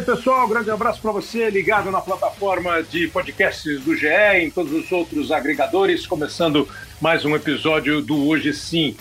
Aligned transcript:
Aí, 0.00 0.06
pessoal. 0.06 0.48
Grande 0.48 0.70
abraço 0.70 0.98
para 1.02 1.12
você, 1.12 1.50
ligado 1.50 1.90
na 1.90 2.00
plataforma 2.00 2.82
de 2.82 3.06
podcasts 3.08 3.82
do 3.82 3.94
GE, 3.94 4.08
em 4.40 4.50
todos 4.50 4.72
os 4.72 4.90
outros 4.90 5.30
agregadores, 5.30 6.06
começando 6.06 6.66
mais 7.02 7.26
um 7.26 7.36
episódio 7.36 8.00
do 8.00 8.26
Hoje 8.26 8.54
Sim. 8.54 8.96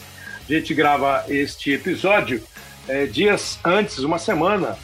A 0.49 0.51
gente 0.51 0.73
grava 0.73 1.23
este 1.29 1.71
episódio 1.71 2.43
é, 2.85 3.05
dias 3.05 3.57
antes, 3.63 3.99
uma 3.99 4.19
semana, 4.19 4.77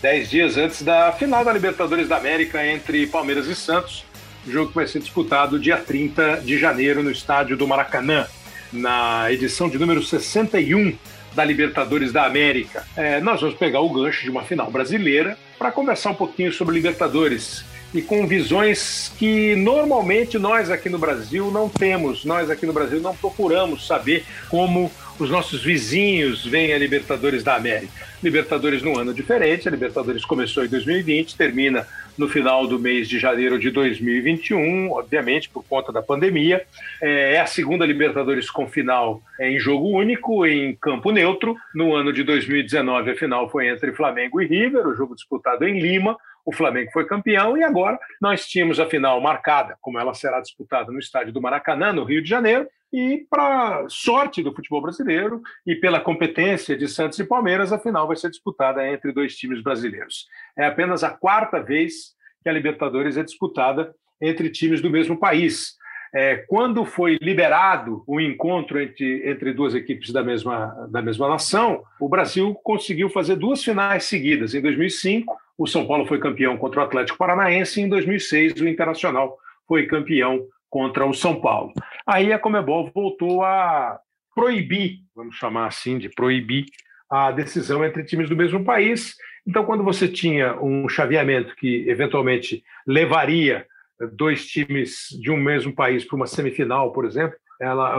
dez 0.00 0.30
dias 0.30 0.56
antes 0.56 0.82
da 0.82 1.10
final 1.10 1.44
da 1.44 1.52
Libertadores 1.52 2.06
da 2.06 2.16
América 2.16 2.64
entre 2.64 3.04
Palmeiras 3.08 3.48
e 3.48 3.54
Santos, 3.56 4.04
jogo 4.46 4.68
que 4.68 4.76
vai 4.76 4.86
ser 4.86 5.00
disputado 5.00 5.58
dia 5.58 5.78
30 5.78 6.42
de 6.44 6.56
janeiro 6.58 7.02
no 7.02 7.10
estádio 7.10 7.56
do 7.56 7.66
Maracanã, 7.66 8.24
na 8.72 9.32
edição 9.32 9.68
de 9.68 9.80
número 9.80 10.00
61 10.00 10.96
da 11.34 11.44
Libertadores 11.44 12.12
da 12.12 12.24
América. 12.24 12.86
É, 12.96 13.20
nós 13.20 13.40
vamos 13.40 13.56
pegar 13.56 13.80
o 13.80 13.90
gancho 13.90 14.22
de 14.22 14.30
uma 14.30 14.44
final 14.44 14.70
brasileira 14.70 15.36
para 15.58 15.72
conversar 15.72 16.10
um 16.10 16.14
pouquinho 16.14 16.52
sobre 16.52 16.74
Libertadores 16.74 17.64
e 17.94 18.02
com 18.02 18.26
visões 18.26 19.12
que 19.18 19.54
normalmente 19.56 20.38
nós 20.38 20.70
aqui 20.70 20.88
no 20.88 20.98
Brasil 20.98 21.50
não 21.50 21.68
temos. 21.68 22.24
Nós 22.24 22.50
aqui 22.50 22.66
no 22.66 22.72
Brasil 22.72 23.00
não 23.00 23.16
procuramos 23.16 23.86
saber 23.86 24.24
como 24.48 24.90
os 25.18 25.30
nossos 25.30 25.62
vizinhos 25.62 26.44
veem 26.44 26.72
a 26.72 26.78
Libertadores 26.78 27.42
da 27.42 27.56
América. 27.56 27.92
Libertadores 28.22 28.82
num 28.82 28.98
ano 28.98 29.14
diferente, 29.14 29.68
a 29.68 29.70
Libertadores 29.70 30.24
começou 30.24 30.64
em 30.64 30.68
2020, 30.68 31.36
termina 31.36 31.86
no 32.16 32.28
final 32.28 32.66
do 32.66 32.78
mês 32.78 33.08
de 33.08 33.18
janeiro 33.18 33.58
de 33.58 33.70
2021, 33.70 34.90
obviamente 34.92 35.48
por 35.48 35.64
conta 35.64 35.92
da 35.92 36.02
pandemia. 36.02 36.64
É, 37.02 37.34
é 37.34 37.40
a 37.40 37.46
segunda 37.46 37.86
Libertadores 37.86 38.50
com 38.50 38.66
final 38.66 39.20
em 39.40 39.58
jogo 39.58 39.88
único, 39.88 40.46
em 40.46 40.74
campo 40.76 41.10
neutro. 41.10 41.56
No 41.74 41.94
ano 41.94 42.12
de 42.12 42.22
2019, 42.22 43.10
a 43.10 43.16
final 43.16 43.50
foi 43.50 43.68
entre 43.68 43.92
Flamengo 43.92 44.40
e 44.40 44.46
River, 44.46 44.86
o 44.86 44.94
jogo 44.94 45.14
disputado 45.14 45.66
em 45.66 45.78
Lima. 45.78 46.16
O 46.44 46.52
Flamengo 46.52 46.92
foi 46.92 47.04
campeão 47.04 47.56
e 47.56 47.64
agora 47.64 47.98
nós 48.20 48.46
tínhamos 48.46 48.78
a 48.78 48.86
final 48.86 49.20
marcada, 49.20 49.76
como 49.80 49.98
ela 49.98 50.14
será 50.14 50.40
disputada 50.40 50.92
no 50.92 50.98
estádio 51.00 51.32
do 51.32 51.42
Maracanã, 51.42 51.92
no 51.92 52.04
Rio 52.04 52.22
de 52.22 52.28
Janeiro, 52.28 52.68
e, 52.92 53.26
para 53.28 53.86
sorte 53.88 54.42
do 54.42 54.54
futebol 54.54 54.80
brasileiro 54.80 55.42
e 55.66 55.74
pela 55.74 56.00
competência 56.00 56.76
de 56.76 56.88
Santos 56.88 57.18
e 57.18 57.24
Palmeiras, 57.24 57.72
a 57.72 57.78
final 57.78 58.06
vai 58.06 58.16
ser 58.16 58.30
disputada 58.30 58.86
entre 58.88 59.12
dois 59.12 59.36
times 59.36 59.62
brasileiros. 59.62 60.26
É 60.56 60.66
apenas 60.66 61.02
a 61.02 61.10
quarta 61.10 61.60
vez 61.60 62.14
que 62.42 62.48
a 62.48 62.52
Libertadores 62.52 63.16
é 63.16 63.22
disputada 63.22 63.94
entre 64.20 64.50
times 64.50 64.80
do 64.80 64.90
mesmo 64.90 65.18
país. 65.18 65.74
É, 66.14 66.36
quando 66.48 66.84
foi 66.84 67.18
liberado 67.20 68.02
o 68.06 68.20
encontro 68.20 68.80
entre, 68.80 69.28
entre 69.28 69.52
duas 69.52 69.74
equipes 69.74 70.12
da 70.12 70.22
mesma, 70.22 70.68
da 70.90 71.02
mesma 71.02 71.28
nação, 71.28 71.82
o 72.00 72.08
Brasil 72.08 72.54
conseguiu 72.62 73.10
fazer 73.10 73.36
duas 73.36 73.62
finais 73.62 74.04
seguidas. 74.04 74.54
Em 74.54 74.62
2005, 74.62 75.36
o 75.58 75.66
São 75.66 75.86
Paulo 75.86 76.06
foi 76.06 76.18
campeão 76.18 76.56
contra 76.56 76.80
o 76.80 76.84
Atlético 76.84 77.18
Paranaense, 77.18 77.80
e 77.80 77.84
em 77.84 77.88
2006, 77.88 78.60
o 78.60 78.68
Internacional 78.68 79.36
foi 79.66 79.86
campeão 79.86 80.46
contra 80.68 81.06
o 81.06 81.14
São 81.14 81.40
Paulo. 81.40 81.72
Aí 82.06 82.32
a 82.32 82.38
Comebol 82.38 82.90
voltou 82.94 83.42
a 83.42 83.98
proibir, 84.34 84.98
vamos 85.14 85.36
chamar 85.36 85.66
assim, 85.66 85.98
de 85.98 86.08
proibir 86.08 86.66
a 87.08 87.30
decisão 87.30 87.84
entre 87.84 88.04
times 88.04 88.28
do 88.28 88.36
mesmo 88.36 88.64
país. 88.64 89.16
Então, 89.46 89.64
quando 89.64 89.84
você 89.84 90.08
tinha 90.08 90.60
um 90.60 90.88
chaveamento 90.88 91.54
que 91.56 91.88
eventualmente 91.88 92.62
levaria 92.86 93.66
dois 94.12 94.46
times 94.46 95.08
de 95.20 95.30
um 95.30 95.36
mesmo 95.36 95.72
país 95.74 96.04
para 96.04 96.16
uma 96.16 96.26
semifinal, 96.26 96.92
por 96.92 97.04
exemplo, 97.04 97.36
ela 97.60 97.96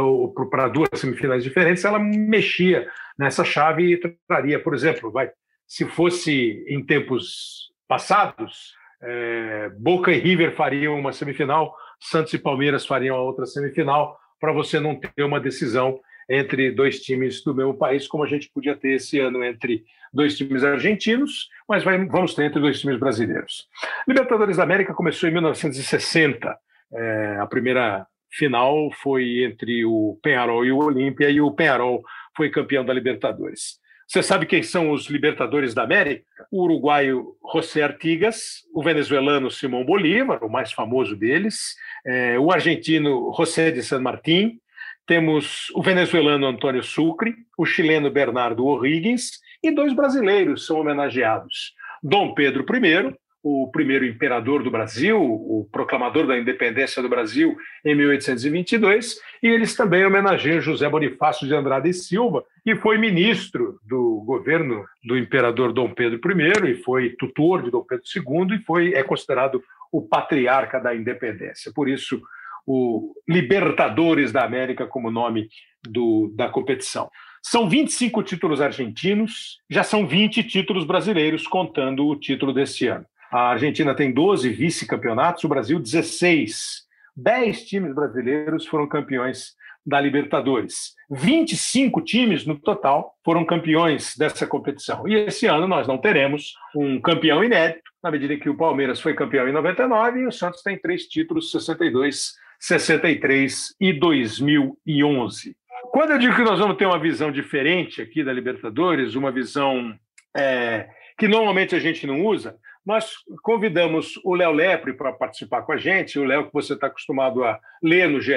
para 0.52 0.68
duas 0.68 0.90
semifinais 0.94 1.44
diferentes, 1.44 1.84
ela 1.84 1.98
mexia 1.98 2.88
nessa 3.18 3.44
chave 3.44 3.94
e 3.94 4.18
traria, 4.28 4.60
por 4.60 4.76
exemplo, 4.76 5.12
vai, 5.12 5.32
se 5.66 5.86
fosse 5.86 6.64
em 6.68 6.86
tempos 6.86 7.72
passados, 7.88 8.74
é, 9.02 9.70
Boca 9.78 10.12
e 10.12 10.20
River 10.20 10.56
fariam 10.56 11.00
uma 11.00 11.14
semifinal, 11.14 11.76
Santos 12.00 12.34
e 12.34 12.38
Palmeiras 12.38 12.86
fariam 12.86 13.16
a 13.16 13.22
outra 13.22 13.46
semifinal, 13.46 14.18
para 14.40 14.52
você 14.52 14.80
não 14.80 14.96
ter 14.96 15.24
uma 15.24 15.40
decisão 15.40 16.00
entre 16.30 16.72
dois 16.72 17.02
times 17.02 17.44
do 17.44 17.56
mesmo 17.56 17.74
país, 17.74 18.08
como 18.08 18.24
a 18.24 18.28
gente 18.28 18.50
podia 18.50 18.76
ter 18.76 18.96
esse 18.96 19.20
ano 19.20 19.44
entre 19.44 19.84
dois 20.14 20.38
times 20.38 20.64
argentinos, 20.64 21.50
mas 21.68 21.84
vai, 21.84 22.04
vamos 22.06 22.34
ter 22.34 22.46
entre 22.46 22.60
dois 22.60 22.80
times 22.80 23.00
brasileiros. 23.00 23.68
Libertadores 24.08 24.58
da 24.58 24.64
América 24.64 24.94
começou 24.94 25.30
em 25.30 25.34
1960. 25.34 26.58
É, 26.94 27.38
a 27.40 27.48
primeira 27.48 28.06
final 28.30 28.92
foi 28.92 29.44
entre 29.44 29.86
o 29.86 30.20
Penharol 30.22 30.66
e 30.66 30.72
o 30.72 30.78
Olímpia, 30.78 31.30
e 31.30 31.40
o 31.40 31.52
Penharol 31.52 32.04
foi 32.36 32.50
campeão 32.50 32.86
da 32.86 32.94
Libertadores. 32.94 33.80
Você 34.08 34.24
sabe 34.24 34.46
quem 34.46 34.64
são 34.64 34.92
os 34.92 35.08
Libertadores 35.08 35.74
da 35.74 35.84
América? 35.84 36.24
O 36.50 36.64
uruguaio 36.64 37.36
José 37.54 37.82
Artigas, 37.82 38.64
o 38.74 38.82
venezuelano 38.82 39.52
Simão 39.52 39.84
Bolívar, 39.84 40.46
o 40.46 40.50
mais 40.50 40.72
famoso 40.72 41.14
deles, 41.14 41.76
é, 42.06 42.40
o 42.40 42.50
argentino 42.50 43.34
José 43.36 43.70
de 43.70 43.84
San 43.84 44.00
Martín, 44.00 44.62
temos 45.06 45.70
o 45.76 45.84
venezuelano 45.84 46.48
Antônio 46.48 46.82
Sucre, 46.84 47.36
o 47.58 47.66
chileno 47.66 48.10
Bernardo 48.10 48.66
O'Higgins 48.66 49.42
e 49.62 49.72
dois 49.72 49.94
brasileiros 49.94 50.66
são 50.66 50.80
homenageados. 50.80 51.74
Dom 52.02 52.34
Pedro 52.34 52.66
I, 52.74 53.14
o 53.50 53.72
primeiro 53.72 54.06
imperador 54.06 54.62
do 54.62 54.70
Brasil, 54.70 55.18
o 55.18 55.66
proclamador 55.72 56.28
da 56.28 56.38
independência 56.38 57.02
do 57.02 57.08
Brasil 57.08 57.56
em 57.86 57.96
1822, 57.96 59.22
e 59.42 59.48
eles 59.48 59.74
também 59.74 60.06
homenageiam 60.06 60.60
José 60.60 60.90
Bonifácio 60.90 61.48
de 61.48 61.56
Andrade 61.56 61.90
e 61.90 61.94
Silva, 61.94 62.44
que 62.62 62.76
foi 62.76 62.98
ministro 62.98 63.80
do 63.88 64.22
governo 64.26 64.84
do 65.02 65.18
imperador 65.18 65.72
Dom 65.72 65.90
Pedro 65.94 66.20
I 66.30 66.72
e 66.72 66.84
foi 66.84 67.12
tutor 67.12 67.64
de 67.64 67.72
Dom 67.72 67.84
Pedro 67.84 68.04
II 68.14 68.58
e 68.58 68.64
foi 68.64 68.94
é 68.94 69.02
considerado 69.02 69.64
o 69.94 70.02
patriarca 70.02 70.78
da 70.78 70.94
independência. 70.94 71.72
Por 71.74 71.88
isso, 71.88 72.22
o 72.66 73.14
Libertadores 73.26 74.34
da 74.34 74.44
América 74.44 74.86
como 74.86 75.10
nome 75.10 75.48
do, 75.88 76.34
da 76.36 76.50
competição. 76.50 77.10
São 77.42 77.70
25 77.70 78.22
títulos 78.24 78.60
argentinos, 78.60 79.62
já 79.70 79.84
são 79.84 80.06
20 80.06 80.44
títulos 80.44 80.84
brasileiros, 80.84 81.48
contando 81.48 82.06
o 82.06 82.16
título 82.18 82.52
desse 82.52 82.88
ano. 82.88 83.06
A 83.32 83.50
Argentina 83.50 83.94
tem 83.94 84.12
12 84.12 84.50
vice-campeonatos, 84.50 85.44
o 85.44 85.50
Brasil 85.50 85.80
16. 85.80 86.86
10 87.16 87.66
times 87.66 87.94
brasileiros 87.94 88.66
foram 88.66 88.88
campeões 88.88 89.56
da 89.86 90.00
Libertadores. 90.00 90.94
25 91.10 92.02
times 92.02 92.46
no 92.46 92.60
total 92.60 93.16
foram 93.24 93.46
campeões 93.46 94.16
dessa 94.18 94.46
competição. 94.46 95.08
E 95.08 95.16
esse 95.16 95.46
ano 95.46 95.68
nós 95.68 95.88
não 95.88 95.98
teremos 95.98 96.54
um 96.76 97.00
campeão 97.00 97.44
inédito, 97.44 97.90
na 98.04 98.12
medida 98.12 98.38
que 98.38 98.50
o 98.50 98.58
Palmeiras 98.58 99.00
foi 99.00 99.14
campeão 99.14 99.48
em 99.48 99.54
99 99.54 100.20
e 100.20 100.28
o 100.28 100.32
Santos 100.32 100.62
tem 100.62 100.78
três 100.78 101.08
títulos, 101.08 101.52
62, 101.52 102.34
63 102.60 103.76
e 103.80 103.94
2011. 103.94 105.56
Quando 105.92 106.12
eu 106.12 106.20
digo 106.20 106.36
que 106.36 106.44
nós 106.44 106.60
vamos 106.60 106.78
ter 106.78 106.86
uma 106.86 107.00
visão 107.00 107.32
diferente 107.32 108.02
aqui 108.02 108.24
da 108.24 108.34
Libertadores, 108.34 109.16
uma 109.16 109.32
visão 109.32 109.98
é, 110.36 110.88
que 111.18 111.28
normalmente 111.28 111.76
a 111.76 111.80
gente 111.80 112.06
não 112.06 112.26
usa, 112.26 112.56
nós 112.88 113.18
convidamos 113.44 114.18
o 114.24 114.34
Léo 114.34 114.54
Lepre 114.54 114.94
para 114.94 115.12
participar 115.12 115.64
com 115.64 115.74
a 115.74 115.78
gente, 115.78 116.18
o 116.18 116.24
Léo 116.24 116.48
que 116.48 116.54
você 116.54 116.74
está 116.74 116.88
acostumado 116.88 117.44
a 117.44 117.60
ler 117.84 118.08
no 118.08 118.22
GE, 118.22 118.32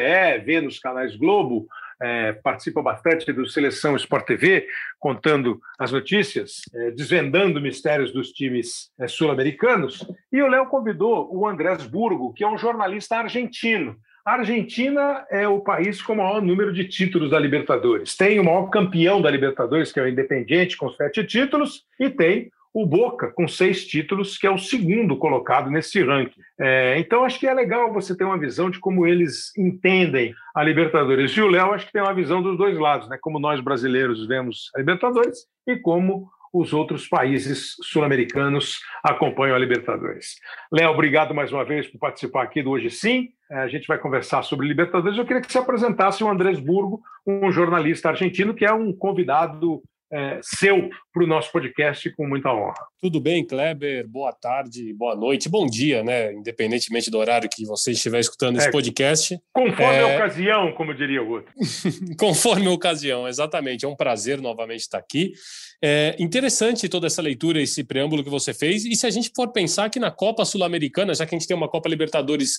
ver 0.44 0.61
nos 0.61 0.81
canais 0.81 1.15
Globo, 1.15 1.69
é, 2.03 2.33
participa 2.33 2.83
bastante 2.83 3.33
do 3.33 3.47
Seleção 3.47 3.94
Sport 3.94 4.27
TV, 4.27 4.66
contando 4.99 5.61
as 5.78 5.93
notícias, 5.93 6.62
é, 6.75 6.91
desvendando 6.91 7.61
mistérios 7.61 8.12
dos 8.12 8.33
times 8.33 8.91
é, 8.99 9.06
sul-americanos. 9.06 10.05
E 10.32 10.43
o 10.43 10.49
Léo 10.49 10.67
convidou 10.67 11.32
o 11.32 11.47
Andrés 11.47 11.87
Burgo, 11.87 12.32
que 12.32 12.43
é 12.43 12.49
um 12.49 12.58
jornalista 12.58 13.19
argentino. 13.19 13.97
A 14.25 14.32
Argentina 14.32 15.25
é 15.31 15.47
o 15.47 15.61
país 15.61 16.02
com 16.02 16.14
o 16.14 16.17
maior 16.17 16.43
número 16.43 16.73
de 16.73 16.88
títulos 16.88 17.31
da 17.31 17.38
Libertadores. 17.38 18.17
Tem 18.17 18.41
o 18.41 18.44
maior 18.44 18.69
campeão 18.69 19.23
da 19.23 19.31
Libertadores, 19.31 19.93
que 19.93 20.00
é 20.00 20.02
o 20.02 20.08
Independiente, 20.08 20.76
com 20.76 20.91
sete 20.91 21.25
títulos, 21.25 21.85
e 22.00 22.11
tem 22.11 22.50
o 22.72 22.87
Boca, 22.87 23.32
com 23.32 23.49
seis 23.49 23.84
títulos, 23.87 24.38
que 24.38 24.46
é 24.46 24.50
o 24.50 24.58
segundo 24.58 25.17
colocado 25.17 25.70
nesse 25.70 26.02
ranking. 26.02 26.40
É, 26.58 26.99
então, 26.99 27.25
acho 27.25 27.38
que 27.38 27.46
é 27.46 27.55
legal 27.55 27.93
você 27.93 28.17
ter 28.17 28.25
uma 28.25 28.38
visão 28.38 28.70
de 28.70 28.78
como 28.78 29.06
eles 29.06 29.56
entendem 29.58 30.34
a 30.55 30.62
Libertadores. 30.62 31.32
E 31.32 31.40
o 31.40 31.49
Léo, 31.49 31.72
acho 31.72 31.87
que 31.87 31.93
tem 31.93 32.02
uma 32.02 32.14
visão 32.14 32.40
dos 32.40 32.56
dois 32.56 32.78
lados, 32.78 33.08
né? 33.08 33.19
como 33.20 33.40
nós 33.40 33.61
brasileiros 33.61 34.26
vemos 34.26 34.70
a 34.75 34.78
Libertadores 34.78 35.46
e 35.67 35.76
como 35.76 36.31
os 36.52 36.72
outros 36.72 37.08
países 37.08 37.76
sul-americanos 37.82 38.81
acompanham 39.05 39.55
a 39.55 39.58
Libertadores. 39.58 40.34
Léo, 40.73 40.90
obrigado 40.90 41.34
mais 41.34 41.52
uma 41.52 41.64
vez 41.64 41.87
por 41.87 41.99
participar 41.99 42.43
aqui 42.43 42.62
do 42.62 42.70
Hoje 42.70 42.90
Sim. 42.90 43.28
É, 43.50 43.58
a 43.58 43.69
gente 43.69 43.87
vai 43.87 43.99
conversar 43.99 44.43
sobre 44.43 44.66
Libertadores. 44.66 45.19
Eu 45.19 45.25
queria 45.25 45.43
que 45.43 45.50
você 45.50 45.58
apresentasse 45.58 46.23
o 46.23 46.28
Andrés 46.28 46.58
Burgo, 46.58 47.02
um 47.26 47.50
jornalista 47.50 48.08
argentino 48.08 48.55
que 48.55 48.64
é 48.64 48.73
um 48.73 48.93
convidado 48.93 49.82
é, 50.12 50.41
seu 50.43 50.91
para 51.12 51.25
o 51.25 51.27
nosso 51.27 51.53
podcast 51.53 52.11
com 52.15 52.27
muita 52.27 52.53
honra. 52.53 52.75
Tudo 53.01 53.21
bem, 53.21 53.47
Kleber? 53.47 54.07
Boa 54.09 54.33
tarde, 54.33 54.93
boa 54.93 55.15
noite, 55.15 55.49
bom 55.49 55.67
dia, 55.67 56.03
né? 56.03 56.33
Independentemente 56.33 57.11
do 57.11 57.19
horário 57.19 57.49
que 57.51 57.65
você 57.65 57.93
estiver 57.93 58.21
escutando 58.21 58.59
esse 58.59 58.69
é, 58.69 58.73
podcast. 58.73 59.41
Conforme 59.53 59.97
é... 59.97 60.03
a 60.03 60.17
ocasião, 60.17 60.73
como 60.73 60.95
diria 60.95 61.23
o 61.23 61.31
outro. 61.31 61.53
conforme 62.19 62.67
a 62.67 62.73
ocasião, 62.73 63.29
exatamente. 63.29 63.85
É 63.85 63.89
um 63.89 63.97
prazer 63.97 64.41
novamente 64.41 64.81
estar 64.81 64.99
aqui. 64.99 65.33
É 65.82 66.15
interessante 66.19 66.88
toda 66.88 67.06
essa 67.06 67.23
leitura, 67.23 67.61
esse 67.61 67.82
preâmbulo 67.82 68.23
que 68.23 68.29
você 68.29 68.53
fez. 68.53 68.85
E 68.85 68.94
se 68.94 69.06
a 69.06 69.11
gente 69.11 69.31
for 69.35 69.49
pensar 69.49 69.88
que 69.88 69.99
na 69.99 70.11
Copa 70.11 70.44
Sul-Americana, 70.44 71.15
já 71.15 71.25
que 71.25 71.35
a 71.35 71.38
gente 71.38 71.49
tem 71.49 71.56
uma 71.56 71.69
Copa 71.69 71.88
Libertadores 71.88 72.59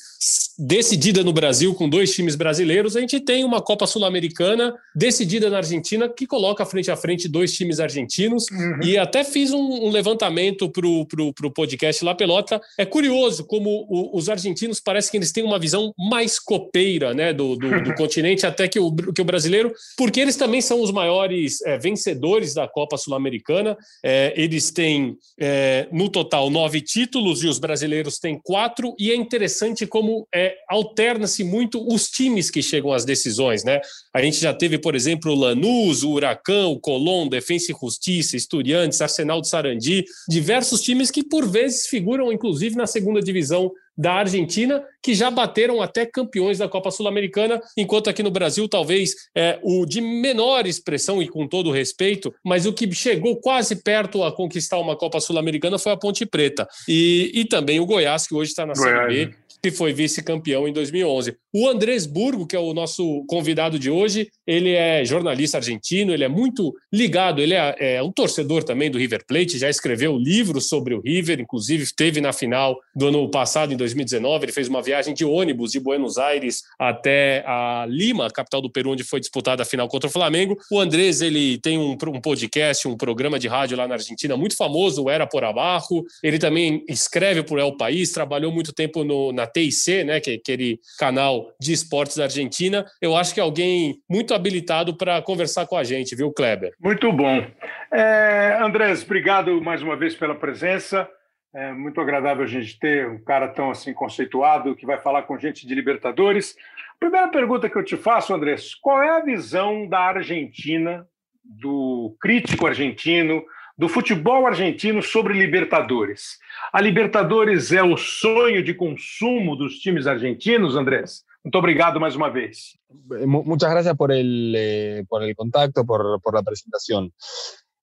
decidida 0.57 1.23
no 1.23 1.31
Brasil 1.31 1.73
com 1.75 1.87
dois 1.87 2.13
times 2.13 2.35
brasileiros, 2.35 2.95
a 2.95 2.99
gente 2.99 3.19
tem 3.19 3.43
uma 3.43 3.61
Copa 3.61 3.85
Sul-Americana 3.85 4.73
decidida 4.95 5.49
na 5.49 5.57
Argentina 5.57 6.09
que 6.09 6.25
coloca 6.25 6.65
frente 6.65 6.89
a 6.89 6.95
frente 6.95 7.27
dois 7.27 7.53
times 7.53 7.79
argentinos. 7.79 8.45
Uhum. 8.51 8.83
E 8.83 8.97
até 8.97 9.23
fiz 9.23 9.51
um, 9.51 9.85
um 9.85 9.89
levantamento 9.89 10.69
para 10.69 10.87
o 10.87 11.51
podcast 11.53 12.03
La 12.03 12.15
Pelota. 12.15 12.59
É 12.77 12.85
curioso 12.85 13.45
como 13.45 13.85
o, 13.87 14.17
os 14.17 14.29
argentinos 14.29 14.79
parece 14.79 15.11
que 15.11 15.17
eles 15.17 15.31
têm 15.31 15.43
uma 15.43 15.59
visão 15.59 15.93
mais 15.97 16.39
copeira 16.39 17.13
né, 17.13 17.33
do, 17.33 17.55
do, 17.55 17.83
do 17.83 17.93
continente 17.95 18.45
até 18.45 18.67
que 18.67 18.79
o, 18.79 18.91
que 18.93 19.21
o 19.21 19.25
brasileiro, 19.25 19.71
porque 19.95 20.19
eles 20.19 20.35
também 20.35 20.61
são 20.61 20.81
os 20.81 20.91
maiores 20.91 21.61
é, 21.61 21.77
vencedores 21.77 22.53
da 22.53 22.67
Copa 22.67 22.97
Sul-Americana. 23.11 23.77
É, 24.03 24.33
eles 24.35 24.71
têm, 24.71 25.17
é, 25.39 25.87
no 25.91 26.09
total, 26.09 26.49
nove 26.49 26.81
títulos 26.81 27.43
e 27.43 27.47
os 27.47 27.59
brasileiros 27.59 28.17
têm 28.17 28.39
quatro. 28.41 28.95
E 28.97 29.11
é 29.11 29.15
interessante 29.15 29.85
como 29.85 30.27
é, 30.33 30.55
alterna-se 30.69 31.43
muito 31.43 31.85
os 31.93 32.09
times 32.09 32.49
que 32.49 32.61
chegam 32.61 32.93
às 32.93 33.03
decisões. 33.03 33.63
Né? 33.63 33.81
A 34.13 34.21
gente 34.21 34.37
já 34.37 34.53
teve, 34.53 34.77
por 34.77 34.95
exemplo, 34.95 35.31
o 35.31 35.35
Lanús, 35.35 36.03
o 36.03 36.11
Huracão, 36.11 36.71
o 36.71 36.79
Colón, 36.79 37.27
Defensa 37.27 37.71
e 37.71 37.75
Justiça, 37.79 38.37
Estudiantes, 38.37 39.01
Arsenal 39.01 39.41
de 39.41 39.49
Sarandi, 39.49 40.05
diversos 40.29 40.81
times 40.81 41.11
que, 41.11 41.23
por 41.23 41.47
vezes, 41.47 41.87
figuram, 41.87 42.31
inclusive, 42.31 42.75
na 42.75 42.87
segunda 42.87 43.21
divisão 43.21 43.71
da 43.97 44.13
Argentina, 44.13 44.83
que 45.03 45.13
já 45.13 45.29
bateram 45.29 45.81
até 45.81 46.05
campeões 46.05 46.57
da 46.57 46.67
Copa 46.67 46.91
Sul-Americana, 46.91 47.61
enquanto 47.77 48.09
aqui 48.09 48.23
no 48.23 48.31
Brasil, 48.31 48.67
talvez 48.67 49.11
é, 49.35 49.59
o 49.61 49.85
de 49.85 50.01
menor 50.01 50.65
expressão 50.65 51.21
e 51.21 51.27
com 51.27 51.47
todo 51.47 51.71
respeito, 51.71 52.33
mas 52.43 52.65
o 52.65 52.73
que 52.73 52.91
chegou 52.93 53.35
quase 53.37 53.83
perto 53.83 54.23
a 54.23 54.31
conquistar 54.31 54.79
uma 54.79 54.95
Copa 54.95 55.19
Sul-Americana 55.19 55.77
foi 55.77 55.91
a 55.91 55.97
Ponte 55.97 56.25
Preta. 56.25 56.67
E, 56.87 57.31
e 57.33 57.45
também 57.45 57.79
o 57.79 57.85
Goiás, 57.85 58.27
que 58.27 58.35
hoje 58.35 58.51
está 58.51 58.65
na 58.65 58.75
Série 58.75 59.07
B, 59.07 59.25
né? 59.27 59.33
Que 59.61 59.71
foi 59.71 59.93
vice-campeão 59.93 60.67
em 60.67 60.73
2011. 60.73 61.35
O 61.53 61.67
Andrés 61.67 62.05
Burgo, 62.05 62.47
que 62.47 62.55
é 62.55 62.59
o 62.59 62.73
nosso 62.73 63.23
convidado 63.27 63.77
de 63.77 63.89
hoje, 63.89 64.29
ele 64.47 64.71
é 64.71 65.05
jornalista 65.05 65.57
argentino, 65.57 66.13
ele 66.13 66.23
é 66.23 66.27
muito 66.27 66.73
ligado, 66.91 67.41
ele 67.41 67.53
é, 67.53 67.75
é 67.97 68.03
um 68.03 68.11
torcedor 68.11 68.63
também 68.63 68.89
do 68.89 68.97
River 68.97 69.23
Plate, 69.27 69.59
já 69.59 69.69
escreveu 69.69 70.17
livros 70.17 70.67
sobre 70.67 70.95
o 70.95 71.01
River, 71.01 71.39
inclusive 71.39 71.83
esteve 71.83 72.19
na 72.21 72.33
final 72.33 72.79
do 72.95 73.07
ano 73.07 73.29
passado, 73.29 73.73
em 73.73 73.77
2019, 73.77 74.45
ele 74.45 74.51
fez 74.51 74.67
uma 74.67 74.81
viagem 74.81 75.13
de 75.13 75.23
ônibus 75.23 75.71
de 75.71 75.79
Buenos 75.79 76.17
Aires 76.17 76.63
até 76.79 77.43
a 77.45 77.85
Lima, 77.87 78.29
capital 78.31 78.61
do 78.61 78.71
Peru, 78.71 78.91
onde 78.91 79.03
foi 79.03 79.19
disputada 79.19 79.61
a 79.63 79.65
final 79.65 79.87
contra 79.87 80.09
o 80.09 80.11
Flamengo. 80.11 80.57
O 80.71 80.79
Andrés, 80.79 81.21
ele 81.21 81.59
tem 81.59 81.77
um, 81.77 81.91
um 81.91 82.21
podcast, 82.21 82.87
um 82.87 82.97
programa 82.97 83.37
de 83.37 83.47
rádio 83.47 83.77
lá 83.77 83.87
na 83.87 83.95
Argentina 83.95 84.35
muito 84.35 84.55
famoso, 84.55 85.09
Era 85.09 85.27
Por 85.27 85.43
Abajo, 85.43 86.03
ele 86.23 86.39
também 86.39 86.83
escreve 86.87 87.43
por 87.43 87.59
El 87.59 87.77
País, 87.77 88.11
trabalhou 88.11 88.51
muito 88.51 88.73
tempo 88.73 89.03
no, 89.03 89.31
na 89.31 89.50
TIC, 89.51 90.03
né, 90.03 90.19
que 90.19 90.31
é 90.31 90.33
aquele 90.35 90.79
canal 90.97 91.51
de 91.59 91.73
esportes 91.73 92.17
da 92.17 92.23
Argentina. 92.23 92.85
Eu 93.01 93.15
acho 93.15 93.33
que 93.33 93.39
é 93.39 93.43
alguém 93.43 93.95
muito 94.09 94.33
habilitado 94.33 94.95
para 94.95 95.21
conversar 95.21 95.65
com 95.65 95.77
a 95.77 95.83
gente, 95.83 96.15
viu, 96.15 96.31
Kleber? 96.31 96.71
Muito 96.79 97.11
bom. 97.11 97.45
É, 97.91 98.57
Andrés, 98.61 99.03
obrigado 99.03 99.61
mais 99.61 99.81
uma 99.81 99.95
vez 99.95 100.15
pela 100.15 100.35
presença. 100.35 101.07
É 101.53 101.73
muito 101.73 101.99
agradável 101.99 102.43
a 102.43 102.47
gente 102.47 102.79
ter 102.79 103.07
um 103.09 103.21
cara 103.21 103.49
tão 103.49 103.69
assim 103.69 103.93
conceituado 103.93 104.75
que 104.75 104.85
vai 104.85 104.97
falar 104.97 105.23
com 105.23 105.37
gente 105.37 105.67
de 105.67 105.75
Libertadores. 105.75 106.55
Primeira 106.97 107.27
pergunta 107.27 107.69
que 107.69 107.77
eu 107.77 107.83
te 107.83 107.97
faço, 107.97 108.33
Andrés, 108.33 108.73
qual 108.75 109.03
é 109.03 109.09
a 109.09 109.23
visão 109.23 109.87
da 109.87 109.99
Argentina, 109.99 111.05
do 111.43 112.15
crítico 112.21 112.67
argentino, 112.67 113.43
do 113.81 113.89
futebol 113.89 114.45
argentino 114.45 115.01
sobre 115.01 115.33
Libertadores? 115.33 116.37
A 116.71 116.79
Libertadores 116.79 117.71
é 117.71 117.81
o 117.81 117.97
sonho 117.97 118.63
de 118.63 118.75
consumo 118.75 119.55
dos 119.55 119.79
times 119.79 120.05
argentinos, 120.05 120.75
Andrés? 120.75 121.23
Muito 121.43 121.57
obrigado 121.57 121.99
mais 121.99 122.15
uma 122.15 122.29
vez. 122.29 122.77
Muchas 123.25 123.71
gracias 123.71 123.97
por 123.97 124.11
el, 124.11 124.53
eh, 124.55 125.03
por 125.09 125.23
el 125.23 125.35
contacto, 125.35 125.83
por, 125.83 126.21
por 126.21 126.35
la 126.35 126.43
presentación. 126.43 127.11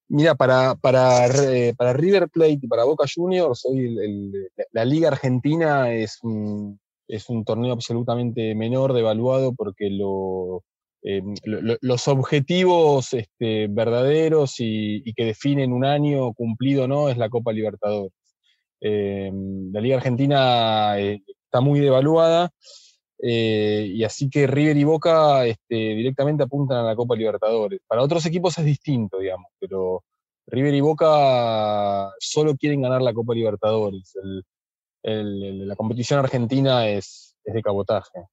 Mira, 0.08 0.36
para, 0.36 0.76
para, 0.76 1.26
eh, 1.26 1.74
para, 1.76 1.92
River 1.94 2.28
Plate 2.28 2.60
y 2.62 2.68
para 2.68 2.84
Boca 2.84 3.04
Juniors, 3.12 3.66
hoy 3.66 3.96
la 4.70 4.84
Liga 4.84 5.08
Argentina 5.08 5.92
es 5.92 6.20
un, 6.22 6.78
es 7.08 7.28
un 7.28 7.44
torneo 7.44 7.72
absolutamente 7.72 8.54
menor, 8.54 8.92
devaluado, 8.92 9.52
porque 9.52 9.90
lo, 9.90 10.62
eh, 11.02 11.22
los 11.44 12.08
objetivos 12.08 13.14
este, 13.14 13.68
verdaderos 13.68 14.56
y, 14.58 15.12
que 15.14 15.24
definen 15.24 15.72
un 15.72 15.84
año 15.84 16.32
cumplido 16.34 16.88
no 16.88 17.08
es 17.08 17.16
la 17.16 17.28
Copa 17.28 17.52
Libertadores. 17.52 18.12
Eh, 18.80 19.30
la 19.72 19.80
Liga 19.80 19.96
Argentina 19.96 20.98
está 20.98 21.60
muy 21.60 21.80
devaluada 21.80 22.50
y 23.20 24.04
así 24.04 24.30
que 24.30 24.46
River 24.46 24.76
y 24.76 24.84
Boca 24.84 25.44
este, 25.44 25.74
directamente 25.74 26.44
apuntan 26.44 26.78
a 26.78 26.82
la 26.82 26.96
Copa 26.96 27.16
Libertadores. 27.16 27.80
Para 27.86 28.02
otros 28.02 28.24
equipos 28.26 28.56
es 28.58 28.64
distinto, 28.64 29.18
digamos, 29.18 29.50
pero 29.58 30.04
River 30.46 30.74
y 30.74 30.80
Boca 30.80 32.10
solo 32.18 32.56
quieren 32.56 32.82
ganar 32.82 33.02
la 33.02 33.12
Copa 33.12 33.34
Libertadores. 33.34 34.14
la 35.02 35.76
competición 35.76 36.20
argentina 36.20 36.88
es, 36.88 37.36
de 37.44 37.62
cabotaje. 37.62 38.26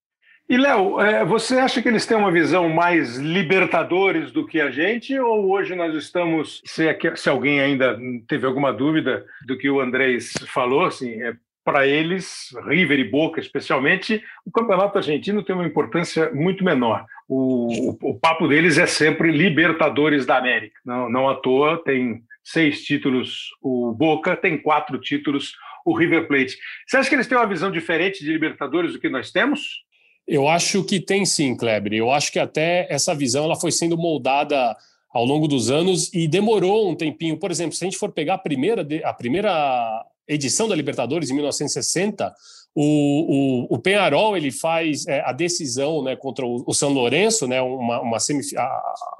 E, 0.47 0.57
Léo, 0.57 1.01
é, 1.01 1.25
você 1.25 1.57
acha 1.57 1.81
que 1.81 1.87
eles 1.87 2.05
têm 2.05 2.15
uma 2.15 2.31
visão 2.31 2.69
mais 2.69 3.17
libertadores 3.17 4.31
do 4.31 4.45
que 4.45 4.61
a 4.61 4.69
gente? 4.69 5.17
Ou 5.19 5.49
hoje 5.49 5.73
nós 5.73 5.95
estamos, 5.95 6.61
se, 6.63 6.87
é 6.87 6.97
alguém 7.27 7.59
ainda 7.59 7.97
teve 8.27 8.45
alguma 8.45 8.71
dúvida 8.71 9.25
do 9.47 9.57
que 9.57 9.67
o 9.67 9.81
Andrés 9.81 10.33
falou, 10.53 10.85
assim, 10.85 11.19
é, 11.23 11.33
para 11.63 11.87
eles, 11.87 12.49
River 12.67 12.99
e 12.99 13.09
Boca 13.09 13.39
especialmente, 13.39 14.23
o 14.45 14.51
campeonato 14.51 14.99
argentino 14.99 15.43
tem 15.43 15.55
uma 15.55 15.65
importância 15.65 16.31
muito 16.31 16.63
menor. 16.63 17.03
O, 17.27 17.89
o, 17.89 18.11
o 18.11 18.19
papo 18.19 18.47
deles 18.47 18.77
é 18.77 18.85
sempre 18.85 19.31
Libertadores 19.31 20.27
da 20.27 20.37
América. 20.37 20.79
Não, 20.85 21.09
não 21.09 21.27
à 21.27 21.33
toa, 21.33 21.83
tem 21.83 22.21
seis 22.43 22.83
títulos 22.83 23.49
o 23.63 23.91
Boca, 23.93 24.37
tem 24.37 24.59
quatro 24.59 24.99
títulos 24.99 25.55
o 25.83 25.97
River 25.97 26.27
Plate. 26.27 26.55
Você 26.85 26.97
acha 26.97 27.09
que 27.09 27.15
eles 27.15 27.27
têm 27.27 27.37
uma 27.37 27.47
visão 27.47 27.71
diferente 27.71 28.23
de 28.23 28.31
Libertadores 28.31 28.93
do 28.93 28.99
que 28.99 29.09
nós 29.09 29.31
temos? 29.31 29.84
Eu 30.27 30.47
acho 30.47 30.83
que 30.83 30.99
tem 30.99 31.25
sim, 31.25 31.55
Kleber. 31.55 31.93
Eu 31.93 32.11
acho 32.11 32.31
que 32.31 32.39
até 32.39 32.87
essa 32.89 33.13
visão 33.13 33.45
ela 33.45 33.55
foi 33.55 33.71
sendo 33.71 33.97
moldada 33.97 34.75
ao 35.13 35.23
longo 35.23 35.47
dos 35.47 35.69
anos 35.69 36.11
e 36.13 36.27
demorou 36.27 36.89
um 36.89 36.95
tempinho. 36.95 37.39
Por 37.39 37.51
exemplo, 37.51 37.75
se 37.75 37.83
a 37.83 37.87
gente 37.87 37.97
for 37.97 38.11
pegar 38.11 38.33
a 38.33 38.37
primeira, 38.37 38.85
a 39.03 39.13
primeira 39.13 40.03
edição 40.27 40.67
da 40.67 40.75
Libertadores, 40.75 41.29
em 41.29 41.35
1960, 41.35 42.33
o, 42.75 43.67
o, 43.71 43.75
o 43.75 43.79
Penharol 43.79 44.35
ele 44.35 44.51
faz 44.51 45.07
é, 45.07 45.21
a 45.21 45.31
decisão 45.31 46.03
né, 46.03 46.15
contra 46.15 46.45
o, 46.45 46.61
o 46.67 46.73
São 46.73 46.91
Lourenço, 46.91 47.47
né, 47.47 47.61
uma, 47.61 48.01
uma 48.01 48.17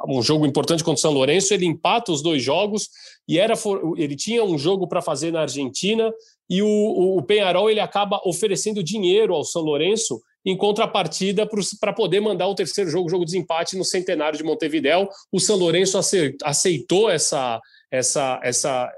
um 0.10 0.22
jogo 0.22 0.46
importante 0.46 0.84
contra 0.84 0.98
o 0.98 1.02
São 1.02 1.14
Lourenço. 1.14 1.54
Ele 1.54 1.66
empata 1.66 2.12
os 2.12 2.22
dois 2.22 2.44
jogos 2.44 2.90
e 3.26 3.40
era 3.40 3.54
ele 3.96 4.16
tinha 4.16 4.44
um 4.44 4.58
jogo 4.58 4.88
para 4.88 5.02
fazer 5.02 5.32
na 5.32 5.42
Argentina 5.42 6.12
e 6.50 6.62
o, 6.62 6.68
o, 6.68 7.18
o 7.20 7.24
Penharol 7.24 7.70
ele 7.70 7.80
acaba 7.80 8.20
oferecendo 8.26 8.84
dinheiro 8.84 9.34
ao 9.34 9.46
São 9.46 9.62
Lourenço 9.62 10.20
em 10.46 10.56
contrapartida 10.56 11.50
para 11.80 11.92
poder 11.92 12.20
mandar 12.20 12.48
o 12.48 12.56
terceiro 12.56 12.90
jogo, 12.90 13.10
jogo 13.10 13.26
de 13.26 13.32
desempate 13.32 13.76
no 13.76 13.84
centenário 13.84 14.38
de 14.38 14.44
Montevidéu. 14.44 15.10
O 15.32 15.40
São 15.40 15.56
Lourenço 15.56 15.98
aceitou 16.44 17.10
essa, 17.10 17.60
essa, 17.92 18.40
essa, 18.44 18.92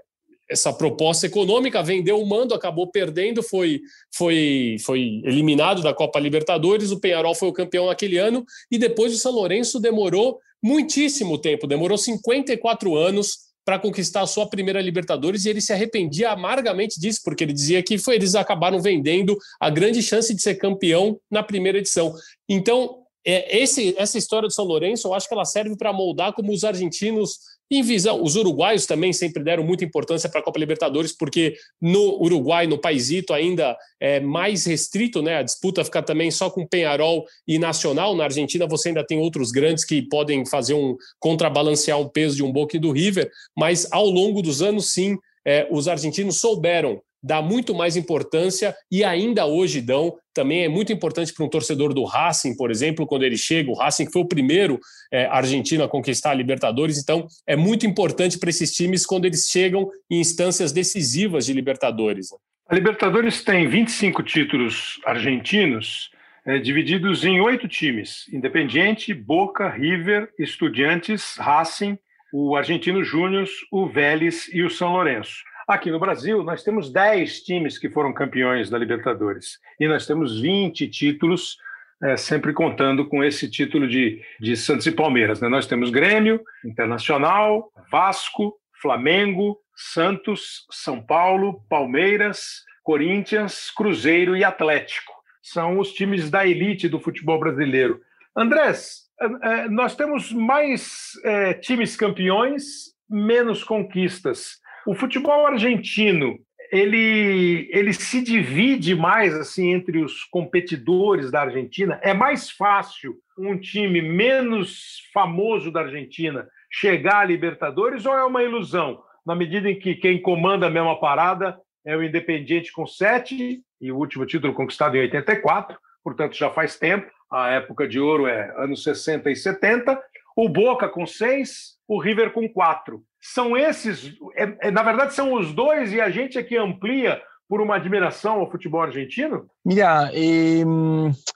essa 0.50 0.74
proposta 0.74 1.26
econômica, 1.26 1.82
vendeu 1.82 2.22
o 2.22 2.28
mando, 2.28 2.54
acabou 2.54 2.92
perdendo, 2.92 3.42
foi, 3.42 3.80
foi, 4.14 4.76
foi 4.86 5.22
eliminado 5.24 5.82
da 5.82 5.94
Copa 5.94 6.20
Libertadores. 6.20 6.92
O 6.92 7.00
Penharol 7.00 7.34
foi 7.34 7.48
o 7.48 7.54
campeão 7.54 7.88
naquele 7.88 8.18
ano 8.18 8.46
e 8.70 8.78
depois 8.78 9.14
o 9.14 9.18
São 9.18 9.32
Lourenço 9.32 9.80
demorou 9.80 10.40
muitíssimo 10.62 11.38
tempo, 11.38 11.68
demorou 11.68 11.98
54 11.98 12.96
anos 12.96 13.47
para 13.68 13.78
conquistar 13.78 14.22
a 14.22 14.26
sua 14.26 14.48
primeira 14.48 14.80
Libertadores 14.80 15.44
e 15.44 15.50
ele 15.50 15.60
se 15.60 15.74
arrependia 15.74 16.32
amargamente 16.32 16.98
disso, 16.98 17.20
porque 17.22 17.44
ele 17.44 17.52
dizia 17.52 17.84
que 17.84 17.98
foi, 17.98 18.16
eles 18.16 18.34
acabaram 18.34 18.80
vendendo 18.82 19.38
a 19.60 19.70
grande 19.70 20.02
chance 20.02 20.34
de 20.34 20.42
ser 20.42 20.56
campeão 20.56 21.20
na 21.30 21.44
primeira 21.44 21.78
edição. 21.78 22.16
Então, 22.48 23.04
é, 23.26 23.58
esse, 23.58 23.94
essa 23.98 24.18
história 24.18 24.48
do 24.48 24.54
São 24.54 24.64
Lourenço, 24.64 25.10
eu 25.10 25.14
acho 25.14 25.28
que 25.28 25.34
ela 25.34 25.44
serve 25.44 25.76
para 25.76 25.92
moldar 25.92 26.32
como 26.32 26.54
os 26.54 26.64
argentinos 26.64 27.40
em 27.70 27.82
visão, 27.82 28.24
os 28.24 28.36
uruguaios 28.36 28.86
também 28.86 29.12
sempre 29.12 29.44
deram 29.44 29.64
muita 29.64 29.84
importância 29.84 30.30
para 30.30 30.40
a 30.40 30.44
Copa 30.44 30.58
Libertadores, 30.58 31.12
porque 31.12 31.56
no 31.82 32.22
Uruguai, 32.22 32.66
no 32.66 32.78
paísito, 32.78 33.34
ainda 33.34 33.78
é 34.00 34.20
mais 34.22 34.66
restrito, 34.66 35.22
né? 35.22 35.38
A 35.38 35.44
disputa 35.44 35.84
fica 35.84 36.02
também 36.02 36.32
só 36.32 36.50
com 36.50 36.66
Penharol 36.66 37.26
e 37.46 37.60
Nacional. 37.60 38.16
Na 38.16 38.24
Argentina, 38.24 38.66
você 38.66 38.90
ainda 38.90 39.06
tem 39.06 39.20
outros 39.20 39.52
grandes 39.52 39.84
que 39.84 40.02
podem 40.02 40.46
fazer 40.46 40.76
um 40.76 40.96
contrabalancear 41.20 42.00
o 42.00 42.10
peso 42.10 42.38
de 42.38 42.44
um 42.44 42.52
Boca 42.52 42.78
e 42.78 42.80
do 42.80 42.92
River, 42.92 43.30
mas 43.56 43.92
ao 43.92 44.06
longo 44.06 44.42
dos 44.42 44.62
anos, 44.62 44.94
sim, 44.94 45.18
é, 45.46 45.68
os 45.70 45.88
argentinos 45.88 46.40
souberam 46.40 47.02
dá 47.22 47.42
muito 47.42 47.74
mais 47.74 47.96
importância 47.96 48.76
e 48.92 49.04
ainda 49.04 49.46
hoje 49.46 49.82
dão. 49.82 50.16
Também 50.34 50.64
é 50.64 50.70
muito 50.70 50.94
importante 50.94 51.34
para 51.34 51.46
um 51.46 51.50
torcedor 51.50 51.94
do 51.94 52.04
Racing, 52.04 52.56
por 52.56 52.70
exemplo, 52.70 53.08
quando 53.08 53.24
ele 53.24 53.38
chega. 53.38 53.72
O 53.72 53.76
Racing 53.76 54.12
foi 54.12 54.22
o 54.22 54.28
primeiro 54.28 54.80
é, 55.12 55.26
argentino 55.26 55.84
a 55.84 55.90
conquistar 55.90 56.32
a 56.32 56.36
Libertadores, 56.36 56.98
então 56.98 57.28
é 57.46 57.56
muito 57.56 57.86
importante 57.86 58.38
para 58.38 58.50
esses 58.50 58.72
times 58.74 59.06
quando 59.06 59.26
eles 59.26 59.48
chegam 59.50 59.90
em 60.10 60.20
instâncias 60.20 60.72
decisivas 60.72 61.46
de 61.46 61.54
Libertadores. 61.54 62.32
Né? 62.32 62.38
A 62.70 62.76
Libertadores 62.76 63.44
tem 63.44 63.68
25 63.68 64.24
títulos 64.24 65.00
argentinos. 65.06 66.12
É, 66.46 66.60
divididos 66.60 67.26
em 67.26 67.42
oito 67.42 67.68
times: 67.68 68.26
Independiente, 68.32 69.14
Boca, 69.14 69.70
River, 69.70 70.30
Estudiantes, 70.40 71.36
Racing, 71.38 71.98
o 72.32 72.56
Argentino 72.56 73.04
Júnior, 73.04 73.46
o 73.70 73.86
Vélez 73.86 74.50
e 74.54 74.64
o 74.64 74.70
São 74.70 74.94
Lourenço. 74.94 75.44
Aqui 75.68 75.92
no 75.92 76.00
Brasil, 76.00 76.42
nós 76.44 76.64
temos 76.64 76.90
10 76.90 77.42
times 77.42 77.78
que 77.78 77.90
foram 77.90 78.14
campeões 78.14 78.70
da 78.70 78.78
Libertadores 78.78 79.60
e 79.78 79.86
nós 79.86 80.08
temos 80.08 80.40
20 80.40 80.88
títulos, 80.88 81.58
é, 82.02 82.16
sempre 82.16 82.54
contando 82.54 83.06
com 83.06 83.22
esse 83.22 83.52
título 83.52 83.86
de, 83.86 84.22
de 84.40 84.56
Santos 84.56 84.88
e 84.88 84.94
Palmeiras. 84.94 85.42
Né? 85.42 85.50
Nós 85.50 85.68
temos 85.68 85.90
Grêmio, 85.90 86.40
Internacional, 86.64 87.70
Vasco, 87.92 88.58
Flamengo, 88.82 89.60
Santos, 89.76 90.66
São 90.72 91.02
Paulo, 91.02 91.62
Palmeiras, 91.70 92.64
Corinthians, 92.82 93.70
Cruzeiro 93.70 94.38
e 94.38 94.46
Atlético. 94.46 95.12
São 95.44 95.80
os 95.80 95.92
times 95.92 96.30
da 96.30 96.48
elite 96.48 96.88
do 96.88 96.98
futebol 96.98 97.42
brasileiro. 97.42 98.00
Andrés, 98.34 99.02
é, 99.42 99.68
nós 99.68 99.98
temos 99.98 100.32
mais 100.32 101.12
é, 101.26 101.54
times 101.56 101.98
campeões, 101.98 102.96
menos 103.10 103.66
conquistas 103.66 104.66
o 104.88 104.96
futebol 104.96 105.46
argentino 105.46 106.40
ele, 106.72 107.70
ele 107.72 107.92
se 107.94 108.22
divide 108.22 108.96
mais 108.96 109.34
assim 109.36 109.74
entre 109.74 110.00
os 110.00 110.24
competidores 110.24 111.30
da 111.30 111.42
Argentina. 111.42 112.00
É 112.02 112.14
mais 112.14 112.50
fácil 112.50 113.16
um 113.38 113.58
time 113.60 114.02
menos 114.02 115.02
famoso 115.14 115.72
da 115.72 115.82
Argentina 115.82 116.48
chegar 116.72 117.20
à 117.20 117.26
Libertadores 117.26 118.06
ou 118.06 118.14
é 118.14 118.24
uma 118.24 118.44
ilusão? 118.44 119.02
Na 119.26 119.36
medida 119.36 119.70
em 119.70 119.78
que 119.78 119.94
quem 119.96 120.22
comanda 120.22 120.68
a 120.68 120.70
mesma 120.70 120.98
parada 121.00 121.60
é 121.86 121.96
o 121.96 122.04
Independiente 122.04 122.72
com 122.72 122.88
sete 122.88 123.62
e 123.82 123.92
o 123.92 123.98
último 123.98 124.26
título 124.26 124.54
conquistado 124.54 124.96
em 124.96 125.02
84, 125.02 125.78
portanto 126.02 126.38
já 126.38 126.50
faz 126.50 126.78
tempo. 126.80 127.12
A 127.30 127.50
época 127.50 127.88
de 127.88 128.00
ouro 128.00 128.26
é 128.26 128.54
anos 128.58 128.84
60 128.84 129.30
e 129.30 129.36
70. 129.36 130.02
O 130.36 130.48
Boca 130.48 130.88
com 130.88 131.06
seis, 131.06 131.78
o 131.88 132.00
River 132.00 132.32
com 132.32 132.48
quatro. 132.48 133.04
São 133.34 133.58
esses, 133.58 134.18
é, 134.36 134.68
é, 134.68 134.72
na 134.72 134.84
verdade, 134.84 135.14
são 135.14 135.34
os 135.34 135.54
dois 135.54 135.92
e 135.92 136.00
a 136.00 136.10
gente 136.10 136.40
aqui 136.40 136.56
amplia 136.56 137.22
por 137.48 137.60
uma 137.60 137.76
admiração 137.76 138.40
ao 138.40 138.50
futebol 138.50 138.82
argentino? 138.82 139.50
Mira, 139.66 140.10
eh, 140.14 140.64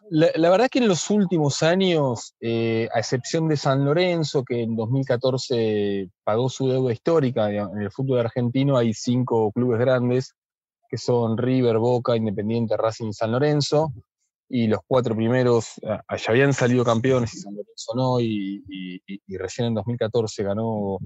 la, 0.09 0.27
la, 0.35 0.49
verdad 0.49 0.69
que 0.69 0.79
en 0.79 0.87
los 0.87 1.09
últimos 1.09 1.61
años, 1.63 2.33
eh, 2.39 2.87
a 2.93 2.99
excepción 2.99 3.47
de 3.49 3.57
San 3.57 3.83
Lorenzo, 3.83 4.43
que 4.43 4.61
en 4.61 4.75
2014 4.75 6.09
pagó 6.23 6.49
su 6.49 6.69
deuda 6.69 6.93
histórica, 6.93 7.49
en 7.49 7.81
el 7.81 7.91
fútbol 7.91 8.19
argentino 8.19 8.77
hay 8.77 8.93
cinco 8.93 9.51
clubes 9.51 9.79
grandes, 9.79 10.33
que 10.89 10.97
son 10.97 11.37
River, 11.37 11.77
Boca, 11.77 12.15
Independiente, 12.15 12.77
Racing 12.77 13.09
y 13.09 13.13
San 13.13 13.31
Lorenzo, 13.31 13.93
y 14.49 14.67
los 14.67 14.79
cuatro 14.85 15.15
primeros 15.15 15.75
ya 15.83 16.03
habían 16.27 16.53
salido 16.53 16.83
campeones 16.83 17.33
y 17.33 17.39
San 17.39 17.53
Lorenzo 17.53 17.93
no, 17.95 18.19
y, 18.19 18.63
y, 18.67 19.01
y 19.07 19.37
recién 19.37 19.67
en 19.67 19.75
2014 19.75 20.43
ganó 20.43 20.97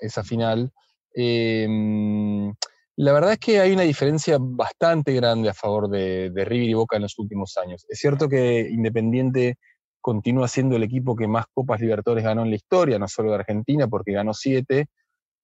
esa 0.00 0.24
final. 0.24 0.72
Em, 1.12 2.52
la 2.96 3.12
verdad 3.12 3.32
es 3.32 3.38
que 3.38 3.60
hay 3.60 3.72
una 3.72 3.82
diferencia 3.82 4.38
bastante 4.40 5.12
grande 5.14 5.48
a 5.48 5.54
favor 5.54 5.88
de, 5.88 6.30
River 6.34 6.68
y 6.68 6.74
Boca 6.74 6.96
en 6.96 7.02
los 7.02 7.18
últimos 7.18 7.56
años. 7.56 7.84
Es 7.88 7.98
cierto 7.98 8.28
que 8.28 8.68
Independiente 8.70 9.56
continúa 10.00 10.48
siendo 10.48 10.76
el 10.76 10.82
equipo 10.82 11.16
que 11.16 11.26
más 11.26 11.46
Copas 11.52 11.80
Libertadores 11.80 12.24
ganó 12.24 12.42
en 12.42 12.50
la 12.50 12.56
historia, 12.56 12.98
no 12.98 13.08
solo 13.08 13.30
de 13.30 13.36
Argentina, 13.36 13.88
porque 13.88 14.12
ganó 14.12 14.34
siete. 14.34 14.86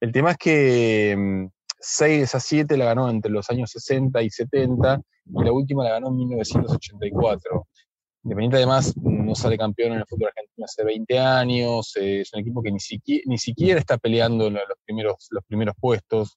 El 0.00 0.12
tema 0.12 0.32
es 0.32 0.38
que 0.38 1.10
em, 1.12 1.50
seis 1.80 2.18
de 2.18 2.24
esas 2.24 2.44
siete 2.44 2.76
la 2.76 2.86
ganó 2.86 3.08
entre 3.10 3.32
los 3.32 3.48
años 3.50 3.70
60 3.70 4.22
y 4.22 4.30
70 4.30 5.00
y 5.26 5.44
la 5.44 5.52
última 5.52 5.84
la 5.84 5.90
ganó 5.90 6.08
en 6.08 6.16
1984. 6.16 7.66
Independiente 8.22 8.58
además 8.58 8.94
no 8.98 9.34
sale 9.34 9.56
campeón 9.56 9.92
en 9.92 10.00
el 10.00 10.06
fútbol 10.06 10.28
argentino 10.28 10.66
hace 10.66 10.84
20 10.84 11.18
años, 11.18 11.96
eh, 11.96 12.20
es 12.20 12.32
un 12.34 12.40
equipo 12.40 12.62
que 12.62 12.70
ni 12.70 12.78
siquiera, 12.78 13.22
ni 13.26 13.38
siquiera 13.38 13.80
está 13.80 13.96
peleando 13.96 14.48
en 14.48 14.54
los 14.54 14.78
primeros, 14.84 15.28
los 15.30 15.42
primeros 15.44 15.74
puestos, 15.80 16.36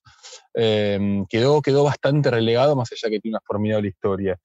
em, 0.54 1.26
quedó, 1.26 1.60
quedó 1.60 1.84
bastante 1.84 2.30
relegado, 2.30 2.74
más 2.74 2.90
allá 2.90 3.10
que 3.10 3.20
tiene 3.20 3.34
una 3.34 3.42
formidable 3.46 3.88
historia. 3.88 4.38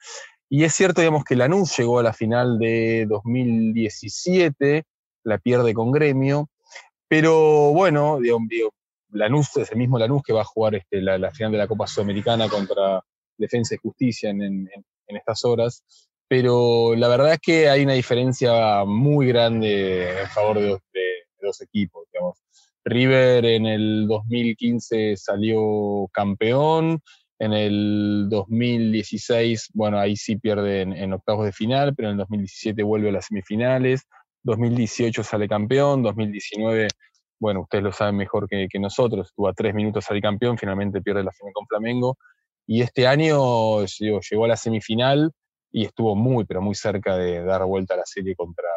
Y 0.50 0.66
es 0.66 0.74
cierto, 0.74 1.00
digamos, 1.00 1.24
que 1.24 1.38
Lanús 1.38 1.78
llegó 1.78 2.00
a 2.00 2.04
la 2.04 2.12
final 2.12 2.60
de 2.60 3.06
2017, 3.08 4.84
la 5.24 5.38
pierde 5.38 5.74
con 5.74 5.92
Gremio, 5.92 6.50
pero 7.08 7.72
bueno, 7.72 8.20
Lanús 9.12 9.56
es 9.58 9.72
el 9.72 9.78
mismo 9.78 9.98
Lanús 9.98 10.24
que 10.24 10.34
va 10.34 10.42
a 10.42 10.46
jugar 10.46 10.76
este, 10.76 11.02
la, 11.02 11.32
final 11.32 11.54
de 11.54 11.58
la 11.58 11.68
Copa 11.68 11.88
Sudamericana 11.88 12.50
contra 12.50 13.02
Defensa 13.38 13.76
y 13.76 13.78
Justicia 13.78 14.30
en, 14.30 14.42
en 14.42 15.18
estas 15.18 15.46
horas 15.46 15.84
pero 16.30 16.96
la 16.96 17.08
verdad 17.08 17.34
es 17.34 17.40
que 17.40 17.70
hay 17.70 17.84
una 17.84 17.94
diferencia 17.94 18.86
muy 18.86 19.28
grande 19.28 20.22
en 20.22 20.28
favor 20.28 20.60
de, 20.60 20.80
dos 21.42 21.62
equipos. 21.62 22.06
Digamos. 22.14 22.38
River 22.86 23.46
en 23.46 23.66
el 23.66 24.08
2015 24.08 25.18
salió 25.18 26.08
campeón, 26.14 27.02
en 27.40 27.54
el 27.54 28.28
2016, 28.30 29.70
bueno, 29.74 29.98
ahí 29.98 30.16
sí 30.16 30.36
pierde 30.36 30.82
en, 30.82 31.14
octavos 31.14 31.46
de 31.46 31.52
final, 31.52 31.96
pero 31.96 32.10
en 32.10 32.14
el 32.14 32.18
2017 32.20 32.84
vuelve 32.84 33.10
a 33.10 33.14
las 33.14 33.26
semifinales, 33.26 34.06
2018 34.44 35.24
sale 35.24 35.48
campeón, 35.48 36.04
2019, 36.04 36.90
bueno, 37.40 37.62
ustedes 37.62 37.84
lo 37.84 37.92
saben 37.92 38.18
mejor 38.18 38.48
que, 38.48 38.68
nosotros, 38.80 39.30
estuvo 39.30 39.48
a 39.48 39.54
tres 39.54 39.74
minutos 39.74 40.06
salir 40.06 40.22
campeón, 40.22 40.58
finalmente 40.58 41.02
pierde 41.02 41.24
la 41.24 41.32
final 41.32 41.54
con 41.54 41.66
Flamengo, 41.66 42.18
y 42.68 42.82
este 42.82 43.08
año 43.08 43.86
llegó 43.86 44.46
a 44.46 44.48
la 44.48 44.58
semifinal, 44.58 45.32
y 45.72 45.86
estuvo 45.86 46.16
muy, 46.16 46.46
pero 46.46 46.62
muy 46.62 46.76
cerca 46.76 47.16
de 47.18 47.44
dar 47.44 47.64
vuelta 47.66 47.94
a 47.94 47.98
la 47.98 48.06
serie 48.06 48.36
contra, 48.36 48.70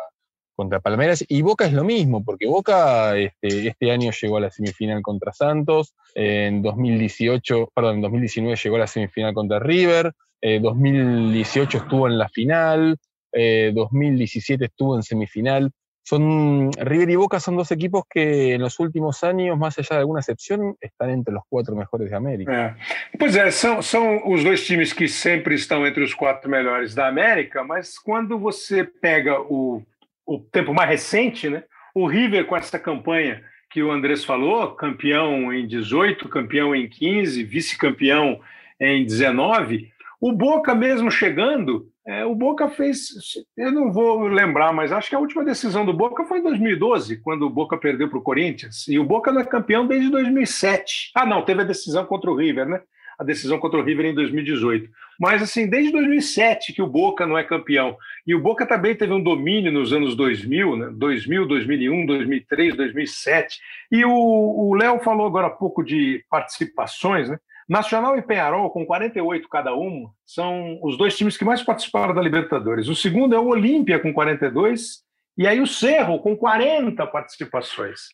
contra 0.54 0.80
Palmeiras. 0.80 1.24
Y 1.28 1.42
Boca 1.42 1.66
es 1.66 1.72
lo 1.72 1.84
mismo, 1.84 2.24
porque 2.24 2.46
Boca 2.46 3.16
este, 3.16 3.68
este 3.68 3.90
año 3.90 4.10
llegó 4.10 4.36
a 4.36 4.40
la 4.40 4.50
semifinal 4.50 5.02
contra 5.02 5.32
Santos, 5.32 5.94
en 6.14 6.62
2018, 6.62 7.70
perdón, 7.74 7.96
en 7.96 8.02
2019 8.02 8.56
llegó 8.62 8.76
a 8.76 8.80
la 8.80 8.86
semifinal 8.86 9.34
contra 9.34 9.58
River, 9.58 10.12
eh, 10.40 10.60
2018 10.60 11.78
estuvo 11.78 12.08
en 12.08 12.18
la 12.18 12.28
final, 12.28 12.98
eh, 13.32 13.72
2017 13.74 14.66
estuvo 14.66 14.96
en 14.96 15.02
semifinal 15.02 15.70
son 16.04 16.70
River 16.72 17.10
y 17.10 17.16
Boca 17.16 17.38
son 17.38 17.56
dos 17.56 17.70
equipos 17.70 18.04
que 18.10 18.54
en 18.54 18.62
los 18.62 18.78
últimos 18.80 19.22
años, 19.22 19.58
más 19.58 19.78
allá 19.78 19.96
de 19.96 20.02
alguma 20.02 20.20
exceção, 20.20 20.76
estão 20.80 21.08
entre 21.08 21.34
os 21.34 21.42
quatro 21.48 21.76
melhores 21.76 22.10
da 22.10 22.16
América. 22.16 22.52
É. 22.52 23.16
Pois 23.16 23.36
é, 23.36 23.50
são 23.50 23.78
os 24.26 24.42
dois 24.42 24.66
times 24.66 24.92
que 24.92 25.06
sempre 25.06 25.54
estão 25.54 25.86
entre 25.86 26.02
os 26.02 26.12
quatro 26.12 26.50
melhores 26.50 26.94
da 26.94 27.06
América, 27.06 27.62
mas 27.62 27.98
quando 27.98 28.38
você 28.38 28.84
pega 28.84 29.40
o, 29.40 29.82
o 30.26 30.38
tempo 30.38 30.74
mais 30.74 30.90
recente, 30.90 31.48
né, 31.48 31.62
o 31.94 32.06
River 32.06 32.46
com 32.46 32.56
essa 32.56 32.78
campanha 32.78 33.42
que 33.70 33.82
o 33.82 33.90
Andrés 33.90 34.24
falou, 34.24 34.72
campeão 34.72 35.52
em 35.52 35.66
18, 35.66 36.28
campeão 36.28 36.74
em 36.74 36.88
15, 36.88 37.42
vice-campeão 37.44 38.40
em 38.78 39.04
19, 39.04 39.90
o 40.20 40.32
Boca 40.32 40.74
mesmo 40.74 41.10
chegando 41.10 41.91
é, 42.04 42.24
o 42.24 42.34
Boca 42.34 42.68
fez, 42.68 43.10
eu 43.56 43.70
não 43.70 43.92
vou 43.92 44.26
lembrar, 44.26 44.72
mas 44.72 44.90
acho 44.90 45.08
que 45.08 45.14
a 45.14 45.20
última 45.20 45.44
decisão 45.44 45.86
do 45.86 45.92
Boca 45.92 46.24
foi 46.24 46.40
em 46.40 46.42
2012, 46.42 47.18
quando 47.18 47.46
o 47.46 47.50
Boca 47.50 47.76
perdeu 47.76 48.08
para 48.08 48.18
o 48.18 48.22
Corinthians. 48.22 48.88
E 48.88 48.98
o 48.98 49.04
Boca 49.04 49.30
não 49.30 49.40
é 49.40 49.44
campeão 49.44 49.86
desde 49.86 50.10
2007. 50.10 51.12
Ah, 51.14 51.24
não, 51.24 51.42
teve 51.42 51.60
a 51.60 51.64
decisão 51.64 52.04
contra 52.04 52.28
o 52.28 52.34
River, 52.34 52.66
né? 52.66 52.80
A 53.16 53.22
decisão 53.22 53.56
contra 53.58 53.78
o 53.78 53.84
River 53.84 54.06
em 54.06 54.14
2018. 54.14 54.90
Mas, 55.20 55.42
assim, 55.42 55.68
desde 55.68 55.92
2007 55.92 56.72
que 56.72 56.82
o 56.82 56.88
Boca 56.88 57.24
não 57.24 57.38
é 57.38 57.44
campeão. 57.44 57.96
E 58.26 58.34
o 58.34 58.40
Boca 58.40 58.66
também 58.66 58.96
teve 58.96 59.12
um 59.12 59.22
domínio 59.22 59.70
nos 59.70 59.92
anos 59.92 60.16
2000, 60.16 60.76
né? 60.76 60.90
2000, 60.92 61.46
2001, 61.46 62.06
2003, 62.06 62.74
2007. 62.74 63.60
E 63.92 64.04
o 64.04 64.74
Léo 64.74 64.98
falou 64.98 65.24
agora 65.24 65.46
há 65.46 65.50
pouco 65.50 65.84
de 65.84 66.24
participações, 66.28 67.28
né? 67.28 67.38
Nacional 67.68 68.16
e 68.16 68.22
Penharol, 68.22 68.70
com 68.70 68.84
48 68.84 69.48
cada 69.48 69.74
um, 69.74 70.08
são 70.24 70.78
os 70.82 70.96
dois 70.96 71.16
times 71.16 71.36
que 71.36 71.44
mais 71.44 71.62
participaram 71.62 72.14
da 72.14 72.20
Libertadores. 72.20 72.88
O 72.88 72.94
segundo 72.94 73.34
é 73.34 73.38
o 73.38 73.48
Olímpia, 73.48 74.00
com 74.00 74.12
42, 74.12 75.02
e 75.38 75.46
aí 75.46 75.60
o 75.60 75.66
Cerro, 75.66 76.18
com 76.20 76.36
40 76.36 77.06
participações. 77.06 78.08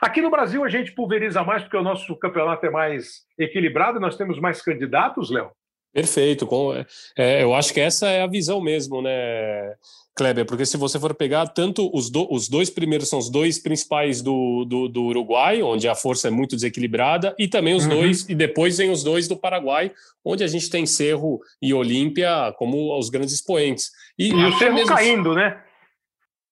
Aqui 0.00 0.20
no 0.20 0.30
Brasil, 0.30 0.64
a 0.64 0.68
gente 0.68 0.92
pulveriza 0.92 1.42
mais, 1.42 1.62
porque 1.62 1.76
o 1.76 1.82
nosso 1.82 2.16
campeonato 2.16 2.64
é 2.66 2.70
mais 2.70 3.24
equilibrado, 3.38 4.00
nós 4.00 4.16
temos 4.16 4.38
mais 4.38 4.62
candidatos, 4.62 5.30
Léo? 5.30 5.50
Perfeito. 5.92 6.48
É, 7.16 7.42
eu 7.42 7.54
acho 7.54 7.74
que 7.74 7.80
essa 7.80 8.08
é 8.08 8.22
a 8.22 8.26
visão 8.26 8.60
mesmo, 8.60 9.02
né, 9.02 9.74
Kleber? 10.14 10.46
Porque 10.46 10.64
se 10.64 10.76
você 10.76 11.00
for 11.00 11.14
pegar 11.14 11.48
tanto 11.48 11.90
os, 11.92 12.10
do, 12.10 12.32
os 12.32 12.48
dois 12.48 12.70
primeiros 12.70 13.08
são 13.08 13.18
os 13.18 13.30
dois 13.30 13.58
principais 13.58 14.22
do, 14.22 14.64
do, 14.64 14.88
do, 14.88 15.02
Uruguai, 15.04 15.62
onde 15.62 15.88
a 15.88 15.94
força 15.94 16.28
é 16.28 16.30
muito 16.30 16.54
desequilibrada, 16.54 17.34
e 17.38 17.48
também 17.48 17.74
os 17.74 17.84
uhum. 17.84 17.90
dois, 17.90 18.28
e 18.28 18.34
depois 18.34 18.78
vem 18.78 18.90
os 18.90 19.02
dois 19.02 19.26
do 19.26 19.36
Paraguai, 19.36 19.90
onde 20.24 20.44
a 20.44 20.46
gente 20.46 20.70
tem 20.70 20.86
Cerro 20.86 21.40
e 21.60 21.74
Olímpia 21.74 22.54
como 22.56 22.96
os 22.96 23.08
grandes 23.08 23.34
expoentes. 23.34 23.90
E, 24.18 24.28
e 24.28 24.44
o 24.44 24.58
Cerro 24.58 24.74
mesmo... 24.74 24.94
caindo, 24.94 25.34
né? 25.34 25.60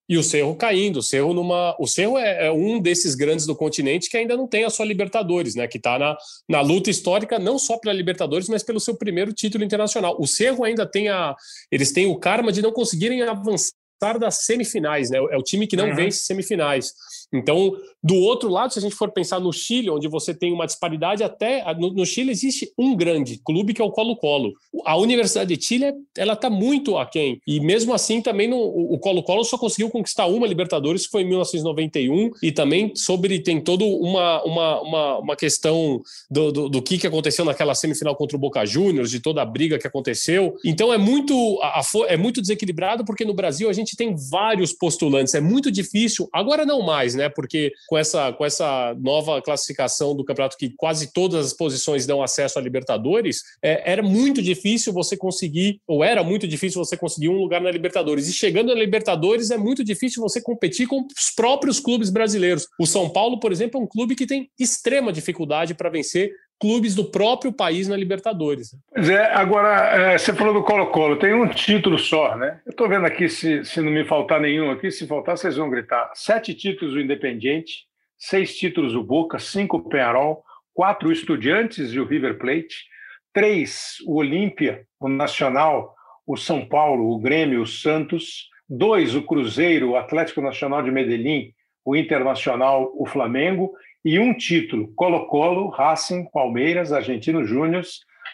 E 0.08 0.16
o 0.16 0.22
Cerro 0.22 0.54
caindo. 0.54 1.00
O 1.00 1.02
Cerro, 1.02 1.34
numa... 1.34 1.76
o 1.78 1.86
Cerro 1.86 2.16
é, 2.16 2.46
é, 2.46 2.52
um 2.52 2.80
desses 2.80 3.14
grandes 3.14 3.44
do 3.44 3.54
continente 3.54 4.08
que 4.08 4.16
ainda 4.16 4.36
não 4.36 4.46
tem 4.46 4.64
a 4.64 4.70
sua 4.70 4.86
Libertadores, 4.86 5.54
né? 5.54 5.68
Que 5.68 5.76
está 5.76 5.98
na, 5.98 6.16
na 6.48 6.60
luta 6.60 6.88
histórica, 6.88 7.38
não 7.38 7.58
só 7.58 7.76
pela 7.76 7.92
Libertadores, 7.92 8.48
mas 8.48 8.62
pelo 8.62 8.80
seu 8.80 8.96
primeiro 8.96 9.32
título 9.32 9.62
internacional. 9.64 10.16
O 10.18 10.26
Cerro 10.26 10.64
ainda 10.64 10.86
tem 10.86 11.08
a. 11.08 11.36
Eles 11.70 11.92
têm 11.92 12.06
o 12.06 12.16
karma 12.16 12.50
de 12.50 12.62
não 12.62 12.72
conseguirem 12.72 13.22
avançar 13.22 13.72
das 14.18 14.44
semifinais, 14.44 15.10
né? 15.10 15.18
É 15.18 15.36
o 15.36 15.42
time 15.42 15.66
que 15.66 15.76
não 15.76 15.88
uhum. 15.88 15.94
vence 15.96 16.20
semifinais. 16.20 16.92
Então, 17.32 17.76
do 18.02 18.14
outro 18.14 18.48
lado, 18.48 18.72
se 18.72 18.78
a 18.78 18.82
gente 18.82 18.94
for 18.94 19.10
pensar 19.10 19.40
no 19.40 19.52
Chile, 19.52 19.90
onde 19.90 20.08
você 20.08 20.32
tem 20.32 20.52
uma 20.52 20.66
disparidade 20.66 21.22
até 21.22 21.64
no, 21.74 21.92
no 21.92 22.06
Chile 22.06 22.30
existe 22.30 22.72
um 22.78 22.96
grande 22.96 23.40
clube 23.44 23.74
que 23.74 23.82
é 23.82 23.84
o 23.84 23.90
Colo-Colo. 23.90 24.52
A 24.84 24.96
Universidade 24.96 25.56
de 25.56 25.64
Chile, 25.64 25.92
ela 26.16 26.34
está 26.34 26.48
muito 26.48 26.96
aquém. 26.96 27.40
E 27.46 27.60
mesmo 27.60 27.92
assim, 27.92 28.22
também 28.22 28.48
no, 28.48 28.58
o 28.58 28.98
Colo-Colo 28.98 29.44
só 29.44 29.58
conseguiu 29.58 29.90
conquistar 29.90 30.26
uma 30.26 30.46
Libertadores, 30.46 31.06
que 31.06 31.10
foi 31.10 31.22
em 31.22 31.28
1991, 31.28 32.30
e 32.42 32.52
também 32.52 32.92
sobre 32.94 33.40
tem 33.40 33.60
toda 33.60 33.84
uma, 33.84 34.42
uma, 34.44 34.80
uma, 34.80 35.18
uma 35.18 35.36
questão 35.36 36.00
do, 36.30 36.52
do, 36.52 36.68
do, 36.68 36.82
que, 36.82 36.98
que 36.98 37.06
aconteceu 37.06 37.44
naquela 37.44 37.74
semifinal 37.74 38.16
contra 38.16 38.36
o 38.36 38.40
Boca 38.40 38.64
Juniors, 38.64 39.10
de 39.10 39.20
toda 39.20 39.42
a 39.42 39.44
briga 39.44 39.78
que 39.78 39.86
aconteceu. 39.86 40.54
Então 40.64 40.92
é 40.92 40.98
muito, 40.98 41.58
a, 41.60 41.80
a, 41.80 41.82
é 42.06 42.16
muito 42.16 42.40
desequilibrado, 42.40 43.04
porque 43.04 43.24
no 43.24 43.34
Brasil 43.34 43.68
a 43.68 43.72
gente 43.72 43.96
tem 43.96 44.14
vários 44.30 44.72
postulantes, 44.72 45.34
é 45.34 45.40
muito 45.40 45.70
difícil, 45.70 46.28
agora 46.32 46.64
não 46.64 46.82
mais, 46.82 47.14
né? 47.18 47.28
Porque 47.28 47.72
com 47.86 47.98
essa, 47.98 48.32
com 48.32 48.44
essa 48.44 48.96
nova 48.98 49.42
classificação 49.42 50.16
do 50.16 50.24
campeonato, 50.24 50.56
que 50.56 50.70
quase 50.70 51.12
todas 51.12 51.46
as 51.46 51.52
posições 51.52 52.06
dão 52.06 52.22
acesso 52.22 52.58
a 52.58 52.62
Libertadores, 52.62 53.42
é, 53.62 53.92
era 53.92 54.02
muito 54.02 54.40
difícil 54.40 54.92
você 54.92 55.16
conseguir, 55.16 55.80
ou 55.86 56.02
era 56.02 56.24
muito 56.24 56.48
difícil 56.48 56.82
você 56.82 56.96
conseguir 56.96 57.28
um 57.28 57.36
lugar 57.36 57.60
na 57.60 57.70
Libertadores. 57.70 58.28
E 58.28 58.32
chegando 58.32 58.74
na 58.74 58.80
Libertadores, 58.80 59.50
é 59.50 59.58
muito 59.58 59.84
difícil 59.84 60.22
você 60.22 60.40
competir 60.40 60.86
com 60.86 61.00
os 61.00 61.30
próprios 61.34 61.78
clubes 61.78 62.08
brasileiros. 62.08 62.66
O 62.80 62.86
São 62.86 63.10
Paulo, 63.10 63.38
por 63.38 63.52
exemplo, 63.52 63.78
é 63.78 63.84
um 63.84 63.86
clube 63.86 64.14
que 64.14 64.26
tem 64.26 64.50
extrema 64.58 65.12
dificuldade 65.12 65.74
para 65.74 65.90
vencer 65.90 66.32
clubes 66.60 66.94
do 66.94 67.04
próprio 67.04 67.52
país 67.52 67.88
na 67.88 67.96
Libertadores. 67.96 68.76
Pois 68.92 69.08
é, 69.08 69.32
agora 69.32 70.12
é, 70.12 70.18
você 70.18 70.34
falou 70.34 70.54
do 70.54 70.62
Colo-Colo, 70.62 71.16
tem 71.16 71.32
um 71.32 71.48
título 71.48 71.98
só, 71.98 72.36
né? 72.36 72.60
Eu 72.66 72.70
estou 72.70 72.88
vendo 72.88 73.06
aqui, 73.06 73.28
se, 73.28 73.64
se 73.64 73.80
não 73.80 73.90
me 73.90 74.04
faltar 74.04 74.40
nenhum 74.40 74.70
aqui, 74.70 74.90
se 74.90 75.06
faltar 75.06 75.36
vocês 75.36 75.56
vão 75.56 75.70
gritar. 75.70 76.10
Sete 76.14 76.54
títulos 76.54 76.94
o 76.94 77.00
Independiente, 77.00 77.84
seis 78.18 78.56
títulos 78.56 78.94
o 78.94 79.02
Boca, 79.02 79.38
cinco 79.38 79.76
o 79.76 79.88
Penharol, 79.88 80.42
quatro 80.74 81.08
o 81.08 81.12
Estudiantes 81.12 81.92
e 81.92 82.00
o 82.00 82.04
River 82.04 82.38
Plate, 82.38 82.86
três 83.32 83.98
o 84.06 84.16
Olímpia, 84.16 84.84
o 85.00 85.08
Nacional, 85.08 85.94
o 86.26 86.36
São 86.36 86.66
Paulo, 86.66 87.10
o 87.10 87.18
Grêmio, 87.18 87.62
o 87.62 87.66
Santos, 87.66 88.48
dois 88.68 89.14
o 89.14 89.22
Cruzeiro, 89.22 89.90
o 89.90 89.96
Atlético 89.96 90.40
Nacional 90.40 90.82
de 90.82 90.90
Medellín, 90.90 91.52
o 91.84 91.96
Internacional, 91.96 92.92
o 92.94 93.06
Flamengo, 93.06 93.72
e 94.08 94.18
um 94.18 94.32
título: 94.32 94.90
Colo-Colo, 94.94 95.68
Racing, 95.68 96.30
Palmeiras, 96.30 96.94
Argentino 96.94 97.44
Júnior, 97.44 97.82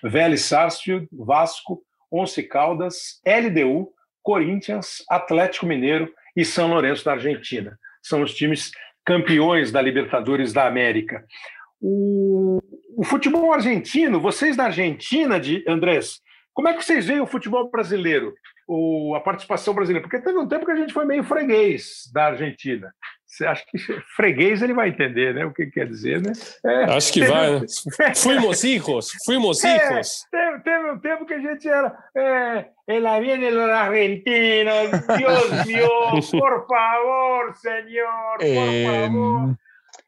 Vélez 0.05 0.43
Sarsfield, 0.43 1.09
Vasco, 1.11 1.83
Once 2.09 2.41
Caldas, 2.45 3.21
LDU, 3.27 3.93
Corinthians, 4.23 5.03
Atlético 5.11 5.67
Mineiro 5.67 6.13
e 6.37 6.45
São 6.45 6.69
Lourenço 6.69 7.05
da 7.05 7.13
Argentina. 7.13 7.77
São 8.01 8.23
os 8.23 8.33
times 8.33 8.71
campeões 9.05 9.73
da 9.73 9.83
Libertadores 9.83 10.53
da 10.53 10.65
América. 10.65 11.25
O, 11.81 12.61
o 12.97 13.03
futebol 13.03 13.53
argentino, 13.53 14.21
vocês 14.21 14.57
da 14.57 14.67
Argentina, 14.67 15.41
de 15.41 15.65
Andrés, 15.67 16.21
como 16.53 16.69
é 16.69 16.75
que 16.75 16.85
vocês 16.85 17.07
veem 17.07 17.21
o 17.21 17.27
futebol 17.27 17.69
brasileiro, 17.69 18.33
o, 18.69 19.13
a 19.17 19.21
participação 19.21 19.75
brasileira? 19.75 20.09
Porque 20.09 20.25
teve 20.25 20.39
um 20.39 20.47
tempo 20.47 20.65
que 20.65 20.71
a 20.71 20.77
gente 20.77 20.93
foi 20.93 21.05
meio 21.05 21.25
freguês 21.25 22.09
da 22.13 22.27
Argentina. 22.27 22.95
Você 23.35 23.47
acha 23.47 23.65
que 23.67 23.77
freguês 24.15 24.63
ele 24.63 24.73
vai 24.73 24.91
entender, 24.91 25.35
né? 25.35 25.45
O 25.45 25.53
que 25.53 25.67
quer 25.67 25.89
dizer, 25.89 26.23
né? 26.23 26.33
É, 26.65 26.85
Acho 26.85 27.13
que 27.13 27.25
vai, 27.25 27.59
né? 27.59 27.67
Fuimos 28.15 28.63
hijos, 28.63 29.11
fuimos 29.25 29.63
hijos. 29.65 30.27
É, 30.33 30.39
teve, 30.39 30.61
teve, 30.61 30.91
um 30.91 30.99
tempo 31.01 31.27
que 31.27 31.35
a 31.35 31.41
gente 31.41 31.69
era. 31.69 31.97
É, 32.17 32.67
ela 32.87 33.19
viene 33.19 33.51
los 33.51 33.69
argentinos, 33.69 34.91
Dios 35.19 35.67
mío, 35.67 35.89
por 36.31 36.67
favor, 36.69 37.55
senhor, 37.57 38.39
por 38.39 38.47
é... 38.47 39.07
favor. 39.07 39.55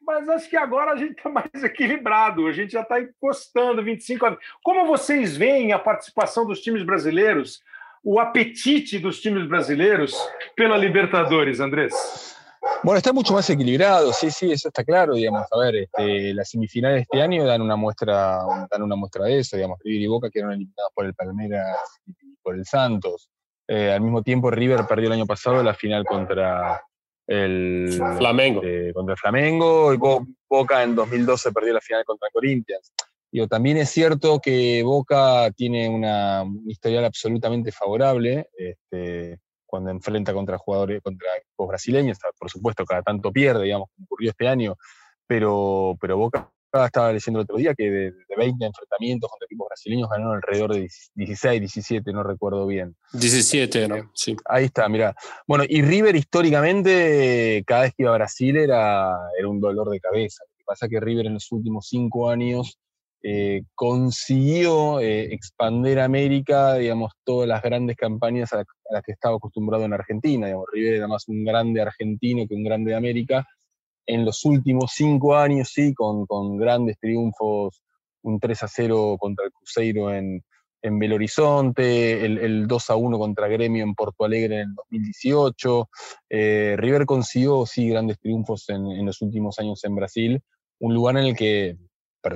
Mas 0.01 0.29
acho 0.29 0.49
que 0.49 0.55
agora 0.55 0.93
a 0.93 0.95
gente 0.95 1.17
está 1.17 1.29
mais 1.29 1.49
equilibrado, 1.61 2.47
a 2.47 2.53
gente 2.53 2.71
já 2.71 2.81
está 2.81 3.01
encostando 3.01 3.83
25 3.83 4.25
anos. 4.25 4.39
Como 4.63 4.85
vocês 4.85 5.35
veem 5.35 5.73
a 5.73 5.79
participação 5.79 6.45
dos 6.45 6.61
times 6.61 6.81
brasileiros, 6.81 7.61
o 8.01 8.17
apetite 8.17 8.99
dos 8.99 9.19
times 9.19 9.45
brasileiros 9.45 10.15
pela 10.55 10.77
Libertadores, 10.77 11.59
Andrés? 11.59 12.36
Bueno, 12.83 12.97
está 12.97 13.11
mucho 13.11 13.33
más 13.33 13.49
equilibrado, 13.49 14.13
sí, 14.13 14.29
sí, 14.31 14.51
eso 14.51 14.67
está 14.67 14.83
claro, 14.83 15.15
digamos. 15.15 15.45
A 15.51 15.57
ver, 15.59 15.75
este, 15.75 16.33
las 16.33 16.49
semifinales 16.49 16.97
de 16.97 17.01
este 17.01 17.21
año 17.21 17.45
dan 17.45 17.61
una 17.61 17.75
muestra, 17.75 18.39
dan 18.69 18.81
una 18.81 18.95
muestra 18.95 19.25
de 19.25 19.39
eso, 19.39 19.55
digamos. 19.55 19.79
River 19.83 20.01
y 20.01 20.07
Boca 20.07 20.29
quedaron 20.29 20.53
eliminados 20.53 20.91
por 20.93 21.05
el 21.05 21.13
Palmeiras 21.13 21.77
y 22.05 22.35
por 22.41 22.55
el 22.55 22.65
Santos. 22.65 23.29
Eh, 23.67 23.91
al 23.91 24.01
mismo 24.01 24.21
tiempo, 24.21 24.49
River 24.49 24.85
perdió 24.87 25.07
el 25.07 25.13
año 25.13 25.25
pasado 25.25 25.61
la 25.61 25.73
final 25.73 26.05
contra 26.05 26.81
el 27.27 28.01
Flamengo. 28.17 28.61
Eh, 28.63 28.91
contra 28.93 29.13
el 29.13 29.19
Flamengo 29.19 29.93
y 29.93 29.97
Boca 30.49 30.83
en 30.83 30.95
2012 30.95 31.51
perdió 31.51 31.73
la 31.73 31.81
final 31.81 32.05
contra 32.05 32.29
Corinthians. 32.31 32.93
Digo, 33.29 33.47
también 33.47 33.77
es 33.77 33.89
cierto 33.89 34.39
que 34.39 34.81
Boca 34.83 35.51
tiene 35.51 35.89
una, 35.89 36.43
un 36.43 36.63
historial 36.69 37.03
absolutamente 37.03 37.71
favorable. 37.73 38.47
Este, 38.57 39.39
cuando 39.67 39.91
enfrenta 39.91 40.33
contra 40.33 40.57
jugadores, 40.57 41.01
contra 41.03 41.27
equipos 41.37 41.67
brasileños, 41.67 42.17
por 42.39 42.49
supuesto 42.49 42.85
cada 42.85 43.03
tanto 43.03 43.31
pierde, 43.31 43.65
digamos, 43.65 43.89
como 43.93 44.05
ocurrió 44.05 44.31
este 44.31 44.47
año, 44.47 44.75
pero, 45.27 45.95
pero 46.01 46.17
Boca 46.17 46.49
estaba 46.85 47.11
leyendo 47.11 47.39
el 47.39 47.43
otro 47.43 47.57
día 47.57 47.73
que 47.73 47.89
de, 47.89 48.13
20 48.37 48.65
enfrentamientos 48.65 49.29
contra 49.29 49.45
equipos 49.45 49.67
brasileños 49.67 50.09
ganaron 50.09 50.35
alrededor 50.35 50.73
de 50.75 50.87
16, 51.15 51.59
17, 51.59 52.13
no 52.13 52.23
recuerdo 52.23 52.67
bien. 52.67 52.95
17, 53.13 53.87
¿no? 53.87 54.11
Sí. 54.13 54.35
Ahí 54.45 54.65
está, 54.65 54.87
mira. 54.87 55.15
Bueno, 55.47 55.63
y 55.67 55.81
River 55.81 56.15
históricamente, 56.15 57.63
cada 57.65 57.83
vez 57.83 57.93
que 57.95 58.03
iba 58.03 58.11
a 58.11 58.17
Brasil 58.17 58.57
era, 58.57 59.15
era 59.37 59.47
un 59.47 59.59
dolor 59.59 59.89
de 59.89 59.99
cabeza. 59.99 60.43
Lo 60.51 60.57
que 60.57 60.63
pasa 60.65 60.85
es 60.85 60.91
que 60.91 60.99
River 60.99 61.25
en 61.25 61.35
los 61.35 61.51
últimos 61.51 61.87
cinco 61.87 62.29
años 62.29 62.77
eh, 63.23 63.63
consiguió 63.73 64.99
eh, 64.99 65.33
expandir 65.33 65.99
América, 65.99 66.75
digamos, 66.75 67.13
todas 67.23 67.47
las 67.47 67.63
grandes 67.63 67.97
campañas 67.97 68.53
a, 68.53 68.63
las 68.91 69.03
que 69.03 69.11
estaba 69.11 69.37
acostumbrado 69.37 69.85
en 69.85 69.93
Argentina. 69.93 70.45
Digamos, 70.45 70.67
River 70.71 70.93
era 70.95 71.07
más 71.07 71.27
un 71.27 71.43
grande 71.43 71.81
argentino 71.81 72.47
que 72.47 72.55
un 72.55 72.63
grande 72.63 72.91
de 72.91 72.97
América. 72.97 73.45
En 74.05 74.23
los 74.23 74.45
últimos 74.45 74.91
cinco 74.95 75.35
años, 75.35 75.71
sí, 75.73 75.93
con, 75.93 76.25
grandes 76.57 76.97
triunfos, 76.99 77.81
un 78.21 78.39
3 78.39 78.63
a 78.63 78.67
0 78.67 79.17
contra 79.19 79.45
el 79.45 79.51
Cruzeiro 79.51 80.13
en, 80.13 80.43
Belo 80.81 81.15
Horizonte, 81.15 82.23
el, 82.23 82.37
el, 82.37 82.67
2 82.67 82.89
a 82.91 82.95
1 82.95 83.19
contra 83.19 83.49
Gremio 83.49 83.83
en 83.83 83.93
Porto 83.93 84.23
Alegre 84.23 84.61
en 84.61 84.69
el 84.69 84.75
2018. 84.75 85.89
Eh, 86.29 86.75
River 86.77 87.05
consiguió, 87.05 87.65
sí, 87.65 87.89
grandes 87.89 88.19
triunfos 88.19 88.69
en 88.69 89.05
los 89.05 89.21
últimos 89.21 89.59
años 89.59 89.83
en 89.83 89.95
Brasil, 89.95 90.41
un 90.79 90.93
lugar 90.93 91.17
en 91.17 91.25
el 91.25 91.35
que 91.35 91.77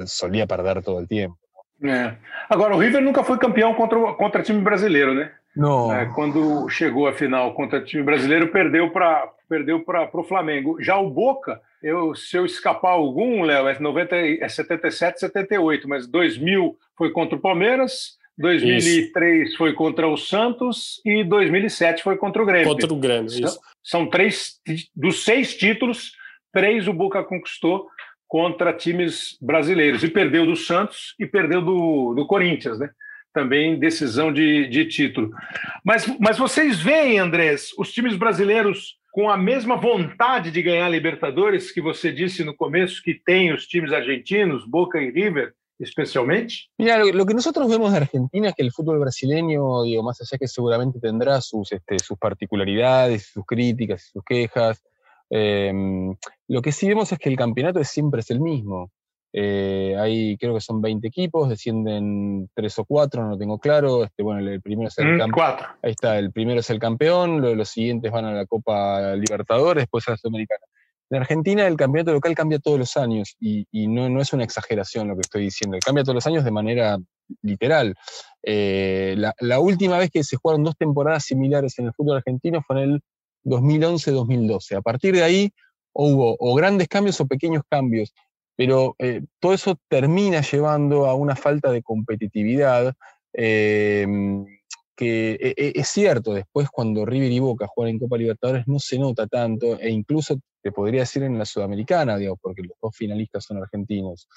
solía 0.07 0.47
perder 0.47 0.81
todo 0.83 0.99
el 0.99 1.07
tiempo. 1.07 1.37
É. 1.83 2.15
Agora, 2.47 2.75
o 2.75 2.79
River 2.79 3.01
nunca 3.01 3.23
foi 3.23 3.37
campeão 3.39 3.73
contra, 3.73 3.97
contra 4.13 4.43
time 4.43 4.61
brasileiro, 4.61 5.13
né? 5.15 5.31
Não. 5.55 5.93
É, 5.93 6.05
quando 6.13 6.69
chegou 6.69 7.07
a 7.07 7.13
final 7.13 7.53
contra 7.53 7.81
time 7.81 8.03
brasileiro, 8.03 8.49
perdeu 8.49 8.91
para 8.91 9.29
perdeu 9.49 9.83
para 9.83 10.09
o 10.13 10.23
Flamengo. 10.23 10.81
Já 10.81 10.97
o 10.97 11.09
Boca, 11.09 11.59
eu, 11.83 12.15
se 12.15 12.37
eu 12.37 12.45
escapar 12.45 12.91
algum, 12.91 13.41
Léo, 13.41 13.67
é, 13.67 13.77
90, 13.77 14.15
é 14.15 14.47
77, 14.47 15.19
78, 15.19 15.89
mas 15.89 16.07
2000 16.07 16.77
foi 16.97 17.11
contra 17.11 17.35
o 17.37 17.41
Palmeiras, 17.41 18.17
2003 18.37 19.49
isso. 19.49 19.57
foi 19.57 19.73
contra 19.73 20.07
o 20.07 20.15
Santos 20.15 21.01
e 21.05 21.21
2007 21.25 22.01
foi 22.01 22.15
contra 22.15 22.41
o 22.41 22.45
Grêmio. 22.45 22.67
Contra 22.69 22.93
o 22.93 22.95
Grêmio, 22.95 23.27
isso. 23.27 23.59
São 23.83 24.07
três, 24.07 24.53
dos 24.95 25.25
seis 25.25 25.53
títulos, 25.53 26.13
três 26.53 26.87
o 26.87 26.93
Boca 26.93 27.21
conquistou 27.21 27.89
contra 28.31 28.71
times 28.71 29.37
brasileiros. 29.41 30.05
E 30.05 30.07
perdeu 30.07 30.45
do 30.45 30.55
Santos 30.55 31.13
e 31.19 31.25
perdeu 31.25 31.61
do, 31.61 32.13
do 32.13 32.25
Corinthians, 32.25 32.79
né? 32.79 32.89
Também 33.33 33.77
decisão 33.77 34.31
de, 34.31 34.69
de 34.69 34.85
título. 34.85 35.31
Mas, 35.83 36.07
mas 36.17 36.37
vocês 36.37 36.81
veem, 36.81 37.19
Andrés, 37.19 37.71
os 37.77 37.91
times 37.91 38.15
brasileiros 38.15 38.95
com 39.11 39.29
a 39.29 39.35
mesma 39.35 39.75
vontade 39.75 40.49
de 40.49 40.61
ganhar 40.61 40.87
Libertadores 40.87 41.73
que 41.73 41.81
você 41.81 42.09
disse 42.09 42.41
no 42.45 42.55
começo 42.55 43.03
que 43.03 43.13
tem 43.13 43.51
os 43.51 43.67
times 43.67 43.91
argentinos, 43.91 44.65
Boca 44.65 44.97
e 45.01 45.11
River, 45.11 45.53
especialmente? 45.77 46.69
Mira, 46.79 47.03
lo, 47.03 47.25
que 47.25 47.33
nosotros 47.33 47.69
vemos 47.69 47.91
de 47.91 47.97
Argentina 47.97 48.47
es 48.47 48.55
que 48.55 48.63
el 48.63 48.71
fútbol 48.71 48.97
brasileño, 48.97 49.83
digo, 49.83 50.03
más 50.03 50.21
allá 50.21 50.37
que 50.37 50.47
seguramente 50.47 51.01
tendrá 51.01 51.41
sus, 51.41 51.69
este, 51.73 51.99
sus 51.99 52.17
particularidades, 52.17 53.27
sus 53.33 53.43
críticas, 53.45 54.09
sus 54.13 54.23
quejas, 54.23 54.81
eh, 55.31 55.73
lo 56.47 56.61
que 56.61 56.71
sí 56.71 56.87
vemos 56.87 57.11
es 57.11 57.17
que 57.17 57.29
el 57.29 57.37
campeonato 57.37 57.83
siempre 57.83 58.19
es 58.19 58.29
el 58.29 58.41
mismo. 58.41 58.91
Eh, 59.33 59.95
hay, 59.97 60.37
creo 60.37 60.53
que 60.53 60.59
son 60.59 60.81
20 60.81 61.07
equipos, 61.07 61.47
descienden 61.47 62.49
3 62.53 62.79
o 62.79 62.85
4, 62.85 63.29
no 63.29 63.37
tengo 63.37 63.57
claro. 63.57 64.03
Este, 64.03 64.23
bueno, 64.23 64.47
el, 64.47 64.61
primero 64.61 64.89
es 64.89 64.97
el 64.97 65.15
mm, 65.15 65.19
campeón. 65.19 65.55
Ahí 65.81 65.91
está, 65.91 66.19
el 66.19 66.31
primero 66.33 66.59
es 66.59 66.69
el 66.69 66.79
campeón, 66.79 67.41
los, 67.41 67.55
los 67.55 67.69
siguientes 67.69 68.11
van 68.11 68.25
a 68.25 68.33
la 68.33 68.45
Copa 68.45 69.15
Libertadores, 69.15 69.83
después 69.83 70.05
a 70.07 70.11
la 70.11 70.17
Sudamericana. 70.17 70.65
En 71.09 71.17
Argentina 71.17 71.67
el 71.67 71.75
campeonato 71.75 72.13
local 72.13 72.33
cambia 72.35 72.59
todos 72.59 72.79
los 72.79 72.95
años 72.95 73.35
y, 73.39 73.67
y 73.69 73.87
no, 73.87 74.09
no, 74.09 74.21
es 74.21 74.31
una 74.31 74.45
exageración 74.45 75.09
lo 75.09 75.15
que 75.15 75.21
estoy 75.21 75.43
diciendo, 75.43 75.77
cambia 75.85 76.03
todos 76.03 76.15
los 76.15 76.27
años 76.27 76.45
de 76.45 76.51
manera 76.51 76.97
literal. 77.41 77.95
Eh, 78.43 79.15
la, 79.17 79.33
la, 79.39 79.59
última 79.59 79.97
vez 79.97 80.09
que 80.09 80.23
se 80.23 80.37
jugaron 80.37 80.63
dos 80.63 80.77
temporadas 80.77 81.25
similares 81.25 81.77
en 81.79 81.87
el 81.87 81.93
fútbol 81.93 82.17
argentino 82.17 82.61
fue 82.65 82.77
en 82.77 82.91
el 82.91 83.01
2011-2012. 83.45 84.77
A 84.77 84.81
partir 84.81 85.15
de 85.15 85.23
ahí 85.23 85.51
hubo 85.93 86.35
o 86.39 86.55
grandes 86.55 86.87
cambios 86.87 87.19
o 87.19 87.27
pequeños 87.27 87.63
cambios, 87.69 88.13
pero 88.55 88.95
eh, 88.99 89.21
todo 89.39 89.53
eso 89.53 89.77
termina 89.87 90.41
llevando 90.41 91.05
a 91.05 91.15
una 91.15 91.35
falta 91.35 91.71
de 91.71 91.81
competitividad. 91.81 92.93
Eh, 93.33 94.07
que 95.01 95.31
e, 95.31 95.53
e, 95.57 95.71
es 95.73 95.87
cierto, 95.87 96.31
después 96.33 96.69
cuando 96.69 97.07
River 97.07 97.31
y 97.31 97.39
Boca 97.39 97.65
juegan 97.67 97.95
en 97.95 97.99
Copa 97.99 98.17
Libertadores 98.17 98.67
no 98.67 98.77
se 98.77 98.99
nota 98.99 99.25
tanto, 99.25 99.79
e 99.79 99.89
incluso 99.89 100.39
te 100.61 100.71
podría 100.71 101.01
decir 101.01 101.23
en 101.23 101.39
la 101.39 101.45
Sudamericana, 101.45 102.17
digamos, 102.17 102.37
porque 102.39 102.61
los 102.61 102.77
dos 102.79 102.95
finalistas 102.95 103.45
son 103.45 103.57
argentinos. 103.57 104.27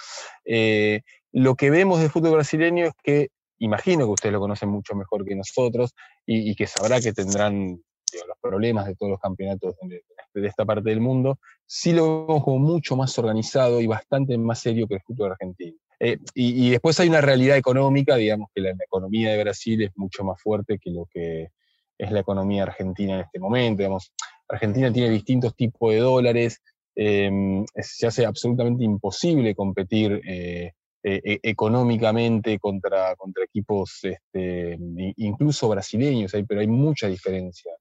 Eh, 0.47 1.03
lo 1.33 1.55
que 1.55 1.69
vemos 1.69 2.01
de 2.01 2.09
fútbol 2.09 2.33
brasileño 2.33 2.87
es 2.87 2.93
que, 3.03 3.29
imagino 3.59 4.07
que 4.07 4.13
ustedes 4.13 4.33
lo 4.33 4.41
conocen 4.41 4.71
mucho 4.71 4.95
mejor 4.95 5.27
que 5.27 5.35
nosotros 5.35 5.95
y, 6.25 6.51
y 6.51 6.55
que 6.55 6.67
sabrá 6.67 6.99
que 6.99 7.13
tendrán 7.13 7.83
los 8.27 8.39
problemas 8.41 8.87
de 8.87 8.95
todos 8.95 9.11
los 9.11 9.21
campeonatos 9.21 9.75
de, 9.83 10.03
esta 10.47 10.65
parte 10.65 10.91
del 10.91 11.01
mundo, 11.01 11.39
sí 11.67 11.93
lo 11.93 12.27
vemos 12.27 12.45
como 12.45 12.59
mucho 12.59 12.97
más 12.97 13.17
organizado 13.19 13.81
y 13.81 13.87
bastante 13.87 14.37
más 14.37 14.61
serio 14.61 14.87
que 14.87 14.95
el 14.95 15.01
fútbol 15.03 15.33
argentino. 15.33 15.77
Eh, 16.01 16.19
y, 16.35 16.71
después 16.71 16.99
hay 17.01 17.09
una 17.09 17.21
realidad 17.21 17.57
económica, 17.57 18.17
digamos 18.17 18.49
que 18.55 18.61
la, 18.61 18.71
la, 18.71 18.85
economía 18.85 19.31
de 19.33 19.43
Brasil 19.43 19.83
es 19.83 19.91
mucho 19.95 20.25
más 20.25 20.41
fuerte 20.43 20.79
que 20.79 20.91
lo 20.91 21.07
que 21.11 21.49
es 21.97 22.11
la 22.11 22.21
economía 22.21 22.65
argentina 22.65 23.15
en 23.15 23.21
este 23.21 23.39
momento. 23.39 23.79
Digamos, 23.79 24.13
Argentina 24.49 24.93
tiene 24.93 25.11
distintos 25.11 25.55
tipos 25.55 25.93
de 25.93 26.01
dólares, 26.01 26.61
eh, 26.97 27.65
se 27.77 28.07
hace 28.07 28.25
absolutamente 28.25 28.85
imposible 28.85 29.55
competir 29.55 30.21
eh, 30.27 30.73
eh, 31.07 31.39
económicamente 31.43 32.59
contra, 32.59 33.15
contra 33.17 33.45
equipos 33.45 34.01
este, 34.05 34.79
incluso 35.19 35.69
brasileños, 35.69 36.33
pero 36.49 36.63
hay 36.63 36.67
mucha 36.67 37.09
diferencia. 37.09 37.73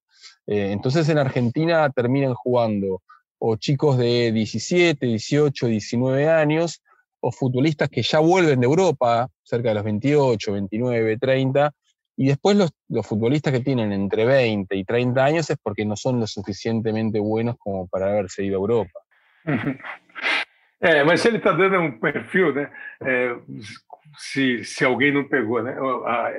Eh, 0.45 0.71
entonces 0.73 1.07
en 1.07 1.17
Argentina 1.17 1.89
terminan 1.89 2.33
jugando 2.33 3.01
o 3.39 3.55
chicos 3.55 3.97
de 3.97 4.33
17, 4.33 5.05
18, 5.05 5.67
19 5.67 6.29
años, 6.29 6.81
o 7.21 7.31
futbolistas 7.31 7.88
que 7.89 8.01
ya 8.01 8.19
vuelven 8.19 8.59
de 8.59 8.65
Europa, 8.65 9.29
cerca 9.41 9.69
de 9.69 9.75
los 9.75 9.86
28, 9.86 10.51
29, 10.51 11.17
30, 11.17 11.73
y 12.17 12.27
después 12.27 12.57
los, 12.57 12.71
los, 12.89 13.07
futbolistas 13.07 13.53
que 13.53 13.62
tienen 13.62 13.93
entre 13.93 14.25
20 14.25 14.75
y 14.75 14.83
30 14.83 15.23
años 15.23 15.49
es 15.49 15.57
porque 15.63 15.86
no 15.86 15.95
son 15.95 16.19
lo 16.19 16.27
suficientemente 16.27 17.19
buenos 17.19 17.55
como 17.57 17.88
para 17.88 18.07
haberse 18.07 18.43
ido 18.43 18.57
a 18.57 18.59
Europa. 18.59 18.99
É, 20.84 21.02
mas 21.02 21.24
ele 21.24 21.38
está 21.38 21.54
dando 21.54 21.80
um 21.80 21.91
perfil, 21.98 22.54
né? 22.54 22.69
É, 23.02 23.38
se, 24.17 24.65
se 24.65 24.84
alguém 24.84 25.13
não 25.13 25.24
pegou, 25.24 25.63
né? 25.63 25.78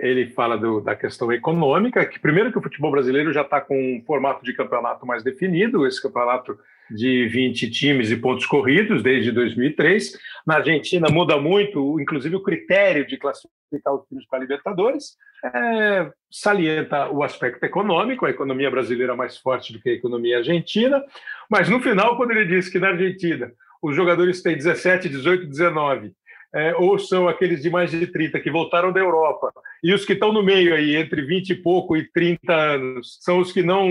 Ele 0.02 0.26
fala 0.26 0.58
do, 0.58 0.82
da 0.82 0.94
questão 0.94 1.32
econômica, 1.32 2.04
que 2.04 2.20
primeiro 2.20 2.52
que 2.52 2.58
o 2.58 2.62
futebol 2.62 2.90
brasileiro 2.90 3.32
já 3.32 3.40
está 3.40 3.58
com 3.58 3.74
um 3.74 4.04
formato 4.06 4.44
de 4.44 4.52
campeonato 4.52 5.06
mais 5.06 5.24
definido, 5.24 5.86
esse 5.86 6.00
campeonato 6.00 6.58
de 6.90 7.26
20 7.26 7.70
times 7.70 8.10
e 8.10 8.18
pontos 8.18 8.44
corridos 8.44 9.02
desde 9.02 9.32
2003. 9.32 10.12
Na 10.46 10.56
Argentina 10.56 11.08
muda 11.08 11.38
muito, 11.38 11.98
inclusive 11.98 12.36
o 12.36 12.42
critério 12.42 13.06
de 13.06 13.16
classificar 13.16 13.94
os 13.94 14.06
times 14.06 14.26
para 14.28 14.40
a 14.40 14.42
Libertadores. 14.42 15.16
É, 15.42 16.10
salienta 16.30 17.08
o 17.08 17.22
aspecto 17.22 17.64
econômico, 17.64 18.26
a 18.26 18.30
economia 18.30 18.70
brasileira 18.70 19.14
é 19.14 19.16
mais 19.16 19.38
forte 19.38 19.72
do 19.72 19.80
que 19.80 19.88
a 19.88 19.94
economia 19.94 20.38
argentina, 20.38 21.02
mas 21.50 21.70
no 21.70 21.80
final, 21.80 22.16
quando 22.18 22.32
ele 22.32 22.44
diz 22.44 22.68
que 22.68 22.78
na 22.78 22.88
Argentina 22.88 23.50
os 23.84 23.94
jogadores 23.94 24.42
têm 24.42 24.56
17, 24.56 25.08
18, 25.08 25.46
19, 25.46 26.12
é, 26.54 26.74
ou 26.76 26.98
são 26.98 27.28
aqueles 27.28 27.60
de 27.60 27.68
mais 27.68 27.90
de 27.90 28.06
30 28.06 28.40
que 28.40 28.50
voltaram 28.50 28.92
da 28.92 29.00
Europa, 29.00 29.52
e 29.82 29.92
os 29.92 30.04
que 30.04 30.14
estão 30.14 30.32
no 30.32 30.42
meio 30.42 30.74
aí, 30.74 30.96
entre 30.96 31.22
20 31.22 31.50
e 31.50 31.54
pouco 31.56 31.96
e 31.96 32.10
30 32.10 32.54
anos, 32.54 33.18
são 33.20 33.40
os 33.40 33.52
que 33.52 33.62
não 33.62 33.88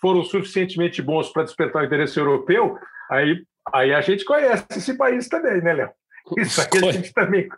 foram 0.00 0.22
suficientemente 0.22 1.02
bons 1.02 1.30
para 1.30 1.42
despertar 1.42 1.82
o 1.82 1.86
interesse 1.86 2.18
europeu, 2.18 2.76
aí, 3.10 3.42
aí 3.72 3.92
a 3.92 4.00
gente 4.00 4.24
conhece 4.24 4.64
esse 4.70 4.96
país 4.96 5.28
também, 5.28 5.60
né, 5.60 5.72
Léo? 5.72 5.90
Isso 6.38 6.60
a 6.60 6.92
gente 6.92 7.12
também 7.12 7.48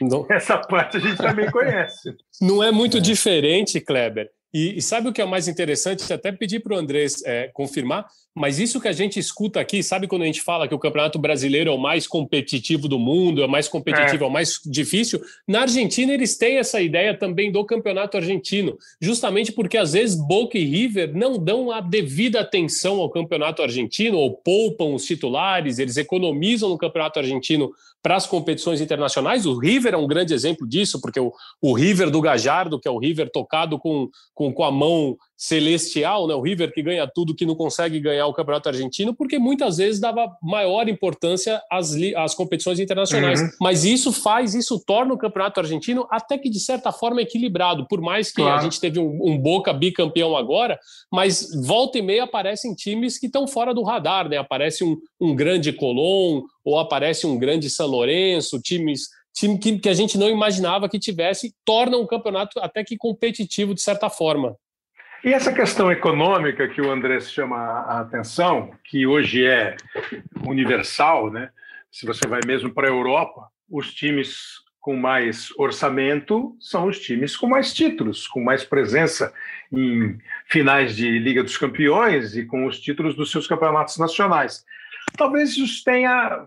Não. 0.00 0.26
Essa 0.30 0.56
parte 0.56 0.96
a 0.96 1.00
gente 1.00 1.18
também 1.18 1.50
conhece. 1.50 2.14
Não 2.40 2.62
é 2.62 2.72
muito 2.72 2.96
é. 2.96 3.00
diferente, 3.00 3.78
Kleber. 3.80 4.30
E, 4.52 4.78
e, 4.78 4.82
sabe 4.82 5.08
o 5.08 5.12
que 5.12 5.20
é 5.20 5.24
o 5.24 5.28
mais 5.28 5.46
interessante? 5.46 6.12
Até 6.12 6.32
pedir 6.32 6.60
para 6.60 6.74
o 6.74 6.78
Andrés 6.78 7.22
é, 7.24 7.48
confirmar, 7.52 8.06
mas 8.34 8.60
isso 8.60 8.80
que 8.80 8.86
a 8.86 8.92
gente 8.92 9.18
escuta 9.18 9.60
aqui, 9.60 9.82
sabe 9.82 10.06
quando 10.06 10.22
a 10.22 10.26
gente 10.26 10.40
fala 10.40 10.68
que 10.68 10.74
o 10.74 10.78
Campeonato 10.78 11.18
Brasileiro 11.18 11.70
é 11.70 11.72
o 11.72 11.78
mais 11.78 12.06
competitivo 12.06 12.86
do 12.86 12.98
mundo, 12.98 13.42
é 13.42 13.46
o 13.46 13.48
mais 13.48 13.66
competitivo, 13.66 14.22
é, 14.22 14.26
é 14.26 14.28
o 14.28 14.32
mais 14.32 14.60
difícil? 14.64 15.20
Na 15.46 15.62
Argentina, 15.62 16.12
eles 16.12 16.38
têm 16.38 16.58
essa 16.58 16.80
ideia 16.80 17.16
também 17.16 17.50
do 17.50 17.64
Campeonato 17.64 18.16
Argentino, 18.16 18.78
justamente 19.00 19.50
porque 19.50 19.76
às 19.76 19.92
vezes 19.92 20.16
Boca 20.16 20.56
e 20.56 20.64
River 20.64 21.12
não 21.14 21.36
dão 21.38 21.72
a 21.72 21.80
devida 21.80 22.40
atenção 22.40 23.00
ao 23.00 23.10
Campeonato 23.10 23.62
Argentino, 23.62 24.16
ou 24.16 24.36
poupam 24.36 24.94
os 24.94 25.04
titulares, 25.04 25.78
eles 25.78 25.96
economizam 25.96 26.68
no 26.68 26.78
Campeonato 26.78 27.18
Argentino 27.18 27.72
para 28.02 28.16
as 28.16 28.26
competições 28.26 28.80
internacionais. 28.80 29.44
O 29.44 29.58
River 29.58 29.94
é 29.94 29.96
um 29.96 30.06
grande 30.06 30.32
exemplo 30.32 30.66
disso, 30.66 31.00
porque 31.00 31.20
o, 31.20 31.32
o 31.60 31.72
River 31.72 32.10
do 32.10 32.20
Gajardo, 32.20 32.78
que 32.78 32.88
é 32.88 32.90
o 32.90 32.98
River 32.98 33.30
tocado 33.30 33.78
com, 33.78 34.08
com, 34.32 34.52
com 34.52 34.64
a 34.64 34.70
mão 34.70 35.16
celestial, 35.40 36.26
né? 36.26 36.34
o 36.34 36.42
River 36.42 36.70
que 36.70 36.82
ganha 36.82 37.06
tudo, 37.06 37.34
que 37.34 37.46
não 37.46 37.54
consegue 37.54 37.98
ganhar 37.98 38.26
o 38.26 38.34
Campeonato 38.34 38.68
Argentino, 38.68 39.14
porque 39.14 39.38
muitas 39.38 39.78
vezes 39.78 39.98
dava 39.98 40.30
maior 40.42 40.86
importância 40.86 41.62
às, 41.72 41.94
às 42.14 42.34
competições 42.34 42.78
internacionais. 42.78 43.40
Uhum. 43.40 43.48
Mas 43.58 43.86
isso 43.86 44.12
faz, 44.12 44.54
isso 44.54 44.78
torna 44.86 45.14
o 45.14 45.18
Campeonato 45.18 45.58
Argentino 45.58 46.06
até 46.10 46.36
que, 46.36 46.50
de 46.50 46.60
certa 46.60 46.92
forma, 46.92 47.22
equilibrado, 47.22 47.88
por 47.88 48.02
mais 48.02 48.28
que 48.28 48.42
claro. 48.42 48.58
a 48.58 48.62
gente 48.62 48.78
teve 48.78 48.98
um, 48.98 49.18
um, 49.22 49.38
Boca 49.38 49.72
bicampeão 49.72 50.36
agora, 50.36 50.78
mas 51.10 51.48
volta 51.64 51.96
e 51.96 52.02
meia 52.02 52.24
aparecem 52.24 52.74
times 52.74 53.18
que 53.18 53.24
estão 53.24 53.48
fora 53.48 53.72
do 53.72 53.82
radar, 53.82 54.28
né? 54.28 54.36
Aparece 54.36 54.84
um, 54.84 54.98
um 55.18 55.34
grande 55.34 55.72
Colón, 55.72 56.42
ou 56.62 56.78
aparece 56.78 57.26
um 57.26 57.38
grande 57.38 57.70
São 57.70 57.86
Lourenço, 57.86 58.60
times 58.60 59.08
time 59.34 59.58
que, 59.58 59.78
que 59.78 59.88
a 59.88 59.94
gente 59.94 60.18
não 60.18 60.28
imaginava 60.28 60.86
que 60.86 60.98
tivesse, 60.98 61.54
torna 61.64 61.96
um 61.96 62.06
campeonato 62.06 62.60
até 62.60 62.84
que 62.84 62.98
competitivo 62.98 63.74
de 63.74 63.80
certa 63.80 64.10
forma. 64.10 64.54
E 65.22 65.34
essa 65.34 65.52
questão 65.52 65.92
econômica 65.92 66.66
que 66.66 66.80
o 66.80 66.90
André 66.90 67.20
chama 67.20 67.56
a 67.56 68.00
atenção, 68.00 68.70
que 68.84 69.06
hoje 69.06 69.44
é 69.44 69.76
universal, 70.46 71.30
né? 71.30 71.50
se 71.90 72.06
você 72.06 72.26
vai 72.26 72.40
mesmo 72.46 72.72
para 72.72 72.86
a 72.86 72.90
Europa, 72.90 73.48
os 73.68 73.92
times 73.92 74.60
com 74.80 74.96
mais 74.96 75.50
orçamento 75.58 76.56
são 76.58 76.86
os 76.86 76.98
times 76.98 77.36
com 77.36 77.46
mais 77.46 77.74
títulos, 77.74 78.26
com 78.26 78.42
mais 78.42 78.64
presença 78.64 79.32
em 79.70 80.18
finais 80.46 80.96
de 80.96 81.18
Liga 81.18 81.42
dos 81.42 81.58
Campeões 81.58 82.34
e 82.34 82.46
com 82.46 82.64
os 82.64 82.80
títulos 82.80 83.14
dos 83.14 83.30
seus 83.30 83.46
campeonatos 83.46 83.98
nacionais. 83.98 84.64
Talvez 85.18 85.54
isso 85.56 85.84
tenha 85.84 86.46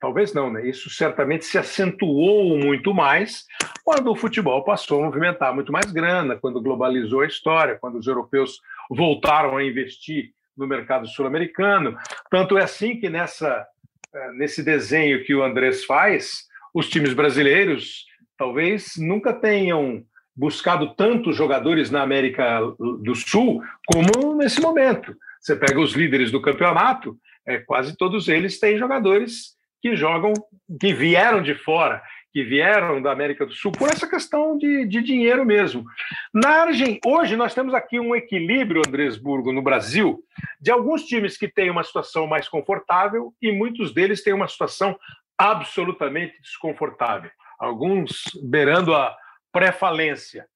talvez 0.00 0.32
não, 0.32 0.50
né? 0.50 0.68
Isso 0.68 0.90
certamente 0.90 1.44
se 1.44 1.58
acentuou 1.58 2.58
muito 2.58 2.92
mais 2.92 3.44
quando 3.84 4.10
o 4.10 4.16
futebol 4.16 4.64
passou 4.64 5.02
a 5.02 5.06
movimentar 5.06 5.54
muito 5.54 5.72
mais 5.72 5.90
grana, 5.92 6.36
quando 6.36 6.62
globalizou 6.62 7.20
a 7.20 7.26
história, 7.26 7.78
quando 7.80 7.98
os 7.98 8.06
europeus 8.06 8.60
voltaram 8.90 9.56
a 9.56 9.64
investir 9.64 10.32
no 10.56 10.66
mercado 10.66 11.06
sul-americano. 11.08 11.96
Tanto 12.30 12.56
é 12.56 12.62
assim 12.62 12.98
que 12.98 13.10
nessa 13.10 13.66
eh, 14.14 14.32
nesse 14.32 14.62
desenho 14.62 15.24
que 15.24 15.34
o 15.34 15.42
Andrés 15.42 15.84
faz, 15.84 16.44
os 16.72 16.88
times 16.88 17.12
brasileiros 17.12 18.06
talvez 18.38 18.94
nunca 18.96 19.32
tenham 19.32 20.04
buscado 20.36 20.94
tantos 20.94 21.36
jogadores 21.36 21.90
na 21.90 22.02
América 22.02 22.60
do 22.78 23.14
Sul 23.14 23.62
como 23.86 24.34
nesse 24.36 24.60
momento. 24.60 25.14
Você 25.44 25.54
pega 25.54 25.78
os 25.78 25.92
líderes 25.92 26.30
do 26.30 26.40
campeonato, 26.40 27.18
é, 27.46 27.58
quase 27.58 27.94
todos 27.98 28.28
eles 28.28 28.58
têm 28.58 28.78
jogadores 28.78 29.58
que 29.82 29.94
jogam, 29.94 30.32
que 30.80 30.94
vieram 30.94 31.42
de 31.42 31.54
fora, 31.54 32.02
que 32.32 32.42
vieram 32.42 33.02
da 33.02 33.12
América 33.12 33.44
do 33.44 33.52
Sul, 33.52 33.70
por 33.70 33.90
essa 33.90 34.08
questão 34.08 34.56
de, 34.56 34.86
de 34.86 35.02
dinheiro 35.02 35.44
mesmo. 35.44 35.84
Na 36.32 36.62
Argentina, 36.62 36.98
hoje 37.04 37.36
nós 37.36 37.52
temos 37.52 37.74
aqui 37.74 38.00
um 38.00 38.16
equilíbrio, 38.16 38.80
Andresburgo, 38.88 39.52
no 39.52 39.60
Brasil, 39.60 40.24
de 40.58 40.70
alguns 40.70 41.04
times 41.04 41.36
que 41.36 41.46
têm 41.46 41.68
uma 41.68 41.84
situação 41.84 42.26
mais 42.26 42.48
confortável 42.48 43.34
e 43.42 43.52
muitos 43.52 43.92
deles 43.92 44.24
têm 44.24 44.32
uma 44.32 44.48
situação 44.48 44.98
absolutamente 45.36 46.40
desconfortável, 46.40 47.30
alguns 47.58 48.22
beirando 48.42 48.94
a 48.94 49.14
pré-falência. 49.52 50.46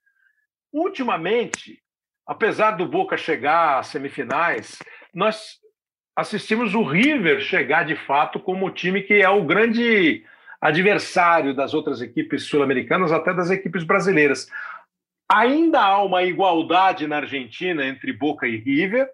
Ultimamente, 0.73 1.79
apesar 2.29 2.73
do 2.73 2.87
Boca 2.87 3.17
chegar 3.17 3.79
às 3.79 3.87
semifinais, 3.87 4.79
nós 5.15 5.59
assistimos 6.15 6.75
o 6.75 6.83
River 6.83 7.41
chegar 7.41 7.85
de 7.85 7.97
fato 7.97 8.39
como 8.39 8.67
o 8.67 8.71
time 8.71 9.01
que 9.01 9.15
é 9.15 9.31
o 9.31 9.45
grande 9.45 10.23
adversário 10.61 11.55
das 11.55 11.73
outras 11.73 12.03
equipes 12.03 12.43
sul-americanas, 12.43 13.13
até 13.13 13.33
das 13.33 13.51
equipes 13.51 13.83
brasileiras. 13.83 14.47
Ainda 15.31 15.81
há 15.81 16.03
uma 16.03 16.23
igualdade 16.23 17.07
na 17.07 17.17
Argentina 17.17 17.87
entre 17.87 18.13
Boca 18.13 18.47
e 18.47 18.57
River, 18.57 19.09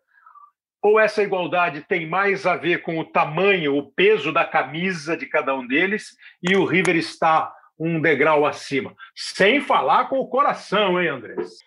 ou 0.82 0.98
essa 0.98 1.22
igualdade 1.22 1.82
tem 1.82 2.08
mais 2.08 2.46
a 2.46 2.56
ver 2.56 2.82
com 2.82 2.98
o 2.98 3.04
tamanho, 3.04 3.76
o 3.76 3.90
peso 3.92 4.32
da 4.32 4.44
camisa 4.44 5.16
de 5.16 5.26
cada 5.26 5.54
um 5.54 5.66
deles, 5.66 6.16
e 6.42 6.56
o 6.56 6.64
River 6.64 6.96
está 6.96 7.52
um 7.78 8.00
degrau 8.00 8.44
acima? 8.44 8.94
Sem 9.14 9.60
falar 9.60 10.08
con 10.08 10.18
el 10.18 10.28
corazón, 10.28 11.02
¿eh, 11.02 11.08
Andrés? 11.08 11.58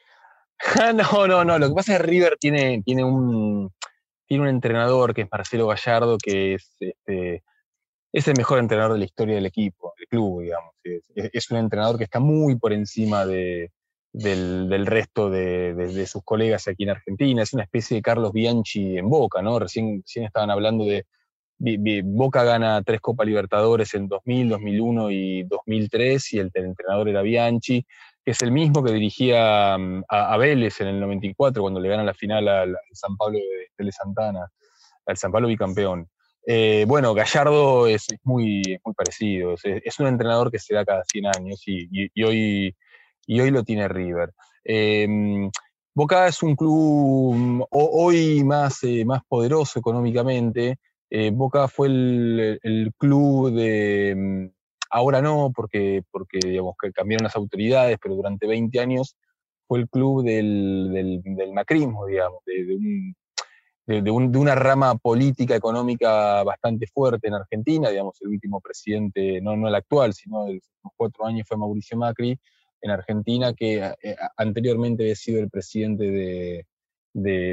no, 0.95 1.27
no, 1.27 1.45
no. 1.45 1.59
Lo 1.59 1.69
que 1.69 1.75
pasa 1.75 1.93
es 1.93 2.01
que 2.01 2.07
River 2.07 2.37
tiene, 2.39 2.81
tiene, 2.83 3.03
un, 3.03 3.71
tiene 4.25 4.43
un 4.43 4.49
entrenador 4.49 5.13
que 5.13 5.21
es 5.21 5.27
Marcelo 5.31 5.67
Gallardo, 5.67 6.17
que 6.17 6.55
es, 6.55 6.75
este, 6.79 7.43
es 8.11 8.27
el 8.27 8.35
mejor 8.37 8.59
entrenador 8.59 8.93
de 8.93 8.99
la 8.99 9.05
historia 9.05 9.35
del 9.35 9.45
equipo, 9.45 9.93
del 9.97 10.07
club, 10.07 10.41
digamos. 10.41 10.73
Es, 11.15 11.51
un 11.51 11.57
entrenador 11.57 11.97
que 11.97 12.05
está 12.05 12.19
muy 12.19 12.57
por 12.57 12.73
encima 12.73 13.25
de, 13.25 13.71
del, 14.11 14.85
resto 14.85 15.29
de, 15.29 16.05
sus 16.07 16.23
colegas 16.23 16.67
aquí 16.67 16.83
en 16.83 16.91
Argentina. 16.91 17.43
Es 17.43 17.53
una 17.53 17.63
especie 17.63 17.95
de 17.95 18.01
Carlos 18.01 18.31
Bianchi 18.31 18.97
en 18.97 19.09
Boca, 19.09 19.41
¿no? 19.41 19.59
Recién, 19.59 20.01
recién 20.01 20.25
estaban 20.25 20.49
hablando 20.49 20.85
de, 20.85 21.05
Boca 21.59 22.43
gana 22.43 22.81
tres 22.83 23.01
Copa 23.01 23.25
Libertadores 23.25 23.93
en 23.95 24.07
2000, 24.07 24.49
2001 24.49 25.11
y 25.11 25.43
2003 25.43 26.33
y 26.33 26.39
el, 26.39 26.51
entrenador 26.53 27.09
era 27.09 27.21
Bianchi, 27.21 27.85
es 28.27 28.41
el 28.41 28.51
mismo 28.51 28.83
que 28.83 28.91
dirigía 28.91 29.77
mm, 29.77 30.03
a, 30.09 30.37
Vélez 30.37 30.81
en 30.81 30.87
el 30.87 30.99
94 30.99 31.61
cuando 31.61 31.79
le 31.79 31.87
gana 31.87 32.03
la 32.03 32.13
final 32.13 32.47
al, 32.47 32.77
San 32.91 33.15
Pablo 33.15 33.39
de, 33.77 33.91
Santana, 33.91 34.51
al 35.05 35.17
San 35.17 35.31
Pablo 35.31 35.47
bicampeón. 35.47 36.09
Eh, 36.45 36.85
bueno, 36.87 37.13
Gallardo 37.13 37.87
es, 37.87 38.07
muy, 38.23 38.79
muy 38.83 38.93
parecido, 38.93 39.55
es, 39.63 39.99
un 39.99 40.07
entrenador 40.07 40.51
que 40.51 40.59
se 40.59 40.75
da 40.75 40.85
cada 40.85 41.03
100 41.05 41.25
años 41.27 41.61
y, 41.65 42.23
hoy, 42.23 42.75
y 43.25 43.39
hoy 43.39 43.51
lo 43.51 43.63
tiene 43.63 43.87
River. 43.87 44.33
Em, 44.63 45.49
Boca 45.93 46.27
es 46.27 46.43
un 46.43 46.55
club 46.55 47.33
mm, 47.35 47.63
hoy 47.71 48.43
más, 48.43 48.83
eh, 48.83 49.05
más 49.05 49.21
poderoso 49.27 49.79
económicamente, 49.79 50.77
eh, 51.09 51.31
Boca 51.33 51.69
fue 51.69 51.87
el, 51.87 52.93
club 52.97 53.51
de, 53.51 54.13
mm, 54.15 54.56
ahora 54.89 55.21
no, 55.21 55.51
porque, 55.55 56.03
porque 56.11 56.39
digamos, 56.43 56.75
que 56.81 56.91
cambiaron 56.91 57.25
las 57.25 57.35
autoridades, 57.35 57.97
pero 58.01 58.15
durante 58.15 58.47
20 58.47 58.79
años 58.79 59.15
fue 59.67 59.79
el 59.79 59.89
club 59.89 60.23
del, 60.23 61.21
del, 61.23 61.53
macrismo, 61.53 62.05
digamos, 62.05 62.43
de, 62.45 64.01
de, 64.01 64.11
una 64.11 64.55
rama 64.55 64.95
política, 64.95 65.55
económica 65.55 66.43
bastante 66.43 66.87
fuerte 66.87 67.27
en 67.27 67.35
Argentina, 67.35 67.89
digamos, 67.89 68.21
el 68.21 68.29
último 68.29 68.61
presidente, 68.61 69.41
no, 69.41 69.55
no 69.55 69.67
el 69.67 69.75
actual, 69.75 70.13
sino 70.13 70.45
de 70.45 70.53
los 70.53 70.93
cuatro 70.95 71.25
años 71.25 71.47
fue 71.47 71.57
Mauricio 71.57 71.97
Macri 71.97 72.39
en 72.81 72.91
Argentina, 72.91 73.53
que 73.53 73.93
eh, 74.01 74.15
anteriormente 74.37 75.03
había 75.03 75.15
sido 75.15 75.41
el 75.41 75.49
presidente 75.49 76.03
de, 76.05 76.65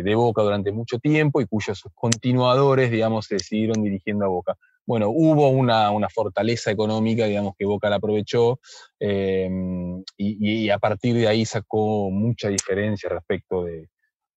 de, 0.02 0.14
Boca 0.14 0.42
durante 0.42 0.72
mucho 0.72 0.98
tiempo 0.98 1.40
y 1.40 1.46
cuyos 1.46 1.82
continuadores, 1.94 2.90
digamos, 2.90 3.26
se 3.26 3.36
decidieron 3.36 3.82
dirigiendo 3.82 4.24
a 4.24 4.28
Boca. 4.28 4.56
Bueno, 4.86 5.08
hubo 5.08 5.48
una, 5.48 5.90
fortaleza 6.08 6.70
económica, 6.70 7.26
digamos, 7.26 7.54
que 7.58 7.64
Boca 7.64 7.88
la 7.88 7.96
aprovechó 7.96 8.60
em, 8.98 10.02
y, 10.16 10.68
a 10.68 10.78
partir 10.78 11.14
de 11.14 11.26
ahí 11.26 11.44
sacó 11.46 12.10
mucha 12.10 12.48
diferencia 12.48 13.08
respecto 13.08 13.64
de, 13.64 13.88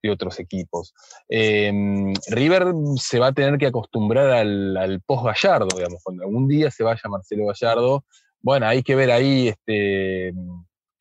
otros 0.10 0.40
equipos. 0.40 0.94
Em, 1.28 2.14
River 2.30 2.68
se 2.96 3.20
va 3.20 3.28
a 3.28 3.34
tener 3.34 3.58
que 3.58 3.66
acostumbrar 3.66 4.30
al, 4.30 5.02
post-Gallardo, 5.06 5.68
digamos, 5.76 6.02
cuando 6.02 6.24
algún 6.24 6.48
día 6.48 6.72
se 6.72 6.82
vaya 6.86 7.02
Marcelo 7.10 7.48
Gallardo, 7.48 8.06
bueno, 8.42 8.68
hay 8.68 8.84
que 8.84 8.96
ver 8.96 9.12
ahí 9.12 9.50
este, 9.50 10.32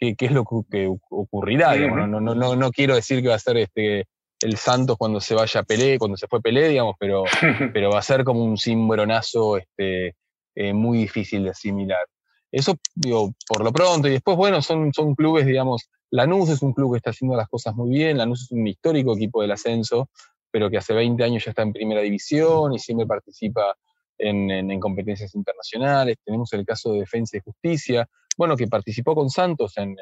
qué, 0.01 0.17
es 0.19 0.33
lo 0.33 0.45
que 0.45 0.89
ocurrirá. 1.09 1.77
no, 1.77 2.09
no, 2.09 2.35
no, 2.35 2.57
no, 2.57 2.71
quiero 2.73 2.97
decir 2.97 3.23
que 3.23 3.29
va 3.29 3.37
a 3.37 3.39
ser 3.39 3.59
este, 3.59 4.07
el 4.41 4.57
Santos 4.57 4.97
cuando 4.97 5.21
se 5.21 5.35
vaya 5.35 5.61
a 5.61 5.65
Pelé, 5.65 5.99
cuando 5.99 6.17
se 6.17 6.27
fue 6.27 6.41
Pelé, 6.41 6.69
digamos, 6.69 6.97
pero, 6.99 7.25
pero 7.73 7.91
va 7.91 7.99
a 7.99 8.03
ser 8.03 8.25
como 8.25 8.45
un 8.45 8.57
cimbronazo 8.57 9.57
este, 9.57 10.15
eh, 10.55 10.73
muy 10.73 10.99
difícil 10.99 11.45
de 11.45 11.51
asimilar. 11.51 12.05
Eso, 12.51 12.77
digo, 12.95 13.33
por 13.47 13.65
lo 13.65 13.73
pronto, 13.73 14.09
y 14.09 14.13
después, 14.13 14.37
bueno, 14.37 14.63
son, 14.63 14.93
son 14.93 15.15
clubes, 15.15 15.47
digamos, 15.47 15.89
Lanús 16.11 16.49
es 16.51 16.63
un 16.63 16.73
club 16.73 16.93
que 16.93 16.99
está 16.99 17.11
haciendo 17.11 17.37
las 17.37 17.49
cosas 17.49 17.75
muy 17.75 17.91
bien, 17.91 18.19
Lanús 18.19 18.43
es 18.43 18.53
un 18.53 18.67
histórico 18.67 19.15
equipo 19.15 19.43
del 19.43 19.51
ascenso, 19.51 20.09
pero 20.51 20.71
que 20.71 20.79
hace 20.79 20.95
20 20.95 21.23
años 21.25 21.45
ya 21.45 21.51
está 21.51 21.63
en 21.63 21.73
primera 21.73 22.01
división 22.01 22.73
y 22.73 22.79
siempre 22.79 23.07
participa 23.07 23.75
en, 24.17 24.51
en 24.51 24.81
competencias 24.81 25.35
internacionales. 25.35 26.17
Tenemos 26.25 26.53
el 26.53 26.65
caso 26.65 26.93
de 26.93 27.01
Defensa 27.01 27.37
y 27.37 27.41
Justicia, 27.41 28.09
bueno, 28.37 28.57
que 28.57 28.67
participó 28.67 29.15
con 29.15 29.31
Santos 29.31 29.77
en, 29.79 29.97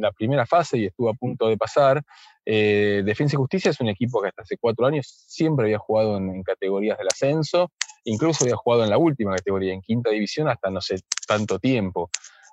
la 0.00 0.12
primera 0.12 0.44
fase 0.46 0.78
y 0.78 0.86
estuvo 0.86 1.08
a 1.08 1.14
punto 1.14 1.48
de 1.48 1.56
pasar. 1.56 2.02
Eh, 2.44 3.02
Defensa 3.04 3.36
y 3.36 3.38
Justicia 3.38 3.70
es 3.70 3.80
un 3.80 3.88
equipo 3.88 4.20
que 4.20 4.28
hasta 4.28 4.42
hace 4.42 4.56
cuatro 4.58 4.86
años 4.86 5.06
siempre 5.26 5.66
había 5.66 5.78
jugado 5.78 6.16
en, 6.16 6.42
categorías 6.42 6.98
del 6.98 7.08
ascenso, 7.08 7.70
incluso 8.04 8.44
había 8.44 8.56
jugado 8.56 8.84
en 8.84 8.90
la 8.90 8.98
última 8.98 9.34
categoría, 9.36 9.72
en 9.72 9.82
quinta 9.82 10.10
división, 10.10 10.48
hasta 10.48 10.70
no 10.70 10.80
sé 10.80 10.96
tanto 11.26 11.58
tiempo. 11.58 12.10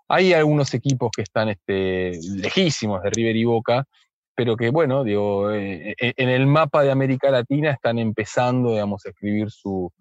Hay 0.08 0.34
algunos 0.34 0.74
equipos 0.74 1.10
que 1.16 1.24
están 1.24 1.50
este, 1.50 2.12
lejísimos 2.38 3.02
de 3.02 3.10
River 3.10 3.36
y 3.36 3.46
Boca, 3.46 3.88
pero 4.36 4.58
que, 4.58 4.70
bueno, 4.70 5.04
digo, 5.04 5.52
eh, 5.52 5.96
eh, 6.00 6.14
en 6.18 6.30
el 6.30 6.46
mapa 6.46 6.84
de 6.84 6.92
América 6.92 7.32
Latina 7.32 7.72
están 7.72 7.98
empezando, 7.98 8.72
digamos, 8.72 9.06
a 9.06 9.10
escribir 9.10 9.50
su, 9.50 9.92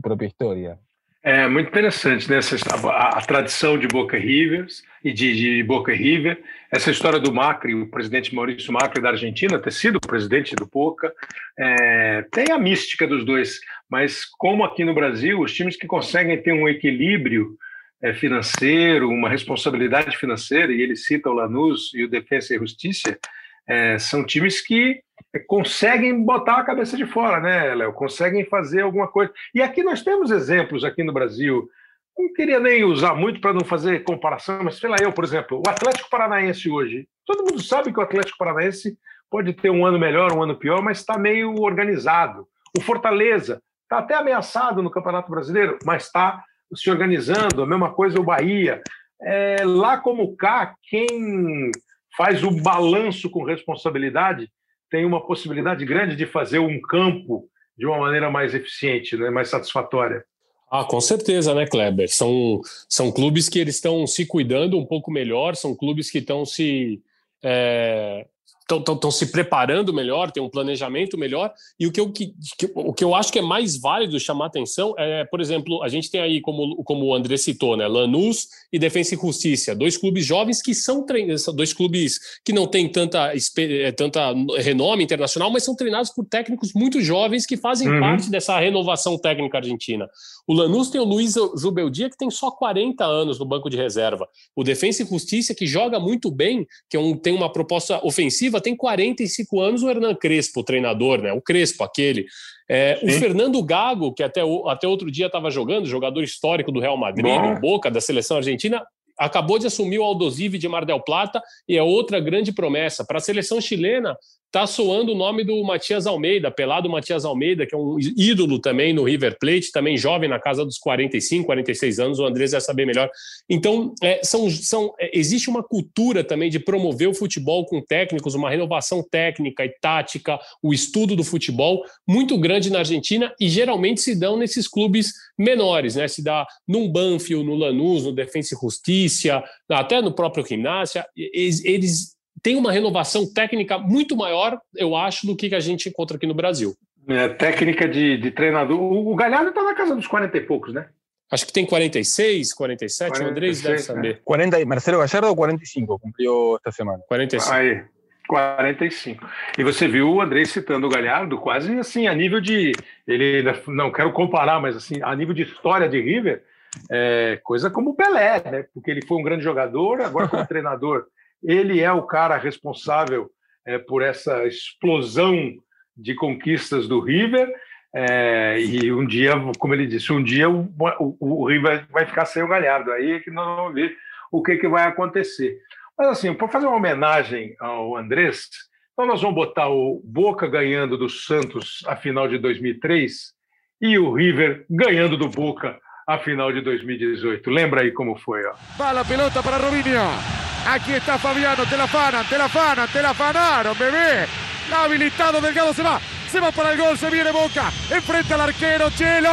propia 0.00 0.28
historia. 0.28 0.80
É 1.26 1.48
muito 1.48 1.70
interessante 1.70 2.30
né? 2.30 2.36
Essa, 2.36 2.54
a, 2.88 3.18
a, 3.18 3.20
tradição 3.20 3.76
de 3.76 3.88
Boca 3.88 4.16
Rivers 4.16 4.84
e 5.02 5.12
de, 5.12 5.34
de, 5.34 5.62
Boca 5.64 5.92
River, 5.92 6.40
essa 6.70 6.88
história 6.88 7.18
do 7.18 7.34
Macri, 7.34 7.74
o 7.74 7.88
presidente 7.88 8.32
Maurício 8.32 8.72
Macri 8.72 9.02
da 9.02 9.08
Argentina, 9.08 9.58
ter 9.58 9.72
sido 9.72 9.98
presidente 9.98 10.54
do 10.54 10.66
Boca, 10.66 11.12
é, 11.58 12.24
tem 12.30 12.52
a 12.52 12.58
mística 12.60 13.08
dos 13.08 13.24
dois, 13.24 13.58
mas 13.90 14.24
como 14.24 14.62
aqui 14.62 14.84
no 14.84 14.94
Brasil, 14.94 15.40
os 15.40 15.52
times 15.52 15.76
que 15.76 15.88
conseguem 15.88 16.40
ter 16.40 16.52
um 16.52 16.68
equilíbrio 16.68 17.56
é, 18.00 18.14
financeiro, 18.14 19.08
uma 19.08 19.28
responsabilidade 19.28 20.16
financeira, 20.16 20.72
e 20.72 20.80
ele 20.80 20.94
cita 20.94 21.28
o 21.28 21.34
Lanús 21.34 21.90
e 21.92 22.04
o 22.04 22.08
Defensa 22.08 22.54
e 22.54 22.58
Justiça, 22.58 23.18
é, 23.66 23.98
são 23.98 24.24
times 24.24 24.60
que 24.60 25.00
conseguem 25.46 26.24
botar 26.24 26.56
a 26.56 26.64
cabeça 26.64 26.96
de 26.96 27.06
fora, 27.06 27.40
né, 27.40 27.74
Léo? 27.74 27.92
Conseguem 27.92 28.44
fazer 28.44 28.82
alguma 28.82 29.08
coisa. 29.08 29.32
E 29.54 29.62
aqui 29.62 29.82
nós 29.82 30.02
temos 30.02 30.30
exemplos 30.30 30.84
aqui 30.84 31.02
no 31.02 31.12
Brasil. 31.12 31.68
Não 32.16 32.32
queria 32.32 32.58
nem 32.58 32.84
usar 32.84 33.14
muito 33.14 33.40
para 33.40 33.52
não 33.52 33.64
fazer 33.64 34.02
comparação, 34.04 34.62
mas 34.62 34.78
sei 34.78 34.88
lá, 34.88 34.96
eu, 35.00 35.12
por 35.12 35.24
exemplo, 35.24 35.62
o 35.64 35.68
Atlético 35.68 36.08
Paranaense 36.08 36.70
hoje. 36.70 37.06
Todo 37.26 37.44
mundo 37.44 37.62
sabe 37.62 37.92
que 37.92 37.98
o 37.98 38.02
Atlético 38.02 38.38
Paranaense 38.38 38.96
pode 39.30 39.52
ter 39.52 39.70
um 39.70 39.84
ano 39.84 39.98
melhor, 39.98 40.32
um 40.32 40.42
ano 40.42 40.56
pior, 40.56 40.80
mas 40.82 40.98
está 40.98 41.18
meio 41.18 41.54
organizado. 41.60 42.46
O 42.76 42.80
Fortaleza 42.80 43.62
está 43.82 43.98
até 43.98 44.14
ameaçado 44.14 44.82
no 44.82 44.90
Campeonato 44.90 45.30
Brasileiro, 45.30 45.78
mas 45.84 46.04
está 46.04 46.42
se 46.74 46.90
organizando. 46.90 47.62
A 47.62 47.66
mesma 47.66 47.92
coisa 47.92 48.20
o 48.20 48.24
Bahia. 48.24 48.82
É, 49.22 49.56
lá 49.64 49.98
como 49.98 50.36
cá, 50.36 50.74
quem 50.88 51.70
faz 52.16 52.42
o 52.42 52.50
balanço 52.50 53.30
com 53.30 53.44
responsabilidade 53.44 54.50
tem 54.90 55.04
uma 55.04 55.24
possibilidade 55.26 55.84
grande 55.84 56.16
de 56.16 56.26
fazer 56.26 56.58
um 56.58 56.80
campo 56.80 57.48
de 57.76 57.86
uma 57.86 57.98
maneira 57.98 58.30
mais 58.30 58.54
eficiente, 58.54 59.16
né, 59.16 59.30
mais 59.30 59.48
satisfatória. 59.48 60.24
Ah, 60.70 60.84
com 60.84 61.00
certeza, 61.00 61.54
né, 61.54 61.66
Kleber? 61.66 62.08
São, 62.08 62.60
são 62.88 63.12
clubes 63.12 63.48
que 63.48 63.58
eles 63.58 63.76
estão 63.76 64.06
se 64.06 64.26
cuidando 64.26 64.78
um 64.78 64.86
pouco 64.86 65.10
melhor, 65.10 65.54
são 65.54 65.76
clubes 65.76 66.10
que 66.10 66.18
estão 66.18 66.44
se 66.44 67.00
é, 67.42 68.26
estão 68.68 69.10
se 69.10 69.26
preparando 69.26 69.94
melhor, 69.94 70.32
tem 70.32 70.42
um 70.42 70.48
planejamento 70.48 71.16
melhor. 71.16 71.52
E 71.78 71.86
o 71.86 71.92
que, 71.92 72.00
eu, 72.00 72.10
que, 72.10 72.34
o 72.74 72.92
que 72.92 73.04
eu 73.04 73.14
acho 73.14 73.32
que 73.32 73.38
é 73.38 73.42
mais 73.42 73.80
válido 73.80 74.18
chamar 74.18 74.46
atenção 74.46 74.94
é, 74.98 75.24
por 75.24 75.40
exemplo, 75.40 75.82
a 75.82 75.88
gente 75.88 76.10
tem 76.10 76.20
aí, 76.20 76.40
como, 76.40 76.82
como 76.82 77.06
o 77.06 77.14
André 77.14 77.36
citou, 77.36 77.76
né, 77.76 77.86
Lanús 77.86 78.48
e 78.72 78.78
Defensa 78.78 79.14
e 79.14 79.18
Justiça, 79.18 79.74
dois 79.74 79.96
clubes 79.96 80.26
jovens 80.26 80.60
que 80.60 80.74
são 80.74 81.04
treinados, 81.06 81.46
dois 81.54 81.72
clubes 81.72 82.18
que 82.44 82.52
não 82.52 82.66
têm 82.66 82.88
tanta, 82.88 83.32
é, 83.58 83.92
tanta 83.92 84.32
renome 84.58 85.04
internacional, 85.04 85.50
mas 85.50 85.62
são 85.62 85.76
treinados 85.76 86.10
por 86.10 86.24
técnicos 86.24 86.72
muito 86.74 87.00
jovens 87.00 87.46
que 87.46 87.56
fazem 87.56 87.88
uhum. 87.88 88.00
parte 88.00 88.30
dessa 88.30 88.58
renovação 88.58 89.16
técnica 89.16 89.58
argentina. 89.58 90.08
O 90.46 90.54
Lanús 90.54 90.90
tem 90.90 91.00
o 91.00 91.04
Luiz 91.04 91.34
Zubeldia, 91.58 92.08
que 92.08 92.16
tem 92.16 92.30
só 92.30 92.50
40 92.50 93.04
anos 93.04 93.38
no 93.38 93.44
banco 93.44 93.68
de 93.68 93.76
reserva. 93.76 94.28
O 94.54 94.62
Defensa 94.62 95.02
e 95.02 95.06
Justiça, 95.06 95.54
que 95.54 95.66
joga 95.66 95.98
muito 95.98 96.30
bem, 96.30 96.66
que 96.88 96.96
é 96.96 97.00
um, 97.00 97.16
tem 97.16 97.34
uma 97.34 97.52
proposta 97.52 98.04
ofensiva 98.04 98.55
ofensiva 98.56 98.60
tem 98.60 98.76
45 98.76 99.60
anos 99.60 99.82
o 99.82 99.90
Hernan 99.90 100.14
Crespo, 100.14 100.60
o 100.60 100.64
treinador, 100.64 101.20
né? 101.20 101.32
O 101.32 101.40
Crespo, 101.40 101.84
aquele. 101.84 102.26
É, 102.68 102.98
o 103.02 103.10
Fernando 103.12 103.62
Gago, 103.62 104.12
que 104.12 104.22
até, 104.22 104.40
até 104.66 104.88
outro 104.88 105.10
dia 105.10 105.26
estava 105.26 105.50
jogando, 105.50 105.86
jogador 105.86 106.22
histórico 106.22 106.72
do 106.72 106.80
Real 106.80 106.96
Madrid, 106.96 107.60
Boca, 107.60 107.90
da 107.90 108.00
seleção 108.00 108.38
argentina, 108.38 108.84
acabou 109.18 109.58
de 109.58 109.66
assumir 109.66 109.98
o 109.98 110.04
Aldosive 110.04 110.58
de 110.58 110.68
Mar 110.68 110.84
del 110.84 111.00
Plata 111.00 111.40
e 111.68 111.76
é 111.76 111.82
outra 111.82 112.18
grande 112.18 112.52
promessa. 112.52 113.04
Para 113.04 113.18
a 113.18 113.20
seleção 113.20 113.60
chilena, 113.60 114.16
tá 114.50 114.66
soando 114.66 115.12
o 115.12 115.14
nome 115.14 115.44
do 115.44 115.62
Matias 115.64 116.06
Almeida, 116.06 116.50
pelado 116.50 116.88
Matias 116.88 117.24
Almeida, 117.24 117.66
que 117.66 117.74
é 117.74 117.78
um 117.78 117.96
ídolo 117.98 118.58
também 118.58 118.92
no 118.92 119.04
River 119.04 119.36
Plate, 119.38 119.72
também 119.72 119.96
jovem 119.96 120.28
na 120.28 120.38
casa 120.38 120.64
dos 120.64 120.78
45, 120.78 121.46
46 121.46 121.98
anos, 121.98 122.18
o 122.18 122.24
Andrés 122.26 122.52
vai 122.52 122.60
saber 122.60 122.86
melhor. 122.86 123.10
Então, 123.48 123.94
é, 124.02 124.20
são, 124.22 124.48
são, 124.50 124.94
é, 124.98 125.10
existe 125.18 125.50
uma 125.50 125.62
cultura 125.62 126.24
também 126.24 126.48
de 126.48 126.58
promover 126.58 127.08
o 127.08 127.14
futebol 127.14 127.66
com 127.66 127.82
técnicos, 127.82 128.34
uma 128.34 128.48
renovação 128.48 129.02
técnica 129.02 129.64
e 129.64 129.74
tática, 129.80 130.38
o 130.62 130.72
estudo 130.72 131.14
do 131.14 131.24
futebol 131.24 131.84
muito 132.08 132.38
grande 132.38 132.70
na 132.70 132.78
Argentina 132.78 133.34
e 133.40 133.48
geralmente 133.48 134.00
se 134.00 134.14
dão 134.14 134.36
nesses 134.36 134.66
clubes 134.66 135.12
menores, 135.38 135.96
né? 135.96 136.08
Se 136.08 136.22
dá 136.22 136.46
num 136.66 136.90
Banfield, 136.90 137.44
no 137.44 137.54
Lanús, 137.54 138.04
no 138.04 138.12
Defensa 138.12 138.54
e 138.54 138.58
Justiça, 138.58 139.42
até 139.68 140.00
no 140.00 140.12
próprio 140.12 140.46
Gimnasia, 140.46 141.04
eles, 141.16 142.15
tem 142.46 142.56
uma 142.56 142.70
renovação 142.70 143.26
técnica 143.26 143.76
muito 143.76 144.16
maior, 144.16 144.60
eu 144.76 144.94
acho, 144.94 145.26
do 145.26 145.34
que 145.34 145.52
a 145.52 145.58
gente 145.58 145.88
encontra 145.88 146.16
aqui 146.16 146.28
no 146.28 146.34
Brasil. 146.34 146.76
É, 147.08 147.28
técnica 147.28 147.88
de, 147.88 148.16
de 148.18 148.30
treinador. 148.30 148.80
O, 148.80 149.16
Galhardo 149.16 149.48
está 149.48 149.64
na 149.64 149.74
casa 149.74 149.96
dos 149.96 150.06
40 150.06 150.36
e 150.36 150.40
poucos, 150.42 150.72
né? 150.72 150.86
Acho 151.28 151.44
que 151.44 151.52
tem 151.52 151.66
46, 151.66 152.54
47, 152.54 153.08
46, 153.08 153.26
o 153.26 153.32
Andrés 153.32 153.62
deve 153.62 153.78
saber. 153.78 154.14
Né? 154.14 154.20
40, 154.24 154.64
Marcelo 154.64 154.98
Gallardo 154.98 155.34
45, 155.34 155.98
cumpriu 155.98 156.54
esta 156.54 156.70
semana. 156.70 157.02
45. 157.08 157.52
Aí, 157.52 157.82
45. 158.28 159.26
E 159.58 159.64
você 159.64 159.88
viu 159.88 160.08
o 160.08 160.20
Andrés 160.20 160.48
citando 160.50 160.86
o 160.86 160.90
Galhardo 160.90 161.38
quase 161.38 161.76
assim, 161.76 162.06
a 162.06 162.14
nível 162.14 162.40
de. 162.40 162.70
Ele 163.08 163.42
não 163.66 163.90
quero 163.90 164.12
comparar, 164.12 164.60
mas 164.60 164.76
assim, 164.76 165.02
a 165.02 165.16
nível 165.16 165.34
de 165.34 165.42
história 165.42 165.88
de 165.88 166.00
River, 166.00 166.44
é, 166.88 167.40
coisa 167.42 167.68
como 167.70 167.90
o 167.90 167.96
Pelé, 167.96 168.40
né? 168.48 168.66
Porque 168.72 168.88
ele 168.88 169.04
foi 169.04 169.18
um 169.18 169.24
grande 169.24 169.42
jogador, 169.42 170.00
agora 170.00 170.28
como 170.28 170.46
treinador 170.46 171.06
ele 171.42 171.80
é 171.80 171.92
o 171.92 172.02
cara 172.02 172.36
responsável 172.36 173.30
é, 173.66 173.78
por 173.78 174.02
essa 174.02 174.44
explosão 174.46 175.54
de 175.96 176.14
conquistas 176.14 176.86
do 176.86 177.00
River. 177.00 177.52
É, 177.94 178.60
e 178.60 178.92
um 178.92 179.06
dia, 179.06 179.32
como 179.58 179.74
ele 179.74 179.86
disse, 179.86 180.12
um 180.12 180.22
dia 180.22 180.50
o, 180.50 180.68
o, 180.98 181.42
o, 181.42 181.46
River 181.46 181.86
vai 181.90 182.04
ficar 182.04 182.26
sem 182.26 182.42
o 182.42 182.48
Galhardo. 182.48 182.92
Aí 182.92 183.12
é 183.12 183.20
que 183.20 183.30
nós 183.30 183.56
vamos 183.56 183.74
ver 183.74 183.96
o 184.30 184.42
que, 184.42 184.56
que 184.56 184.68
vai 184.68 184.84
acontecer. 184.84 185.58
Mas 185.96 186.08
assim, 186.08 186.34
para 186.34 186.48
fazer 186.48 186.66
uma 186.66 186.76
homenagem 186.76 187.56
ao 187.58 187.96
Andrés, 187.96 188.48
então 188.92 189.06
nós 189.06 189.22
vamos 189.22 189.36
botar 189.36 189.68
o 189.68 190.02
Boca 190.04 190.46
ganhando 190.46 190.98
do 190.98 191.08
Santos 191.08 191.82
a 191.86 191.96
final 191.96 192.28
de 192.28 192.38
2003 192.38 193.32
e 193.80 193.98
o 193.98 194.12
River 194.12 194.66
ganhando 194.68 195.16
do 195.16 195.28
Boca 195.28 195.78
a 196.06 196.18
final 196.18 196.52
de 196.52 196.60
2018. 196.60 197.50
Lembra 197.50 197.80
aí 197.80 197.92
como 197.92 198.16
foi, 198.16 198.44
ó. 198.44 198.54
Vai 198.76 198.96
a 198.96 199.04
pelota 199.04 199.42
para 199.42 199.56
Robinho. 199.56 200.45
Aquí 200.68 200.94
está 200.94 201.16
Fabiano, 201.16 201.64
te 201.64 201.76
la 201.76 201.84
afanan, 201.84 202.26
te 202.28 202.36
la 202.36 202.46
afanan, 202.46 202.88
te 202.88 203.00
la 203.00 203.10
afanaron, 203.10 203.78
bebé. 203.78 204.26
La 204.68 204.82
habilitado, 204.82 205.40
Delgado 205.40 205.72
se 205.72 205.82
va, 205.82 206.00
se 206.30 206.40
va 206.40 206.50
para 206.50 206.72
el 206.72 206.78
gol, 206.78 206.98
se 206.98 207.08
viene 207.08 207.30
Boca, 207.30 207.70
enfrente 207.88 208.34
al 208.34 208.40
arquero, 208.40 208.90
Chelo. 208.90 209.30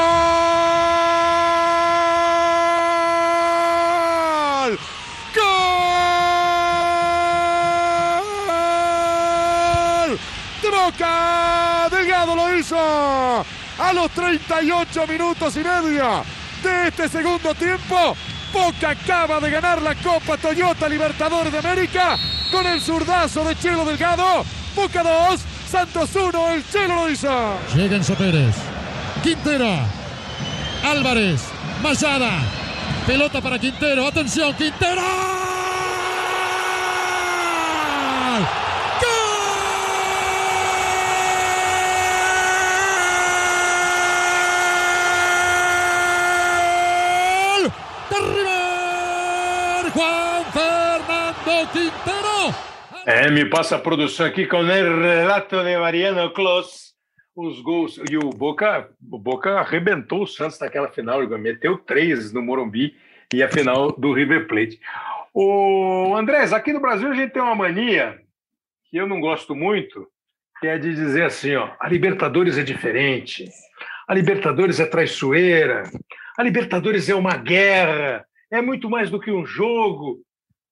¡Gol! 5.36 5.50
Boca, 10.72 11.88
Delgado 11.90 12.36
lo 12.36 12.56
hizo 12.56 12.78
a 13.80 13.94
los 13.94 14.12
38 14.12 15.08
minutos 15.08 15.56
y 15.56 15.64
medio 15.64 16.24
de 16.62 16.90
este 16.90 17.10
segundo 17.10 17.56
tiempo. 17.56 18.16
Boca 18.54 18.92
acaba 18.92 19.40
de 19.40 19.50
ganar 19.50 19.82
la 19.82 19.96
Copa 19.96 20.38
Toyota 20.38 20.88
Libertadores 20.88 21.52
de 21.52 21.58
América 21.58 22.18
con 22.52 22.68
el 22.68 22.80
zurdazo 22.80 23.44
de 23.44 23.58
Chelo 23.58 23.84
Delgado. 23.84 24.46
Boca 24.76 25.02
2, 25.02 25.42
Santos 25.70 26.16
1, 26.16 26.52
el 26.52 26.70
Chelo 26.70 26.96
lo 26.96 27.10
hizo. 27.10 27.58
Llega 27.76 27.96
Enzo 27.96 28.14
Pérez. 28.14 28.56
Quintera. 29.24 29.86
Álvarez. 30.84 31.42
Mayada. 31.82 32.30
Pelota 33.08 33.42
para 33.42 33.58
Quintero. 33.58 34.06
Atención, 34.08 34.54
Quintero. 34.54 35.43
É, 53.06 53.30
me 53.30 53.46
passa 53.50 53.76
a 53.76 53.80
produção 53.80 54.26
aqui 54.26 54.46
com 54.46 54.58
o 54.58 54.64
relato 54.64 55.64
de 55.64 55.78
Mariano 55.78 56.32
Clos. 56.32 56.94
Os 57.36 57.60
gols. 57.62 58.00
E 58.10 58.16
o 58.16 58.30
Boca, 58.30 58.90
o 59.12 59.18
Boca 59.18 59.60
arrebentou 59.60 60.24
o 60.24 60.28
Santos 60.28 60.60
naquela 60.60 60.88
final, 60.90 61.28
meteu 61.38 61.78
três 61.78 62.32
no 62.32 62.42
Morumbi 62.42 62.96
e 63.34 63.42
a 63.42 63.50
final 63.50 63.92
do 63.92 64.14
River 64.14 64.48
Plate. 64.48 64.80
O 65.34 66.16
Andrés, 66.16 66.54
aqui 66.54 66.72
no 66.72 66.80
Brasil 66.80 67.10
a 67.10 67.16
gente 67.16 67.34
tem 67.34 67.42
uma 67.42 67.56
mania 67.56 68.20
que 68.90 68.98
eu 68.98 69.08
não 69.08 69.20
gosto 69.20 69.56
muito, 69.56 70.08
que 70.60 70.68
é 70.68 70.78
de 70.78 70.94
dizer 70.94 71.24
assim, 71.24 71.56
ó, 71.56 71.72
a 71.80 71.90
Libertadores 71.90 72.58
é 72.58 72.64
diferente, 72.64 73.50
a 74.08 74.14
Libertadores 74.14 74.80
é 74.80 74.86
traiçoeira, 74.86 75.84
a 76.38 76.44
Libertadores 76.44 77.10
é 77.10 77.16
uma 77.16 77.36
guerra, 77.36 78.24
é 78.52 78.62
muito 78.62 78.88
mais 78.88 79.10
do 79.10 79.20
que 79.20 79.32
um 79.32 79.44
jogo. 79.44 80.22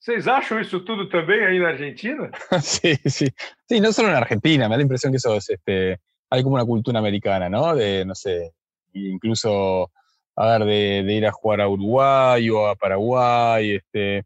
¿Ustedes 0.02 0.28
acham 0.28 0.58
eso 0.58 0.84
todo 0.84 1.08
también 1.08 1.44
ahí 1.44 1.58
en 1.58 1.66
Argentina? 1.66 2.32
sí, 2.64 2.96
sí. 3.06 3.28
Sí, 3.68 3.80
no 3.80 3.94
solo 3.94 4.10
en 4.10 4.16
Argentina, 4.16 4.68
me 4.68 4.74
da 4.74 4.78
la 4.78 4.82
impresión 4.82 5.14
que 5.14 5.18
eso 5.18 5.36
es, 5.36 5.48
este, 5.52 6.00
hay 6.28 6.42
como 6.42 6.56
una 6.56 6.66
cultura 6.66 6.98
americana, 6.98 7.50
¿no? 7.50 7.76
De, 7.76 8.04
no 8.04 8.16
sé, 8.16 8.52
incluso, 8.94 9.92
a 10.36 10.58
ver, 10.58 10.66
de, 11.06 11.14
ir 11.14 11.28
a 11.28 11.32
jugar 11.32 11.62
a 11.62 11.70
Uruguay 11.70 12.50
o 12.50 12.66
a 12.66 12.76
Paraguay, 12.76 13.76
este, 13.76 14.24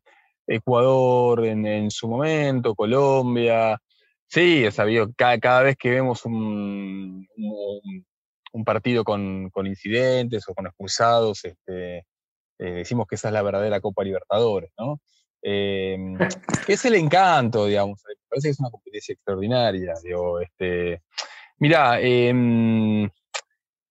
Ecuador 0.47 1.45
en, 1.45 1.91
su 1.91 2.07
momento, 2.07 2.73
Colombia. 2.73 3.77
Sí, 4.27 4.63
es 4.63 4.75
sabido, 4.75 5.11
cada, 5.13 5.37
cada 5.39 5.63
vez 5.63 5.75
que 5.75 5.89
vemos 5.91 6.23
un, 6.23 7.27
un, 8.53 8.63
partido 8.63 9.03
con, 9.03 9.49
con, 9.49 9.67
incidentes 9.67 10.47
o 10.47 10.53
con 10.53 10.67
expulsados, 10.67 11.43
este, 11.43 11.97
eh, 11.97 12.03
decimos 12.59 13.07
que 13.07 13.15
esa 13.15 13.27
es 13.27 13.33
la 13.33 13.41
verdadera 13.41 13.81
Copa 13.81 14.05
Libertadores, 14.05 14.71
¿no? 14.77 15.01
Eh, 15.47 15.95
es 16.67 16.85
el 16.85 16.95
encanto, 16.95 17.67
digamos. 17.67 18.01
Parece 18.27 18.47
que 18.47 18.51
es 18.51 18.59
una 18.59 18.71
competencia 18.71 19.13
extraordinaria. 19.13 19.93
Digo, 20.03 20.39
este, 20.39 21.03
mirá, 21.59 22.01
em, 22.01 23.07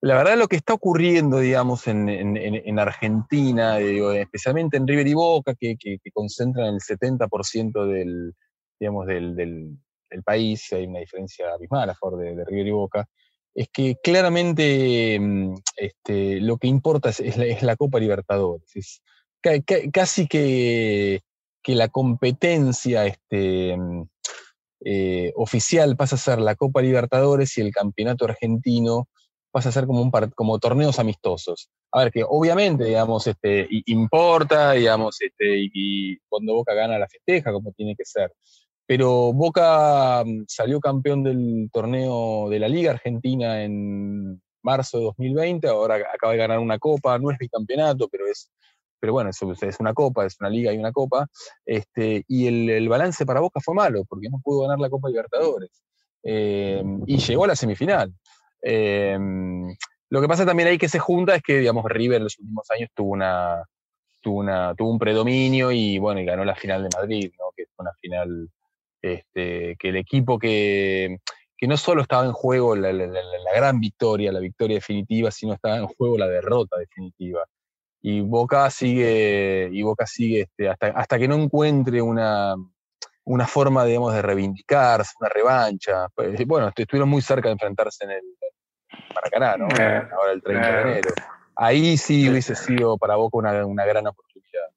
la 0.00 0.16
verdad 0.16 0.36
lo 0.36 0.48
que 0.48 0.56
está 0.56 0.74
ocurriendo, 0.74 1.38
digamos, 1.38 1.86
en, 1.86 2.78
Argentina, 2.80 3.78
especialmente 3.78 4.78
en 4.78 4.88
River 4.88 5.06
y 5.06 5.14
Boca, 5.14 5.54
que, 5.54 5.76
concentran 6.12 6.74
el 6.74 6.80
70% 6.80 7.86
del, 7.86 8.34
digamos, 8.80 9.06
del, 9.06 9.78
país, 10.24 10.72
hay 10.72 10.86
una 10.86 11.00
diferencia 11.00 11.52
abismal 11.54 11.90
a 11.90 11.94
favor 11.94 12.18
de, 12.18 12.44
River 12.44 12.66
y 12.66 12.70
Boca, 12.70 13.06
es 13.54 13.68
que 13.68 13.96
claramente 14.02 15.14
em, 15.14 15.54
este, 15.76 16.40
lo 16.40 16.56
que 16.56 16.66
importa 16.66 17.10
es, 17.10 17.62
la, 17.62 17.76
Copa 17.76 18.00
Libertadores. 18.00 18.74
Es 18.74 19.02
casi 19.92 20.26
que 20.26 21.20
que 21.64 21.74
la 21.74 21.88
competencia 21.88 23.06
este, 23.06 23.76
mm, 23.76 24.02
eh, 24.84 25.32
oficial 25.34 25.96
pasa 25.96 26.16
a 26.16 26.18
ser 26.18 26.38
la 26.38 26.54
Copa 26.54 26.82
Libertadores 26.82 27.56
y 27.56 27.62
el 27.62 27.72
Campeonato 27.72 28.26
Argentino 28.26 29.08
pasa 29.50 29.70
a 29.70 29.72
ser 29.72 29.86
como, 29.86 30.02
un 30.02 30.10
como 30.34 30.58
torneos 30.58 30.98
amistosos. 30.98 31.70
A 31.92 32.00
ver, 32.00 32.12
que 32.12 32.24
obviamente, 32.28 32.84
digamos, 32.84 33.26
este, 33.26 33.66
importa, 33.86 34.72
digamos, 34.72 35.16
este, 35.22 35.70
y, 35.72 36.18
cuando 36.28 36.54
Boca 36.54 36.74
gana 36.74 36.98
la 36.98 37.08
festeja, 37.08 37.52
como 37.52 37.72
tiene 37.72 37.94
que 37.96 38.04
ser. 38.04 38.32
Pero 38.86 39.32
Boca 39.32 40.22
mm, 40.24 40.44
salió 40.48 40.80
campeón 40.80 41.22
del 41.22 41.70
torneo 41.72 42.48
de 42.50 42.58
la 42.58 42.68
Liga 42.68 42.90
Argentina 42.90 43.62
en 43.64 44.42
marzo 44.62 44.98
de 44.98 45.04
2020, 45.04 45.68
ahora 45.68 45.96
acaba 46.12 46.32
de 46.32 46.38
ganar 46.38 46.58
una 46.58 46.78
copa, 46.78 47.18
no 47.18 47.30
es 47.30 47.38
bicampeonato, 47.38 48.08
pero 48.08 48.26
es 48.26 48.50
pero 49.04 49.12
bueno, 49.12 49.28
es, 49.28 49.62
es 49.62 49.80
una 49.80 49.92
copa, 49.92 50.24
es 50.24 50.40
una 50.40 50.48
liga 50.48 50.72
y 50.72 50.78
una 50.78 50.90
copa, 50.90 51.26
este, 51.66 52.24
y 52.26 52.46
el, 52.46 52.88
balance 52.88 53.26
para 53.26 53.40
Boca 53.40 53.60
fue 53.60 53.74
malo, 53.74 54.06
porque 54.08 54.30
no 54.30 54.40
pudo 54.42 54.62
ganar 54.62 54.78
la 54.78 54.88
Copa 54.88 55.10
Libertadores, 55.10 55.82
eh, 56.22 56.82
y 57.04 57.18
llegó 57.18 57.44
a 57.44 57.48
la 57.48 57.54
semifinal. 57.54 58.14
Eh, 58.62 59.18
lo 60.08 60.22
que 60.22 60.26
pasa 60.26 60.46
también 60.46 60.70
ahí 60.70 60.78
que 60.78 60.88
se 60.88 61.00
junta 61.00 61.34
es 61.34 61.42
que, 61.42 61.58
digamos, 61.58 61.84
River 61.84 62.16
en 62.16 62.24
los 62.24 62.38
últimos 62.38 62.70
años 62.70 62.88
tuvo 62.94 63.10
una, 63.10 63.62
tuvo, 64.22 64.38
una, 64.38 64.74
tuvo 64.74 64.92
un 64.92 64.98
predominio 64.98 65.70
y, 65.70 65.98
bueno, 65.98 66.22
y 66.22 66.24
ganó 66.24 66.42
la 66.46 66.54
final 66.54 66.82
de 66.84 66.88
Madrid, 66.96 67.30
¿no? 67.38 67.52
que 67.54 67.66
fue 67.76 67.82
una 67.82 67.92
final 68.00 68.48
este, 69.02 69.76
que 69.78 69.88
el 69.90 69.96
equipo 69.96 70.38
que, 70.38 71.18
que 71.58 71.66
no 71.66 71.76
solo 71.76 72.00
estaba 72.00 72.24
en 72.24 72.32
juego 72.32 72.74
la, 72.74 72.90
gran 73.54 73.80
victoria, 73.80 74.32
la 74.32 74.40
victoria 74.40 74.76
definitiva, 74.76 75.30
sino 75.30 75.52
estaba 75.52 75.76
en 75.76 75.88
juego 75.88 76.16
la 76.16 76.26
derrota 76.26 76.78
definitiva. 76.78 77.44
Y 78.06 78.20
Boca 78.20 78.68
sigue, 78.68 79.70
y 79.72 79.82
Boca 79.82 80.04
sigue 80.06 80.42
este, 80.42 80.68
hasta, 80.68 80.88
hasta 80.88 81.18
que 81.18 81.26
no 81.26 81.36
encuentre 81.36 82.02
una, 82.02 82.54
una 83.24 83.46
forma, 83.46 83.82
digamos, 83.86 84.12
de 84.12 84.20
reivindicarse, 84.20 85.14
una 85.18 85.30
revancha. 85.30 86.08
Pues, 86.14 86.46
bueno, 86.46 86.70
estuvieron 86.76 87.08
muy 87.08 87.22
cerca 87.22 87.48
de 87.48 87.54
enfrentarse 87.54 88.04
en 88.04 88.10
el 88.10 88.22
Maracaná, 89.14 89.56
¿no? 89.56 89.68
Eh, 89.68 90.06
Ahora 90.12 90.32
el 90.32 90.42
30 90.42 90.68
de 90.68 90.76
eh. 90.76 90.82
enero. 90.82 91.14
Ahí 91.56 91.96
sí 91.96 92.28
hubiese 92.28 92.54
sido 92.54 92.98
para 92.98 93.16
Boca 93.16 93.38
una, 93.38 93.64
una 93.64 93.86
gran 93.86 94.06
oportunidad. 94.06 94.68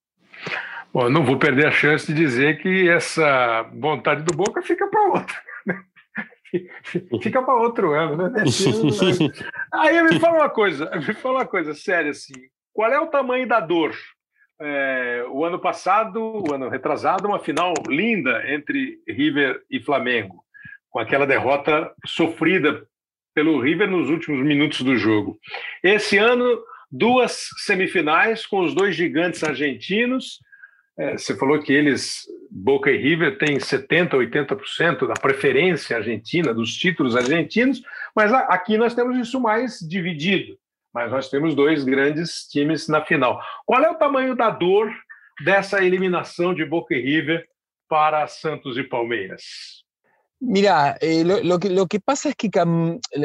Bom, 0.94 1.10
não 1.10 1.26
vou 1.26 1.38
perder 1.38 1.68
a 1.68 1.72
chance 1.72 2.08
de 2.08 2.14
dizer 2.14 2.62
que 2.62 2.88
essa 2.88 3.64
vontade 3.74 4.24
do 4.24 4.34
Boca 4.34 4.62
fica 4.62 4.88
para 4.88 5.02
outra. 5.10 5.36
fica 7.22 7.42
para 7.42 7.56
outro 7.56 7.94
ano, 7.94 8.30
né? 8.30 8.46
Aí 9.74 10.02
me 10.02 10.18
fala 10.18 10.38
uma 10.38 10.50
coisa, 10.50 10.90
me 10.96 11.14
fala 11.14 11.40
uma 11.40 11.46
coisa 11.46 11.74
séria 11.74 12.12
assim. 12.12 12.48
Qual 12.78 12.94
é 12.94 13.00
o 13.00 13.08
tamanho 13.08 13.48
da 13.48 13.60
dor? 13.60 13.98
É, 14.62 15.26
o 15.32 15.44
ano 15.44 15.58
passado, 15.58 16.22
o 16.22 16.54
ano 16.54 16.70
retrasado, 16.70 17.28
uma 17.28 17.40
final 17.40 17.74
linda 17.90 18.44
entre 18.54 19.00
River 19.08 19.64
e 19.68 19.80
Flamengo, 19.80 20.44
com 20.88 21.00
aquela 21.00 21.26
derrota 21.26 21.92
sofrida 22.06 22.86
pelo 23.34 23.60
River 23.60 23.90
nos 23.90 24.12
últimos 24.12 24.46
minutos 24.46 24.84
do 24.84 24.96
jogo. 24.96 25.40
Esse 25.84 26.20
ano, 26.20 26.46
duas 26.92 27.48
semifinais 27.66 28.46
com 28.46 28.60
os 28.60 28.76
dois 28.76 28.96
gigantes 28.96 29.44
argentinos 29.44 30.38
é, 31.00 31.18
você 31.18 31.36
falou 31.36 31.60
que 31.60 31.74
eles, 31.74 32.28
Boca 32.52 32.92
e 32.92 32.98
River, 32.98 33.40
têm 33.40 33.58
70%, 33.58 34.12
80% 34.14 35.08
da 35.08 35.14
preferência 35.14 35.98
argentina, 35.98 36.54
dos 36.54 36.76
títulos 36.76 37.16
argentinos, 37.16 37.82
mas 38.16 38.32
aqui 38.34 38.78
nós 38.78 38.94
temos 38.94 39.18
isso 39.18 39.40
mais 39.40 39.80
dividido. 39.80 40.58
Mas 40.94 41.12
nós 41.12 41.30
temos 41.30 41.56
dois 41.56 41.84
grandes 41.84 42.48
times 42.48 42.88
na 42.88 43.04
final. 43.04 43.40
Qual 43.66 43.84
é 43.84 43.90
o 43.90 43.98
tamanho 43.98 44.36
da 44.36 44.50
dor 44.50 44.92
dessa 45.44 45.84
eliminação 45.84 46.54
de 46.54 46.66
Boca 46.66 46.96
e 46.96 47.02
River 47.02 47.48
para 47.88 48.28
Santos 48.28 48.78
e 48.78 48.84
Palmeiras? 48.84 49.44
Mira, 50.40 50.98
eh, 51.02 51.24
lo, 51.24 51.44
lo, 51.44 51.60
que, 51.60 51.70
lo, 51.70 51.88
que, 51.88 52.00
pasa 52.00 52.30
es 52.30 52.36
que 52.36 52.50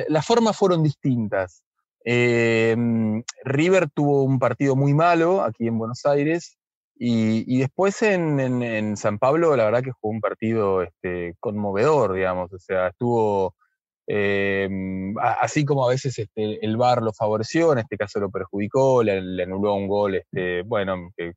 las 0.09 0.27
formas 0.27 0.57
fueron 0.57 0.83
distintas. 0.83 1.63
Eh, 2.05 2.75
River 3.45 3.89
tuvo 3.91 4.25
un 4.25 4.39
partido 4.39 4.75
muy 4.75 4.93
malo 4.93 5.43
aquí 5.43 5.69
en 5.69 5.79
Buenos 5.79 6.05
Aires 6.05 6.59
Y, 7.05 7.59
después 7.59 8.01
en, 8.03 8.97
San 8.97 9.19
Pablo, 9.19 9.57
la 9.57 9.65
verdad 9.65 9.83
que 9.83 9.91
jugó 9.91 10.13
un 10.15 10.21
partido 10.21 10.83
este, 10.83 11.35
conmovedor, 11.41 12.15
digamos, 12.15 12.53
o 12.53 12.61
sea, 12.61 12.89
estuvo, 12.89 13.57
em, 14.07 15.15
así 15.19 15.65
como 15.65 15.87
a 15.87 15.91
veces 15.91 16.19
este, 16.19 16.65
el 16.65 16.77
VAR 16.77 17.03
lo 17.03 17.13
favoreció, 17.13 17.73
en 17.73 17.79
este 17.79 17.97
caso 17.97 18.21
lo 18.21 18.31
perjudicó, 18.31 19.03
le, 19.03 19.43
anuló 19.43 19.75
un 19.75 19.89
gol, 19.89 20.17
este, 20.17 20.63
bueno, 20.63 21.13
que, 21.17 21.33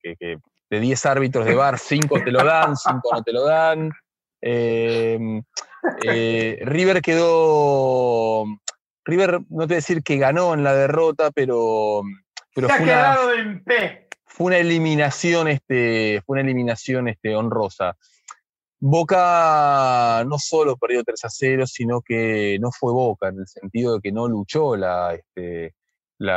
de 0.70 0.80
10 0.80 1.05
árbitros 1.05 1.45
de 1.45 1.55
VAR, 1.55 1.78
5 1.78 2.24
te 2.24 2.32
lo 2.32 2.43
dan, 2.43 2.76
5 2.76 3.01
no 3.13 3.24
te 3.24 3.32
lo 3.32 3.45
dan. 3.45 3.91
Em, 4.41 5.41
eh, 6.03 6.59
River 6.61 7.01
quedó, 7.01 8.45
River 9.03 9.41
no 9.49 9.61
te 9.61 9.66
voy 9.66 9.74
a 9.74 9.76
decir 9.76 10.03
que 10.03 10.18
ganó 10.18 10.53
en 10.53 10.63
la 10.63 10.74
derrota, 10.74 11.32
pero... 11.32 12.01
pero 12.53 12.68
Se 12.68 12.74
ha 12.74 12.78
quedado 12.80 13.34
en 13.34 13.63
P 13.63 14.05
fue 14.36 14.47
una 14.47 14.57
eliminación, 14.57 15.47
este, 15.47 16.22
fue 16.26 16.36
una 16.36 16.41
eliminación 16.41 17.07
este, 17.07 17.36
honrosa. 17.36 17.95
Boca 18.88 20.23
no 20.27 20.38
solo 20.38 20.77
perdió 20.77 21.03
3 21.03 21.25
a 21.25 21.29
0, 21.31 21.65
sino 21.65 22.01
que 22.01 22.59
no 22.61 22.69
fue 22.71 22.93
Boca, 22.93 23.29
en 23.29 23.39
el 23.39 23.47
sentido 23.47 23.95
de 23.95 23.99
que 23.99 24.11
no 24.11 24.27
luchó 24.27 24.75
la, 24.75 25.15
este, 25.15 25.73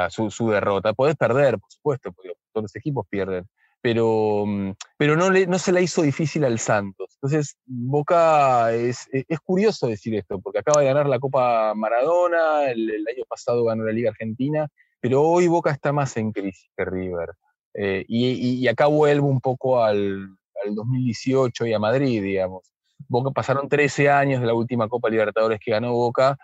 su, 0.08 0.48
derrota. 0.48 0.94
Podés 0.94 1.14
perder, 1.16 1.58
por 1.58 1.70
supuesto, 1.70 2.10
porque 2.10 2.32
todos 2.50 2.64
los 2.64 2.76
equipos 2.76 3.06
pierden, 3.10 3.46
pero, 3.82 4.44
mm, 4.46 4.70
pero 4.96 5.14
no, 5.14 5.28
no 5.28 5.58
se 5.58 5.72
la 5.72 5.82
hizo 5.82 6.00
difícil 6.00 6.42
al 6.42 6.58
Santos. 6.58 7.18
Entonces, 7.20 7.58
Boca 7.66 8.72
es, 8.72 9.06
es 9.12 9.40
curioso 9.40 9.86
decir 9.86 10.14
esto, 10.14 10.40
porque 10.40 10.60
acaba 10.60 10.80
de 10.80 10.86
ganar 10.86 11.06
la 11.06 11.18
Copa 11.18 11.74
Maradona, 11.74 12.70
el, 12.70 13.04
año 13.14 13.24
pasado 13.28 13.62
ganó 13.64 13.84
la 13.84 13.92
Liga 13.92 14.08
Argentina, 14.08 14.66
pero 15.00 15.20
hoy 15.20 15.48
Boca 15.48 15.70
está 15.70 15.92
más 15.92 16.16
en 16.16 16.32
crisis 16.32 16.70
que 16.74 16.86
River. 16.86 17.28
Eh, 17.74 18.06
y, 18.08 18.66
acá 18.68 18.86
vuelvo 18.86 19.26
un 19.26 19.42
poco 19.42 19.84
al, 19.84 20.30
2018 20.74 21.66
y 21.66 21.72
a 21.72 21.78
Madrid, 21.78 22.22
digamos. 22.22 22.70
Boca 23.08 23.30
pasaron 23.30 23.68
13 23.68 24.10
años 24.10 24.40
de 24.40 24.46
la 24.46 24.54
última 24.54 24.88
Copa 24.88 25.08
Libertadores 25.08 25.60
que 25.60 25.70
ganó 25.70 25.92
Boca 25.92 26.36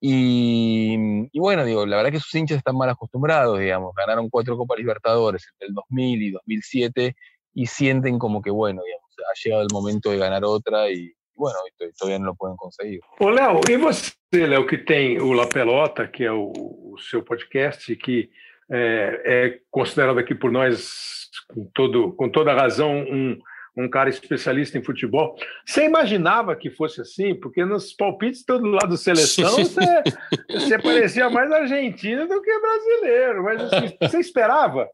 y, 0.00 1.28
bueno, 1.38 1.64
digo, 1.64 1.84
la 1.84 1.96
verdad 1.96 2.12
que 2.12 2.20
sus 2.20 2.34
hinchas 2.34 2.58
están 2.58 2.76
mal 2.76 2.88
acostumbrados, 2.88 3.58
digamos. 3.58 3.94
Ganaron 3.94 4.30
cuatro 4.30 4.56
Copas 4.56 4.78
Libertadores 4.78 5.46
entre 5.52 5.68
el 5.68 5.74
2000 5.74 6.22
y 6.22 6.30
2007 6.30 7.16
y 7.54 7.66
sienten 7.66 8.18
como 8.18 8.40
que, 8.40 8.50
bueno, 8.50 8.82
digamos, 8.84 9.10
ha 9.18 9.34
llegado 9.42 9.62
el 9.62 9.68
momento 9.72 10.10
de 10.10 10.18
ganar 10.18 10.44
otra 10.44 10.90
y, 10.90 11.12
bueno, 11.34 11.58
todavía 11.98 12.18
no 12.18 12.26
lo 12.26 12.34
pueden 12.34 12.56
conseguir. 12.56 13.00
Ô, 13.18 13.30
Léo, 13.30 13.60
e 13.68 13.76
você, 13.76 14.14
Léo, 14.32 14.66
que 14.66 14.78
tem 14.78 15.20
o 15.20 15.34
La 15.34 15.46
Pelota, 15.46 16.08
que 16.08 16.24
é 16.24 16.32
o 16.32 16.96
seu 16.98 17.22
podcast, 17.22 17.94
que 17.96 18.30
é, 18.70 19.22
é 19.24 19.60
considerado 19.70 20.18
aqui 20.18 20.34
por 20.34 20.50
nós, 20.50 21.28
com, 21.48 21.68
todo, 21.74 22.12
com 22.12 22.30
toda 22.30 22.54
razão, 22.54 23.00
um, 23.00 23.38
um 23.76 23.88
cara 23.88 24.08
especialista 24.10 24.76
em 24.78 24.84
futebol. 24.84 25.36
Você 25.64 25.84
imaginava 25.84 26.56
que 26.56 26.70
fosse 26.70 27.00
assim? 27.00 27.34
Porque 27.34 27.64
nos 27.64 27.92
palpites 27.92 28.44
todo 28.44 28.66
lado 28.66 28.90
da 28.90 28.96
seleção 28.96 29.50
você, 29.56 30.02
você 30.50 30.78
parecia 30.78 31.30
mais 31.30 31.50
argentino 31.50 32.26
do 32.26 32.42
que 32.42 32.58
brasileiro. 32.58 33.44
Mas 33.44 33.60
assim, 33.62 33.96
você 34.00 34.18
esperava? 34.18 34.88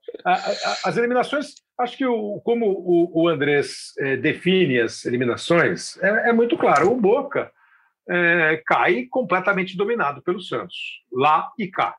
As 0.85 0.97
eliminações, 0.97 1.55
acho 1.79 1.97
que 1.97 2.07
o, 2.07 2.41
como 2.45 2.67
o, 2.67 3.23
o 3.23 3.29
Andrés 3.29 3.93
é, 3.99 4.17
define 4.17 4.81
as 4.81 5.05
eliminações, 5.05 5.97
é, 6.03 6.31
é, 6.31 6.33
muito 6.33 6.57
claro. 6.57 6.91
O 6.91 7.01
Boca 7.01 7.51
é, 8.09 8.63
cai 8.67 9.07
completamente 9.11 9.77
dominado 9.77 10.23
pelo 10.23 10.41
Santos, 10.41 11.03
lá 11.13 11.51
e 11.59 11.69
cá. 11.69 11.97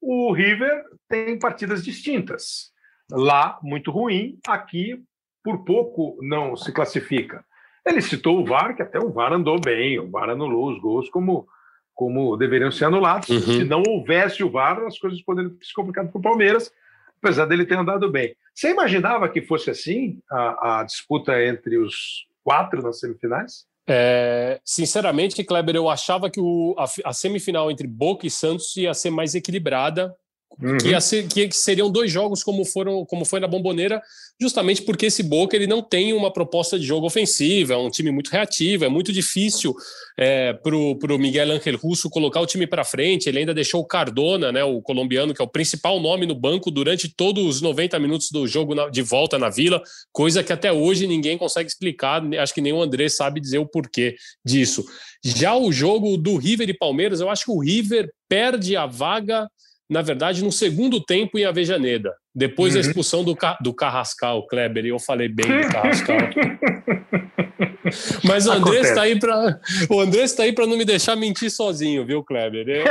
O 0.00 0.32
River 0.32 0.82
tem 1.08 1.38
partidas 1.38 1.84
distintas. 1.84 2.72
Lá, 3.10 3.58
muito 3.62 3.90
ruim, 3.90 4.38
aqui, 4.46 5.02
por 5.42 5.64
pouco, 5.64 6.16
não 6.22 6.56
se 6.56 6.72
classifica. 6.72 7.44
Ele 7.84 8.00
citou 8.00 8.40
o 8.40 8.44
VAR, 8.44 8.76
que 8.76 8.82
até 8.82 8.98
o 8.98 9.10
VAR 9.10 9.32
andou 9.32 9.60
bem, 9.60 9.98
o 9.98 10.08
VAR 10.08 10.30
anulou 10.30 10.70
os 10.70 10.80
gols 10.80 11.10
como, 11.10 11.46
como 11.94 12.36
deveriam 12.36 12.70
ser 12.70 12.84
anulados. 12.84 13.28
Uhum. 13.28 13.40
Se 13.40 13.64
não 13.64 13.82
houvesse 13.86 14.44
o 14.44 14.50
VAR, 14.50 14.80
as 14.84 14.98
coisas 14.98 15.20
poderiam 15.22 15.56
se 15.60 15.74
complicado 15.74 16.10
para 16.10 16.18
o 16.18 16.22
Palmeiras, 16.22 16.72
apesar 17.20 17.46
dele 17.46 17.66
ter 17.66 17.76
andado 17.76 18.10
bem. 18.10 18.36
Você 18.54 18.70
imaginava 18.70 19.28
que 19.28 19.42
fosse 19.42 19.70
assim 19.70 20.20
a, 20.30 20.80
a 20.80 20.84
disputa 20.84 21.42
entre 21.44 21.78
os 21.78 22.26
quatro 22.44 22.82
nas 22.82 23.00
semifinais? 23.00 23.66
É, 23.88 24.60
sinceramente, 24.64 25.42
Kleber, 25.42 25.74
eu 25.74 25.88
achava 25.88 26.30
que 26.30 26.40
o, 26.40 26.74
a, 26.78 26.84
a, 27.04 27.12
semifinal 27.12 27.70
entre 27.70 27.86
Boca 27.86 28.26
e 28.26 28.30
Santos 28.30 28.76
ia 28.76 28.94
ser 28.94 29.10
mais 29.10 29.34
equilibrada 29.34 30.14
Uhum. 30.60 30.78
Que, 30.78 31.00
ser, 31.00 31.26
que, 31.28 31.50
seriam 31.52 31.90
dois 31.90 32.10
jogos 32.10 32.42
como 32.42 32.64
foram 32.64 33.04
como 33.04 33.24
foi 33.24 33.40
na 33.40 33.48
Bomboneira, 33.48 34.00
justamente 34.40 34.82
porque 34.82 35.06
esse 35.06 35.22
Boca 35.22 35.56
ele 35.56 35.66
não 35.66 35.82
tem 35.82 36.12
uma 36.12 36.32
proposta 36.32 36.78
de 36.78 36.84
jogo 36.84 37.06
ofensiva, 37.06 37.74
é 37.74 37.76
um 37.76 37.90
time 37.90 38.10
muito 38.10 38.28
reativo, 38.28 38.84
é 38.84 38.88
muito 38.88 39.12
difícil 39.12 39.74
é, 40.18 40.52
para 40.52 40.74
o 40.76 41.18
Miguel 41.18 41.52
Ángel 41.52 41.76
Russo 41.76 42.10
colocar 42.10 42.40
o 42.40 42.46
time 42.46 42.66
para 42.66 42.84
frente. 42.84 43.28
Ele 43.28 43.38
ainda 43.38 43.54
deixou 43.54 43.80
o 43.80 43.86
Cardona, 43.86 44.52
né, 44.52 44.62
o 44.64 44.80
colombiano, 44.82 45.34
que 45.34 45.40
é 45.40 45.44
o 45.44 45.48
principal 45.48 46.00
nome 46.00 46.26
no 46.26 46.34
banco 46.34 46.70
durante 46.70 47.08
todos 47.08 47.44
os 47.44 47.60
90 47.62 47.98
minutos 47.98 48.30
do 48.30 48.46
jogo 48.46 48.74
na, 48.74 48.88
de 48.88 49.02
volta 49.02 49.38
na 49.38 49.48
Vila, 49.48 49.82
coisa 50.12 50.42
que 50.42 50.52
até 50.52 50.72
hoje 50.72 51.06
ninguém 51.06 51.38
consegue 51.38 51.68
explicar. 51.68 52.22
Acho 52.38 52.54
que 52.54 52.60
nem 52.60 52.72
o 52.72 52.82
André 52.82 53.08
sabe 53.08 53.40
dizer 53.40 53.58
o 53.58 53.66
porquê 53.66 54.16
disso. 54.44 54.84
Já 55.24 55.56
o 55.56 55.72
jogo 55.72 56.16
do 56.16 56.36
River 56.36 56.68
e 56.68 56.76
Palmeiras, 56.76 57.20
eu 57.20 57.30
acho 57.30 57.44
que 57.44 57.50
o 57.50 57.60
River 57.60 58.10
perde 58.28 58.76
a 58.76 58.86
vaga 58.86 59.48
na 59.92 60.02
verdade, 60.02 60.42
no 60.42 60.50
segundo 60.50 61.00
tempo 61.00 61.38
em 61.38 61.44
Avejaneda, 61.44 62.14
depois 62.34 62.74
uhum. 62.74 62.80
da 62.80 62.86
expulsão 62.86 63.22
do, 63.22 63.36
do 63.60 63.74
Carrascal, 63.74 64.46
Kleber, 64.46 64.86
e 64.86 64.88
eu 64.88 64.98
falei 64.98 65.28
bem 65.28 65.46
do 65.46 65.68
Carrascal. 65.68 66.16
Mas 68.24 68.46
o 68.46 68.52
André 68.52 68.80
está 68.80 69.02
aí 69.02 69.18
para 69.18 69.60
o 69.90 70.02
está 70.04 70.44
aí 70.44 70.52
para 70.52 70.66
não 70.66 70.76
me 70.76 70.84
deixar 70.84 71.14
mentir 71.14 71.50
sozinho, 71.50 72.06
viu, 72.06 72.24
Kleber? 72.24 72.84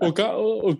O, 0.00 0.06
o, 0.06 0.08
o, 0.08 0.70
o, 0.70 0.76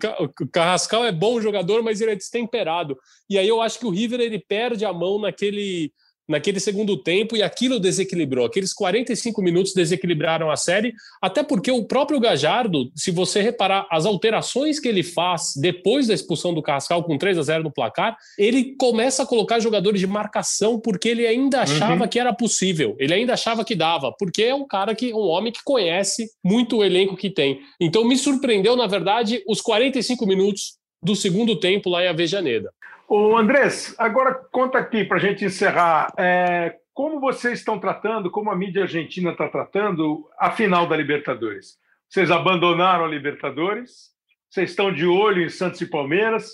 Carrascal 0.51 1.05
é 1.05 1.11
bom 1.11 1.39
jogador, 1.39 1.83
mas 1.83 2.01
ele 2.01 2.11
é 2.11 2.15
destemperado. 2.15 2.97
E 3.29 3.37
aí 3.37 3.47
eu 3.47 3.61
acho 3.61 3.77
que 3.77 3.85
o 3.85 3.91
River 3.91 4.19
ele 4.19 4.39
perde 4.39 4.85
a 4.85 4.93
mão 4.93 5.19
naquele 5.19 5.91
naquele 6.27 6.59
segundo 6.59 6.97
tempo 6.97 7.35
e 7.35 7.43
aquilo 7.43 7.79
desequilibrou. 7.79 8.45
Aqueles 8.45 8.73
45 8.73 9.41
minutos 9.41 9.73
desequilibraram 9.73 10.49
a 10.49 10.55
série, 10.55 10.93
até 11.21 11.43
porque 11.43 11.71
o 11.71 11.85
próprio 11.85 12.19
Gajardo, 12.19 12.91
se 12.95 13.11
você 13.11 13.41
reparar 13.41 13.87
as 13.91 14.05
alterações 14.05 14.79
que 14.79 14.87
ele 14.87 15.03
faz 15.03 15.53
depois 15.55 16.07
da 16.07 16.13
expulsão 16.13 16.53
do 16.53 16.61
Carrascal 16.61 17.03
com 17.03 17.17
3 17.17 17.37
a 17.37 17.41
0 17.41 17.63
no 17.63 17.71
placar, 17.71 18.17
ele 18.37 18.75
começa 18.77 19.23
a 19.23 19.25
colocar 19.25 19.59
jogadores 19.59 19.99
de 19.99 20.07
marcação 20.07 20.79
porque 20.79 21.09
ele 21.09 21.27
ainda 21.27 21.57
uhum. 21.57 21.63
achava 21.63 22.03
uhum. 22.03 22.09
que 22.09 22.19
era 22.19 22.33
possível, 22.33 22.95
ele 22.99 23.13
ainda 23.13 23.33
achava 23.33 23.65
que 23.65 23.75
dava, 23.75 24.13
porque 24.17 24.43
é 24.43 24.55
um 24.55 24.65
cara 24.65 24.95
que 24.95 25.13
um 25.13 25.27
homem 25.27 25.51
que 25.51 25.63
conhece 25.63 26.29
muito 26.43 26.77
o 26.77 26.83
elenco 26.83 27.15
que 27.15 27.29
tem. 27.29 27.59
Então 27.79 28.05
me 28.05 28.17
surpreendeu, 28.17 28.75
na 28.75 28.87
verdade, 28.87 29.43
os 29.47 29.61
45 29.61 30.25
minutos 30.25 30.77
do 31.01 31.15
segundo 31.15 31.59
tempo 31.59 31.89
lá 31.89 32.03
em 32.03 32.07
Avejaneda. 32.07 32.71
O 33.15 33.37
Andrés, 33.37 33.93
agora 33.99 34.33
conta 34.33 34.79
aqui 34.79 35.05
para 35.05 35.17
a 35.17 35.19
gente 35.19 35.45
encerrar. 35.45 36.11
É, 36.17 36.77
como 36.95 37.19
vocês 37.19 37.59
estão 37.59 37.77
tratando, 37.77 38.31
como 38.31 38.49
a 38.49 38.55
mídia 38.55 38.81
argentina 38.81 39.29
está 39.29 39.47
tratando 39.47 40.27
a 40.39 40.49
final 40.49 40.87
da 40.87 40.97
Libertadores? 40.97 41.77
Vocês 42.09 42.31
abandonaram 42.31 43.05
a 43.05 43.07
Libertadores? 43.07 44.09
Vocês 44.49 44.71
estão 44.71 44.91
de 44.91 45.05
olho 45.05 45.43
em 45.43 45.49
Santos 45.49 45.79
e 45.81 45.85
Palmeiras? 45.85 46.53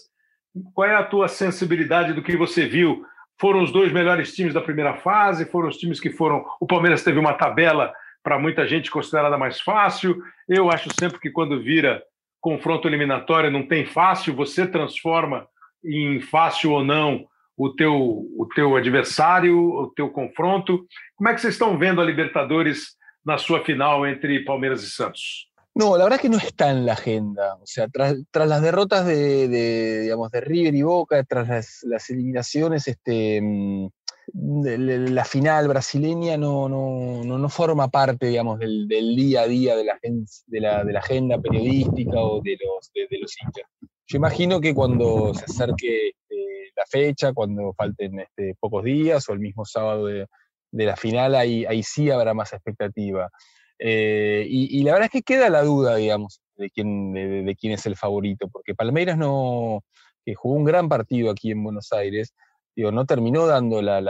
Qual 0.73 0.85
é 0.85 0.97
a 0.97 1.03
tua 1.05 1.29
sensibilidade 1.29 2.11
do 2.11 2.21
que 2.21 2.35
você 2.35 2.65
viu? 2.65 3.05
Foram 3.39 3.63
os 3.63 3.71
dois 3.71 3.93
melhores 3.93 4.35
times 4.35 4.53
da 4.53 4.59
primeira 4.59 4.95
fase? 4.95 5.49
Foram 5.49 5.69
os 5.69 5.77
times 5.77 5.97
que 5.97 6.09
foram. 6.09 6.45
O 6.59 6.67
Palmeiras 6.67 7.05
teve 7.05 7.17
uma 7.17 7.35
tabela 7.35 7.93
para 8.21 8.37
muita 8.37 8.67
gente 8.67 8.91
considerada 8.91 9.37
mais 9.37 9.61
fácil. 9.61 10.21
Eu 10.45 10.69
acho 10.69 10.89
sempre 10.99 11.21
que 11.21 11.31
quando 11.31 11.63
vira 11.63 12.03
confronto 12.41 12.85
eliminatório 12.85 13.49
não 13.49 13.65
tem 13.65 13.85
fácil, 13.85 14.35
você 14.35 14.67
transforma 14.67 15.47
em 15.83 16.21
fácil 16.21 16.71
ou 16.71 16.83
não 16.83 17.25
o 17.57 17.75
teu, 17.75 17.93
o 17.93 18.47
teu 18.55 18.77
adversário, 18.77 19.57
o 19.57 19.91
teu 19.93 20.09
confronto. 20.09 20.87
Como 21.15 21.29
é 21.29 21.33
que 21.33 21.41
vocês 21.41 21.55
estão 21.55 21.77
vendo 21.77 21.99
a 22.01 22.05
Libertadores 22.05 22.95
na 23.25 23.37
sua 23.37 23.63
final 23.65 24.07
entre 24.07 24.45
Palmeiras 24.45 24.81
y 24.81 24.89
Santos? 24.89 25.49
No, 25.75 25.95
la 25.97 26.03
verdad 26.03 26.19
que 26.19 26.29
no 26.29 26.37
está 26.37 26.71
en 26.71 26.85
la 26.85 26.93
agenda. 26.93 27.55
O 27.55 27.65
sea, 27.65 27.87
tras, 27.87 28.15
tras 28.31 28.47
las 28.47 28.61
derrotas 28.61 29.05
de, 29.05 29.47
de, 29.47 30.01
digamos, 30.01 30.31
de 30.31 30.41
River 30.41 30.75
y 30.75 30.81
Boca, 30.81 31.23
tras 31.23 31.47
las, 31.47 31.79
las 31.83 32.09
eliminaciones, 32.09 32.87
este, 32.87 33.41
mm, 33.41 33.87
la 34.33 35.25
final 35.25 35.67
brasileña 35.67 36.37
no, 36.37 36.67
no, 36.69 37.23
no, 37.23 37.37
no, 37.37 37.49
forma 37.49 37.87
parte, 37.89 38.27
digamos, 38.27 38.59
del, 38.59 38.87
del, 38.87 39.15
día 39.15 39.41
a 39.41 39.47
día 39.47 39.75
de 39.75 39.83
la, 39.85 39.99
de 40.01 40.59
la, 40.59 40.83
de 40.83 40.93
la 40.93 40.99
agenda 40.99 41.39
periodística 41.39 42.19
o 42.19 42.41
de 42.41 42.57
los, 42.59 42.91
de, 42.93 43.07
de 43.09 43.19
los 43.19 43.35
hinchas. 43.41 43.69
Yo 44.09 44.17
imagino 44.17 44.59
que 44.59 44.73
cuando 44.73 45.35
se 45.35 45.45
acerque 45.45 46.07
este, 46.07 46.71
la 46.75 46.83
fecha, 46.89 47.31
cuando 47.31 47.73
falten 47.73 48.19
este, 48.19 48.55
pocos 48.59 48.83
días 48.83 49.29
o 49.29 49.33
el 49.33 49.39
mismo 49.39 49.65
sábado 49.65 50.07
de, 50.07 50.25
la 50.71 50.95
final, 50.95 51.35
ahí, 51.35 51.83
sí 51.83 52.09
habrá 52.09 52.33
más 52.33 52.51
expectativa. 52.51 53.29
Eh, 53.77 54.47
y, 54.49 54.81
la 54.81 54.93
verdad 54.93 55.05
es 55.05 55.11
que 55.11 55.21
queda 55.21 55.49
la 55.49 55.61
duda, 55.61 55.95
digamos, 55.95 56.41
de 56.55 56.71
quién, 56.71 57.13
de, 57.13 57.55
quién 57.55 57.73
es 57.73 57.85
el 57.85 57.95
favorito, 57.95 58.49
porque 58.49 58.73
Palmeiras 58.73 59.15
no, 59.15 59.83
que 60.25 60.33
jugó 60.33 60.55
un 60.55 60.65
gran 60.65 60.89
partido 60.89 61.29
aquí 61.29 61.51
en 61.51 61.63
Buenos 61.63 61.93
Aires, 61.93 62.33
digo, 62.75 62.91
no 62.91 63.05
terminó 63.05 63.45
dando 63.45 63.79
la, 63.83 64.01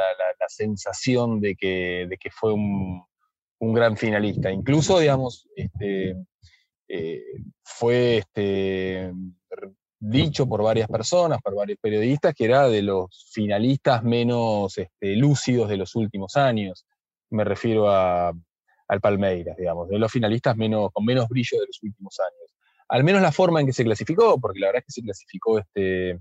sensación 0.47 1.41
de 1.41 1.55
que, 1.55 2.07
fue 2.31 2.53
un, 2.53 3.03
gran 3.59 3.97
finalista. 3.97 4.49
Incluso, 4.49 4.97
digamos, 4.99 5.45
este, 5.57 6.15
eh, 6.87 7.23
fue 7.63 8.23
dicho 9.99 10.47
por 10.47 10.63
varias 10.63 10.87
personas, 10.87 11.41
por 11.41 11.55
varios 11.55 11.77
periodistas, 11.81 12.33
que 12.33 12.45
era 12.45 12.67
de 12.69 12.81
los 12.81 13.29
finalistas 13.31 14.03
menos 14.03 14.77
este, 14.77 15.15
lúcidos 15.15 15.69
de 15.69 15.77
los 15.77 15.95
últimos 15.95 16.37
años. 16.37 16.85
Me 17.29 17.43
refiero 17.43 17.89
a, 17.89 18.33
al 18.87 19.01
Palmeiras, 19.01 19.57
digamos, 19.57 19.89
de 19.89 19.99
los 19.99 20.11
finalistas 20.11 20.55
menos, 20.55 20.89
con 20.93 21.05
menos 21.05 21.27
brillo 21.27 21.59
de 21.59 21.67
los 21.67 21.83
últimos 21.83 22.19
años. 22.19 22.55
Al 22.87 23.03
menos 23.03 23.21
la 23.21 23.31
forma 23.31 23.59
en 23.59 23.67
que 23.67 23.73
se 23.73 23.83
clasificó, 23.83 24.39
porque 24.39 24.59
la 24.59 24.67
verdad 24.67 24.79
es 24.79 24.85
que 24.85 25.01
se 25.01 25.01
clasificó, 25.03 25.59
este, 25.59 26.19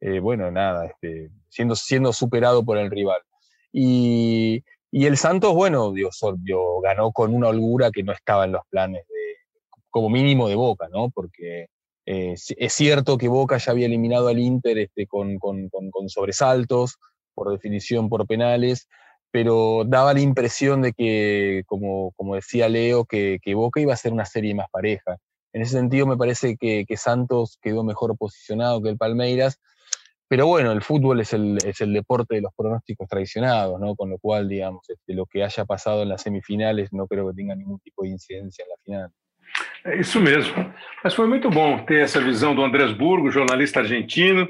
eh, 0.00 0.20
bueno, 0.20 0.50
nada, 0.50 0.86
este, 0.86 1.30
siendo, 1.48 1.76
siendo 1.76 2.12
superado 2.12 2.64
por 2.64 2.78
el 2.78 2.90
rival. 2.90 3.20
Y, 3.70 4.64
y 4.90 5.04
el 5.04 5.18
Santos, 5.18 5.52
bueno, 5.52 5.92
Dios, 5.92 6.18
ganó 6.82 7.12
con 7.12 7.34
una 7.34 7.48
holgura 7.48 7.90
que 7.90 8.02
no 8.02 8.12
estaba 8.12 8.46
en 8.46 8.52
los 8.52 8.62
planes 8.70 9.06
de, 9.08 9.36
como 9.90 10.08
mínimo 10.08 10.48
de 10.48 10.54
Boca, 10.54 10.88
¿no? 10.90 11.10
Porque 11.10 11.66
eh, 12.06 12.34
es 12.34 12.72
cierto 12.72 13.18
que 13.18 13.26
Boca 13.26 13.58
ya 13.58 13.72
había 13.72 13.86
eliminado 13.86 14.28
al 14.28 14.38
Inter 14.38 14.78
este, 14.78 15.08
con, 15.08 15.38
sobresaltos, 16.08 16.98
por 17.34 17.50
definición 17.50 18.08
por 18.08 18.26
penales, 18.28 18.88
pero 19.32 19.82
daba 19.84 20.14
la 20.14 20.20
impresión 20.20 20.82
de 20.82 20.92
que, 20.92 21.64
como, 21.66 22.12
como 22.12 22.36
decía 22.36 22.68
Leo, 22.68 23.04
que, 23.04 23.40
Boca 23.54 23.80
iba 23.80 23.92
a 23.92 23.96
ser 23.96 24.12
una 24.12 24.24
serie 24.24 24.54
más 24.54 24.68
pareja. 24.70 25.18
En 25.52 25.62
ese 25.62 25.72
sentido 25.72 26.06
me 26.06 26.16
parece 26.16 26.56
que, 26.56 26.86
Santos 26.96 27.58
quedó 27.60 27.82
mejor 27.82 28.16
posicionado 28.16 28.80
que 28.80 28.90
el 28.90 28.98
Palmeiras, 28.98 29.58
pero 30.28 30.46
bueno, 30.46 30.72
el 30.72 30.82
fútbol 30.82 31.20
es 31.20 31.32
el, 31.32 31.58
es 31.64 31.80
el 31.80 31.92
deporte 31.92 32.36
de 32.36 32.40
los 32.40 32.52
pronósticos 32.56 33.08
traicionados, 33.08 33.80
¿no? 33.80 33.94
con 33.96 34.10
lo 34.10 34.18
cual, 34.18 34.48
digamos, 34.48 34.88
este, 34.88 35.14
lo 35.14 35.26
que 35.26 35.44
haya 35.44 35.64
pasado 35.64 36.02
en 36.02 36.08
las 36.08 36.22
semifinales 36.22 36.92
no 36.92 37.06
creo 37.06 37.28
que 37.28 37.34
tenga 37.34 37.54
ningún 37.54 37.80
tipo 37.80 38.02
de 38.02 38.10
incidencia 38.10 38.64
en 38.64 38.68
la 38.68 38.76
final. 38.84 39.12
É 39.84 39.96
isso 39.96 40.20
mesmo. 40.20 40.72
Mas 41.02 41.14
foi 41.14 41.26
muito 41.26 41.48
bom 41.48 41.78
ter 41.84 42.02
essa 42.02 42.20
visão 42.20 42.54
do 42.54 42.64
Andrés 42.64 42.92
Burgo, 42.92 43.30
jornalista 43.30 43.80
argentino, 43.80 44.48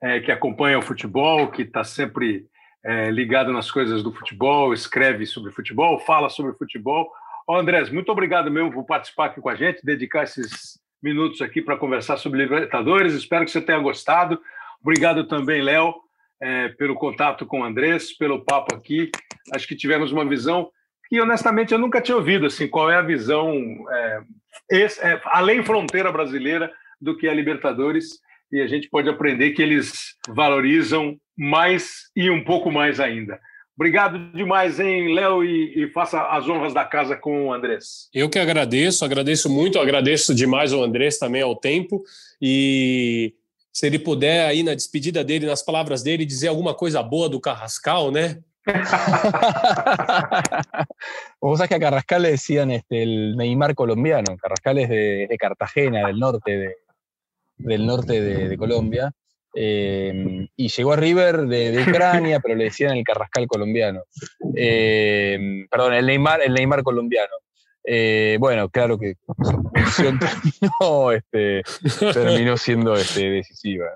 é, 0.00 0.20
que 0.20 0.32
acompanha 0.32 0.78
o 0.78 0.82
futebol, 0.82 1.48
que 1.48 1.62
está 1.62 1.84
sempre 1.84 2.46
é, 2.84 3.10
ligado 3.10 3.52
nas 3.52 3.70
coisas 3.70 4.02
do 4.02 4.12
futebol, 4.12 4.74
escreve 4.74 5.24
sobre 5.26 5.52
futebol, 5.52 6.00
fala 6.00 6.28
sobre 6.28 6.52
futebol. 6.54 7.10
Ô, 7.46 7.56
Andrés, 7.56 7.90
muito 7.90 8.10
obrigado 8.10 8.50
mesmo 8.50 8.72
por 8.72 8.84
participar 8.84 9.26
aqui 9.26 9.40
com 9.40 9.48
a 9.48 9.54
gente, 9.54 9.84
dedicar 9.84 10.24
esses 10.24 10.80
minutos 11.02 11.40
aqui 11.40 11.62
para 11.62 11.76
conversar 11.76 12.16
sobre 12.16 12.42
Libertadores. 12.42 13.14
Espero 13.14 13.44
que 13.44 13.50
você 13.50 13.60
tenha 13.60 13.78
gostado. 13.78 14.40
Obrigado 14.80 15.26
também, 15.26 15.62
Léo, 15.62 15.94
é, 16.40 16.68
pelo 16.70 16.94
contato 16.94 17.46
com 17.46 17.60
o 17.60 17.64
Andrés, 17.64 18.12
pelo 18.12 18.44
papo 18.44 18.74
aqui. 18.74 19.10
Acho 19.54 19.66
que 19.66 19.76
tivemos 19.76 20.12
uma 20.12 20.24
visão 20.24 20.70
que, 21.12 21.20
honestamente, 21.20 21.72
eu 21.72 21.78
nunca 21.78 22.00
tinha 22.00 22.16
ouvido. 22.16 22.46
Assim, 22.46 22.66
qual 22.66 22.90
é 22.90 22.96
a 22.96 23.02
visão 23.02 23.54
é, 23.90 24.20
esse, 24.70 24.98
é, 25.02 25.20
além 25.26 25.62
fronteira 25.62 26.10
brasileira 26.10 26.72
do 26.98 27.14
que 27.14 27.28
a 27.28 27.34
Libertadores, 27.34 28.18
e 28.50 28.62
a 28.62 28.66
gente 28.66 28.88
pode 28.88 29.10
aprender 29.10 29.50
que 29.50 29.60
eles 29.60 30.14
valorizam 30.26 31.18
mais 31.36 32.04
e 32.16 32.30
um 32.30 32.42
pouco 32.42 32.72
mais 32.72 32.98
ainda. 32.98 33.38
Obrigado 33.76 34.32
demais, 34.32 34.80
hein, 34.80 35.12
Léo, 35.14 35.44
e, 35.44 35.82
e, 35.82 35.90
faça 35.90 36.18
as 36.28 36.48
honras 36.48 36.72
da 36.72 36.84
casa 36.86 37.14
com 37.14 37.48
o 37.48 37.52
Andrés. 37.52 38.08
Eu 38.14 38.30
que 38.30 38.38
agradeço, 38.38 39.04
agradeço 39.04 39.50
muito, 39.50 39.78
agradeço 39.78 40.34
demais 40.34 40.72
ao 40.72 40.82
Andrés 40.82 41.18
também 41.18 41.42
ao 41.42 41.54
tempo 41.54 42.02
e 42.40 43.34
se 43.70 43.86
ele 43.86 43.98
puder 43.98 44.46
aí 44.46 44.62
na 44.62 44.74
despedida 44.74 45.22
dele, 45.22 45.44
nas 45.44 45.62
palavras 45.62 46.02
dele, 46.02 46.24
dizer 46.24 46.48
alguma 46.48 46.72
coisa 46.72 47.02
boa 47.02 47.28
do 47.28 47.40
Carrascal, 47.40 48.10
né? 48.10 48.38
Vos 51.40 51.58
sabés 51.58 51.68
que 51.68 51.74
a 51.74 51.80
Carrascal 51.80 52.22
le 52.22 52.30
decían 52.32 52.70
este, 52.70 53.02
el 53.02 53.36
Neymar 53.36 53.74
colombiano. 53.74 54.36
Carrascal 54.36 54.78
es 54.78 54.88
de, 54.88 55.36
Cartagena, 55.38 56.06
del 56.06 56.18
norte 56.18 56.56
de, 56.56 56.76
del 57.56 57.86
norte 57.86 58.20
de, 58.20 58.56
Colombia. 58.56 59.12
Eh, 59.54 60.48
y 60.56 60.68
llegó 60.68 60.92
a 60.92 60.96
River 60.96 61.42
de, 61.42 61.84
Ucrania, 61.88 62.40
pero 62.40 62.54
le 62.54 62.64
decían 62.64 62.96
el 62.96 63.04
Carrascal 63.04 63.46
colombiano. 63.46 64.02
Eh, 64.54 65.66
perdón, 65.70 65.94
el 65.94 66.06
Neymar, 66.06 66.42
el 66.42 66.54
Neymar 66.54 66.82
colombiano. 66.82 67.34
Eh, 67.84 68.36
bueno, 68.38 68.68
claro 68.68 68.96
que 68.96 69.16
su 69.42 69.60
función 69.74 70.20
terminó, 70.20 71.10
este, 71.10 71.62
terminó 72.12 72.56
siendo 72.56 72.94
este, 72.94 73.28
decisiva. 73.28 73.86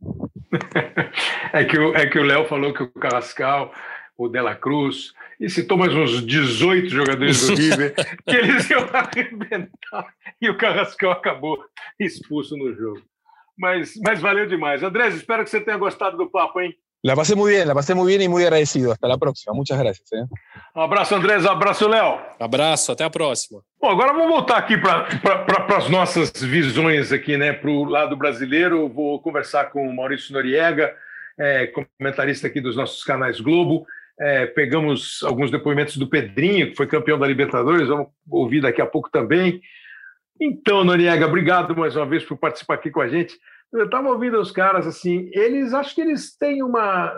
É 1.52 1.64
que, 1.64 1.78
é 1.78 2.06
que 2.06 2.18
o 2.18 2.24
Léo 2.24 2.46
falou 2.46 2.72
que 2.72 2.82
o 2.82 2.90
Carrascal 2.90 3.72
o 4.16 4.28
Dela 4.28 4.54
Cruz, 4.54 5.12
e 5.38 5.48
citou 5.50 5.76
mais 5.76 5.92
uns 5.94 6.24
18 6.24 6.88
jogadores 6.88 7.46
do 7.46 7.54
River, 7.54 7.94
que 8.26 8.36
eles 8.36 8.68
iam 8.70 8.88
arrebentar, 8.92 10.06
e 10.40 10.48
o 10.48 10.56
Carrascal 10.56 11.12
acabou 11.12 11.62
expulso 12.00 12.56
no 12.56 12.74
jogo. 12.74 13.02
Mas, 13.58 13.94
mas 14.02 14.20
valeu 14.20 14.46
demais. 14.46 14.82
Andrés, 14.82 15.14
espero 15.14 15.42
que 15.42 15.50
você 15.50 15.60
tenha 15.60 15.78
gostado 15.78 16.16
do 16.16 16.30
papo, 16.30 16.60
hein? 16.60 16.74
La 17.02 17.14
pasé 17.14 17.36
muy 17.36 17.52
bien, 17.52 17.68
la 17.68 17.74
pasé 17.74 17.94
muy 17.94 18.08
bien 18.08 18.22
y 18.22 18.28
muy 18.28 18.42
agradecido. 18.42 18.90
Hasta 18.90 19.06
la 19.06 19.16
próxima. 19.16 19.54
Muchas 19.54 19.78
gracias. 19.78 20.12
¿eh? 20.12 20.24
Um 20.74 20.82
abraço, 20.82 21.14
Andrés. 21.14 21.44
Um 21.44 21.50
abraço, 21.50 21.88
Léo. 21.88 22.18
Abraço, 22.40 22.90
até 22.90 23.04
a 23.04 23.10
próxima. 23.10 23.60
Bom, 23.80 23.90
agora 23.90 24.12
vamos 24.12 24.28
voltar 24.28 24.56
aqui 24.56 24.76
para 24.76 25.04
pra, 25.20 25.76
as 25.76 25.88
nossas 25.88 26.32
visões 26.42 27.12
aqui, 27.12 27.36
né? 27.36 27.52
Para 27.52 27.70
o 27.70 27.84
lado 27.84 28.16
brasileiro. 28.16 28.88
Vou 28.88 29.20
conversar 29.20 29.66
com 29.66 29.88
o 29.88 29.94
Maurício 29.94 30.32
Noriega, 30.32 30.92
é, 31.38 31.72
comentarista 31.98 32.48
aqui 32.48 32.60
dos 32.60 32.74
nossos 32.74 33.04
canais 33.04 33.40
Globo. 33.40 33.86
É, 34.18 34.46
pegamos 34.46 35.20
alguns 35.22 35.50
depoimentos 35.50 35.96
do 35.96 36.08
Pedrinho, 36.08 36.70
que 36.70 36.76
foi 36.76 36.86
campeão 36.86 37.18
da 37.18 37.26
Libertadores, 37.26 37.88
vamos 37.88 38.08
ouvir 38.30 38.62
daqui 38.62 38.80
a 38.80 38.86
pouco 38.86 39.10
também. 39.10 39.60
Então, 40.40 40.84
Noriega, 40.84 41.26
obrigado 41.26 41.76
mais 41.76 41.96
uma 41.96 42.06
vez 42.06 42.24
por 42.24 42.36
participar 42.36 42.74
aqui 42.74 42.90
com 42.90 43.00
a 43.00 43.08
gente. 43.08 43.38
Eu 43.72 43.86
estava 43.86 44.08
ouvindo 44.08 44.40
os 44.40 44.50
caras 44.50 44.86
assim, 44.86 45.28
eles 45.32 45.74
acho 45.74 45.94
que 45.94 46.00
eles 46.00 46.36
têm 46.36 46.62
uma, 46.62 47.12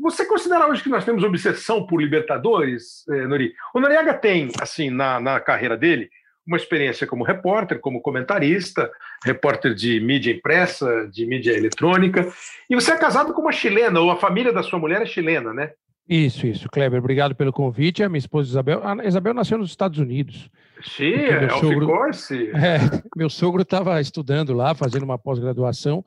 você 0.00 0.24
considera 0.24 0.66
hoje 0.66 0.82
que 0.82 0.88
nós 0.88 1.04
temos 1.04 1.24
obsessão 1.24 1.84
por 1.86 2.00
Libertadores, 2.00 3.04
eh, 3.08 3.26
Nori? 3.26 3.52
O 3.74 3.80
Noriega 3.80 4.14
tem, 4.14 4.50
assim, 4.60 4.90
na, 4.90 5.18
na 5.18 5.40
carreira 5.40 5.76
dele, 5.76 6.08
uma 6.46 6.56
experiência 6.56 7.06
como 7.06 7.24
repórter, 7.24 7.80
como 7.80 8.00
comentarista, 8.00 8.90
repórter 9.24 9.74
de 9.74 10.00
mídia 10.00 10.32
impressa, 10.32 11.08
de 11.12 11.26
mídia 11.26 11.52
eletrônica. 11.52 12.26
E 12.70 12.74
você 12.74 12.92
é 12.92 12.96
casado 12.96 13.34
com 13.34 13.42
uma 13.42 13.52
chilena, 13.52 14.00
ou 14.00 14.10
a 14.10 14.16
família 14.16 14.52
da 14.52 14.62
sua 14.62 14.78
mulher 14.78 15.02
é 15.02 15.06
chilena, 15.06 15.52
né? 15.52 15.72
Isso, 16.08 16.46
isso. 16.46 16.68
Kleber, 16.70 16.98
obrigado 16.98 17.34
pelo 17.34 17.52
convite. 17.52 18.02
A 18.02 18.08
minha 18.08 18.18
esposa 18.18 18.48
Isabel. 18.48 18.80
A 18.82 19.04
Isabel 19.04 19.34
nasceu 19.34 19.58
nos 19.58 19.70
Estados 19.70 19.98
Unidos. 19.98 20.50
Sim, 20.82 21.12
é 21.12 21.48
sogro, 21.50 21.90
é, 22.54 23.02
meu 23.16 23.28
sogro 23.28 23.62
estava 23.62 24.00
estudando 24.00 24.54
lá, 24.54 24.74
fazendo 24.74 25.02
uma 25.02 25.18
pós-graduação 25.18 26.04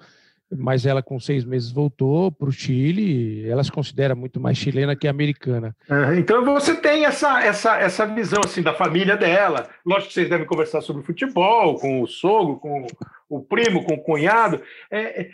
mas 0.58 0.86
ela 0.86 1.02
com 1.02 1.20
seis 1.20 1.46
meses 1.46 1.72
voltou 1.72 2.32
para 2.32 2.50
o 2.50 2.52
Chile. 2.52 3.48
Ela 3.48 3.64
se 3.64 3.72
considera 3.72 4.14
muito 4.14 4.40
mais 4.40 4.58
chilena 4.58 4.96
que 4.96 5.08
americana. 5.08 5.76
Então 6.18 6.44
você 6.44 6.76
tem 6.76 7.06
essa, 7.06 7.44
essa, 7.44 7.78
essa 7.80 8.06
visão 8.06 8.42
assim 8.44 8.62
da 8.62 8.74
família 8.74 9.16
dela. 9.16 9.70
Lógico 9.86 10.10
que 10.10 10.14
vocês 10.14 10.30
devem 10.30 10.46
conversar 10.46 10.82
sobre 10.82 11.04
futebol 11.04 11.76
com 11.76 12.02
o 12.02 12.08
sogro, 12.08 12.58
com 12.58 12.86
o 13.30 13.42
primo, 13.42 13.84
com 13.84 13.94
o 13.94 14.02
cunhado. 14.02 14.62
É, 14.90 15.22
é 15.22 15.30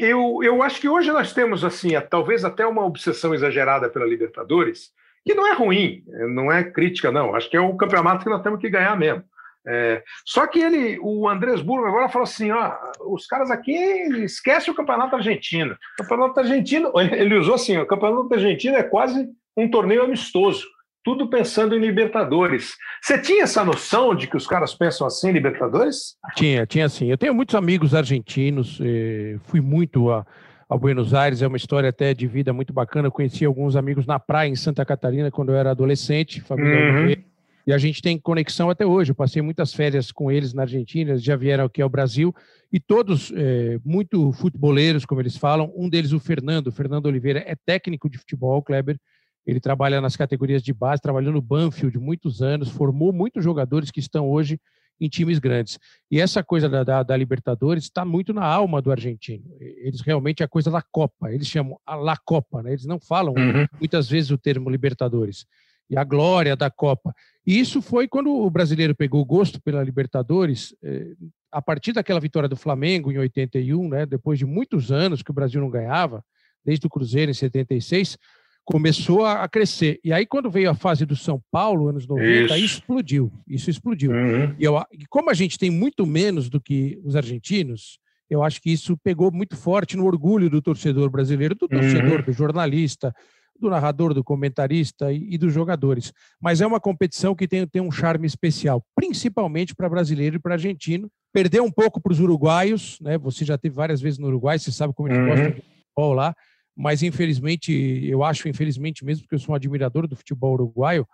eu, 0.00 0.40
eu 0.42 0.60
acho 0.62 0.80
que 0.80 0.88
hoje 0.88 1.10
nós 1.12 1.32
temos 1.32 1.64
assim, 1.64 1.90
talvez 2.10 2.44
até 2.44 2.66
uma 2.66 2.84
obsessão 2.84 3.32
exagerada 3.32 3.88
pela 3.88 4.04
Libertadores, 4.04 4.90
que 5.24 5.34
não 5.34 5.46
é 5.46 5.52
ruim, 5.52 6.02
não 6.34 6.50
é 6.50 6.64
crítica 6.64 7.12
não. 7.12 7.34
Acho 7.34 7.48
que 7.48 7.56
é 7.56 7.60
o 7.60 7.76
campeonato 7.76 8.24
que 8.24 8.30
nós 8.30 8.42
temos 8.42 8.60
que 8.60 8.68
ganhar 8.68 8.96
mesmo. 8.98 9.22
É, 9.70 10.02
só 10.24 10.46
que 10.46 10.58
ele, 10.58 10.98
o 11.02 11.28
Andrés 11.28 11.60
Burgo 11.60 11.86
agora 11.86 12.08
falou 12.08 12.24
assim: 12.24 12.50
ó, 12.50 12.72
os 13.06 13.26
caras 13.26 13.50
aqui 13.50 13.76
esquecem 14.24 14.72
o 14.72 14.76
campeonato 14.76 15.14
argentino. 15.14 15.74
O 15.74 16.02
campeonato 16.02 16.40
argentino, 16.40 16.90
ele 16.96 17.36
usou 17.36 17.56
assim: 17.56 17.76
o 17.76 17.86
campeonato 17.86 18.32
argentino 18.32 18.76
é 18.76 18.82
quase 18.82 19.28
um 19.54 19.70
torneio 19.70 20.02
amistoso, 20.02 20.66
tudo 21.04 21.28
pensando 21.28 21.76
em 21.76 21.80
Libertadores. 21.80 22.76
Você 23.02 23.18
tinha 23.18 23.42
essa 23.42 23.62
noção 23.62 24.14
de 24.14 24.26
que 24.26 24.38
os 24.38 24.46
caras 24.46 24.74
pensam 24.74 25.06
assim, 25.06 25.32
Libertadores? 25.32 26.16
Tinha, 26.34 26.64
tinha 26.64 26.88
sim. 26.88 27.10
Eu 27.10 27.18
tenho 27.18 27.34
muitos 27.34 27.54
amigos 27.54 27.94
argentinos, 27.94 28.80
eh, 28.80 29.36
fui 29.42 29.60
muito 29.60 30.10
a, 30.10 30.24
a 30.66 30.78
Buenos 30.78 31.12
Aires, 31.12 31.42
é 31.42 31.46
uma 31.46 31.58
história 31.58 31.90
até 31.90 32.14
de 32.14 32.26
vida 32.26 32.54
muito 32.54 32.72
bacana. 32.72 33.08
Eu 33.08 33.12
conheci 33.12 33.44
alguns 33.44 33.76
amigos 33.76 34.06
na 34.06 34.18
praia 34.18 34.48
em 34.48 34.56
Santa 34.56 34.82
Catarina 34.82 35.30
quando 35.30 35.50
eu 35.50 35.56
era 35.56 35.72
adolescente, 35.72 36.40
família 36.40 36.74
uhum 36.74 37.27
e 37.68 37.72
a 37.74 37.76
gente 37.76 38.00
tem 38.00 38.18
conexão 38.18 38.70
até 38.70 38.86
hoje. 38.86 39.10
Eu 39.10 39.14
passei 39.14 39.42
muitas 39.42 39.74
férias 39.74 40.10
com 40.10 40.32
eles 40.32 40.54
na 40.54 40.62
Argentina, 40.62 41.10
eles 41.10 41.22
já 41.22 41.36
vieram 41.36 41.66
aqui 41.66 41.82
ao 41.82 41.88
Brasil, 41.90 42.34
e 42.72 42.80
todos 42.80 43.30
é, 43.36 43.78
muito 43.84 44.32
futeboleiros, 44.32 45.04
como 45.04 45.20
eles 45.20 45.36
falam. 45.36 45.70
Um 45.76 45.86
deles, 45.86 46.12
o 46.12 46.18
Fernando, 46.18 46.68
o 46.68 46.72
Fernando 46.72 47.04
Oliveira, 47.04 47.44
é 47.46 47.54
técnico 47.54 48.08
de 48.08 48.16
futebol, 48.16 48.62
Kleber. 48.62 48.98
Ele 49.46 49.60
trabalha 49.60 50.00
nas 50.00 50.16
categorias 50.16 50.62
de 50.62 50.72
base, 50.72 51.02
trabalhou 51.02 51.30
no 51.30 51.42
Banfield 51.42 51.98
muitos 51.98 52.40
anos, 52.40 52.70
formou 52.70 53.12
muitos 53.12 53.44
jogadores 53.44 53.90
que 53.90 54.00
estão 54.00 54.30
hoje 54.30 54.58
em 54.98 55.06
times 55.06 55.38
grandes. 55.38 55.78
E 56.10 56.18
essa 56.18 56.42
coisa 56.42 56.70
da, 56.70 56.82
da, 56.82 57.02
da 57.02 57.16
Libertadores 57.18 57.84
está 57.84 58.02
muito 58.02 58.32
na 58.32 58.46
alma 58.46 58.80
do 58.80 58.90
argentino. 58.90 59.44
Eles 59.60 60.00
realmente 60.00 60.42
é 60.42 60.46
a 60.46 60.48
coisa 60.48 60.70
da 60.70 60.80
Copa, 60.80 61.30
eles 61.30 61.46
chamam 61.46 61.78
a 61.84 61.94
La 61.94 62.16
Copa, 62.16 62.62
né? 62.62 62.70
eles 62.70 62.86
não 62.86 62.98
falam 62.98 63.34
uhum. 63.36 63.66
muitas 63.78 64.08
vezes 64.08 64.30
o 64.30 64.38
termo 64.38 64.70
Libertadores 64.70 65.44
e 65.90 65.96
a 65.96 66.04
glória 66.04 66.54
da 66.54 66.70
Copa. 66.70 67.14
E 67.48 67.58
isso 67.58 67.80
foi 67.80 68.06
quando 68.06 68.30
o 68.30 68.50
brasileiro 68.50 68.94
pegou 68.94 69.24
gosto 69.24 69.58
pela 69.58 69.82
Libertadores, 69.82 70.76
eh, 70.82 71.14
a 71.50 71.62
partir 71.62 71.94
daquela 71.94 72.20
vitória 72.20 72.46
do 72.46 72.54
Flamengo 72.54 73.10
em 73.10 73.16
81, 73.16 73.88
né, 73.88 74.04
depois 74.04 74.38
de 74.38 74.44
muitos 74.44 74.92
anos 74.92 75.22
que 75.22 75.30
o 75.30 75.34
Brasil 75.34 75.58
não 75.58 75.70
ganhava, 75.70 76.22
desde 76.62 76.86
o 76.86 76.90
Cruzeiro 76.90 77.30
em 77.30 77.34
76, 77.34 78.18
começou 78.66 79.24
a 79.24 79.48
crescer. 79.48 79.98
E 80.04 80.12
aí, 80.12 80.26
quando 80.26 80.50
veio 80.50 80.68
a 80.68 80.74
fase 80.74 81.06
do 81.06 81.16
São 81.16 81.42
Paulo, 81.50 81.88
anos 81.88 82.06
90, 82.06 82.54
isso. 82.54 82.66
explodiu. 82.66 83.32
Isso 83.48 83.70
explodiu. 83.70 84.10
Uhum. 84.10 84.54
E, 84.58 84.64
eu, 84.64 84.78
como 85.08 85.30
a 85.30 85.34
gente 85.34 85.58
tem 85.58 85.70
muito 85.70 86.04
menos 86.04 86.50
do 86.50 86.60
que 86.60 87.00
os 87.02 87.16
argentinos, 87.16 87.98
eu 88.28 88.42
acho 88.42 88.60
que 88.60 88.70
isso 88.70 88.94
pegou 88.98 89.32
muito 89.32 89.56
forte 89.56 89.96
no 89.96 90.04
orgulho 90.04 90.50
do 90.50 90.60
torcedor 90.60 91.08
brasileiro, 91.08 91.54
do 91.54 91.66
torcedor, 91.66 92.18
uhum. 92.18 92.24
do 92.26 92.32
jornalista, 92.34 93.10
do 93.58 93.70
narrador, 93.70 94.14
do 94.14 94.24
comentarista 94.24 95.12
e, 95.12 95.34
e, 95.34 95.38
dos 95.38 95.52
jogadores. 95.52 96.12
Mas 96.40 96.60
é 96.60 96.66
uma 96.66 96.80
competição 96.80 97.34
que 97.34 97.48
tem, 97.48 97.66
tem 97.66 97.82
um 97.82 97.90
charme 97.90 98.26
especial, 98.26 98.84
principalmente 98.94 99.74
para 99.74 99.88
brasileiro 99.88 100.36
e 100.36 100.38
para 100.38 100.54
argentino. 100.54 101.10
Perdeu 101.32 101.64
um 101.64 101.70
pouco 101.70 102.00
para 102.00 102.12
os 102.12 102.20
uruguaios, 102.20 102.98
né? 103.00 103.18
Você 103.18 103.44
já 103.44 103.58
teve 103.58 103.74
várias 103.74 104.00
vezes 104.00 104.18
no 104.18 104.28
Uruguai, 104.28 104.58
você 104.58 104.72
sabe 104.72 104.94
como 104.94 105.08
eles 105.08 105.18
uhum. 105.18 105.26
gostam 105.26 105.50
de 105.50 105.56
futebol 105.56 106.14
lá. 106.14 106.34
Mas 106.76 107.02
infelizmente, 107.02 107.72
eu 108.08 108.22
acho 108.22 108.48
infelizmente 108.48 109.04
mesmo, 109.04 109.24
porque 109.24 109.34
eu 109.34 109.40
sou 109.40 109.52
um 109.52 109.56
admirador 109.56 110.06
do 110.06 110.16
futebol 110.16 110.52
uruguaio, 110.52 111.06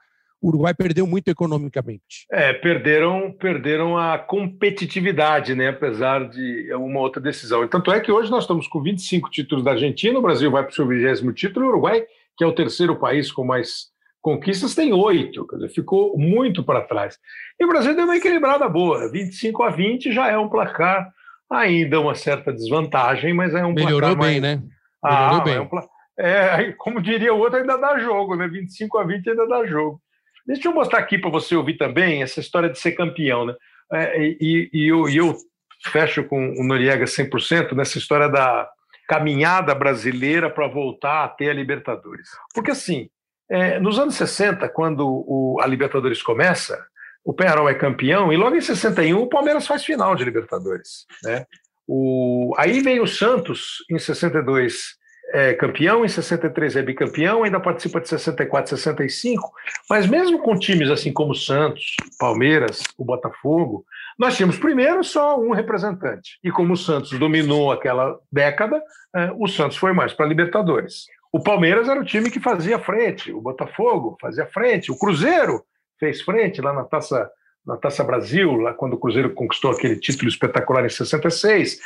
o 0.45 0.49
Uruguai 0.49 0.74
perdeu 0.74 1.07
muito 1.07 1.28
economicamente. 1.28 2.26
É, 2.30 2.53
perderam, 2.53 3.32
perderam 3.32 3.97
a 3.97 4.18
competitividade, 4.18 5.55
né? 5.55 5.68
Apesar 5.68 6.28
de 6.28 6.70
uma 6.74 7.01
outra 7.01 7.20
decisão. 7.20 7.66
Tanto 7.66 7.90
é 7.90 7.99
que 7.99 8.12
hoje 8.12 8.30
nós 8.30 8.45
estamos 8.45 8.68
com 8.68 8.82
25 8.82 9.30
títulos 9.30 9.64
da 9.64 9.70
Argentina, 9.70 10.18
o 10.18 10.22
Brasil 10.22 10.51
vai 10.51 10.62
para 10.62 10.70
o 10.70 10.74
seu 10.74 10.86
vigésimo 10.86 11.32
título, 11.32 11.64
o 11.64 11.68
Uruguai 11.70 12.05
que 12.37 12.45
é 12.45 12.47
o 12.47 12.55
terceiro 12.55 12.97
país 12.97 13.30
com 13.30 13.45
mais 13.45 13.93
conquistas, 14.20 14.74
tem 14.74 14.93
oito, 14.93 15.47
quer 15.47 15.57
dizer, 15.57 15.68
ficou 15.68 16.16
muito 16.16 16.64
para 16.64 16.80
trás. 16.80 17.18
E 17.61 17.64
o 17.64 17.68
Brasil 17.68 17.95
deu 17.95 18.05
uma 18.05 18.16
equilibrada 18.16 18.66
boa, 18.68 19.11
25 19.11 19.62
a 19.62 19.70
20 19.70 20.12
já 20.12 20.28
é 20.28 20.39
um 20.39 20.49
placar, 20.49 21.12
ainda 21.51 22.01
uma 22.01 22.14
certa 22.14 22.51
desvantagem, 22.51 23.35
mas 23.35 23.55
é 23.55 23.64
um 23.64 23.74
Melhorou 23.74 24.16
placar 24.16 24.16
bem, 24.16 24.41
mais... 24.41 24.61
né? 24.61 24.62
Melhorou 25.05 25.37
ah, 25.37 25.45
bem. 25.45 25.55
É, 25.55 25.61
um 25.61 25.68
pla... 25.68 25.87
é, 26.18 26.72
como 26.72 27.03
diria 27.03 27.35
o 27.35 27.39
outro, 27.39 27.59
ainda 27.59 27.76
dá 27.76 27.99
jogo, 27.99 28.35
né? 28.35 28.49
25 28.49 28.99
a 28.99 29.05
20 29.05 29.28
ainda 29.28 29.47
dá 29.47 29.66
jogo. 29.66 30.01
Deixa 30.47 30.68
eu 30.68 30.74
mostrar 30.74 31.01
aqui 31.01 31.18
para 31.18 31.30
você 31.30 31.55
ouvir 31.55 31.76
também 31.76 32.22
essa 32.22 32.41
história 32.41 32.70
de 32.70 32.78
ser 32.78 32.93
campeão, 32.93 33.45
né? 33.45 33.55
É, 33.93 34.18
e, 34.41 34.70
e, 34.72 34.89
eu, 34.89 35.07
e 35.09 35.18
eu 35.18 35.37
fecho 35.85 36.24
com 36.24 36.55
o 36.59 36.64
Noriega 36.64 37.05
100% 37.05 37.72
nessa 37.72 37.99
história 37.99 38.28
da, 38.28 38.68
caminhada 39.09 39.75
brasileira 39.75 40.49
para 40.51 40.67
voltar 40.67 41.25
a 41.25 41.29
ter 41.29 41.51
a 41.51 41.55
Libertadores. 41.55 42.29
Porque, 42.55 42.71
assim, 42.71 43.09
é, 43.49 43.79
nos 43.79 43.99
anos 43.99 44.15
60, 44.15 44.69
quando 44.71 45.07
o, 45.07 45.59
a 45.61 45.67
Libertadores 45.67 46.23
começa, 46.23 46.85
o 47.25 47.33
Penharol 47.33 47.69
é 47.69 47.75
campeão 47.75 48.33
e 48.33 48.37
logo 48.37 48.57
em 48.57 48.61
61 48.61 49.19
o 49.19 49.29
Palmeiras 49.29 49.67
faz 49.67 49.85
final 49.85 50.15
de 50.15 50.25
Libertadores. 50.25 51.07
Né? 51.23 51.47
O, 51.87 52.55
aí 52.59 52.81
vem 52.81 53.01
o 53.01 53.07
Santos 53.07 53.85
em 53.91 53.99
62 53.99 55.03
é 55.33 55.55
campeão, 55.55 56.05
em 56.05 56.09
63 56.09 56.77
é 56.77 56.83
bicampeão, 56.83 57.43
ainda 57.43 57.59
participa 57.59 58.01
de 58.01 58.09
64, 58.09 58.77
65, 58.77 59.53
mas 59.89 60.07
mesmo 60.07 60.39
com 60.39 60.57
times 60.57 60.91
assim 60.91 61.13
como 61.13 61.35
Santos, 61.35 61.97
Palmeiras, 62.19 62.83
o 62.97 63.05
Botafogo, 63.05 63.85
nós 64.19 64.37
tínhamos 64.37 64.59
primeiro 64.59 65.03
só 65.03 65.39
um 65.39 65.53
representante. 65.53 66.39
E 66.43 66.51
como 66.51 66.75
o 66.75 66.77
Santos 66.77 67.19
dominou 67.19 67.73
aquela 67.73 68.19
década, 68.31 68.83
é, 69.15 69.33
o 69.37 69.47
Santos 69.47 69.77
foi 69.77 69.93
mais 69.93 70.12
para 70.12 70.27
Libertadores. 70.27 71.07
O 71.33 71.43
Palmeiras 71.43 71.89
era 71.89 72.01
o 72.01 72.05
time 72.05 72.31
que 72.31 72.41
fazia 72.41 72.79
frente, 72.79 73.33
o 73.33 73.41
Botafogo 73.41 74.17
fazia 74.21 74.47
frente, 74.47 74.93
o 74.93 74.99
Cruzeiro 74.99 75.65
fez 75.99 76.23
frente 76.23 76.61
lá 76.61 76.73
na 76.73 76.85
Taça 76.85 77.29
na 77.67 77.77
Taça 77.77 78.05
Brasil, 78.05 78.53
lá 78.57 78.75
quando 78.75 78.93
o 78.93 78.99
Cruzeiro 78.99 79.33
conquistou 79.33 79.71
aquele 79.71 79.97
título 79.97 80.29
espetacular 80.29 80.85
em 80.85 80.91
66. 80.91 81.79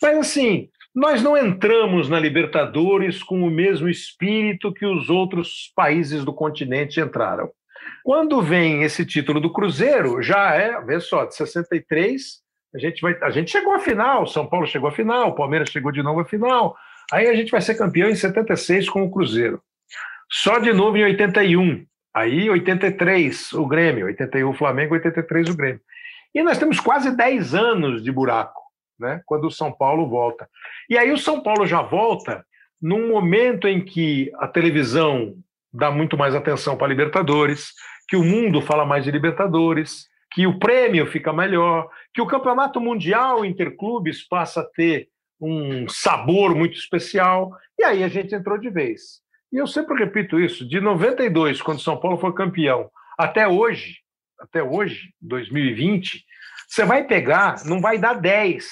Mas 0.00 0.18
assim, 0.18 0.68
nós 0.94 1.22
não 1.22 1.36
entramos 1.36 2.08
na 2.08 2.20
Libertadores 2.20 3.20
com 3.22 3.42
o 3.42 3.50
mesmo 3.50 3.88
espírito 3.88 4.72
que 4.72 4.86
os 4.86 5.10
outros 5.10 5.72
países 5.74 6.24
do 6.24 6.32
continente 6.32 7.00
entraram. 7.00 7.50
Quando 8.04 8.42
vem 8.42 8.82
esse 8.82 9.06
título 9.06 9.40
do 9.40 9.50
Cruzeiro, 9.50 10.20
já 10.20 10.54
é, 10.54 10.78
vê 10.82 11.00
só, 11.00 11.24
de 11.24 11.34
63, 11.34 12.38
a 12.74 12.78
gente, 12.78 13.00
vai, 13.00 13.16
a 13.22 13.30
gente 13.30 13.50
chegou 13.50 13.72
à 13.72 13.78
final, 13.78 14.26
São 14.26 14.46
Paulo 14.46 14.66
chegou 14.66 14.90
à 14.90 14.92
final, 14.92 15.30
o 15.30 15.34
Palmeiras 15.34 15.70
chegou 15.70 15.90
de 15.90 16.02
novo 16.02 16.20
à 16.20 16.24
final. 16.26 16.76
Aí 17.10 17.26
a 17.28 17.34
gente 17.34 17.50
vai 17.50 17.62
ser 17.62 17.76
campeão 17.76 18.10
em 18.10 18.14
76 18.14 18.90
com 18.90 19.04
o 19.04 19.10
Cruzeiro. 19.10 19.58
Só 20.30 20.58
de 20.58 20.70
novo 20.74 20.98
em 20.98 21.04
81. 21.04 21.86
Aí 22.12 22.50
83 22.50 23.54
o 23.54 23.66
Grêmio, 23.66 24.04
81 24.04 24.50
o 24.50 24.54
Flamengo, 24.54 24.92
83 24.92 25.48
o 25.48 25.56
Grêmio. 25.56 25.80
E 26.34 26.42
nós 26.42 26.58
temos 26.58 26.78
quase 26.80 27.16
10 27.16 27.54
anos 27.54 28.04
de 28.04 28.12
buraco 28.12 28.60
né, 29.00 29.22
quando 29.24 29.46
o 29.46 29.50
São 29.50 29.72
Paulo 29.72 30.06
volta. 30.10 30.46
E 30.90 30.98
aí 30.98 31.10
o 31.10 31.16
São 31.16 31.42
Paulo 31.42 31.66
já 31.66 31.80
volta 31.80 32.44
num 32.82 33.08
momento 33.08 33.66
em 33.66 33.82
que 33.82 34.30
a 34.34 34.46
televisão 34.46 35.34
dá 35.72 35.90
muito 35.90 36.16
mais 36.16 36.34
atenção 36.34 36.76
para 36.76 36.86
Libertadores, 36.86 37.72
que 38.08 38.16
o 38.16 38.24
mundo 38.24 38.60
fala 38.60 38.84
mais 38.84 39.04
de 39.04 39.10
Libertadores, 39.10 40.08
que 40.32 40.46
o 40.46 40.58
prêmio 40.58 41.06
fica 41.06 41.32
melhor, 41.32 41.88
que 42.12 42.20
o 42.20 42.26
Campeonato 42.26 42.80
Mundial 42.80 43.44
Interclubes 43.44 44.26
passa 44.26 44.60
a 44.60 44.64
ter 44.64 45.08
um 45.40 45.88
sabor 45.88 46.54
muito 46.54 46.76
especial, 46.76 47.52
e 47.78 47.84
aí 47.84 48.02
a 48.02 48.08
gente 48.08 48.34
entrou 48.34 48.58
de 48.58 48.70
vez. 48.70 49.20
E 49.52 49.56
eu 49.56 49.66
sempre 49.66 49.96
repito 49.96 50.40
isso, 50.40 50.68
de 50.68 50.80
92, 50.80 51.62
quando 51.62 51.80
São 51.80 51.96
Paulo 51.96 52.18
foi 52.18 52.32
campeão, 52.32 52.90
até 53.16 53.46
hoje, 53.46 53.98
até 54.40 54.62
hoje, 54.62 55.10
2020, 55.20 56.24
você 56.68 56.84
vai 56.84 57.04
pegar, 57.04 57.64
não 57.64 57.80
vai 57.80 57.98
dar 57.98 58.14
10 58.14 58.64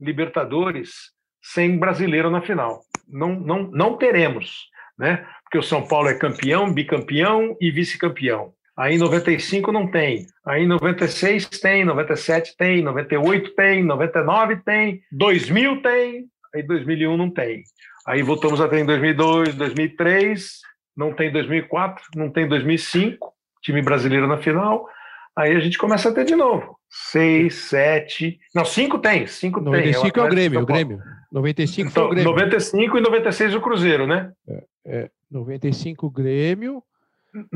Libertadores 0.00 1.12
sem 1.42 1.78
brasileiro 1.78 2.30
na 2.30 2.42
final. 2.42 2.80
Não, 3.08 3.30
não, 3.34 3.62
não 3.62 3.96
teremos. 3.96 4.68
né? 4.98 5.26
Porque 5.54 5.64
o 5.64 5.68
São 5.68 5.86
Paulo 5.86 6.08
é 6.08 6.14
campeão, 6.14 6.72
bicampeão 6.72 7.56
e 7.60 7.70
vice-campeão. 7.70 8.52
Aí 8.76 8.96
em 8.96 8.98
95 8.98 9.70
não 9.70 9.88
tem. 9.88 10.26
Aí 10.44 10.64
em 10.64 10.66
96 10.66 11.48
tem, 11.60 11.84
97 11.84 12.56
tem, 12.56 12.82
98 12.82 13.54
tem, 13.54 13.84
99 13.84 14.56
tem, 14.64 15.00
2000 15.12 15.80
tem, 15.80 16.24
aí 16.52 16.62
2001 16.64 17.16
não 17.16 17.30
tem. 17.30 17.62
Aí 18.04 18.20
voltamos 18.20 18.60
a 18.60 18.66
ter 18.66 18.80
em 18.80 18.84
2002, 18.84 19.54
2003, 19.54 20.58
não 20.96 21.12
tem 21.12 21.30
2004, 21.30 22.02
não 22.16 22.28
tem 22.30 22.48
2005, 22.48 23.32
time 23.62 23.80
brasileiro 23.80 24.26
na 24.26 24.38
final. 24.38 24.88
Aí 25.36 25.54
a 25.54 25.60
gente 25.60 25.78
começa 25.78 26.08
a 26.08 26.12
ter 26.12 26.24
de 26.24 26.34
novo. 26.34 26.76
Seis, 26.90 27.54
sete. 27.54 28.40
Não, 28.52 28.64
cinco 28.64 28.98
tem. 28.98 29.28
Cinco 29.28 29.60
95 29.60 30.12
tem. 30.12 30.20
é 30.20 30.26
o 30.26 30.30
Grêmio, 30.30 30.60
o 30.62 30.66
Grêmio. 30.66 31.00
95 31.30 31.90
então, 31.90 32.02
foi 32.02 32.10
o 32.10 32.10
Grêmio. 32.10 32.32
95 32.32 32.98
e 32.98 33.00
96 33.00 33.54
o 33.54 33.60
Cruzeiro, 33.60 34.04
né? 34.08 34.32
É, 34.48 34.64
é 34.84 35.10
95 35.34 36.06
o 36.06 36.10
Grêmio. 36.10 36.82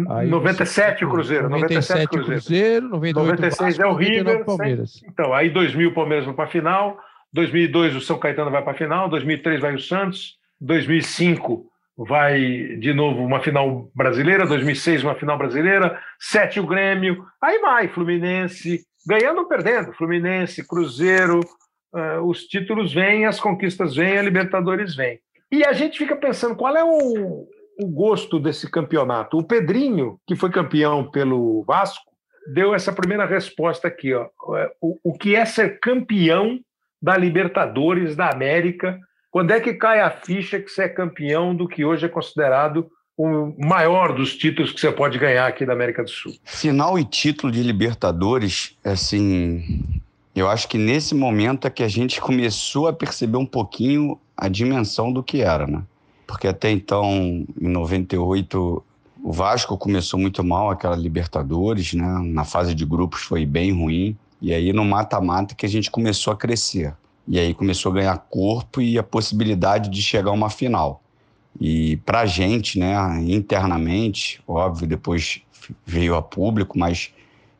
Aí 0.08 0.28
97 0.28 1.04
o 1.04 1.10
Cruzeiro. 1.10 1.48
97 1.48 2.06
o 2.06 2.24
Cruzeiro. 2.24 2.88
Cruzeiro 2.90 3.18
96 3.20 3.76
Vasco, 3.76 3.82
é 3.82 3.86
o 3.86 3.94
River. 3.94 4.44
Palmeiras. 4.44 5.00
Então, 5.06 5.32
aí 5.32 5.48
2000 5.48 5.90
o 5.90 5.94
Palmeiras 5.94 6.26
vai 6.26 6.34
para 6.34 6.44
a 6.44 6.48
final. 6.48 6.98
2002 7.32 7.94
o 7.94 8.00
São 8.00 8.18
Caetano 8.18 8.50
vai 8.50 8.62
para 8.62 8.72
a 8.72 8.76
final. 8.76 9.08
2003 9.08 9.60
vai 9.60 9.74
o 9.74 9.78
Santos. 9.78 10.36
2005 10.60 11.66
vai 11.96 12.40
de 12.76 12.92
novo 12.92 13.24
uma 13.24 13.40
final 13.40 13.90
brasileira, 13.94 14.46
2006 14.46 15.02
uma 15.02 15.16
final 15.16 15.36
brasileira, 15.36 16.00
7 16.18 16.60
o 16.60 16.66
Grêmio, 16.66 17.24
aí 17.42 17.58
vai 17.58 17.88
Fluminense, 17.88 18.84
ganhando 19.06 19.38
ou 19.38 19.48
perdendo, 19.48 19.92
Fluminense, 19.92 20.66
Cruzeiro, 20.66 21.40
uh, 21.92 22.22
os 22.24 22.44
títulos 22.44 22.94
vêm, 22.94 23.26
as 23.26 23.40
conquistas 23.40 23.96
vêm, 23.96 24.16
a 24.16 24.22
Libertadores 24.22 24.94
vem. 24.94 25.18
E 25.50 25.64
a 25.64 25.72
gente 25.72 25.98
fica 25.98 26.14
pensando 26.14 26.54
qual 26.54 26.76
é 26.76 26.84
o, 26.84 27.48
o 27.78 27.86
gosto 27.86 28.38
desse 28.40 28.70
campeonato. 28.70 29.38
O 29.38 29.44
Pedrinho, 29.44 30.18
que 30.26 30.34
foi 30.34 30.50
campeão 30.50 31.08
pelo 31.08 31.62
Vasco, 31.62 32.10
deu 32.52 32.74
essa 32.74 32.92
primeira 32.92 33.24
resposta 33.24 33.88
aqui. 33.88 34.12
Ó. 34.14 34.28
O, 34.80 34.98
o 35.04 35.12
que 35.16 35.36
é 35.36 35.44
ser 35.44 35.78
campeão 35.80 36.58
da 37.00 37.16
Libertadores 37.16 38.16
da 38.16 38.30
América 38.30 38.98
quando 39.30 39.50
é 39.50 39.60
que 39.60 39.74
cai 39.74 40.00
a 40.00 40.10
ficha 40.10 40.58
que 40.58 40.70
você 40.70 40.84
é 40.84 40.88
campeão 40.88 41.54
do 41.54 41.68
que 41.68 41.84
hoje 41.84 42.06
é 42.06 42.08
considerado 42.08 42.90
o 43.16 43.54
maior 43.58 44.14
dos 44.14 44.36
títulos 44.36 44.72
que 44.72 44.80
você 44.80 44.90
pode 44.90 45.18
ganhar 45.18 45.46
aqui 45.46 45.66
da 45.66 45.72
América 45.72 46.02
do 46.02 46.10
Sul? 46.10 46.32
Final 46.44 46.98
e 46.98 47.04
título 47.04 47.52
de 47.52 47.62
Libertadores, 47.62 48.76
assim, 48.84 49.82
eu 50.34 50.48
acho 50.48 50.68
que 50.68 50.78
nesse 50.78 51.14
momento 51.14 51.66
é 51.66 51.70
que 51.70 51.82
a 51.82 51.88
gente 51.88 52.20
começou 52.20 52.88
a 52.88 52.92
perceber 52.92 53.36
um 53.36 53.46
pouquinho 53.46 54.18
a 54.36 54.48
dimensão 54.48 55.12
do 55.12 55.22
que 55.22 55.42
era, 55.42 55.66
né? 55.66 55.82
Porque 56.28 56.46
até 56.46 56.70
então, 56.70 57.46
em 57.58 57.68
98, 57.68 58.84
o 59.24 59.32
Vasco 59.32 59.78
começou 59.78 60.20
muito 60.20 60.44
mal 60.44 60.70
aquela 60.70 60.94
Libertadores, 60.94 61.94
né? 61.94 62.20
Na 62.22 62.44
fase 62.44 62.74
de 62.74 62.84
grupos 62.84 63.22
foi 63.22 63.46
bem 63.46 63.72
ruim. 63.72 64.14
E 64.40 64.52
aí 64.52 64.70
no 64.74 64.84
mata-mata 64.84 65.54
que 65.54 65.64
a 65.64 65.68
gente 65.68 65.90
começou 65.90 66.30
a 66.30 66.36
crescer. 66.36 66.94
E 67.26 67.38
aí 67.38 67.54
começou 67.54 67.92
a 67.92 67.94
ganhar 67.94 68.18
corpo 68.28 68.82
e 68.82 68.98
a 68.98 69.02
possibilidade 69.02 69.88
de 69.88 70.02
chegar 70.02 70.30
a 70.30 70.34
uma 70.34 70.50
final. 70.50 71.02
E 71.58 71.96
para 72.04 72.20
a 72.20 72.26
gente, 72.26 72.78
né, 72.78 72.94
internamente, 73.26 74.38
óbvio, 74.46 74.86
depois 74.86 75.40
veio 75.86 76.14
a 76.14 76.20
público, 76.20 76.78
mas 76.78 77.10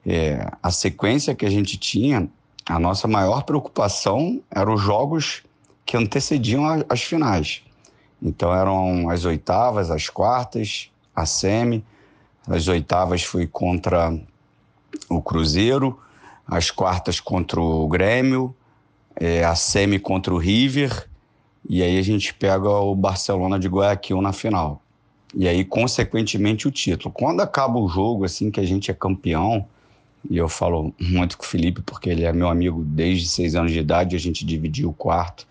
é, 0.07 0.47
a 0.63 0.71
sequência 0.71 1.35
que 1.35 1.47
a 1.47 1.51
gente 1.51 1.79
tinha, 1.79 2.29
a 2.67 2.79
nossa 2.79 3.09
maior 3.09 3.45
preocupação 3.45 4.43
eram 4.51 4.75
os 4.75 4.81
jogos 4.83 5.43
que 5.87 5.97
antecediam 5.97 6.85
as 6.87 7.03
finais. 7.03 7.63
Então 8.23 8.55
eram 8.55 9.09
as 9.09 9.25
oitavas, 9.25 9.91
as 9.91 10.09
quartas, 10.09 10.91
a 11.15 11.25
semi. 11.25 11.85
As 12.47 12.67
oitavas 12.69 13.23
foi 13.23 13.47
contra 13.47 14.19
o 15.09 15.21
Cruzeiro, 15.21 15.99
as 16.47 16.71
quartas 16.71 17.21
contra 17.21 17.61
o 17.61 17.87
Grêmio, 17.89 18.55
é, 19.15 19.45
a 19.45 19.55
semi 19.55 19.99
contra 19.99 20.33
o 20.33 20.39
River, 20.39 21.09
e 21.69 21.83
aí 21.83 21.99
a 21.99 22.03
gente 22.03 22.33
pega 22.33 22.69
o 22.69 22.95
Barcelona 22.95 23.59
de 23.59 23.69
Guayaquil 23.69 24.23
na 24.23 24.33
final. 24.33 24.81
E 25.35 25.47
aí, 25.47 25.65
consequentemente, 25.65 26.67
o 26.67 26.71
título. 26.71 27.13
Quando 27.13 27.41
acaba 27.41 27.79
o 27.79 27.89
jogo, 27.89 28.25
assim, 28.25 28.51
que 28.51 28.61
a 28.61 28.65
gente 28.65 28.91
é 28.91 28.95
campeão, 28.95 29.67
e 30.29 30.37
eu 30.37 30.49
falo 30.49 30.95
muito 30.99 31.37
com 31.37 31.45
o 31.45 31.47
Felipe, 31.47 31.83
porque 31.83 32.09
ele 32.09 32.25
é 32.25 32.33
meu 32.33 32.49
amigo 32.49 32.83
desde 32.83 33.29
seis 33.29 33.55
anos 33.55 33.73
de 33.73 33.79
idade, 33.79 34.17
a 34.17 34.19
gente 34.19 34.45
dividiu 34.45 34.89
o 34.89 34.95
quarto 34.95 35.47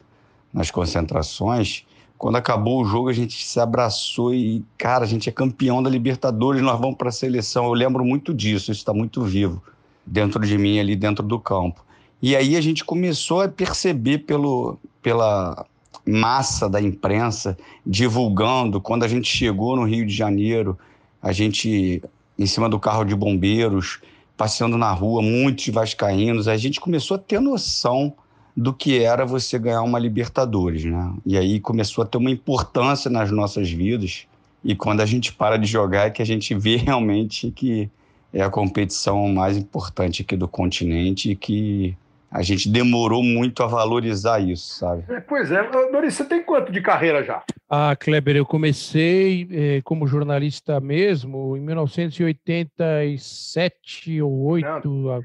nas 0.52 0.72
concentrações. 0.72 1.86
Quando 2.18 2.36
acabou 2.36 2.82
o 2.82 2.86
jogo, 2.86 3.10
a 3.10 3.14
gente 3.14 3.46
se 3.46 3.60
abraçou 3.60 4.34
e, 4.34 4.64
cara, 4.78 5.04
a 5.04 5.08
gente 5.08 5.30
é 5.30 5.32
campeão 5.32 5.84
da 5.84 5.90
Libertadores, 5.90 6.62
nós 6.62 6.80
vamos 6.80 6.98
para 6.98 7.10
a 7.10 7.12
seleção. 7.12 7.66
Eu 7.66 7.74
lembro 7.74 8.04
muito 8.04 8.34
disso, 8.34 8.72
isso 8.72 8.82
está 8.82 8.94
muito 8.94 9.22
vivo 9.24 9.62
dentro 10.06 10.46
de 10.46 10.58
mim, 10.58 10.80
ali 10.80 10.96
dentro 10.96 11.24
do 11.24 11.40
campo. 11.40 11.86
E 12.20 12.36
aí 12.36 12.56
a 12.56 12.62
gente 12.62 12.84
começou 12.84 13.42
a 13.42 13.48
perceber 13.48 14.20
pelo, 14.20 14.80
pela 15.02 15.66
massa 16.04 16.68
da 16.68 16.82
imprensa 16.82 17.56
divulgando. 17.86 18.82
Quando 18.82 19.04
a 19.04 19.08
gente 19.08 19.28
chegou 19.28 19.76
no 19.76 19.84
Rio 19.84 20.06
de 20.06 20.14
Janeiro, 20.14 20.78
a 21.22 21.32
gente, 21.32 22.02
em 22.40 22.46
cima 22.48 22.68
do 22.68 22.80
carro 22.80 23.04
de 23.04 23.16
bombeiros, 23.16 24.00
passeando 24.36 24.78
na 24.78 24.92
rua, 24.92 25.22
muitos 25.22 25.68
vascaínos, 25.68 26.48
a 26.48 26.58
gente 26.58 26.80
começou 26.80 27.16
a 27.16 27.20
ter 27.20 27.40
noção 27.40 28.14
do 28.58 28.74
que 28.74 29.02
era 29.04 29.24
você 29.24 29.60
ganhar 29.60 29.84
uma 29.84 30.00
Libertadores, 30.00 30.84
né? 30.84 31.14
E 31.24 31.38
aí 31.38 31.60
começou 31.60 32.04
a 32.04 32.08
ter 32.08 32.18
uma 32.18 32.32
importância 32.32 33.08
nas 33.08 33.30
nossas 33.30 33.70
vidas. 33.70 34.26
E 34.64 34.76
quando 34.76 35.02
a 35.02 35.06
gente 35.06 35.32
para 35.32 35.58
de 35.58 35.68
jogar 35.68 36.08
é 36.08 36.10
que 36.10 36.24
a 36.24 36.26
gente 36.26 36.56
vê 36.56 36.76
realmente 36.76 37.52
que 37.52 37.88
é 38.34 38.42
a 38.42 38.50
competição 38.50 39.28
mais 39.28 39.56
importante 39.56 40.24
aqui 40.24 40.36
do 40.36 40.48
continente 40.48 41.30
e 41.30 41.36
que 41.36 41.96
a 42.32 42.42
gente 42.42 42.68
demorou 42.68 43.22
muito 43.22 43.62
a 43.62 43.68
valorizar 43.68 44.40
isso, 44.40 44.80
sabe? 44.80 45.04
É, 45.08 45.20
pois 45.20 45.52
é. 45.52 45.62
Doris, 45.92 46.16
você 46.16 46.26
tem 46.26 46.42
quanto 46.44 46.72
de 46.72 46.82
carreira 46.82 47.24
já? 47.24 47.44
Ah, 47.70 47.96
Kleber, 47.96 48.36
eu 48.36 48.46
comecei 48.46 49.48
eh, 49.52 49.82
como 49.84 50.08
jornalista 50.08 50.80
mesmo 50.80 51.56
em 51.56 51.62
1987 51.62 54.20
ou 54.22 54.46
8, 54.46 54.90
Não. 54.90 55.22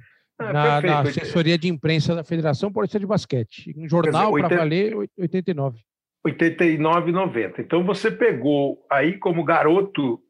É, 0.48 0.52
na, 0.52 0.80
na, 0.80 1.00
assessoria 1.00 1.58
de 1.58 1.68
imprensa 1.68 2.14
da 2.14 2.24
Federação 2.24 2.72
Paulista 2.72 2.98
de 2.98 3.06
Basquete. 3.06 3.74
Um 3.76 3.88
jornal 3.88 4.32
para 4.32 4.56
valer 4.56 4.94
89. 5.18 5.80
89 6.24 7.12
90. 7.12 7.60
Então 7.60 7.84
você 7.84 8.10
pegou 8.10 8.84
aí 8.90 9.18
como 9.18 9.44
garoto 9.44 10.20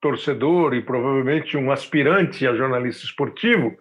torcedor 0.00 0.74
e 0.74 0.82
provavelmente 0.82 1.56
um 1.56 1.72
aspirante 1.72 2.46
a 2.46 2.54
jornalista 2.54 3.04
esportivo 3.04 3.76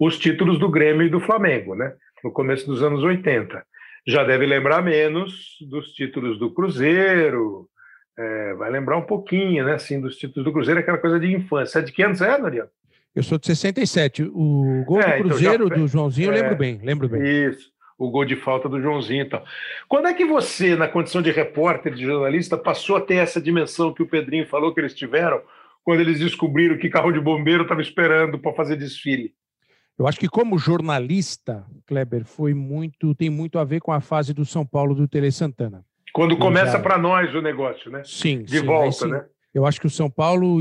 os 0.00 0.18
títulos 0.18 0.58
do 0.58 0.70
Grêmio 0.70 1.06
e 1.06 1.10
do 1.10 1.20
Flamengo, 1.20 1.74
né? 1.74 1.92
no 2.22 2.32
começo 2.32 2.66
dos 2.66 2.82
anos 2.82 3.02
80. 3.02 3.64
Já 4.06 4.24
deve 4.24 4.46
lembrar 4.46 4.82
menos 4.82 5.56
dos 5.68 5.92
títulos 5.92 6.38
do 6.38 6.52
Cruzeiro, 6.52 7.68
é, 8.16 8.54
vai 8.54 8.70
lembrar 8.70 8.96
um 8.96 9.06
pouquinho, 9.06 9.64
né, 9.64 9.74
assim, 9.74 10.00
dos 10.00 10.16
títulos 10.16 10.44
do 10.44 10.52
Cruzeiro, 10.52 10.80
aquela 10.80 10.98
coisa 10.98 11.20
de 11.20 11.32
infância. 11.32 11.82
De 11.82 11.92
que 11.92 12.02
anos 12.02 12.20
é, 12.20 12.40
Daniel? 12.40 12.68
Eu 13.14 13.22
sou 13.22 13.38
de 13.38 13.46
67. 13.46 14.22
O 14.24 14.84
gol 14.86 15.00
é, 15.00 15.16
do 15.16 15.24
Cruzeiro 15.24 15.66
então 15.66 15.68
já... 15.68 15.74
do 15.74 15.88
Joãozinho, 15.88 16.28
eu 16.28 16.34
lembro 16.34 16.52
é, 16.52 16.56
bem, 16.56 16.80
lembro 16.82 17.08
bem. 17.08 17.48
Isso, 17.48 17.70
o 17.98 18.10
gol 18.10 18.24
de 18.24 18.36
falta 18.36 18.68
do 18.68 18.80
Joãozinho 18.80 19.22
e 19.22 19.28
tal. 19.28 19.44
Quando 19.88 20.08
é 20.08 20.14
que 20.14 20.24
você, 20.24 20.76
na 20.76 20.88
condição 20.88 21.20
de 21.20 21.30
repórter, 21.30 21.94
de 21.94 22.04
jornalista, 22.04 22.56
passou 22.56 22.96
a 22.96 23.00
ter 23.00 23.16
essa 23.16 23.40
dimensão 23.40 23.92
que 23.92 24.02
o 24.02 24.08
Pedrinho 24.08 24.46
falou 24.46 24.72
que 24.72 24.80
eles 24.80 24.94
tiveram 24.94 25.40
quando 25.82 26.00
eles 26.00 26.20
descobriram 26.20 26.76
que 26.76 26.90
carro 26.90 27.10
de 27.10 27.20
bombeiro 27.20 27.62
estava 27.62 27.80
esperando 27.80 28.38
para 28.38 28.52
fazer 28.52 28.76
desfile? 28.76 29.32
Eu 29.98 30.06
acho 30.06 30.20
que 30.20 30.28
como 30.28 30.58
jornalista, 30.58 31.64
Kleber, 31.86 32.24
foi 32.24 32.54
muito, 32.54 33.14
tem 33.14 33.28
muito 33.28 33.58
a 33.58 33.64
ver 33.64 33.80
com 33.80 33.90
a 33.90 34.00
fase 34.00 34.32
do 34.32 34.44
São 34.44 34.64
Paulo 34.64 34.94
do 34.94 35.08
Tele 35.08 35.32
Santana. 35.32 35.84
Quando 36.12 36.36
começa 36.36 36.78
para 36.78 36.98
nós 36.98 37.34
o 37.34 37.42
negócio, 37.42 37.90
né? 37.90 38.02
Sim. 38.04 38.42
De 38.42 38.60
sim, 38.60 38.66
volta, 38.66 38.92
sim, 38.92 39.08
né? 39.08 39.24
Eu 39.54 39.66
acho 39.66 39.80
que 39.80 39.86
o 39.86 39.90
São 39.90 40.10
Paulo, 40.10 40.60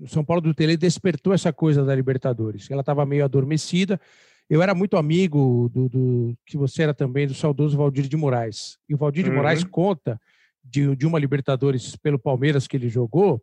o 0.00 0.08
São 0.08 0.24
Paulo 0.24 0.40
do 0.40 0.54
Tele 0.54 0.76
despertou 0.76 1.32
essa 1.32 1.52
coisa 1.52 1.84
da 1.84 1.94
Libertadores. 1.94 2.70
Ela 2.70 2.80
estava 2.80 3.04
meio 3.04 3.24
adormecida. 3.24 4.00
Eu 4.48 4.62
era 4.62 4.74
muito 4.74 4.96
amigo 4.96 5.70
do, 5.72 5.88
do, 5.88 6.38
que 6.46 6.56
você 6.56 6.84
era 6.84 6.94
também 6.94 7.26
do 7.26 7.34
saudoso 7.34 7.76
Valdir 7.76 8.08
de 8.08 8.16
Moraes. 8.16 8.78
E 8.88 8.94
o 8.94 8.96
Valdir 8.96 9.24
de 9.24 9.30
uhum. 9.30 9.36
Moraes 9.36 9.64
conta 9.64 10.20
de, 10.64 10.94
de 10.96 11.06
uma 11.06 11.18
Libertadores 11.18 11.96
pelo 11.96 12.18
Palmeiras 12.18 12.66
que 12.66 12.76
ele 12.76 12.88
jogou, 12.88 13.42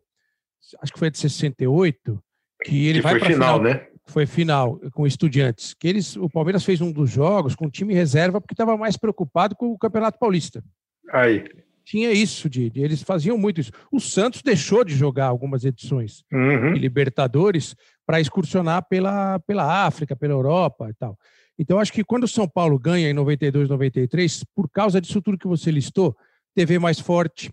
acho 0.80 0.92
que 0.92 0.98
foi 0.98 1.10
de 1.10 1.18
68, 1.18 2.22
que 2.64 2.86
ele 2.86 2.98
que 2.98 3.02
vai 3.02 3.18
para 3.18 3.26
final, 3.26 3.58
final, 3.58 3.62
né? 3.62 3.86
foi 4.06 4.26
final 4.26 4.80
com 4.92 5.06
estudiantes, 5.06 5.74
que 5.74 5.88
eles, 5.88 6.16
o 6.16 6.28
Palmeiras 6.28 6.64
fez 6.64 6.80
um 6.80 6.92
dos 6.92 7.10
jogos 7.10 7.54
com 7.54 7.70
time 7.70 7.94
reserva 7.94 8.40
porque 8.40 8.54
estava 8.54 8.76
mais 8.76 8.96
preocupado 8.96 9.54
com 9.56 9.66
o 9.72 9.78
Campeonato 9.78 10.18
Paulista. 10.18 10.62
Aí. 11.10 11.44
Tinha 11.84 12.10
isso, 12.12 12.48
de, 12.48 12.70
de, 12.70 12.80
eles 12.80 13.02
faziam 13.02 13.36
muito 13.36 13.60
isso. 13.60 13.70
O 13.92 14.00
Santos 14.00 14.42
deixou 14.42 14.84
de 14.84 14.94
jogar 14.94 15.26
algumas 15.26 15.64
edições 15.64 16.24
uhum. 16.32 16.72
de 16.72 16.80
Libertadores 16.80 17.76
para 18.06 18.20
excursionar 18.20 18.86
pela, 18.88 19.38
pela 19.40 19.86
África, 19.86 20.16
pela 20.16 20.32
Europa 20.32 20.88
e 20.88 20.94
tal. 20.94 21.18
Então, 21.58 21.78
acho 21.78 21.92
que 21.92 22.02
quando 22.02 22.24
o 22.24 22.28
São 22.28 22.48
Paulo 22.48 22.78
ganha 22.78 23.08
em 23.08 23.12
92, 23.12 23.68
93, 23.68 24.44
por 24.54 24.68
causa 24.68 25.00
disso 25.00 25.20
tudo 25.20 25.38
que 25.38 25.46
você 25.46 25.70
listou, 25.70 26.16
TV 26.54 26.78
mais 26.78 26.98
forte, 26.98 27.50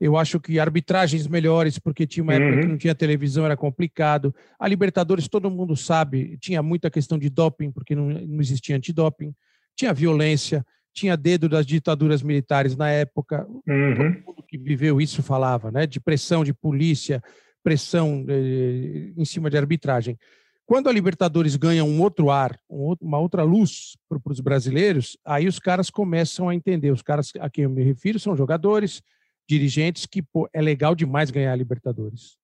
Eu 0.00 0.16
acho 0.16 0.38
que 0.38 0.60
arbitragens 0.60 1.26
melhores, 1.26 1.76
porque 1.76 2.06
tinha 2.06 2.22
uma 2.22 2.32
época 2.32 2.54
Uhum. 2.54 2.60
que 2.60 2.66
não 2.68 2.78
tinha 2.78 2.94
televisão, 2.94 3.44
era 3.44 3.56
complicado. 3.56 4.32
A 4.58 4.68
Libertadores, 4.68 5.26
todo 5.26 5.50
mundo 5.50 5.76
sabe, 5.76 6.38
tinha 6.40 6.62
muita 6.62 6.88
questão 6.88 7.18
de 7.18 7.28
doping, 7.28 7.72
porque 7.72 7.96
não, 7.96 8.08
não 8.08 8.40
existia 8.40 8.76
antidoping. 8.76 9.34
Tinha 9.76 9.92
violência, 9.92 10.64
tinha 10.92 11.16
dedo 11.16 11.48
das 11.48 11.64
ditaduras 11.66 12.22
militares 12.22 12.76
na 12.76 12.90
época. 12.90 13.46
Uhum. 13.66 14.14
Todo 14.14 14.26
mundo 14.26 14.42
que 14.46 14.58
viveu 14.58 15.00
isso 15.00 15.22
falava, 15.22 15.70
né? 15.70 15.86
De 15.86 16.00
pressão 16.00 16.42
de 16.44 16.52
polícia, 16.52 17.22
pressão 17.62 18.24
eh, 18.28 19.12
em 19.16 19.24
cima 19.24 19.48
de 19.50 19.56
arbitragem. 19.56 20.18
Quando 20.66 20.88
a 20.88 20.92
Libertadores 20.92 21.56
ganha 21.56 21.82
um 21.82 22.00
outro 22.02 22.30
ar, 22.30 22.58
um 22.68 22.80
outro- 22.80 23.06
uma 23.06 23.18
outra 23.18 23.42
luz 23.42 23.96
para 24.08 24.20
os 24.32 24.40
brasileiros, 24.40 25.16
aí 25.24 25.46
os 25.46 25.58
caras 25.58 25.88
começam 25.88 26.48
a 26.48 26.54
entender. 26.54 26.90
Os 26.90 27.00
caras 27.00 27.32
a 27.40 27.48
quem 27.48 27.64
eu 27.64 27.70
me 27.70 27.82
refiro 27.82 28.18
são 28.18 28.36
jogadores, 28.36 29.02
dirigentes 29.48 30.04
que 30.04 30.20
pô, 30.20 30.46
é 30.52 30.60
legal 30.60 30.94
demais 30.94 31.30
ganhar 31.30 31.52
a 31.52 31.56
Libertadores. 31.56 32.36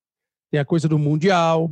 Tem 0.50 0.58
a 0.58 0.64
coisa 0.64 0.88
do 0.88 0.98
Mundial, 0.98 1.70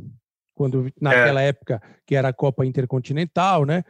quando 0.53 0.91
naquela 1.01 1.41
época 1.41 1.81
que 2.05 2.15
era 2.15 2.27
a 2.27 2.33
Copa 2.33 2.65
Intercontinental, 2.65 3.65
né? 3.65 3.83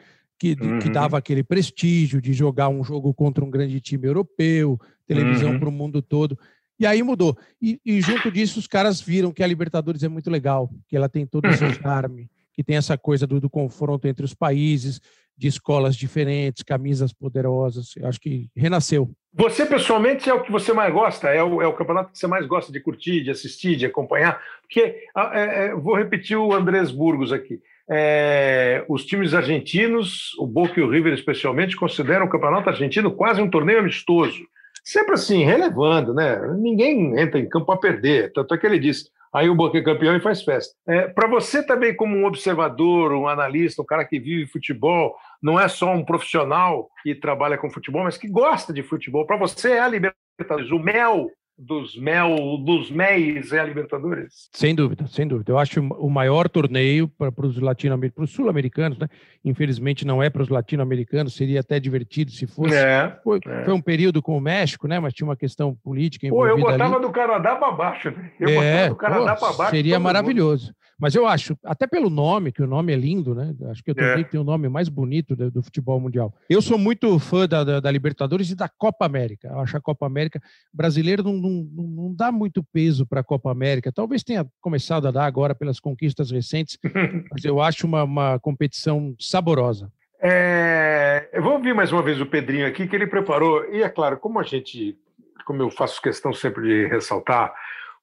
Que, 0.43 0.57
que 0.57 0.87
Uhum. 0.87 0.91
dava 0.91 1.17
aquele 1.17 1.41
prestígio 1.41 2.21
de 2.21 2.33
jogar 2.33 2.67
um 2.67 2.83
jogo 2.83 3.13
contra 3.13 3.45
um 3.45 3.49
grande 3.49 3.79
time 3.79 4.05
europeu, 4.05 4.77
televisão 5.07 5.53
Uhum. 5.53 5.59
para 5.59 5.69
o 5.69 5.71
mundo 5.71 6.01
todo. 6.01 6.37
E 6.77 6.85
aí 6.85 7.01
mudou. 7.01 7.37
E, 7.61 7.79
e 7.85 8.01
junto 8.01 8.29
disso, 8.29 8.59
os 8.59 8.67
caras 8.67 8.99
viram 8.99 9.31
que 9.31 9.41
a 9.41 9.47
Libertadores 9.47 10.03
é 10.03 10.09
muito 10.09 10.29
legal, 10.29 10.69
que 10.89 10.97
ela 10.97 11.07
tem 11.07 11.25
todo 11.25 11.47
esse 11.49 11.63
Uhum. 11.63 11.73
charme, 11.75 12.29
que 12.53 12.61
tem 12.61 12.75
essa 12.75 12.97
coisa 12.97 13.25
do, 13.25 13.39
do 13.39 13.49
confronto 13.49 14.05
entre 14.05 14.25
os 14.25 14.33
países, 14.33 14.99
de 15.37 15.47
escolas 15.47 15.95
diferentes, 15.95 16.61
camisas 16.61 17.13
poderosas. 17.13 17.95
Eu 17.95 18.05
acho 18.09 18.19
que 18.19 18.49
renasceu. 18.53 19.09
Você, 19.33 19.65
pessoalmente, 19.65 20.29
é 20.29 20.33
o 20.33 20.43
que 20.43 20.51
você 20.51 20.73
mais 20.73 20.93
gosta? 20.93 21.29
É 21.29 21.41
o, 21.41 21.61
é 21.61 21.67
o 21.67 21.73
campeonato 21.73 22.11
que 22.11 22.19
você 22.19 22.27
mais 22.27 22.45
gosta 22.45 22.69
de 22.69 22.81
curtir, 22.81 23.23
de 23.23 23.31
assistir, 23.31 23.77
de 23.77 23.85
acompanhar? 23.85 24.41
Porque, 24.61 25.05
ah, 25.15 25.31
é, 25.33 25.65
é, 25.67 25.73
vou 25.75 25.95
repetir 25.95 26.35
o 26.37 26.51
Andrés 26.53 26.91
Burgos 26.91 27.31
aqui. 27.31 27.61
É, 27.89 28.85
os 28.87 29.05
times 29.05 29.33
argentinos, 29.33 30.31
o 30.39 30.47
Boca 30.47 30.79
e 30.79 30.83
o 30.83 30.89
River 30.89 31.13
especialmente, 31.13 31.75
consideram 31.75 32.25
o 32.25 32.29
campeonato 32.29 32.69
argentino 32.69 33.11
quase 33.11 33.41
um 33.41 33.49
torneio 33.49 33.79
amistoso. 33.79 34.39
Sempre 34.83 35.13
assim, 35.13 35.43
relevando, 35.43 36.13
né? 36.13 36.39
Ninguém 36.57 37.17
entra 37.17 37.39
em 37.39 37.47
campo 37.47 37.71
a 37.71 37.77
perder. 37.77 38.33
Tanto 38.33 38.53
é 38.53 38.57
que 38.57 38.65
ele 38.65 38.79
diz, 38.79 39.09
aí 39.33 39.49
o 39.49 39.55
Boca 39.55 39.77
é 39.77 39.81
campeão 39.81 40.15
e 40.15 40.21
faz 40.21 40.43
festa. 40.43 40.75
É, 40.87 41.07
Para 41.07 41.27
você 41.27 41.65
também, 41.65 41.95
como 41.95 42.17
um 42.17 42.25
observador, 42.25 43.13
um 43.13 43.27
analista, 43.27 43.81
um 43.81 43.85
cara 43.85 44.03
que 44.03 44.19
vive 44.19 44.51
futebol, 44.51 45.15
não 45.41 45.59
é 45.59 45.67
só 45.67 45.93
um 45.93 46.03
profissional 46.03 46.89
que 47.01 47.15
trabalha 47.15 47.57
com 47.57 47.69
futebol, 47.69 48.03
mas 48.03 48.17
que 48.17 48.27
gosta 48.27 48.73
de 48.73 48.83
futebol. 48.83 49.25
Para 49.25 49.37
você 49.37 49.71
é 49.71 49.79
a 49.79 49.87
Libertadores, 49.87 50.71
o 50.71 50.79
mel 50.79 51.29
dos 51.57 51.95
mel 51.95 52.57
dos 52.57 52.89
méis 52.89 53.51
é 53.51 53.59
a 53.59 53.63
Libertadores. 53.63 54.49
Sem 54.51 54.73
dúvida, 54.73 55.05
sem 55.07 55.27
dúvida. 55.27 55.51
Eu 55.51 55.59
acho 55.59 55.79
o 55.81 56.09
maior 56.09 56.49
torneio 56.49 57.07
para 57.07 57.31
os 57.45 57.59
latino-americanos, 57.59 58.15
para 58.15 58.23
os 58.23 58.31
sul-americanos, 58.31 58.97
né? 58.97 59.07
Infelizmente 59.45 60.05
não 60.05 60.21
é 60.21 60.29
para 60.29 60.41
os 60.41 60.49
latino-americanos, 60.49 61.35
seria 61.35 61.59
até 61.59 61.79
divertido 61.79 62.31
se 62.31 62.47
fosse. 62.47 62.75
É. 62.75 63.17
Foi, 63.23 63.39
é. 63.45 63.63
foi 63.63 63.73
um 63.73 63.81
período 63.81 64.21
com 64.21 64.37
o 64.37 64.41
México, 64.41 64.87
né? 64.87 64.99
Mas 64.99 65.13
tinha 65.13 65.27
uma 65.27 65.37
questão 65.37 65.75
política 65.75 66.27
Pô, 66.27 66.47
eu 66.47 66.57
envolvida 66.57 66.71
botava 66.71 66.95
ali. 66.95 67.05
do 67.05 67.11
Canadá 67.11 67.55
para 67.55 67.71
baixo, 67.71 68.11
né? 68.11 68.31
Eu 68.39 68.49
É, 68.49 68.55
botava 68.55 68.89
do 68.89 68.95
Canadá 68.95 69.35
para 69.35 69.53
baixo. 69.53 69.71
Seria 69.71 69.95
todo 69.95 70.03
mundo. 70.03 70.73
Mas 71.03 71.15
eu 71.15 71.27
acho, 71.27 71.57
até 71.65 71.85
pelo 71.85 72.09
nome, 72.09 72.53
que 72.53 72.63
o 72.63 72.65
nome 72.65 72.93
é 72.93 72.95
lindo, 72.95 73.35
né? 73.35 73.53
Acho 73.69 73.83
que 73.83 73.93
torneio 73.93 74.19
É. 74.19 74.23
que 74.23 74.31
tem 74.31 74.39
o 74.39 74.43
nome 74.45 74.69
mais 74.69 74.87
bonito 74.87 75.35
do, 75.35 75.51
do 75.51 75.61
futebol 75.61 75.99
mundial. 75.99 76.33
Eu 76.49 76.61
sou 76.61 76.77
muito 76.77 77.19
fã 77.19 77.45
da, 77.45 77.61
da, 77.61 77.81
da 77.81 77.91
Libertadores 77.91 78.49
e 78.49 78.55
da 78.55 78.69
Copa 78.69 79.05
América. 79.05 79.49
Eu 79.49 79.59
acho 79.59 79.75
a 79.75 79.81
Copa 79.81 80.05
América 80.05 80.41
brasileiro 80.73 81.21
não, 81.21 81.33
não, 81.33 81.67
não 81.73 81.83
não 81.87 82.15
dá 82.15 82.31
muito 82.31 82.63
peso 82.63 83.05
para 83.05 83.19
a 83.19 83.23
Copa 83.23 83.51
América. 83.51 83.91
Talvez 83.91 84.23
tenha 84.23 84.47
começado 84.61 85.05
a 85.05 85.11
dar 85.11 85.25
agora 85.25 85.53
pelas 85.53 85.77
conquistas 85.77 86.31
recentes, 86.31 86.77
mas 87.29 87.43
eu 87.43 87.61
acho 87.61 87.85
uma, 87.85 88.05
uma 88.05 88.39
competição 88.39 89.13
saborosa. 89.19 89.91
É, 90.21 91.27
eu 91.33 91.43
vou 91.43 91.51
ouvir 91.55 91.75
mais 91.75 91.91
uma 91.91 92.01
vez 92.01 92.21
o 92.21 92.25
Pedrinho 92.25 92.65
aqui, 92.65 92.87
que 92.87 92.95
ele 92.95 93.07
preparou. 93.07 93.65
E 93.73 93.83
é 93.83 93.89
claro, 93.89 94.17
como 94.17 94.39
a 94.39 94.43
gente, 94.43 94.97
como 95.45 95.61
eu 95.61 95.69
faço 95.69 96.01
questão 96.01 96.31
sempre 96.31 96.63
de 96.63 96.87
ressaltar, 96.87 97.53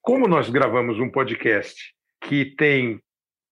como 0.02 0.28
nós 0.28 0.50
gravamos 0.50 1.00
um 1.00 1.08
podcast 1.08 1.98
que 2.20 2.44
tem 2.44 3.00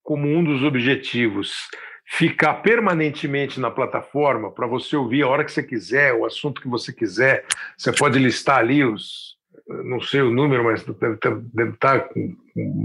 como 0.02 0.26
um 0.26 0.42
dos 0.42 0.62
objetivos 0.62 1.68
ficar 2.10 2.54
permanentemente 2.54 3.60
na 3.60 3.70
plataforma 3.70 4.50
para 4.50 4.66
você 4.66 4.96
ouvir 4.96 5.22
a 5.22 5.28
hora 5.28 5.44
que 5.44 5.52
você 5.52 5.62
quiser, 5.62 6.14
o 6.14 6.24
assunto 6.24 6.60
que 6.60 6.68
você 6.68 6.92
quiser. 6.92 7.44
Você 7.76 7.92
pode 7.92 8.18
listar 8.18 8.58
ali 8.58 8.82
os, 8.82 9.36
não 9.84 10.00
sei 10.00 10.22
o 10.22 10.30
número, 10.30 10.64
mas 10.64 10.82
deve 10.84 11.72
estar, 11.72 12.00
com- 12.08 12.34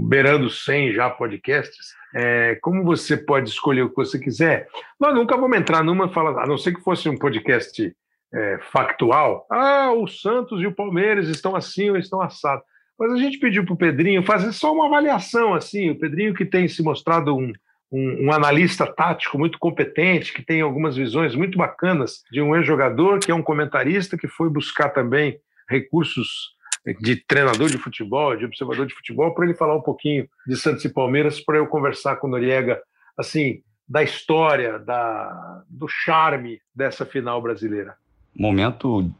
beirando 0.08 0.50
100 0.50 0.92
já 0.92 1.08
podcasts. 1.08 1.94
É, 2.14 2.56
como 2.60 2.84
você 2.84 3.16
pode 3.16 3.48
escolher 3.48 3.82
o 3.82 3.88
que 3.88 3.96
você 3.96 4.18
quiser, 4.18 4.68
nós 5.00 5.14
nunca 5.14 5.36
vamos 5.36 5.56
entrar 5.56 5.82
numa 5.82 6.08
falar, 6.10 6.42
a 6.42 6.46
não 6.46 6.58
ser 6.58 6.74
que 6.74 6.82
fosse 6.82 7.08
um 7.08 7.16
podcast 7.16 7.96
é, 8.32 8.58
factual. 8.70 9.46
Ah, 9.50 9.90
o 9.92 10.06
Santos 10.06 10.60
e 10.60 10.66
o 10.66 10.74
Palmeiras 10.74 11.28
estão 11.28 11.56
assim 11.56 11.90
ou 11.90 11.96
estão 11.96 12.20
assados. 12.20 12.64
Mas 12.98 13.12
a 13.12 13.16
gente 13.16 13.38
pediu 13.38 13.64
para 13.64 13.74
o 13.74 13.78
Pedrinho 13.78 14.22
fazer 14.22 14.52
só 14.52 14.72
uma 14.72 14.86
avaliação, 14.86 15.54
assim. 15.54 15.90
O 15.90 15.98
Pedrinho 15.98 16.34
que 16.34 16.44
tem 16.44 16.68
se 16.68 16.82
mostrado 16.82 17.36
um, 17.36 17.52
um, 17.90 18.26
um 18.26 18.32
analista 18.32 18.86
tático 18.86 19.38
muito 19.38 19.58
competente, 19.58 20.32
que 20.32 20.42
tem 20.42 20.60
algumas 20.60 20.96
visões 20.96 21.34
muito 21.34 21.58
bacanas 21.58 22.22
de 22.30 22.40
um 22.40 22.54
ex-jogador, 22.54 23.18
que 23.18 23.30
é 23.30 23.34
um 23.34 23.42
comentarista, 23.42 24.16
que 24.16 24.28
foi 24.28 24.48
buscar 24.48 24.90
também 24.90 25.38
recursos 25.68 26.54
de 27.00 27.16
treinador 27.16 27.68
de 27.68 27.78
futebol, 27.78 28.36
de 28.36 28.44
observador 28.44 28.86
de 28.86 28.94
futebol, 28.94 29.34
para 29.34 29.46
ele 29.46 29.54
falar 29.54 29.74
um 29.74 29.80
pouquinho 29.80 30.28
de 30.46 30.56
Santos 30.56 30.84
e 30.84 30.92
Palmeiras, 30.92 31.40
para 31.40 31.56
eu 31.56 31.66
conversar 31.66 32.16
com 32.16 32.26
o 32.26 32.30
Noriega, 32.30 32.80
assim, 33.16 33.62
da 33.88 34.02
história, 34.02 34.78
da, 34.78 35.62
do 35.68 35.88
charme 35.88 36.60
dessa 36.74 37.06
final 37.06 37.40
brasileira. 37.40 37.94
Momento 38.36 39.10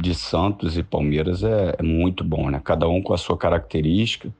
de 0.00 0.14
Santos 0.14 0.76
e 0.76 0.82
Palmeiras 0.82 1.42
é, 1.42 1.76
é 1.78 1.82
muito 1.82 2.24
bom, 2.24 2.48
né? 2.50 2.60
Cada 2.62 2.88
um 2.88 3.02
com 3.02 3.12
a 3.12 3.18
sua 3.18 3.36
característica. 3.36 4.32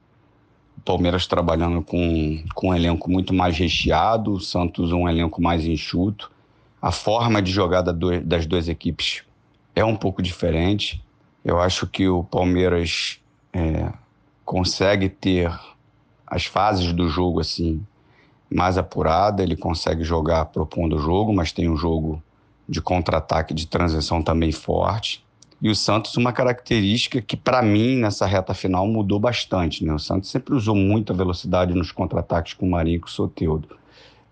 O 0.77 0.81
Palmeiras 0.81 1.27
trabalhando 1.27 1.81
com, 1.81 2.43
com 2.55 2.69
um 2.69 2.75
elenco 2.75 3.09
muito 3.09 3.33
mais 3.33 3.57
recheado, 3.57 4.33
o 4.33 4.39
Santos 4.39 4.91
um 4.91 5.07
elenco 5.07 5.41
mais 5.41 5.65
enxuto. 5.65 6.31
A 6.81 6.91
forma 6.91 7.41
de 7.41 7.51
jogar 7.51 7.81
da 7.81 7.91
do- 7.91 8.21
das 8.21 8.45
duas 8.45 8.67
equipes 8.67 9.23
é 9.75 9.85
um 9.85 9.95
pouco 9.95 10.21
diferente. 10.21 11.01
Eu 11.45 11.59
acho 11.59 11.85
que 11.87 12.07
o 12.07 12.23
Palmeiras 12.23 13.19
é, 13.53 13.91
consegue 14.43 15.09
ter 15.09 15.51
as 16.25 16.45
fases 16.45 16.91
do 16.93 17.07
jogo 17.09 17.39
assim 17.39 17.85
mais 18.49 18.77
apurada, 18.77 19.43
ele 19.43 19.55
consegue 19.55 20.03
jogar 20.03 20.45
propondo 20.45 20.95
o 20.97 20.99
jogo, 20.99 21.33
mas 21.33 21.51
tem 21.51 21.69
um 21.69 21.77
jogo 21.77 22.21
de 22.67 22.81
contra-ataque, 22.81 23.53
de 23.53 23.67
transição 23.67 24.21
também 24.21 24.51
forte. 24.51 25.23
E 25.61 25.69
o 25.69 25.75
Santos, 25.75 26.17
uma 26.17 26.33
característica 26.33 27.21
que, 27.21 27.37
para 27.37 27.61
mim, 27.61 27.97
nessa 27.97 28.25
reta 28.25 28.51
final 28.51 28.87
mudou 28.87 29.19
bastante. 29.19 29.85
Né? 29.85 29.93
O 29.93 29.99
Santos 29.99 30.31
sempre 30.31 30.55
usou 30.55 30.75
muita 30.75 31.13
velocidade 31.13 31.75
nos 31.75 31.91
contra-ataques 31.91 32.55
com 32.55 32.65
o 32.65 32.71
Marinho 32.71 32.95
e 32.95 32.99
com 32.99 33.07
o 33.07 33.11
Soteldo, 33.11 33.67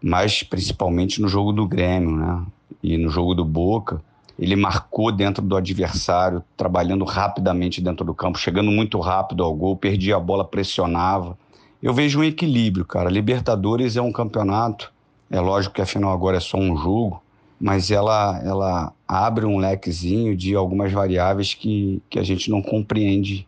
mas 0.01 0.41
principalmente 0.41 1.21
no 1.21 1.27
jogo 1.27 1.53
do 1.53 1.67
Grêmio 1.67 2.15
né? 2.15 2.43
e 2.81 2.97
no 2.97 3.09
jogo 3.09 3.35
do 3.35 3.45
Boca. 3.45 4.01
Ele 4.39 4.55
marcou 4.55 5.11
dentro 5.11 5.43
do 5.43 5.55
adversário, 5.55 6.41
trabalhando 6.57 7.03
rapidamente 7.03 7.81
dentro 7.81 8.05
do 8.05 8.13
campo, 8.13 8.39
chegando 8.39 8.71
muito 8.71 8.97
rápido 8.99 9.43
ao 9.43 9.53
gol, 9.53 9.75
perdia 9.75 10.15
a 10.15 10.19
bola, 10.19 10.45
pressionava. 10.45 11.37
Eu 11.83 11.93
vejo 11.93 12.21
um 12.21 12.23
equilíbrio, 12.23 12.85
cara. 12.85 13.09
Libertadores 13.09 13.97
é 13.97 14.01
um 14.01 14.13
campeonato, 14.13 14.91
é 15.29 15.39
lógico 15.39 15.75
que 15.75 15.81
a 15.81 15.85
final 15.85 16.11
agora 16.11 16.37
é 16.37 16.39
só 16.39 16.57
um 16.57 16.75
jogo, 16.75 17.21
mas 17.59 17.91
ela, 17.91 18.41
ela 18.43 18.93
abre 19.07 19.45
um 19.45 19.57
lequezinho 19.57 20.35
de 20.35 20.55
algumas 20.55 20.91
variáveis 20.91 21.53
que, 21.53 22.01
que 22.09 22.17
a 22.17 22.23
gente 22.23 22.49
não 22.49 22.61
compreende 22.61 23.45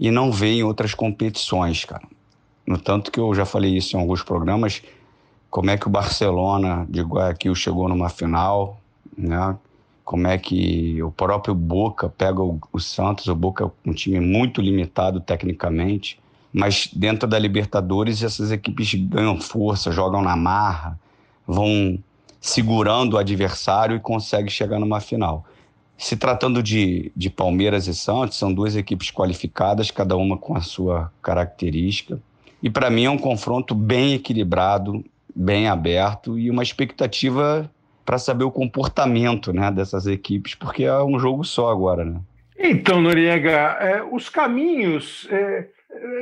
e 0.00 0.10
não 0.10 0.32
vê 0.32 0.54
em 0.54 0.62
outras 0.64 0.94
competições, 0.94 1.84
cara. 1.84 2.02
No 2.66 2.76
tanto 2.76 3.12
que 3.12 3.20
eu 3.20 3.32
já 3.34 3.46
falei 3.46 3.76
isso 3.76 3.96
em 3.96 4.00
alguns 4.00 4.22
programas, 4.22 4.82
como 5.48 5.70
é 5.70 5.78
que 5.78 5.86
o 5.86 5.90
Barcelona 5.90 6.84
de 6.88 7.00
Guayaquil 7.00 7.54
chegou 7.54 7.88
numa 7.88 8.08
final, 8.08 8.80
né? 9.16 9.56
Como 10.04 10.26
é 10.26 10.36
que 10.38 11.02
o 11.02 11.10
próprio 11.10 11.54
Boca 11.54 12.08
pega 12.08 12.42
o, 12.42 12.60
o 12.72 12.80
Santos, 12.80 13.26
o 13.28 13.34
Boca 13.34 13.64
é 13.64 13.88
um 13.88 13.92
time 13.92 14.20
muito 14.20 14.60
limitado 14.60 15.20
tecnicamente, 15.20 16.18
mas 16.52 16.88
dentro 16.92 17.28
da 17.28 17.38
Libertadores 17.38 18.22
essas 18.22 18.50
equipes 18.50 18.94
ganham 18.94 19.40
força, 19.40 19.90
jogam 19.90 20.22
na 20.22 20.36
marra, 20.36 20.98
vão 21.46 21.98
segurando 22.40 23.14
o 23.14 23.18
adversário 23.18 23.96
e 23.96 24.00
conseguem 24.00 24.50
chegar 24.50 24.78
numa 24.78 25.00
final. 25.00 25.44
Se 25.98 26.16
tratando 26.16 26.62
de, 26.62 27.10
de 27.16 27.30
Palmeiras 27.30 27.86
e 27.86 27.94
Santos, 27.94 28.38
são 28.38 28.52
duas 28.52 28.76
equipes 28.76 29.10
qualificadas, 29.10 29.90
cada 29.90 30.16
uma 30.16 30.36
com 30.36 30.56
a 30.56 30.60
sua 30.60 31.10
característica. 31.22 32.20
E 32.62 32.68
para 32.68 32.90
mim 32.90 33.04
é 33.04 33.10
um 33.10 33.18
confronto 33.18 33.74
bem 33.74 34.14
equilibrado, 34.14 35.04
bem 35.34 35.68
aberto 35.68 36.38
e 36.38 36.50
uma 36.50 36.62
expectativa 36.62 37.70
para 38.04 38.18
saber 38.18 38.44
o 38.44 38.50
comportamento 38.50 39.52
né, 39.52 39.70
dessas 39.70 40.06
equipes, 40.06 40.54
porque 40.54 40.84
é 40.84 41.02
um 41.02 41.18
jogo 41.18 41.44
só 41.44 41.70
agora. 41.70 42.04
Né? 42.04 42.20
Então, 42.58 43.00
Noriega, 43.00 43.50
é, 43.50 44.02
os 44.02 44.28
caminhos. 44.28 45.26
É, 45.30 45.66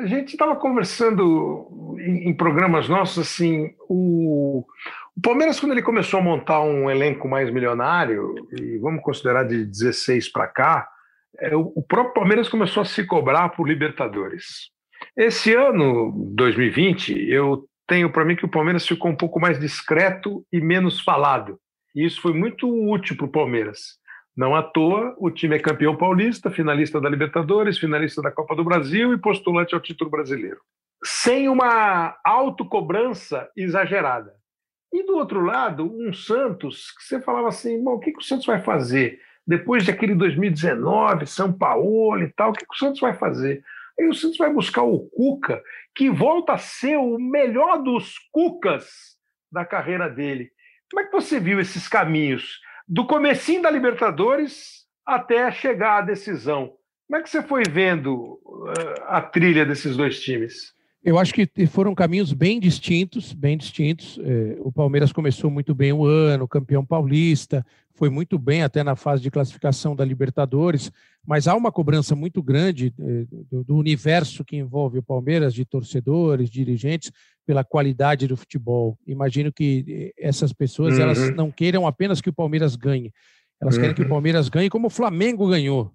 a 0.03 0.07
gente 0.07 0.33
estava 0.33 0.57
conversando 0.57 1.97
em, 1.99 2.29
em, 2.29 2.35
programas 2.35 2.89
nossos 2.89 3.27
assim. 3.27 3.75
O, 3.89 4.65
o, 5.17 5.21
Palmeiras, 5.21 5.61
quando 5.61 5.73
ele 5.73 5.83
começou 5.83 6.21
a 6.21 6.23
montar 6.23 6.61
um 6.61 6.91
elenco 6.91 7.29
mais 7.29 7.51
milionário, 7.51 8.35
e 8.59 8.79
vamos 8.79 9.03
considerar 9.03 9.45
de 9.45 9.65
16 9.65 10.31
para 10.31 10.47
cá, 10.47 10.89
é, 11.39 11.55
o, 11.57 11.83
próprio 11.83 12.15
Palmeiras 12.15 12.49
começou 12.49 12.83
a 12.83 12.87
se 12.87 13.05
cobrar 13.05 13.51
por 13.51 13.69
Libertadores. 13.69 14.71
Esse 15.17 15.55
ano, 15.55 16.13
2020, 16.35 17.29
eu 17.29 17.67
tenho 17.87 18.11
para 18.11 18.25
mim 18.25 18.37
que 18.37 18.45
o 18.45 18.51
Palmeiras 18.51 18.87
ficou 18.87 19.11
um 19.11 19.17
pouco 19.17 19.41
mais 19.41 19.59
discreto 19.59 20.45
e 20.53 20.61
menos 20.61 21.01
falado. 21.01 21.59
E 21.95 22.05
isso 22.05 22.21
foi 22.21 22.33
muito 22.33 22.69
útil 22.69 23.17
para 23.17 23.27
o 23.27 23.33
Palmeiras. 23.33 23.99
Não 24.37 24.55
à 24.55 24.63
toa, 24.63 25.15
o 25.19 25.31
time 25.31 25.55
é 25.55 25.61
campeão 25.61 25.97
paulista, 25.97 26.51
finalista 26.51 27.01
da 27.01 27.09
Libertadores, 27.09 27.79
finalista 27.79 28.21
da 28.21 28.33
Copa 28.33 28.57
do 28.57 28.65
Brasil 28.65 29.13
e 29.13 29.19
postulante 29.19 29.75
ao 29.75 29.81
título 29.81 30.11
brasileiro. 30.11 30.61
Sem 31.05 31.49
uma 31.49 32.17
autocobrança 32.25 33.49
exagerada. 33.57 34.33
E 34.95 35.03
do 35.03 35.17
outro 35.17 35.41
lado, 35.41 35.93
um 35.93 36.13
Santos 36.13 36.93
que 36.93 37.03
você 37.03 37.21
falava 37.21 37.49
assim: 37.49 37.83
bom, 37.83 37.95
o 37.95 37.99
que, 37.99 38.13
que 38.13 38.21
o 38.21 38.23
Santos 38.23 38.47
vai 38.47 38.63
fazer? 38.63 39.21
Depois 39.45 39.85
daquele 39.85 40.15
2019, 40.15 41.27
São 41.27 41.53
Paulo 41.53 42.23
e 42.23 42.33
tal, 42.33 42.51
o 42.51 42.53
que, 42.53 42.65
que 42.65 42.73
o 42.73 42.79
Santos 42.79 43.01
vai 43.01 43.13
fazer? 43.13 43.65
Aí 43.99 44.09
o 44.09 44.15
Santos 44.15 44.39
vai 44.39 44.53
buscar 44.53 44.83
o 44.83 45.01
Cuca, 45.11 45.61
que 45.97 46.09
volta 46.09 46.53
a 46.53 46.59
ser 46.59 46.97
o 46.97 47.19
melhor 47.19 47.83
dos 47.83 48.15
Cucas 48.31 49.19
da 49.51 49.65
carreira 49.65 50.09
dele. 50.09 50.53
Como 50.89 51.03
é 51.03 51.07
que 51.07 51.13
você 51.13 51.41
viu 51.41 51.59
esses 51.59 51.89
caminhos? 51.89 52.61
Do 52.87 53.05
comecinho 53.05 53.63
da 53.63 53.71
Libertadores 53.71 54.85
até 55.05 55.51
chegar 55.51 55.99
à 55.99 56.03
decisão. 56.03 56.73
Como 57.09 57.21
é 57.21 57.23
que 57.23 57.29
você 57.31 57.43
foi 57.43 57.65
vendo 57.65 58.41
uh, 58.45 59.03
a 59.07 59.21
trilha 59.21 59.67
desses 59.67 59.97
dois 59.97 60.21
times? 60.21 60.74
Eu 61.05 61.19
acho 61.19 61.35
que 61.35 61.47
foram 61.67 61.95
caminhos 61.95 62.33
bem 62.33 62.59
distintos, 62.59 63.35
bem 63.35 63.59
distintos. 63.59 64.19
É, 64.23 64.57
o 64.61 64.73
Palmeiras 64.73 65.13
começou 65.13 65.51
muito 65.51 65.75
bem 65.75 65.93
o 65.93 66.07
ano, 66.07 66.49
campeão 66.49 66.83
paulista, 66.83 67.65
foi 67.95 68.09
muito 68.09 68.39
bem 68.39 68.63
até 68.63 68.83
na 68.83 68.97
fase 68.97 69.23
de 69.23 69.31
classificação 69.31 69.95
da 69.95 70.03
Libertadores, 70.03 70.91
mas 71.25 71.47
há 71.47 71.55
uma 71.55 71.71
cobrança 71.71 72.17
muito 72.17 72.43
grande 72.43 72.93
é, 72.99 73.27
do, 73.51 73.77
universo 73.77 74.43
que 74.47 74.57
envolve 74.57 74.99
o 74.99 75.03
Palmeiras, 75.03 75.53
de 75.53 75.67
torcedores, 75.67 76.49
dirigentes, 76.49 77.13
pela 77.47 77.63
qualidade 77.63 78.27
do 78.27 78.37
futebol. 78.37 78.99
Imagino 79.07 79.53
que 79.53 80.13
é, 80.19 80.27
essas 80.27 80.55
pessoas 80.55 80.95
uhum. 80.95 81.03
elas 81.03 81.37
não 81.37 81.51
queiram 81.51 81.87
apenas 81.87 82.23
que 82.23 82.31
o 82.31 82.35
Palmeiras 82.35 82.77
ganhe, 82.77 83.13
elas 83.61 83.75
uhum. 83.75 83.81
querem 83.83 83.95
que 83.95 84.01
o 84.01 84.05
uhum. 84.05 84.11
Palmeiras 84.11 84.49
ganhe 84.49 84.71
como 84.71 84.87
o 84.87 84.91
Flamengo 84.91 85.47
ganhou, 85.49 85.93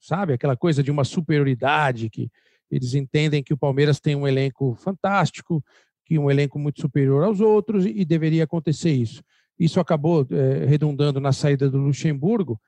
sabe? 0.00 0.34
Aquela 0.34 0.56
coisa 0.56 0.84
de 0.84 0.90
uma 0.90 1.02
superioridade 1.02 2.08
que 2.08 2.30
eles 2.72 2.94
entendem 2.94 3.42
que 3.42 3.52
o 3.52 3.58
Palmeiras 3.58 4.00
tem 4.00 4.16
um 4.16 4.26
elenco 4.26 4.74
fantástico, 4.76 5.62
que 6.06 6.18
um 6.18 6.30
elenco 6.30 6.58
muito 6.58 6.80
superior 6.80 7.22
aos 7.22 7.40
outros 7.40 7.84
e 7.84 8.04
deveria 8.04 8.44
acontecer 8.44 8.90
isso. 8.90 9.22
Isso 9.58 9.78
acabou 9.78 10.26
é, 10.30 10.64
redundando 10.64 11.20
na 11.20 11.32
saída 11.32 11.70
do 11.70 11.78
Luxemburgo 11.78 12.58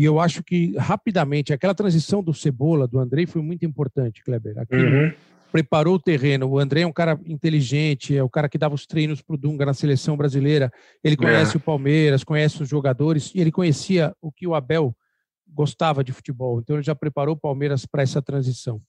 e 0.00 0.04
eu 0.04 0.18
acho 0.18 0.42
que 0.42 0.74
rapidamente 0.78 1.52
aquela 1.52 1.74
transição 1.74 2.22
do 2.22 2.32
Cebola, 2.32 2.88
do 2.88 2.98
Andrei, 2.98 3.26
foi 3.26 3.42
muito 3.42 3.66
importante, 3.66 4.24
Kleber. 4.24 4.54
Uhum. 4.72 5.12
preparou 5.52 5.96
o 5.96 6.00
terreno. 6.00 6.48
O 6.48 6.58
André 6.58 6.80
é 6.80 6.86
um 6.86 6.92
cara 6.92 7.20
inteligente, 7.26 8.16
é 8.16 8.22
o 8.22 8.30
cara 8.30 8.48
que 8.48 8.56
dava 8.56 8.74
os 8.74 8.86
treinos 8.86 9.20
para 9.20 9.34
o 9.34 9.36
Dunga 9.36 9.66
na 9.66 9.74
seleção 9.74 10.16
brasileira. 10.16 10.72
Ele 11.04 11.18
conhece 11.18 11.54
é. 11.54 11.58
o 11.58 11.60
Palmeiras, 11.60 12.24
conhece 12.24 12.62
os 12.62 12.68
jogadores 12.70 13.30
e 13.34 13.42
ele 13.42 13.52
conhecia 13.52 14.14
o 14.22 14.32
que 14.32 14.46
o 14.46 14.54
Abel 14.54 14.96
gostava 15.46 16.02
de 16.02 16.12
futebol. 16.12 16.60
Então 16.60 16.76
ele 16.76 16.82
já 16.82 16.94
preparou 16.94 17.34
o 17.34 17.38
Palmeiras 17.38 17.84
para 17.84 18.02
essa 18.02 18.22
transição. 18.22 18.80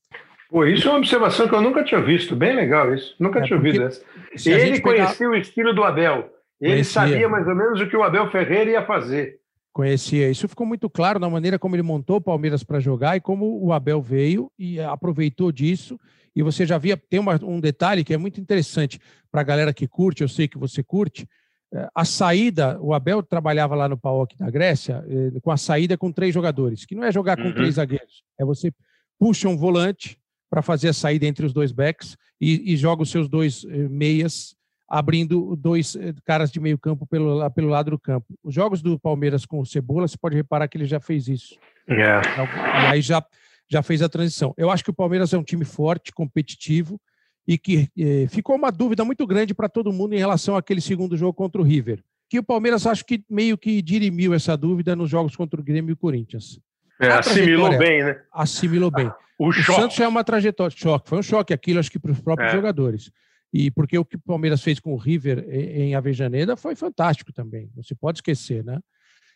Pô, 0.52 0.66
isso 0.66 0.86
é 0.86 0.91
uma 0.91 0.97
observação 0.97 1.47
que 1.47 1.56
eu 1.56 1.62
nunca 1.62 1.82
tinha 1.82 2.02
visto. 2.02 2.36
Bem 2.36 2.54
legal 2.54 2.93
isso. 2.93 3.16
Nunca 3.18 3.39
é 3.39 3.43
tinha 3.43 3.56
ouvido 3.56 3.84
essa. 3.84 4.04
Ele 4.45 4.82
conhecia 4.82 5.18
pegar... 5.18 5.32
o 5.32 5.36
estilo 5.36 5.74
do 5.74 5.82
Abel. 5.82 6.30
Ele 6.60 6.74
conhecia. 6.74 6.84
sabia 6.84 7.30
mais 7.30 7.47
ou 7.47 7.56
menos 7.56 7.80
o 7.80 7.88
que 7.88 7.95
o 7.95 8.04
Abel 8.04 8.30
Ferreira 8.30 8.70
ia 8.70 8.86
fazer. 8.86 9.39
Conhecia. 9.72 10.30
Isso 10.30 10.49
ficou 10.49 10.68
muito 10.68 10.89
claro 10.89 11.20
na 11.20 11.30
maneira 11.30 11.58
como 11.58 11.74
ele 11.74 11.82
montou 11.82 12.18
o 12.18 12.22
Palmeiras 12.22 12.66
para 12.66 12.82
jogar 12.82 13.16
e 13.16 13.22
como 13.22 13.66
o 13.66 13.72
Abel 13.72 14.02
veio 14.02 14.52
e 14.60 14.78
aproveitou 14.82 15.54
disso. 15.54 15.97
E 16.36 16.43
você 16.43 16.66
já 16.66 16.78
via, 16.78 16.97
tem 16.97 17.22
uma, 17.22 17.39
um 17.41 17.62
detalhe 17.62 18.04
que 18.04 18.14
é 18.14 18.18
muito 18.18 18.41
interessante 18.41 18.99
para 19.32 19.39
a 19.39 19.45
galera 19.45 19.74
que 19.74 19.88
curte, 19.88 20.22
eu 20.22 20.28
sei 20.28 20.49
que 20.49 20.58
você 20.58 20.84
curte. 20.84 21.26
É, 21.74 21.88
a 21.95 22.04
saída, 22.04 22.78
o 22.82 22.93
Abel 22.93 23.24
trabalhava 23.24 23.74
lá 23.74 23.88
no 23.88 23.97
PAOK 23.97 24.38
da 24.38 24.49
Grécia 24.49 25.02
é, 25.08 25.39
com 25.39 25.52
a 25.52 25.56
saída 25.56 25.97
com 25.97 26.12
três 26.12 26.34
jogadores, 26.34 26.86
que 26.86 26.93
não 26.93 27.06
é 27.06 27.12
jogar 27.12 27.38
com 27.38 27.43
uhum. 27.43 27.54
três 27.54 27.76
zagueiros, 27.76 28.24
é 28.38 28.43
você 28.43 28.74
puxa 29.18 29.47
um 29.47 29.56
volante, 29.56 30.21
para 30.52 30.62
fazer 30.62 30.89
a 30.89 30.93
saída 30.93 31.26
entre 31.26 31.45
os 31.45 31.54
dois 31.54 31.72
backs 31.72 32.18
e, 32.39 32.74
e 32.74 32.76
joga 32.76 33.04
os 33.04 33.10
seus 33.10 33.30
dois 33.30 33.64
eh, 33.64 33.88
meias, 33.88 34.54
abrindo 34.86 35.56
dois 35.56 35.95
eh, 35.95 36.14
caras 36.26 36.52
de 36.52 36.60
meio 36.60 36.78
campo 36.78 37.08
pelo, 37.08 37.49
pelo 37.52 37.70
lado 37.70 37.91
do 37.91 37.97
campo. 37.97 38.28
Os 38.43 38.54
jogos 38.54 38.82
do 38.82 38.99
Palmeiras 38.99 39.45
com 39.45 39.62
o 39.62 39.66
Cebola, 39.66 40.10
você 40.10 40.18
pode 40.18 40.36
reparar 40.36 40.68
que 40.68 40.78
ele 40.78 40.86
já 40.86 40.99
fez 40.99 41.30
isso. 41.30 41.56
Yeah. 41.89 42.28
É. 42.28 42.84
E 42.84 42.86
aí 42.88 43.02
já, 43.02 43.26
já 43.70 43.82
fez 43.82 44.02
a 44.02 44.10
transição. 44.10 44.54
Eu 44.58 44.70
acho 44.70 44.84
que 44.84 44.89
o 44.89 44.93
Palmeiras 44.93 45.32
é 45.32 45.38
um 45.38 45.43
time 45.43 45.64
forte, 45.64 46.12
competitivo, 46.12 46.99
e 47.47 47.58
que 47.58 47.88
eh, 47.97 48.28
ficou 48.28 48.58
uma 48.58 48.74
dúvida 48.74 49.06
muito 49.06 49.26
grande 49.26 49.54
para 49.54 49.70
todo 49.70 49.93
mundo 49.93 50.14
em 50.14 50.20
relação 50.20 50.58
àquele 50.58 50.82
segundo 50.82 51.16
jogo 51.16 51.34
contra 51.34 51.62
o 51.62 51.64
River. 51.64 52.04
Que 52.30 52.39
o 52.39 52.43
Palmeiras 52.43 52.86
acho 52.86 53.06
que 53.06 53.24
meio 53.30 53.58
que 53.58 53.82
dirimiu 53.82 54.34
essa 54.34 54.58
dúvida 54.58 54.97
nos 54.97 55.10
jogos 55.10 55.34
contra 55.34 55.62
o 55.62 55.64
Grêmio 55.64 55.91
e 55.91 55.93
o 55.93 55.97
Corinthians. 55.97 56.60
É, 57.02 57.12
assimilou 57.14 57.78
bem, 57.78 58.04
né? 58.04 58.22
Assimilou 58.32 58.91
bem. 58.91 59.12
O, 59.38 59.49
o 59.49 59.54
Santos 59.54 59.99
é 59.99 60.08
uma 60.08 60.24
trajetória. 60.24 60.76
Choque, 60.78 61.10
foi 61.10 61.18
um 61.18 61.24
choque 61.24 61.54
aquilo, 61.54 61.80
acho 61.80 61.91
que 61.91 61.99
para 61.99 62.12
os 62.12 62.22
próprios 62.22 62.52
é. 62.52 62.56
jogadores. 62.56 63.12
E 63.52 63.72
porque 63.72 63.97
o 63.97 64.06
que 64.06 64.16
o 64.16 64.20
Palmeiras 64.20 64.62
fez 64.62 64.80
com 64.80 64.93
o 64.93 64.97
River 64.97 65.45
em 65.49 65.95
Avejaneda 65.95 66.56
foi 66.56 66.76
fantástico 66.76 67.34
também. 67.34 67.70
Não 67.76 67.84
se 67.84 67.95
pode 67.95 68.20
esquecer, 68.20 68.64
né? 68.64 68.80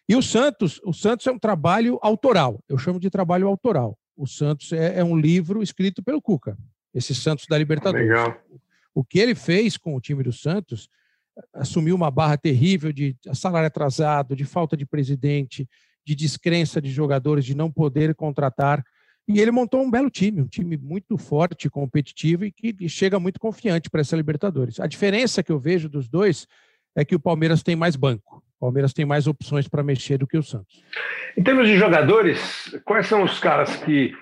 E 0.08 0.16
o 0.16 0.22
Santos, 0.22 0.80
o 0.84 0.94
Santos 0.94 1.26
é 1.26 1.32
um 1.32 1.40
trabalho 1.40 2.00
autoral. 2.02 2.64
Eu 2.70 2.78
chamo 2.78 3.00
de 3.00 3.10
trabalho 3.10 3.48
autoral. 3.48 3.98
O 4.16 4.28
Santos 4.28 4.72
é, 4.72 5.00
é 5.00 5.04
um 5.04 5.18
livro 5.18 5.64
escrito 5.64 6.04
pelo 6.04 6.22
Cuca. 6.22 6.56
Esse 6.94 7.14
Santos 7.14 7.48
da 7.48 7.58
Libertadores. 7.58 8.08
Legal. 8.08 8.40
O 8.94 9.04
que 9.04 9.20
ele 9.20 9.36
fez 9.36 9.76
com 9.76 9.96
o 9.96 10.00
time 10.00 10.24
do 10.24 10.32
Santos 10.32 10.88
assumiu 11.54 11.96
uma 11.96 12.10
barra 12.10 12.38
terrível 12.38 12.94
de 12.94 13.16
salário 13.34 13.68
atrasado, 13.68 14.36
de 14.36 14.46
falta 14.46 14.78
de 14.78 14.86
presidente, 14.86 15.68
de 16.06 16.16
descrença 16.16 16.82
de 16.82 16.90
jogadores, 16.90 17.44
de 17.44 17.56
não 17.56 17.72
poder 17.72 18.14
contratar. 18.14 18.84
E 19.28 19.40
ele 19.40 19.52
montou 19.52 19.82
um 19.82 19.90
belo 19.90 20.10
time, 20.10 20.42
um 20.42 20.48
time 20.48 20.78
muito 20.78 21.18
forte, 21.18 21.70
competitivo 21.70 22.46
e 22.46 22.52
que 22.52 22.88
chega 22.88 23.20
muito 23.20 23.40
confiante 23.40 23.90
para 23.90 24.02
essa 24.02 24.16
Libertadores. 24.16 24.80
A 24.80 24.86
diferença 24.86 25.42
que 25.42 25.52
eu 25.52 25.60
vejo 25.60 25.90
dos 25.90 26.08
dois 26.08 26.48
é 26.96 27.04
que 27.04 27.16
o 27.16 27.20
Palmeiras 27.20 27.64
tem 27.64 27.76
mais 27.76 27.96
banco. 27.96 28.44
O 28.58 28.66
Palmeiras 28.66 28.94
tem 28.94 29.04
mais 29.04 29.28
opções 29.28 29.68
para 29.68 29.84
mexer 29.84 30.18
do 30.18 30.28
que 30.28 30.38
o 30.38 30.44
Santos. 30.44 30.84
Em 31.36 31.44
termos 31.44 31.68
de 31.68 31.76
jogadores, 31.76 32.80
quais 32.86 33.08
são 33.08 33.24
os 33.24 33.40
caras 33.40 33.76
que 33.78 34.14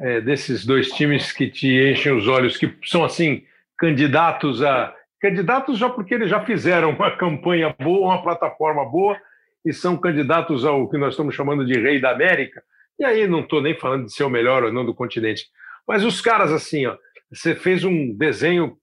é, 0.00 0.20
desses 0.20 0.64
dois 0.64 0.88
times 0.90 1.32
que 1.32 1.48
te 1.50 1.90
enchem 1.90 2.16
os 2.16 2.26
olhos, 2.28 2.56
que 2.56 2.72
são 2.84 3.04
assim 3.04 3.42
candidatos 3.76 4.62
a 4.62 4.94
candidatos 5.20 5.78
já 5.78 5.88
porque 5.88 6.14
eles 6.14 6.28
já 6.28 6.44
fizeram 6.44 6.90
uma 6.90 7.10
campanha 7.18 7.74
boa, 7.78 8.08
uma 8.08 8.22
plataforma 8.22 8.84
boa 8.84 9.16
e 9.64 9.72
são 9.72 9.96
candidatos 9.96 10.64
ao 10.64 10.88
que 10.88 10.98
nós 10.98 11.14
estamos 11.14 11.34
chamando 11.34 11.64
de 11.64 11.78
rei 11.78 12.00
da 12.00 12.10
América. 12.10 12.62
E 12.98 13.04
aí 13.04 13.26
não 13.26 13.40
estou 13.40 13.62
nem 13.62 13.78
falando 13.78 14.06
de 14.06 14.12
ser 14.12 14.24
o 14.24 14.30
melhor 14.30 14.64
ou 14.64 14.72
não 14.72 14.84
do 14.84 14.94
continente. 14.94 15.46
Mas 15.86 16.04
os 16.04 16.20
caras, 16.20 16.52
assim, 16.52 16.86
ó, 16.86 16.96
você 17.32 17.54
fez 17.54 17.84
um 17.84 18.14
desenho 18.14 18.76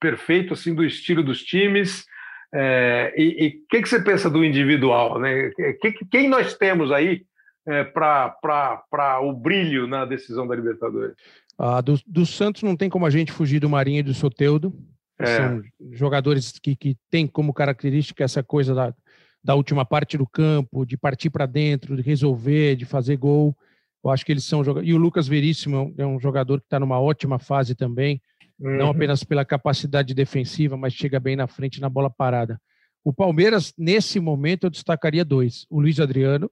perfeito 0.00 0.52
assim 0.52 0.74
do 0.74 0.84
estilo 0.84 1.22
dos 1.22 1.42
times. 1.42 2.04
É, 2.54 3.12
e 3.16 3.62
o 3.64 3.68
que, 3.68 3.82
que 3.82 3.88
você 3.88 4.02
pensa 4.02 4.30
do 4.30 4.44
individual? 4.44 5.18
Né? 5.18 5.50
Que, 5.80 5.92
quem 6.10 6.28
nós 6.28 6.56
temos 6.56 6.92
aí 6.92 7.24
é, 7.66 7.82
para 7.84 9.20
o 9.22 9.32
brilho 9.32 9.86
na 9.86 10.04
decisão 10.04 10.46
da 10.46 10.54
Libertadores? 10.54 11.16
Ah, 11.58 11.80
do, 11.80 11.98
do, 12.06 12.26
Santos 12.26 12.62
não 12.62 12.76
tem 12.76 12.90
como 12.90 13.06
a 13.06 13.10
gente 13.10 13.32
fugir 13.32 13.60
do 13.60 13.68
Marinho 13.68 14.00
e 14.00 14.02
do 14.02 14.14
Soteudo. 14.14 14.72
É. 15.18 15.26
São 15.26 15.62
jogadores 15.92 16.58
que, 16.60 16.76
que 16.76 16.96
têm 17.10 17.26
como 17.26 17.54
característica 17.54 18.24
essa 18.24 18.42
coisa 18.42 18.74
da, 18.74 18.94
da 19.44 19.54
última 19.54 19.84
parte 19.84 20.16
do 20.16 20.26
campo, 20.26 20.86
de 20.86 20.96
partir 20.96 21.28
para 21.28 21.44
dentro, 21.44 21.94
de 21.94 22.02
resolver, 22.02 22.76
de 22.76 22.86
fazer 22.86 23.16
gol. 23.18 23.54
Eu 24.02 24.10
acho 24.10 24.24
que 24.24 24.32
eles 24.32 24.44
são 24.44 24.64
jogadores. 24.64 24.88
E 24.88 24.94
o 24.94 24.98
Lucas 24.98 25.28
Veríssimo 25.28 25.94
é 25.98 26.06
um 26.06 26.18
jogador 26.18 26.60
que 26.60 26.66
está 26.66 26.80
numa 26.80 26.98
ótima 26.98 27.38
fase 27.38 27.74
também, 27.74 28.22
uhum. 28.58 28.78
não 28.78 28.88
apenas 28.88 29.22
pela 29.22 29.44
capacidade 29.44 30.14
defensiva, 30.14 30.78
mas 30.78 30.94
chega 30.94 31.20
bem 31.20 31.36
na 31.36 31.46
frente 31.46 31.78
na 31.78 31.90
bola 31.90 32.08
parada. 32.08 32.58
O 33.04 33.12
Palmeiras, 33.12 33.74
nesse 33.76 34.18
momento, 34.18 34.64
eu 34.64 34.70
destacaria 34.70 35.24
dois: 35.24 35.66
o 35.68 35.78
Luiz 35.78 36.00
Adriano, 36.00 36.50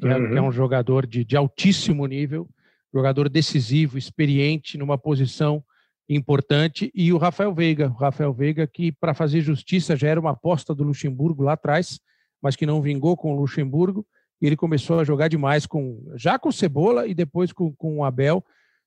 que, 0.00 0.08
é, 0.08 0.16
uhum. 0.16 0.30
que 0.30 0.38
é, 0.38 0.42
um 0.42 0.52
jogador 0.52 1.06
de, 1.06 1.26
de 1.26 1.36
altíssimo 1.36 2.06
nível, 2.06 2.48
jogador 2.92 3.28
decisivo, 3.28 3.98
experiente, 3.98 4.78
numa 4.78 4.96
posição 4.96 5.62
importante, 6.08 6.90
e 6.94 7.12
o 7.12 7.18
Rafael 7.18 7.54
Veiga. 7.54 7.88
O 7.88 7.94
Rafael 7.94 8.32
Veiga, 8.32 8.66
que, 8.66 8.92
para 8.92 9.12
fazer 9.12 9.42
justiça, 9.42 9.94
já 9.94 10.08
era 10.08 10.20
uma 10.20 10.30
aposta 10.30 10.74
do 10.74 10.84
Luxemburgo 10.84 11.42
lá 11.42 11.52
atrás, 11.52 12.00
mas 12.44 12.54
que 12.54 12.66
não 12.66 12.82
vingou 12.82 13.16
com 13.16 13.32
o 13.32 13.40
Luxemburgo 13.40 14.06
e 14.38 14.46
ele 14.46 14.54
começou 14.54 15.00
a 15.00 15.04
jogar 15.04 15.28
demais 15.28 15.64
com 15.64 16.12
já 16.14 16.38
com 16.38 16.52
Cebola 16.52 17.06
e 17.06 17.14
depois 17.14 17.50
com, 17.50 17.72
com 17.72 17.96
o 17.96 18.04
Abel, 18.04 18.44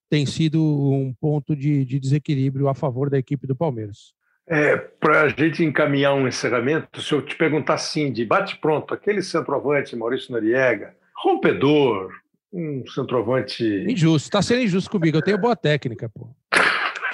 tem 0.07 0.27
sido 0.27 0.61
um 0.63 1.11
ponto 1.19 1.55
de, 1.55 1.83
de 1.83 1.99
desequilíbrio 1.99 2.67
a 2.67 2.75
favor 2.75 3.09
da 3.09 3.17
equipe 3.17 3.47
do 3.47 3.55
Palmeiras. 3.55 4.13
É, 4.47 4.77
Para 4.77 5.23
a 5.23 5.29
gente 5.29 5.63
encaminhar 5.63 6.13
um 6.13 6.27
encerramento, 6.27 7.01
se 7.01 7.11
eu 7.11 7.21
te 7.21 7.35
perguntar 7.35 7.73
assim, 7.73 8.13
de 8.13 8.23
bate-pronto, 8.23 8.93
aquele 8.93 9.23
centroavante, 9.23 9.95
Maurício 9.95 10.31
Noriega, 10.31 10.95
rompedor, 11.15 12.11
um 12.53 12.85
centroavante. 12.87 13.63
Injusto, 13.89 14.27
está 14.27 14.41
sendo 14.43 14.61
injusto 14.61 14.91
comigo, 14.91 15.17
eu 15.17 15.21
tenho 15.23 15.37
boa 15.39 15.55
técnica, 15.55 16.07
pô. 16.07 16.29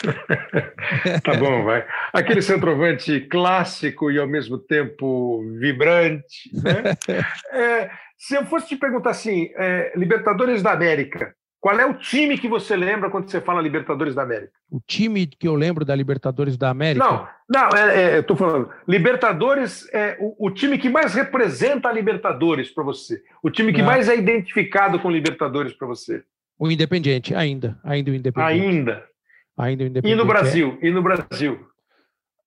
tá 1.23 1.35
bom, 1.35 1.63
vai. 1.63 1.85
Aquele 2.11 2.41
centroavante 2.41 3.21
clássico 3.21 4.11
e 4.11 4.19
ao 4.19 4.27
mesmo 4.27 4.57
tempo 4.57 5.43
vibrante. 5.59 6.49
Né? 6.53 6.97
É, 7.51 7.89
se 8.17 8.35
eu 8.35 8.45
fosse 8.45 8.69
te 8.69 8.75
perguntar 8.75 9.11
assim, 9.11 9.51
é, 9.55 9.93
Libertadores 9.95 10.63
da 10.63 10.71
América, 10.71 11.33
qual 11.63 11.79
é 11.79 11.85
o 11.85 11.93
time 11.93 12.37
que 12.37 12.49
você 12.49 12.75
lembra 12.75 13.09
quando 13.09 13.29
você 13.29 13.39
fala 13.39 13.61
Libertadores 13.61 14.13
da 14.13 14.23
América? 14.23 14.51
O 14.69 14.81
time 14.85 15.25
que 15.25 15.47
eu 15.47 15.55
lembro 15.55 15.85
da 15.85 15.95
Libertadores 15.95 16.57
da 16.57 16.69
América? 16.69 17.05
Não, 17.05 17.27
não, 17.49 17.69
é, 17.69 18.01
é, 18.01 18.15
eu 18.17 18.19
estou 18.21 18.35
falando. 18.35 18.69
Libertadores 18.85 19.87
é 19.93 20.17
o, 20.19 20.47
o, 20.47 20.51
time 20.51 20.77
que 20.77 20.89
mais 20.89 21.13
representa 21.13 21.87
a 21.87 21.93
Libertadores 21.93 22.69
para 22.69 22.83
você. 22.83 23.21
O 23.41 23.49
time 23.49 23.71
que 23.71 23.79
não. 23.79 23.85
mais 23.85 24.09
é 24.09 24.17
identificado 24.17 24.99
com 24.99 25.09
Libertadores 25.09 25.71
para 25.71 25.87
você. 25.87 26.21
O 26.59 26.69
Independiente, 26.69 27.33
ainda. 27.33 27.79
Ainda 27.81 28.11
o 28.11 28.15
Independiente. 28.15 28.61
Ainda. 28.61 29.12
Ainda 29.57 29.83
o 29.83 29.87
Independiente. 29.87 30.19
E 30.19 30.23
no 30.23 30.25
Brasil? 30.25 30.79
E 30.81 30.91
no 30.91 31.03
Brasil? 31.03 31.67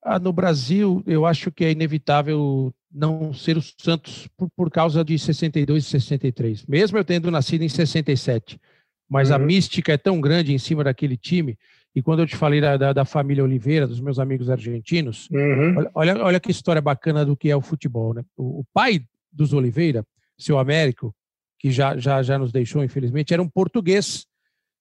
Ah, 0.02 0.18
no 0.18 0.32
Brasil, 0.32 1.02
eu 1.06 1.26
acho 1.26 1.50
que 1.50 1.64
é 1.64 1.72
inevitável 1.72 2.72
não 2.92 3.32
ser 3.32 3.56
o 3.56 3.62
Santos 3.62 4.28
por, 4.36 4.48
por 4.56 4.70
causa 4.70 5.04
de 5.04 5.18
62 5.18 5.84
e 5.84 5.88
63. 5.88 6.66
Mesmo 6.66 6.96
eu 6.96 7.04
tendo 7.04 7.30
nascido 7.30 7.62
em 7.62 7.68
67 7.68 8.60
mas 9.08 9.30
uhum. 9.30 9.36
a 9.36 9.38
mística 9.38 9.92
é 9.92 9.96
tão 9.96 10.20
grande 10.20 10.52
em 10.52 10.58
cima 10.58 10.82
daquele 10.84 11.16
time. 11.16 11.58
E 11.94 12.02
quando 12.02 12.20
eu 12.20 12.26
te 12.26 12.36
falei 12.36 12.60
da, 12.60 12.76
da, 12.76 12.92
da 12.92 13.04
família 13.04 13.42
Oliveira, 13.42 13.86
dos 13.86 14.00
meus 14.00 14.18
amigos 14.18 14.50
argentinos, 14.50 15.28
uhum. 15.30 15.78
olha, 15.78 15.90
olha, 15.94 16.24
olha, 16.24 16.40
que 16.40 16.50
história 16.50 16.82
bacana 16.82 17.24
do 17.24 17.36
que 17.36 17.50
é 17.50 17.56
o 17.56 17.60
futebol. 17.60 18.12
Né? 18.12 18.22
O, 18.36 18.60
o 18.60 18.64
pai 18.74 19.02
dos 19.32 19.52
Oliveira, 19.52 20.04
seu 20.36 20.58
Américo, 20.58 21.14
que 21.58 21.70
já, 21.70 21.96
já, 21.96 22.22
já 22.22 22.38
nos 22.38 22.52
deixou, 22.52 22.84
infelizmente, 22.84 23.32
era 23.32 23.42
um 23.42 23.48
português 23.48 24.26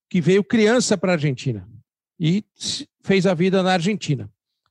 que 0.10 0.20
veio 0.20 0.44
criança 0.44 0.98
para 0.98 1.14
a 1.14 1.16
Argentina 1.16 1.68
e 2.20 2.44
fez 3.02 3.26
a 3.26 3.34
vida 3.34 3.62
na 3.62 3.74
Argentina. 3.74 4.30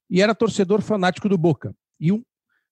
E 0.09 0.21
era 0.21 0.35
torcedor 0.35 0.81
fanático 0.83 1.29
do 1.29 1.39
Boca. 1.39 1.75
E 1.99 2.13
um 2.13 2.23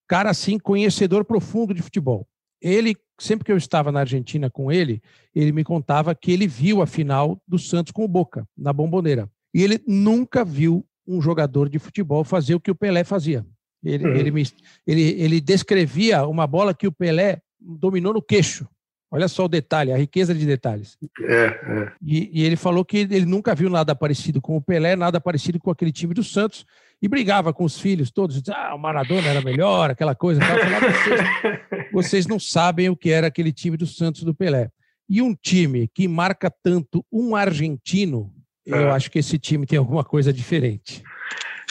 cara 0.07 0.31
assim, 0.31 0.59
conhecedor 0.59 1.25
profundo 1.25 1.73
de 1.73 1.83
futebol. 1.83 2.27
Ele 2.61 2.97
sempre 3.23 3.45
que 3.45 3.53
eu 3.53 3.57
estava 3.57 3.93
na 3.93 4.01
Argentina 4.01 4.51
com 4.51 4.70
ele, 4.70 5.01
ele 5.35 5.53
me 5.53 5.64
contava 5.64 6.14
que 6.14 6.33
ele 6.33 6.47
viu 6.47 6.83
a 6.83 6.87
final 6.87 7.41
do 7.47 7.59
Santos 7.59 7.93
com 7.93 8.05
o 8.05 8.09
Boca, 8.09 8.47
na 8.57 8.73
Bomboneira. 8.73 9.31
E 9.55 9.62
ele 9.62 9.81
nunca 9.87 10.45
viu 10.45 10.85
um 11.07 11.20
jogador 11.20 11.68
de 11.68 11.79
futebol 11.79 12.25
fazer 12.25 12.55
o 12.55 12.61
que 12.61 12.70
o 12.70 12.75
Pelé 12.75 13.05
fazia. 13.05 13.47
Ele, 13.85 14.07
uhum. 14.07 14.14
ele, 14.14 14.31
me, 14.31 14.43
ele, 14.87 15.03
ele 15.03 15.41
descrevia 15.41 16.27
uma 16.27 16.47
bola 16.47 16.75
que 16.75 16.87
o 16.87 16.93
Pelé 16.93 17.41
dominou 17.61 18.14
no 18.14 18.23
queixo. 18.23 18.66
Olha 19.15 19.29
só 19.29 19.45
o 19.45 19.49
detalhe, 19.49 19.93
a 19.93 19.97
riqueza 19.99 20.35
de 20.35 20.47
detalhes. 20.47 20.97
É, 21.21 21.45
é. 21.45 21.93
E, 22.01 22.41
e, 22.41 22.47
ele 22.47 22.57
falou 22.57 22.83
que 22.83 22.97
ele 22.97 23.27
nunca 23.27 23.55
viu 23.55 23.69
nada 23.69 23.95
parecido 23.95 24.41
com 24.41 24.57
o 24.57 24.63
Pelé, 24.63 24.97
nada 24.97 25.21
parecido 25.21 25.61
com 25.61 25.71
aquele 25.71 25.93
time 25.93 26.15
do 26.15 26.25
Santos, 26.25 26.65
e 27.01 27.07
brigava 27.07 27.53
com 27.53 27.63
os 27.63 27.79
filhos 27.79 28.11
todos. 28.11 28.43
Ah, 28.49 28.75
o 28.75 28.79
Maradona 28.79 29.29
era 29.29 29.43
melhor, 29.43 29.91
aquela 29.91 30.15
coisa. 30.15 30.41
Falava, 30.41 30.91
vocês, 30.91 31.21
vocês 31.93 32.27
não 32.27 32.41
sabem 32.41 32.89
o 32.89 32.97
que 32.97 33.11
era 33.11 33.27
aquele 33.27 33.53
time 33.53 33.77
do 33.77 33.87
Santos 33.87 34.23
do 34.23 34.35
Pelé. 34.35 34.71
E 35.07 35.21
um 35.21 35.35
time 35.35 35.87
que 35.89 36.09
marca 36.09 36.51
tanto 36.51 37.05
um 37.13 37.37
argentino, 37.37 38.33
é. 38.67 38.73
eu 38.73 38.93
acho 38.93 39.11
que 39.11 39.19
esse 39.19 39.39
time 39.39 39.67
tem 39.67 39.79
alguma 39.79 40.05
coisa 40.05 40.33
diferente. 40.33 41.03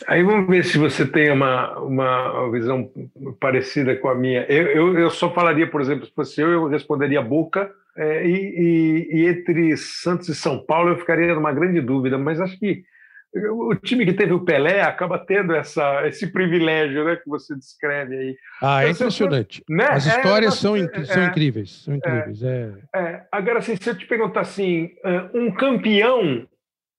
Aí 0.07 0.23
vamos 0.23 0.47
ver 0.47 0.63
se 0.63 0.77
você 0.77 1.05
tem 1.05 1.31
uma, 1.31 1.77
uma 1.79 2.51
visão 2.51 2.89
parecida 3.39 3.95
com 3.95 4.09
a 4.09 4.15
minha. 4.15 4.45
Eu, 4.49 4.67
eu, 4.67 4.99
eu 4.99 5.09
só 5.09 5.33
falaria, 5.33 5.69
por 5.69 5.81
exemplo, 5.81 6.05
se 6.05 6.13
fosse 6.13 6.41
eu, 6.41 6.49
eu 6.49 6.67
responderia 6.67 7.21
Boca, 7.21 7.71
é, 7.95 8.25
e, 8.25 8.31
e, 8.31 9.09
e, 9.11 9.27
entre 9.27 9.75
Santos 9.77 10.29
e 10.29 10.35
São 10.35 10.63
Paulo 10.65 10.89
eu 10.89 10.97
ficaria 10.97 11.35
numa 11.35 11.51
grande 11.51 11.81
dúvida, 11.81 12.17
mas 12.17 12.39
acho 12.39 12.57
que 12.57 12.83
o 13.33 13.75
time 13.75 14.05
que 14.05 14.13
teve 14.13 14.33
o 14.33 14.43
Pelé 14.43 14.81
acaba 14.81 15.17
tendo 15.17 15.53
essa, 15.55 16.05
esse 16.05 16.27
privilégio 16.27 17.05
né, 17.05 17.15
que 17.15 17.29
você 17.29 17.55
descreve 17.55 18.17
aí. 18.17 18.35
Ah, 18.61 18.83
é 18.83 18.89
então, 18.89 19.07
impressionante. 19.07 19.63
Né? 19.69 19.87
As 19.89 20.05
é, 20.05 20.09
histórias 20.09 20.53
é, 20.53 20.57
são, 20.57 20.77
inc 20.77 21.05
são 21.05 21.23
incríveis. 21.25 21.83
São 21.83 21.95
incríveis. 21.95 22.43
É, 22.43 22.73
é. 22.93 23.21
Agora, 23.31 23.59
assim, 23.59 23.75
se 23.77 23.89
eu 23.89 23.95
te 23.95 24.05
perguntar 24.05 24.41
assim, 24.41 24.91
um 25.33 25.49
campeão 25.51 26.45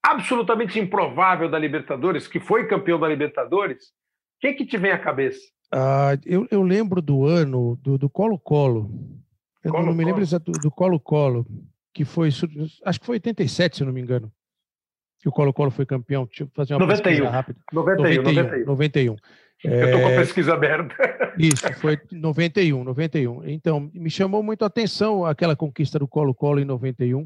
absolutamente 0.03 0.79
improvável 0.79 1.49
da 1.49 1.59
Libertadores, 1.59 2.27
que 2.27 2.41
foi 2.41 2.67
campeão 2.67 2.99
da 2.99 3.09
Libertadores, 3.09 3.85
o 3.85 4.41
que, 4.41 4.55
que 4.55 4.67
te 4.67 4.77
vem 4.77 4.91
à 4.91 4.99
cabeça? 4.99 5.41
Ah, 5.73 6.19
eu, 6.27 6.47
eu 6.51 6.63
lembro 6.63 7.01
do 7.01 7.25
ano 7.25 7.79
do 7.83 8.11
Colo-Colo. 8.11 8.91
Eu 9.65 9.71
Colo 9.71 9.85
-Colo. 9.85 9.87
não 9.87 9.95
me 9.95 10.05
lembro 10.05 10.21
exato 10.21 10.51
do 10.53 10.71
Colo-Colo, 10.71 11.47
que 11.95 12.05
foi, 12.05 12.29
acho 12.85 13.01
que 13.01 13.07
foi 13.07 13.17
87, 13.17 13.77
se 13.77 13.83
eu 13.83 13.87
não 13.87 13.95
me 13.95 14.01
engano, 14.01 14.31
que 15.21 15.29
o 15.29 15.33
Colo-Colo 15.33 15.71
foi 15.71 15.87
campeão. 15.87 16.27
Deixa 16.27 16.43
eu 16.43 16.51
fazer 16.53 16.75
uma 16.75 16.81
91. 16.81 17.05
pesquisa 17.05 17.31
rápida. 17.31 17.61
91, 17.73 18.23
91. 18.23 18.65
91. 18.67 19.17
Eu 19.65 19.85
estou 19.85 20.01
com 20.01 20.07
a 20.07 20.11
é, 20.11 20.19
pesquisa 20.19 20.55
aberta. 20.55 20.95
Isso, 21.39 21.73
foi 21.75 21.99
91, 22.11 22.83
91. 22.83 23.49
Então, 23.49 23.91
me 23.95 24.11
chamou 24.11 24.43
muito 24.43 24.65
a 24.65 24.67
atenção 24.67 25.25
aquela 25.25 25.55
conquista 25.55 25.99
do 26.01 26.09
Colo-Colo 26.09 26.59
em 26.59 26.65
91, 26.65 27.25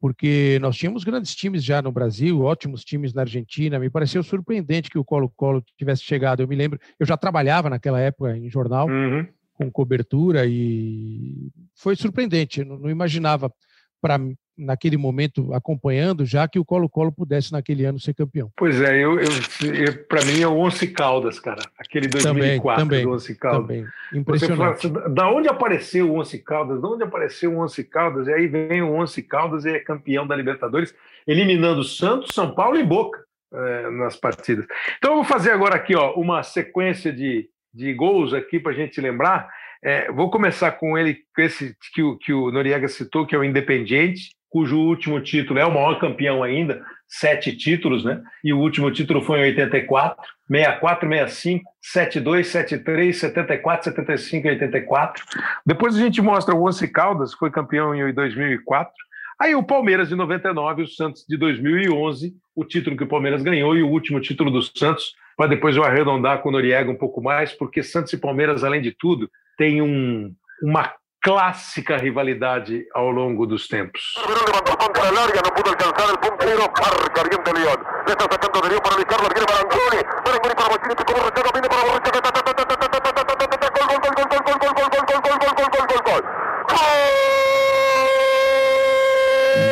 porque 0.00 0.58
nós 0.60 0.76
tínhamos 0.76 1.02
grandes 1.04 1.34
times 1.34 1.64
já 1.64 1.82
no 1.82 1.90
Brasil, 1.90 2.40
ótimos 2.42 2.84
times 2.84 3.12
na 3.12 3.22
Argentina. 3.22 3.78
Me 3.78 3.90
pareceu 3.90 4.22
surpreendente 4.22 4.90
que 4.90 4.98
o 4.98 5.04
Colo-Colo 5.04 5.62
tivesse 5.76 6.02
chegado. 6.02 6.40
Eu 6.40 6.48
me 6.48 6.54
lembro, 6.56 6.78
eu 6.98 7.06
já 7.06 7.16
trabalhava 7.16 7.68
naquela 7.68 8.00
época 8.00 8.36
em 8.36 8.48
jornal, 8.48 8.88
uhum. 8.88 9.26
com 9.54 9.70
cobertura, 9.70 10.46
e 10.46 11.50
foi 11.74 11.96
surpreendente. 11.96 12.60
Eu 12.60 12.66
não 12.66 12.90
imaginava 12.90 13.52
para 14.00 14.18
naquele 14.58 14.96
momento 14.96 15.54
acompanhando, 15.54 16.24
já 16.26 16.48
que 16.48 16.58
o 16.58 16.64
Colo-Colo 16.64 17.12
pudesse 17.12 17.52
naquele 17.52 17.84
ano 17.84 18.00
ser 18.00 18.12
campeão. 18.12 18.50
Pois 18.56 18.80
é, 18.80 18.96
eu, 18.96 19.20
eu, 19.20 19.30
eu 19.72 20.04
para 20.06 20.24
mim 20.24 20.40
é 20.40 20.48
o 20.48 20.56
Once 20.56 20.86
Caldas, 20.88 21.38
cara, 21.38 21.62
aquele 21.78 22.08
2004 22.08 22.82
também, 22.82 23.04
do 23.04 23.12
Once 23.12 23.34
Caldas. 23.36 23.60
Também, 23.60 23.86
impressionante. 24.12 24.88
Fala, 24.88 25.08
da 25.08 25.30
onde 25.30 25.48
apareceu 25.48 26.10
o 26.10 26.18
Once 26.18 26.36
Caldas? 26.40 26.82
Da 26.82 26.88
onde 26.88 27.04
apareceu 27.04 27.52
o 27.52 27.62
Once 27.62 27.84
Caldas? 27.84 28.26
E 28.26 28.32
aí 28.32 28.48
vem 28.48 28.82
o 28.82 28.92
Once 28.92 29.22
Caldas 29.22 29.64
e 29.64 29.70
é 29.70 29.78
campeão 29.78 30.26
da 30.26 30.34
Libertadores, 30.34 30.92
eliminando 31.26 31.84
Santos, 31.84 32.34
São 32.34 32.52
Paulo 32.52 32.76
e 32.76 32.82
Boca 32.82 33.22
é, 33.52 33.90
nas 33.90 34.16
partidas. 34.16 34.66
Então 34.98 35.12
eu 35.12 35.16
vou 35.16 35.24
fazer 35.24 35.52
agora 35.52 35.76
aqui 35.76 35.94
ó, 35.94 36.14
uma 36.14 36.42
sequência 36.42 37.12
de, 37.12 37.48
de 37.72 37.94
gols 37.94 38.34
aqui 38.34 38.58
para 38.58 38.72
a 38.72 38.74
gente 38.74 39.00
lembrar. 39.00 39.48
É, 39.82 40.10
vou 40.10 40.30
começar 40.30 40.72
com 40.72 40.98
ele, 40.98 41.18
com 41.34 41.42
esse 41.42 41.76
que 41.94 42.02
o, 42.02 42.16
que 42.16 42.32
o 42.32 42.50
Noriega 42.50 42.88
citou, 42.88 43.26
que 43.26 43.34
é 43.34 43.38
o 43.38 43.44
Independiente 43.44 44.30
cujo 44.50 44.78
último 44.78 45.20
título 45.20 45.58
é 45.58 45.66
o 45.66 45.72
maior 45.72 45.98
campeão 45.98 46.42
ainda, 46.42 46.82
sete 47.06 47.56
títulos, 47.56 48.04
né? 48.04 48.22
E 48.42 48.52
o 48.52 48.58
último 48.58 48.90
título 48.90 49.22
foi 49.22 49.40
em 49.40 49.42
84, 49.42 50.16
64, 50.50 51.08
65, 51.08 51.70
72, 51.82 52.46
73, 52.46 53.16
74, 53.16 53.84
75 53.84 54.46
e 54.46 54.50
84. 54.50 55.24
Depois 55.66 55.94
a 55.94 55.98
gente 55.98 56.20
mostra 56.22 56.54
o 56.54 56.66
Once 56.66 56.86
Caldas, 56.88 57.32
que 57.32 57.38
foi 57.38 57.50
campeão 57.50 57.94
em 57.94 58.12
2004. 58.12 58.92
Aí 59.40 59.54
o 59.54 59.62
Palmeiras 59.62 60.08
de 60.08 60.16
99, 60.16 60.82
o 60.82 60.88
Santos 60.88 61.24
de 61.28 61.36
2011, 61.36 62.34
o 62.56 62.64
título 62.64 62.96
que 62.96 63.04
o 63.04 63.08
Palmeiras 63.08 63.42
ganhou 63.42 63.76
e 63.76 63.82
o 63.82 63.88
último 63.88 64.20
título 64.20 64.50
do 64.50 64.62
Santos, 64.62 65.14
para 65.36 65.46
depois 65.46 65.76
eu 65.76 65.84
arredondar 65.84 66.40
com 66.40 66.48
o 66.48 66.52
Noriega 66.52 66.90
um 66.90 66.96
pouco 66.96 67.22
mais, 67.22 67.52
porque 67.52 67.82
Santos 67.82 68.12
e 68.12 68.18
Palmeiras, 68.18 68.64
além 68.64 68.82
de 68.82 68.90
tudo, 68.90 69.30
tem 69.58 69.82
um, 69.82 70.32
uma 70.62 70.94
clássica 71.20 71.96
rivalidade 71.96 72.86
ao 72.94 73.10
longo 73.10 73.44
dos 73.44 73.66
tempos. 73.66 74.14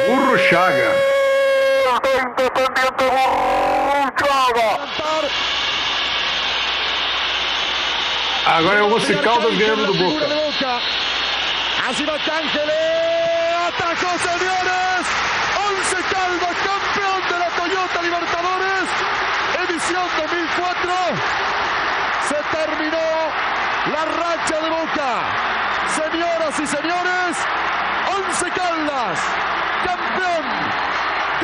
Burro 0.08 0.36
Chaga. 0.36 1.06
Agora 8.46 8.78
é 8.78 8.82
o 8.82 8.94
Once 8.94 9.12
Caldas 9.16 9.58
ganhando 9.58 9.86
do 9.86 9.94
Boca. 9.94 10.24
Atajó, 13.66 14.18
señores. 14.18 15.02
Once 15.68 15.96
Caldas, 16.14 16.56
campeón 16.62 17.20
de 17.28 17.38
la 17.38 17.50
Toyota 17.50 18.02
Libertadores. 18.02 18.88
Edición 19.68 20.06
2004. 20.16 20.92
Se 22.28 22.38
terminó 22.56 23.08
la 23.92 24.04
racha 24.04 24.60
de 24.60 24.70
Boca. 24.70 25.10
Señoras 25.88 26.60
y 26.60 26.66
señores, 26.66 27.36
Once 28.16 28.50
Caldas, 28.52 29.18
campeón 29.84 30.95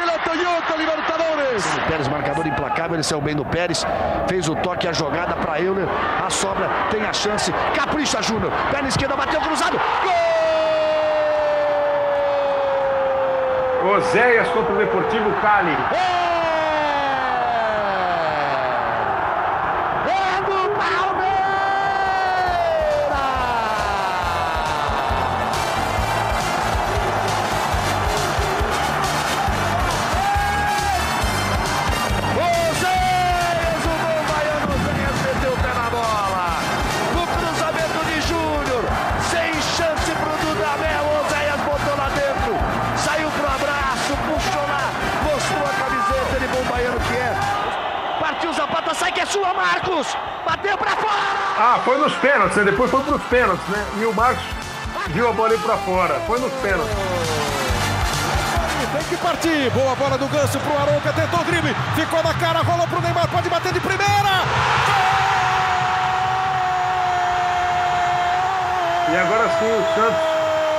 de 0.02 0.06
la 0.06 0.18
Toyota 0.18 0.76
Libertadores. 0.76 1.64
Pérez, 1.88 2.08
marcador 2.08 2.46
implacável, 2.46 2.96
ele 2.96 3.02
saiu 3.02 3.20
bem 3.20 3.36
do 3.36 3.44
Pérez, 3.44 3.84
fez 4.28 4.48
o 4.48 4.56
toque, 4.56 4.88
a 4.88 4.92
jogada 4.92 5.34
para 5.36 5.60
Euler, 5.60 5.86
a 6.24 6.28
sobra, 6.28 6.68
tem 6.90 7.04
a 7.04 7.12
chance, 7.12 7.52
capricha 7.74 8.20
Júnior, 8.22 8.52
perna 8.70 8.88
esquerda, 8.88 9.16
bateu 9.16 9.40
cruzado, 9.40 9.80
gol! 10.02 10.12
Oséias 13.96 14.48
contra 14.48 14.72
o 14.74 14.78
Deportivo 14.78 15.32
Cali. 15.40 15.76
É 15.92 16.31
pênaltis, 52.22 52.56
né? 52.56 52.64
Depois 52.64 52.90
foi 52.90 53.02
pros 53.02 53.22
pênaltis, 53.24 53.66
né? 53.68 53.84
E 54.00 54.04
o 54.06 54.14
Marcos 54.14 54.44
viu 55.08 55.28
a 55.28 55.32
bola 55.32 55.52
ir 55.52 55.60
pra 55.60 55.76
fora. 55.78 56.14
Foi 56.26 56.38
nos 56.38 56.52
pênaltis. 56.54 56.96
Tem 58.92 59.02
que 59.04 59.16
partir. 59.16 59.70
Boa 59.70 59.94
bola 59.96 60.16
do 60.16 60.28
Ganso 60.28 60.58
pro 60.60 60.78
Arouca. 60.78 61.12
Tentou 61.12 61.40
o 61.40 61.44
drible. 61.44 61.74
Ficou 61.94 62.22
na 62.22 62.32
cara. 62.34 62.60
Rolou 62.60 62.86
pro 62.86 63.00
Neymar. 63.00 63.28
Pode 63.28 63.48
bater 63.48 63.72
de 63.72 63.80
primeira. 63.80 64.30
E 69.10 69.16
agora 69.16 69.48
sim 69.58 69.66
o 69.66 69.94
Santos 69.94 70.32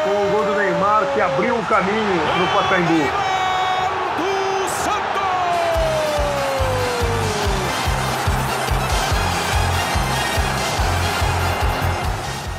com 0.03 0.09
o 0.09 0.31
gol 0.31 0.43
do 0.45 0.55
Neymar 0.55 1.03
que 1.13 1.21
abriu 1.21 1.55
o 1.55 1.65
caminho 1.65 2.21
no 2.39 2.47
Pacaembu. 2.47 3.22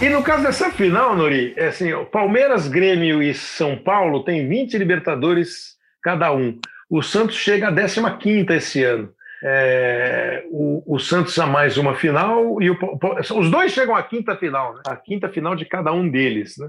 E 0.05 0.09
no 0.11 0.23
caso 0.23 0.43
dessa 0.43 0.71
final, 0.71 1.17
Nori, 1.17 1.55
é 1.57 1.69
assim, 1.69 1.89
Palmeiras, 2.13 2.69
Grêmio 2.69 3.23
e 3.23 3.33
São 3.33 3.75
Paulo 3.75 4.23
têm 4.23 4.47
20 4.47 4.77
Libertadores 4.77 5.79
cada 6.03 6.31
um. 6.31 6.59
O 6.91 7.03
Santos 7.03 7.37
chega 7.37 7.69
à 7.69 8.11
15 8.19 8.53
esse 8.53 8.85
ano. 8.85 9.11
É, 9.43 10.45
o, 10.51 10.83
o 10.95 10.99
Santos 10.99 11.39
a 11.39 11.47
mais 11.47 11.79
uma 11.79 11.95
final 11.95 12.61
e 12.61 12.69
o, 12.69 12.79
os 13.35 13.51
dois 13.51 13.73
chegam 13.73 13.97
à 13.97 14.03
quinta 14.03 14.37
final, 14.37 14.75
né? 14.75 14.83
a 14.87 14.95
quinta 14.95 15.27
final 15.31 15.57
de 15.57 15.65
cada 15.65 15.91
um 15.91 16.07
deles. 16.07 16.59
Né? 16.59 16.69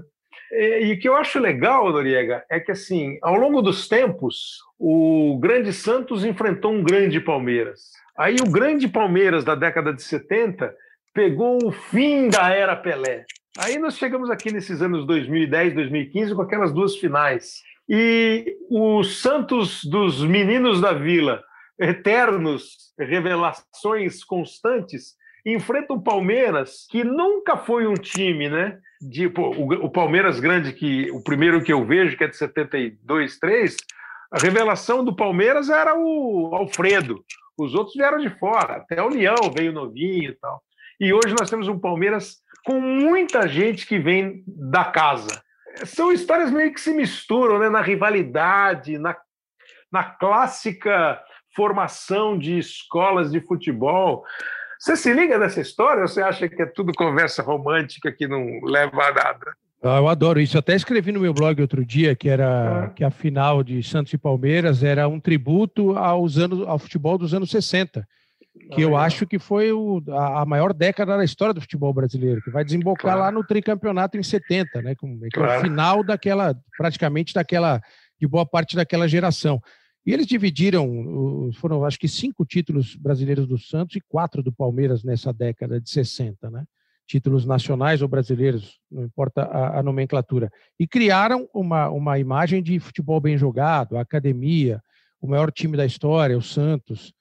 E, 0.52 0.86
e 0.86 0.92
o 0.94 0.98
que 0.98 1.06
eu 1.06 1.14
acho 1.14 1.38
legal, 1.38 1.92
Noriega, 1.92 2.42
é 2.50 2.58
que 2.58 2.72
assim, 2.72 3.18
ao 3.20 3.34
longo 3.34 3.60
dos 3.60 3.86
tempos, 3.86 4.60
o 4.78 5.38
grande 5.38 5.74
Santos 5.74 6.24
enfrentou 6.24 6.72
um 6.72 6.82
grande 6.82 7.20
Palmeiras. 7.20 7.82
Aí 8.16 8.36
o 8.40 8.50
grande 8.50 8.88
Palmeiras 8.88 9.44
da 9.44 9.54
década 9.54 9.92
de 9.92 10.02
70 10.02 10.74
pegou 11.16 11.56
o 11.64 11.72
fim 11.72 12.28
da 12.28 12.50
era 12.50 12.76
Pelé. 12.76 13.24
Aí 13.56 13.78
nós 13.78 13.96
chegamos 13.96 14.28
aqui 14.28 14.52
nesses 14.52 14.82
anos 14.82 15.06
2010, 15.06 15.72
2015 15.72 16.34
com 16.34 16.42
aquelas 16.42 16.74
duas 16.74 16.94
finais. 16.96 17.62
E 17.88 18.54
o 18.68 19.02
Santos 19.02 19.82
dos 19.82 20.22
meninos 20.22 20.78
da 20.78 20.92
Vila, 20.92 21.42
eternos, 21.80 22.92
revelações 22.98 24.22
constantes, 24.22 25.14
enfrenta 25.46 25.94
o 25.94 26.02
Palmeiras, 26.02 26.86
que 26.90 27.02
nunca 27.02 27.56
foi 27.56 27.86
um 27.86 27.94
time, 27.94 28.50
né? 28.50 28.78
De, 29.00 29.26
pô, 29.30 29.54
o, 29.56 29.86
o 29.86 29.90
Palmeiras 29.90 30.38
grande, 30.38 30.74
que 30.74 31.10
o 31.12 31.22
primeiro 31.22 31.62
que 31.62 31.72
eu 31.72 31.82
vejo, 31.86 32.14
que 32.14 32.24
é 32.24 32.28
de 32.28 32.36
72, 32.36 33.38
3, 33.38 33.74
a 34.32 34.38
revelação 34.38 35.02
do 35.02 35.16
Palmeiras 35.16 35.70
era 35.70 35.94
o 35.96 36.50
Alfredo. 36.52 37.24
Os 37.58 37.74
outros 37.74 37.94
vieram 37.96 38.18
de 38.18 38.28
fora, 38.38 38.76
até 38.76 39.02
o 39.02 39.08
Leão 39.08 39.50
veio 39.56 39.72
novinho 39.72 40.30
e 40.30 40.34
tal. 40.34 40.60
E 41.00 41.12
hoje 41.12 41.34
nós 41.38 41.50
temos 41.50 41.68
um 41.68 41.78
Palmeiras 41.78 42.38
com 42.64 42.80
muita 42.80 43.46
gente 43.46 43.86
que 43.86 43.98
vem 43.98 44.42
da 44.46 44.84
casa. 44.84 45.42
São 45.84 46.10
histórias 46.12 46.50
meio 46.50 46.72
que 46.72 46.80
se 46.80 46.92
misturam 46.92 47.58
né? 47.58 47.68
na 47.68 47.82
rivalidade, 47.82 48.98
na, 48.98 49.14
na 49.92 50.02
clássica 50.04 51.20
formação 51.54 52.38
de 52.38 52.58
escolas 52.58 53.30
de 53.30 53.40
futebol. 53.40 54.24
Você 54.78 54.96
se 54.96 55.12
liga 55.12 55.38
nessa 55.38 55.60
história 55.60 56.02
ou 56.02 56.08
você 56.08 56.22
acha 56.22 56.48
que 56.48 56.60
é 56.62 56.66
tudo 56.66 56.92
conversa 56.94 57.42
romântica 57.42 58.12
que 58.12 58.26
não 58.26 58.60
leva 58.62 59.02
a 59.02 59.12
nada? 59.12 59.54
Ah, 59.82 59.98
Eu 59.98 60.08
adoro 60.08 60.40
isso. 60.40 60.58
Até 60.58 60.74
escrevi 60.74 61.12
no 61.12 61.20
meu 61.20 61.32
blog 61.32 61.60
outro 61.60 61.84
dia 61.84 62.14
que 62.14 62.28
era 62.28 62.86
Ah. 62.86 62.88
que 62.90 63.04
a 63.04 63.10
final 63.10 63.62
de 63.62 63.82
Santos 63.82 64.12
e 64.12 64.18
Palmeiras 64.18 64.82
era 64.82 65.06
um 65.08 65.20
tributo 65.20 65.96
aos 65.96 66.38
anos, 66.38 66.66
ao 66.66 66.78
futebol 66.78 67.16
dos 67.16 67.32
anos 67.34 67.50
60, 67.50 68.06
que 68.74 68.82
eu 68.82 68.96
acho 68.96 69.26
que 69.26 69.38
foi 69.38 69.72
o- 69.72 70.02
a, 70.08 70.42
a 70.42 70.46
maior 70.46 70.72
década 70.72 71.16
da 71.16 71.24
história 71.24 71.54
do 71.54 71.60
futebol 71.60 71.92
brasileiro, 71.92 72.42
que 72.42 72.50
vai 72.50 72.64
desembocar 72.64 73.02
Claro. 73.14 73.20
lá 73.20 73.30
no 73.32 73.44
tricampeonato 73.44 74.16
em 74.18 74.22
70, 74.22 74.82
né? 74.82 74.94
Com, 74.94 75.18
que 75.18 75.26
é 75.26 75.30
Claro. 75.30 75.60
o 75.60 75.62
final 75.62 76.02
daquela, 76.04 76.54
praticamente 76.76 77.32
daquela, 77.34 77.80
de 78.20 78.26
boa 78.26 78.44
parte 78.46 78.74
daquela 78.76 79.06
geração. 79.08 79.60
E 80.04 80.12
eles 80.12 80.26
dividiram, 80.26 81.50
foram 81.54 81.84
acho 81.84 81.98
que 81.98 82.06
cinco 82.08 82.44
títulos 82.44 82.94
brasileiros 82.96 83.46
do 83.46 83.58
Santos 83.58 83.96
e 83.96 84.00
quatro 84.08 84.42
do 84.42 84.52
Palmeiras 84.52 85.02
nessa 85.02 85.32
década 85.32 85.80
de 85.80 85.90
60, 85.90 86.50
né? 86.50 86.64
títulos 87.08 87.46
nacionais 87.46 88.02
ou 88.02 88.08
brasileiros, 88.08 88.80
não 88.90 89.04
importa 89.04 89.42
a, 89.44 89.78
a 89.78 89.82
nomenclatura, 89.82 90.50
e 90.78 90.88
criaram 90.88 91.48
uma, 91.54 91.88
uma 91.88 92.18
imagem 92.18 92.60
de 92.60 92.80
futebol 92.80 93.20
bem 93.20 93.38
jogado, 93.38 93.96
a 93.96 94.00
academia, 94.00 94.82
o 95.20 95.28
maior 95.28 95.52
time 95.52 95.76
da 95.76 95.86
história, 95.86 96.36
o 96.36 96.42
Santos, 96.42 97.12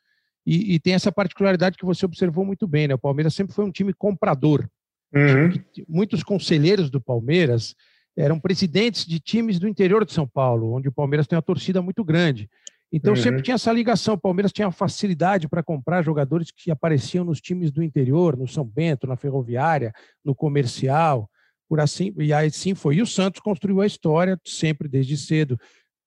e, 0.45 0.75
e 0.75 0.79
tem 0.79 0.93
essa 0.93 1.11
particularidade 1.11 1.77
que 1.77 1.85
você 1.85 2.05
observou 2.05 2.45
muito 2.45 2.67
bem, 2.67 2.87
né? 2.87 2.93
O 2.93 2.99
Palmeiras 2.99 3.33
sempre 3.33 3.53
foi 3.53 3.65
um 3.65 3.71
time 3.71 3.93
comprador. 3.93 4.67
Uhum. 5.13 5.51
Muitos 5.87 6.23
conselheiros 6.23 6.89
do 6.89 7.01
Palmeiras 7.01 7.75
eram 8.17 8.39
presidentes 8.39 9.05
de 9.05 9.19
times 9.19 9.59
do 9.59 9.67
interior 9.67 10.05
de 10.05 10.13
São 10.13 10.27
Paulo, 10.27 10.73
onde 10.73 10.87
o 10.87 10.91
Palmeiras 10.91 11.27
tem 11.27 11.35
uma 11.35 11.41
torcida 11.41 11.81
muito 11.81 12.03
grande. 12.03 12.49
Então 12.91 13.13
Uhum. 13.13 13.21
sempre 13.21 13.41
tinha 13.41 13.55
essa 13.55 13.71
ligação. 13.73 14.13
O 14.13 14.17
Palmeiras 14.17 14.53
tinha 14.53 14.71
facilidade 14.71 15.49
para 15.49 15.63
comprar 15.63 16.01
jogadores 16.03 16.51
que 16.51 16.71
apareciam 16.71 17.25
nos 17.25 17.41
times 17.41 17.71
do 17.71 17.83
interior, 17.83 18.37
no 18.37 18.47
São 18.47 18.63
Bento, 18.63 19.07
na 19.07 19.17
Ferroviária, 19.17 19.91
no 20.23 20.35
Comercial, 20.35 21.29
por 21.67 21.79
assim. 21.79 22.13
E 22.17 22.31
aí 22.31 22.49
sim 22.51 22.75
foi. 22.75 22.95
E 22.97 23.01
o 23.01 23.07
Santos 23.07 23.41
construiu 23.41 23.81
a 23.81 23.87
história 23.87 24.39
sempre 24.45 24.87
desde 24.87 25.17
cedo. 25.17 25.59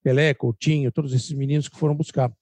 Pelé, 0.03 0.33
Coutinho, 0.33 0.93
todos 0.93 1.13
esses 1.13 1.33
meninos 1.33 1.69
que 1.69 1.77
foram 1.77 1.95
buscar. 1.95 2.33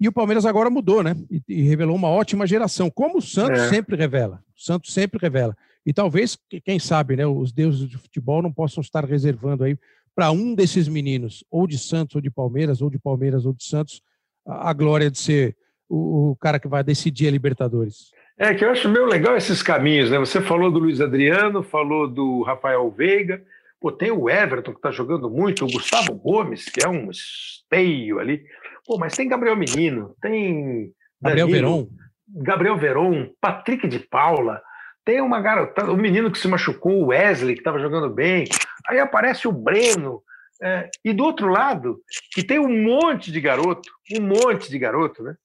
E 0.00 0.06
o 0.08 0.12
Palmeiras 0.12 0.46
agora 0.46 0.70
mudou, 0.70 1.02
né? 1.02 1.16
E, 1.30 1.42
e 1.48 1.62
revelou 1.62 1.96
uma 1.96 2.08
ótima 2.08 2.46
geração, 2.46 2.88
como 2.90 3.18
o 3.18 3.22
Santos 3.22 3.60
É. 3.60 3.68
sempre 3.68 3.96
revela. 3.96 4.40
O 4.56 4.60
Santos 4.60 4.92
sempre 4.92 5.18
revela. 5.20 5.56
E 5.84 5.92
talvez, 5.92 6.36
que- 6.48 6.60
quem 6.60 6.78
sabe, 6.78 7.16
né, 7.16 7.26
os 7.26 7.52
deuses 7.52 7.88
do 7.88 7.98
futebol 7.98 8.42
não 8.42 8.52
possam 8.52 8.80
estar 8.80 9.04
reservando 9.04 9.64
aí 9.64 9.76
para 10.14 10.30
um 10.30 10.54
desses 10.54 10.88
meninos, 10.88 11.44
ou 11.50 11.66
de 11.66 11.78
Santos, 11.78 12.16
ou 12.16 12.20
de 12.20 12.30
Palmeiras, 12.30 12.80
ou 12.82 12.90
de 12.90 12.98
Palmeiras, 12.98 13.46
ou 13.46 13.52
de 13.52 13.64
Santos, 13.64 14.02
a, 14.46 14.70
a 14.70 14.72
glória 14.72 15.10
de 15.10 15.18
ser 15.18 15.56
o, 15.88 16.30
o 16.30 16.36
cara 16.36 16.58
que 16.58 16.68
vai 16.68 16.84
decidir 16.84 17.28
a 17.28 17.30
Libertadores. 17.30 18.10
É 18.36 18.54
que 18.54 18.64
eu 18.64 18.70
acho 18.70 18.88
meio 18.88 19.06
legal 19.06 19.36
esses 19.36 19.62
caminhos, 19.62 20.10
né? 20.10 20.18
Você 20.18 20.40
falou 20.40 20.70
do 20.70 20.78
Luiz 20.78 21.00
Adriano, 21.00 21.62
falou 21.62 22.06
do 22.06 22.42
Rafael 22.42 22.88
Veiga, 22.90 23.42
pô, 23.80 23.90
tem 23.90 24.10
o 24.12 24.28
Everton 24.30 24.72
que 24.72 24.78
está 24.78 24.90
jogando 24.92 25.28
muito, 25.30 25.64
o 25.64 25.70
Gustavo 25.70 26.14
Gomes, 26.14 26.66
que 26.66 26.84
é 26.84 26.88
um 26.88 27.10
esteio 27.10 28.18
ali. 28.20 28.44
Pô, 28.88 28.96
mas 28.96 29.14
tem 29.14 29.28
Gabriel 29.28 29.54
Menino, 29.54 30.16
tem 30.18 30.90
Gabriel 31.20 31.46
Danilo, 31.46 31.68
Veron, 31.68 31.88
Gabriel 32.26 32.78
Veron, 32.78 33.30
Patrick 33.38 33.86
de 33.86 33.98
Paula, 33.98 34.62
tem 35.04 35.20
uma 35.20 35.42
garota, 35.42 35.90
o 35.90 35.96
menino 35.96 36.30
que 36.30 36.38
se 36.38 36.48
machucou, 36.48 37.02
o 37.02 37.06
Wesley, 37.08 37.54
que 37.54 37.60
estava 37.60 37.78
jogando 37.78 38.08
bem. 38.08 38.46
Aí 38.88 38.98
aparece 38.98 39.46
o 39.46 39.52
Breno. 39.52 40.22
é, 40.62 40.88
e 41.04 41.12
do 41.12 41.22
outro 41.22 41.48
lado, 41.48 42.00
que 42.32 42.42
tem 42.42 42.58
um 42.58 42.82
monte 42.82 43.30
de 43.30 43.42
garoto, 43.42 43.90
um 44.18 44.22
monte 44.22 44.70
de 44.70 44.78
garoto, 44.78 45.22
né? 45.22 45.36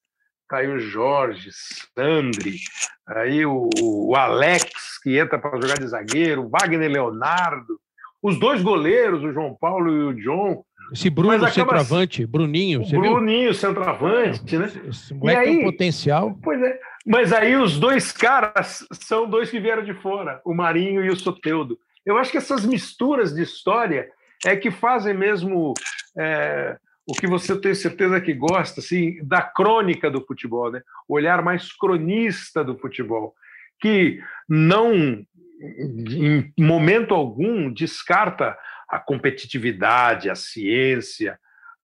Caio 0.48 0.80
Jorge, 0.80 1.50
Sandri, 1.94 2.60
aí 3.06 3.46
o, 3.46 3.70
o 3.78 4.16
Alex, 4.16 5.00
que 5.04 5.18
entra 5.18 5.38
para 5.38 5.60
jogar 5.60 5.80
de 5.80 5.88
zagueiro, 5.88 6.44
o 6.44 6.50
Wagner 6.50 6.90
Leonardo, 6.90 7.78
os 8.22 8.40
dois 8.40 8.62
goleiros, 8.62 9.22
o 9.22 9.34
João 9.34 9.54
Paulo 9.54 9.92
e 9.92 10.04
o 10.04 10.14
John, 10.14 10.64
esse 10.94 11.10
Bruno 11.10 11.48
centroavante, 11.50 12.26
Bruninho, 12.26 12.82
o 12.82 12.86
você 12.86 12.92
viu? 12.92 13.14
Bruninho, 13.14 13.54
centroavante, 13.54 14.58
né? 14.58 14.72
Esse 14.88 15.14
moleque 15.14 15.42
E 15.42 15.44
tem 15.44 15.56
um 15.56 15.60
aí- 15.60 15.66
potencial. 15.72 16.40
Pois 16.42 16.62
é. 16.62 16.80
Mas 17.06 17.34
aí 17.34 17.56
os 17.56 17.78
dois 17.80 18.12
caras 18.12 18.88
são 18.94 19.30
dois 19.30 19.50
que 19.50 19.60
vieram 19.60 19.84
de 19.84 19.94
fora, 19.96 20.40
o 20.46 20.54
Marinho 20.54 21.04
e 21.04 21.10
o 21.10 21.16
Soteudo. 21.16 21.78
Eu 22.06 22.18
acho 22.18 22.32
que 22.32 22.38
essas 22.38 22.66
misturas 22.66 23.34
de 23.34 23.42
história 23.42 24.08
é 24.46 24.56
que 24.56 24.72
fazem 24.72 25.14
mesmo 25.14 25.74
é, 26.18 26.78
o 27.06 27.14
que 27.14 27.28
você 27.28 27.60
tem 27.60 27.74
certeza 27.74 28.22
que 28.22 28.34
gosta, 28.34 28.80
assim, 28.80 29.18
da 29.24 29.42
crônica 29.42 30.10
do 30.10 30.22
futebol, 30.26 30.72
né? 30.72 30.82
O 31.08 31.16
olhar 31.16 31.42
mais 31.42 31.74
cronista 31.74 32.64
do 32.64 32.78
futebol, 32.78 33.34
que 33.82 34.20
não, 34.48 34.94
em 34.94 36.54
momento 36.58 37.14
algum, 37.14 37.72
descarta 37.72 38.56
a 38.94 39.00
competitividade, 39.00 40.30
a 40.30 40.36
ciência, 40.36 41.40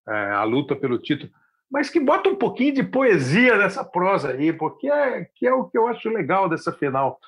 é, 0.08 0.12
a 0.12 0.44
luta 0.44 0.76
pelo 0.76 0.98
título, 0.98 1.30
mas 1.70 1.90
que 1.90 1.98
bota 1.98 2.28
um 2.28 2.36
pouquinho 2.36 2.74
de 2.74 2.82
poesia 2.82 3.56
nessa 3.56 3.84
prosa 3.84 4.30
aí, 4.30 4.52
porque 4.52 4.88
é, 4.88 5.26
que 5.34 5.46
é 5.46 5.52
o 5.52 5.64
que 5.64 5.76
eu 5.76 5.88
acho 5.88 6.08
legal 6.08 6.48
dessa 6.48 6.72
final. 6.72 7.18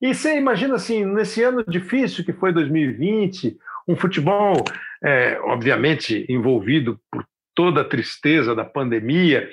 E 0.00 0.14
você 0.14 0.36
imagina 0.36 0.74
assim, 0.74 1.04
nesse 1.04 1.42
ano 1.42 1.64
difícil 1.66 2.24
que 2.24 2.32
foi 2.32 2.52
2020, 2.52 3.58
um 3.88 3.96
futebol, 3.96 4.64
é, 5.02 5.38
obviamente, 5.42 6.24
envolvido 6.28 7.00
por 7.10 7.26
toda 7.54 7.80
a 7.80 7.88
tristeza 7.88 8.54
da 8.54 8.64
pandemia, 8.64 9.50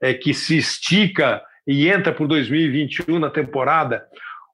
é, 0.00 0.14
que 0.14 0.34
se 0.34 0.56
estica 0.56 1.42
e 1.66 1.88
entra 1.88 2.12
por 2.12 2.28
2021 2.28 3.18
na 3.18 3.30
temporada, 3.30 4.06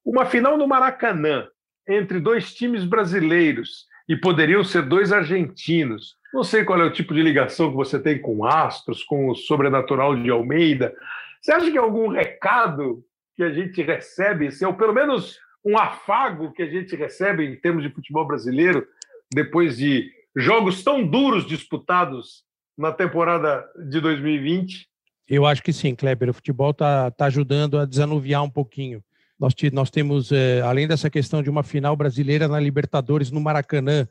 uma 0.05 0.27
final 0.27 0.57
no 0.57 0.67
Maracanã 0.67 1.47
entre 1.87 2.19
dois 2.21 2.55
times 2.55 2.85
brasileiros 2.85 3.87
e 4.09 4.17
poderiam 4.17 4.63
ser 4.63 4.83
dois 4.83 5.13
argentinos. 5.13 6.17
Não 6.33 6.43
sei 6.43 6.65
qual 6.65 6.81
é 6.81 6.85
o 6.85 6.93
tipo 6.93 7.15
de 7.15 7.23
ligação 7.23 7.71
que 7.71 7.77
você 7.77 7.99
tem 7.99 8.21
com 8.21 8.45
Astros, 8.45 9.03
com 9.03 9.29
o 9.29 9.35
sobrenatural 9.35 10.17
de 10.17 10.31
Almeida. 10.31 10.95
Você 11.41 11.53
acha 11.53 11.71
que 11.71 11.79
é 11.79 11.81
algum 11.81 12.09
recado 12.09 13.05
que 13.37 13.43
a 13.43 13.53
gente 13.53 13.83
recebe, 13.83 14.51
se 14.51 14.65
é 14.65 14.69
ou 14.69 14.75
pelo 14.75 14.93
menos 14.93 15.39
um 15.65 15.79
afago 15.79 16.53
que 16.53 16.63
a 16.63 16.67
gente 16.67 16.95
recebe 16.95 17.45
em 17.45 17.57
termos 17.57 17.83
de 17.83 17.91
futebol 17.91 18.27
brasileiro, 18.27 18.87
depois 19.33 19.79
de 19.79 20.11
jogos 20.37 20.83
tão 20.83 21.07
duros 21.07 21.47
disputados 21.47 22.45
na 22.77 22.93
temporada 22.93 23.65
de 23.89 24.01
2020? 24.01 24.89
Eu 25.29 25.47
acho 25.47 25.63
que 25.63 25.73
sim, 25.73 25.95
Kleber. 25.95 26.29
O 26.29 26.35
futebol 26.35 26.71
está 26.71 27.11
tá 27.11 27.27
ajudando 27.27 27.79
a 27.79 27.87
desanuviar 27.87 28.43
um 28.43 28.51
pouquinho. 28.51 29.03
Nós, 29.39 29.55
nós 29.73 29.91
temos, 29.91 30.31
é, 30.33 30.61
além 30.61 30.87
dessa 30.87 31.11
questão 31.11 31.43
de 31.43 31.51
uma 31.51 31.63
final 31.63 31.97
brasileira 31.97 32.47
na 32.47 32.61
Libertadores 32.61 33.31
no 33.31 33.41
Maracanã, 33.41 34.09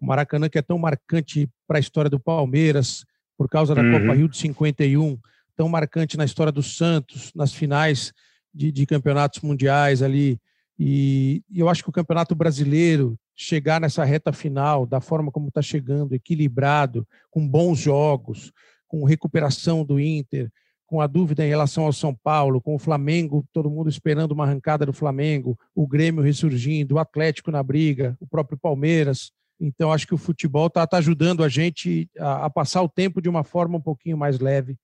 o 0.00 0.06
Maracanã 0.06 0.48
que 0.48 0.58
é 0.58 0.62
tão 0.62 0.78
marcante 0.78 1.48
para 1.66 1.78
a 1.78 1.80
história 1.80 2.10
do 2.10 2.18
Palmeiras, 2.18 3.04
por 3.36 3.48
causa 3.48 3.74
da 3.74 3.82
uhum. 3.82 3.92
Copa 3.92 4.14
Rio 4.14 4.28
de 4.28 4.36
51, 4.36 5.18
tão 5.56 5.68
marcante 5.68 6.16
na 6.16 6.24
história 6.24 6.52
do 6.52 6.62
Santos, 6.62 7.32
nas 7.34 7.52
finais 7.52 8.12
de, 8.52 8.72
de 8.72 8.86
campeonatos 8.86 9.40
mundiais 9.40 10.02
ali. 10.02 10.38
E, 10.78 11.42
e 11.50 11.60
eu 11.60 11.68
acho 11.68 11.82
que 11.82 11.90
o 11.90 11.92
Campeonato 11.92 12.34
Brasileiro 12.34 13.18
chegar 13.34 13.80
nessa 13.80 14.04
reta 14.04 14.32
final 14.32 14.86
da 14.86 15.00
forma 15.00 15.30
como 15.30 15.48
está 15.48 15.62
chegando, 15.62 16.14
equilibrado, 16.14 17.06
com 17.30 17.46
bons 17.46 17.78
jogos, 17.78 18.52
com 18.86 19.04
recuperação 19.04 19.84
do 19.84 19.98
Inter, 19.98 20.50
com 20.92 21.00
a 21.00 21.06
dúvida 21.06 21.42
em 21.42 21.48
relação 21.48 21.86
ao 21.86 21.92
São 21.94 22.14
Paulo, 22.14 22.60
com 22.60 22.74
o 22.74 22.78
Flamengo, 22.78 23.46
todo 23.50 23.70
mundo 23.70 23.88
esperando 23.88 24.32
uma 24.32 24.44
arrancada 24.44 24.84
do 24.84 24.92
Flamengo, 24.92 25.58
o 25.74 25.86
Grêmio 25.86 26.22
ressurgindo, 26.22 26.96
o 26.96 26.98
Atlético 26.98 27.50
na 27.50 27.62
briga, 27.62 28.14
o 28.20 28.26
próprio 28.26 28.58
Palmeiras. 28.58 29.32
Então, 29.58 29.90
acho 29.90 30.06
que 30.06 30.12
o 30.12 30.18
futebol 30.18 30.66
está 30.66 30.86
tá 30.86 30.98
ajudando 30.98 31.42
a 31.42 31.48
gente 31.48 32.10
a, 32.18 32.44
a, 32.44 32.50
passar 32.50 32.82
o 32.82 32.90
tempo 32.90 33.22
de 33.22 33.28
uma 33.30 33.42
forma 33.42 33.78
um 33.78 33.80
pouquinho 33.80 34.18
mais 34.18 34.38
leve 34.38 34.76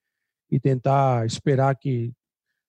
e 0.50 0.58
tentar 0.58 1.26
esperar 1.26 1.76
que 1.76 2.10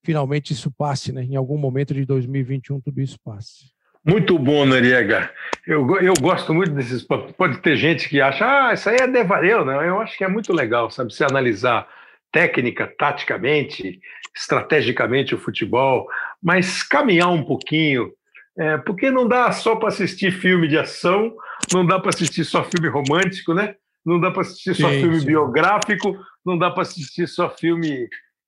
finalmente 0.03 0.51
isso 0.51 0.69
passe, 0.69 1.13
né? 1.13 1.23
Em 1.23 1.37
algum 1.37 1.57
momento 1.57 1.93
de 1.93 2.03
2021 2.03 2.81
tudo 2.81 2.99
isso 2.99 3.17
passe. 3.23 3.71
Muito 4.05 4.37
bom, 4.37 4.65
Noriega. 4.65 5.31
Eu, 5.65 5.89
eu 6.01 6.13
gosto 6.19 6.53
muito 6.53 6.73
desses. 6.73 7.03
Pode 7.03 7.59
ter 7.61 7.77
gente 7.77 8.09
que 8.09 8.19
acha, 8.19 8.67
ah, 8.67 8.73
isso 8.73 8.89
aí 8.89 8.97
é 8.99 9.07
devaneio, 9.07 9.63
não. 9.63 9.81
Eu 9.81 10.01
acho 10.01 10.17
que 10.17 10.25
é 10.25 10.27
muito 10.27 10.51
legal, 10.51 10.91
sabe? 10.91 11.13
Você 11.13 11.23
analisar 11.23 11.87
técnica, 12.31 12.87
taticamente, 12.97 13.99
estrategicamente 14.35 15.33
o 15.33 15.39
futebol, 15.39 16.07
mas 16.41 16.83
caminhar 16.83 17.29
um 17.29 17.43
pouquinho, 17.43 18.11
é, 18.57 18.77
porque 18.77 19.09
não 19.09 19.27
dá 19.27 19.51
só 19.51 19.75
para 19.75 19.89
assistir 19.89 20.31
filme 20.31 20.67
de 20.67 20.77
ação, 20.77 21.35
não 21.71 21.85
dá 21.85 21.99
para 21.99 22.09
assistir 22.09 22.43
só 22.43 22.63
filme 22.63 22.87
romântico, 22.87 23.53
né? 23.53 23.75
Não 24.05 24.19
dá 24.19 24.31
para 24.31 24.41
assistir 24.41 24.75
só 24.75 24.89
sim, 24.89 25.01
filme 25.01 25.19
sim. 25.19 25.25
biográfico, 25.25 26.17
não 26.45 26.57
dá 26.57 26.71
para 26.71 26.83
assistir 26.83 27.27
só 27.27 27.49
filme 27.49 28.07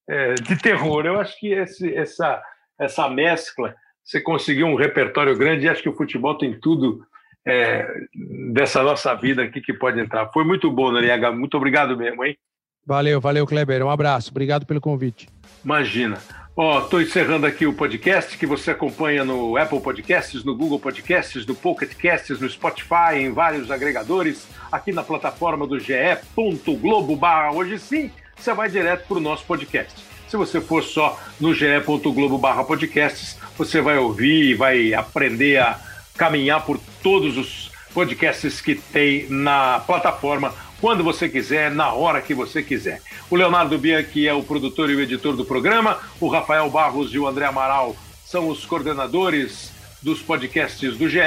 é, 0.10 0.34
de 0.36 0.58
terror. 0.58 1.06
Eu 1.06 1.20
acho 1.20 1.38
que 1.40 1.54
esse, 1.54 1.94
essa, 1.94 2.42
essa 2.80 3.10
mescla 3.10 3.76
você 4.04 4.20
conseguiu 4.20 4.68
um 4.68 4.76
repertório 4.76 5.38
grande 5.38 5.66
e 5.66 5.70
acho 5.70 5.82
que 5.82 5.90
o 5.90 5.96
futebol 5.96 6.38
tem 6.38 6.60
tudo 6.60 7.06
é, 7.46 7.88
dessa 8.52 8.84
nossa 8.84 9.14
vida 9.16 9.44
aqui 9.44 9.62
que 9.62 9.74
pode 9.74 10.00
entrar. 10.00 10.30
Foi 10.32 10.44
muito 10.44 10.70
bom, 10.72 10.92
Noriega. 10.92 11.32
Muito 11.32 11.56
obrigado 11.56 11.96
mesmo, 11.96 12.24
hein? 12.26 12.38
Valeu, 12.86 13.22
valeu, 13.22 13.46
Kleber. 13.46 13.86
Um 13.86 13.90
abraço. 13.90 14.32
Obrigado 14.32 14.66
pelo 14.66 14.82
convite. 14.82 15.28
Imagina. 15.64 16.18
Ó, 16.56 16.80
estou 16.80 17.02
encerrando 17.02 17.46
aqui 17.46 17.66
o 17.66 17.74
podcast 17.74 18.38
que 18.38 18.46
você 18.46 18.72
acompanha 18.72 19.24
no 19.24 19.56
Apple 19.56 19.80
Podcasts, 19.80 20.44
no 20.44 20.56
Google 20.56 20.80
Podcasts, 20.80 21.46
no 21.46 21.56
Pocket 21.56 21.94
Casts, 21.96 22.42
no 22.42 22.50
Spotify, 22.50 23.16
em 23.16 23.32
vários 23.32 23.72
agregadores, 23.72 24.48
aqui 24.70 24.92
na 24.92 25.02
plataforma 25.02 25.66
do 25.66 25.80
ge.globo 25.80 27.16
barra 27.16 27.54
hoje 27.54 27.80
sim, 27.80 28.12
você 28.36 28.54
vai 28.54 28.70
direto 28.70 29.08
para 29.08 29.18
o 29.18 29.22
nosso 29.22 29.46
podcast. 29.46 30.04
Se 30.28 30.36
você 30.36 30.60
for 30.60 30.84
só 30.84 31.20
no 31.40 31.54
ge.globo 31.54 32.38
barra 32.38 32.66
podcasts, 32.66 33.38
você 33.58 33.80
vai 33.80 33.98
ouvir 33.98 34.56
vai 34.56 34.94
aprender 34.94 35.58
a 35.58 35.80
caminhar 36.18 36.66
por 36.66 36.80
todos 37.02 37.38
os 37.38 37.72
podcasts 37.94 38.60
que 38.60 38.76
tem 38.76 39.28
na 39.30 39.80
plataforma 39.80 40.54
quando 40.82 41.04
você 41.04 41.30
quiser, 41.30 41.70
na 41.70 41.94
hora 41.94 42.22
que 42.22 42.34
você 42.34 42.64
quiser. 42.64 43.02
O 43.30 43.36
Leonardo 43.36 43.78
Bianchi 43.78 44.28
é 44.28 44.34
o 44.34 44.42
produtor 44.42 44.90
e 44.90 44.96
o 44.96 45.00
editor 45.00 45.36
do 45.36 45.46
programa, 45.46 46.00
o 46.20 46.28
Rafael 46.28 46.68
Barros 46.72 47.14
e 47.14 47.20
o 47.20 47.28
André 47.28 47.46
Amaral 47.46 47.96
são 48.26 48.50
os 48.50 48.66
coordenadores 48.66 49.72
dos 50.02 50.24
podcasts 50.24 50.98
do 50.98 51.08
GE, 51.08 51.20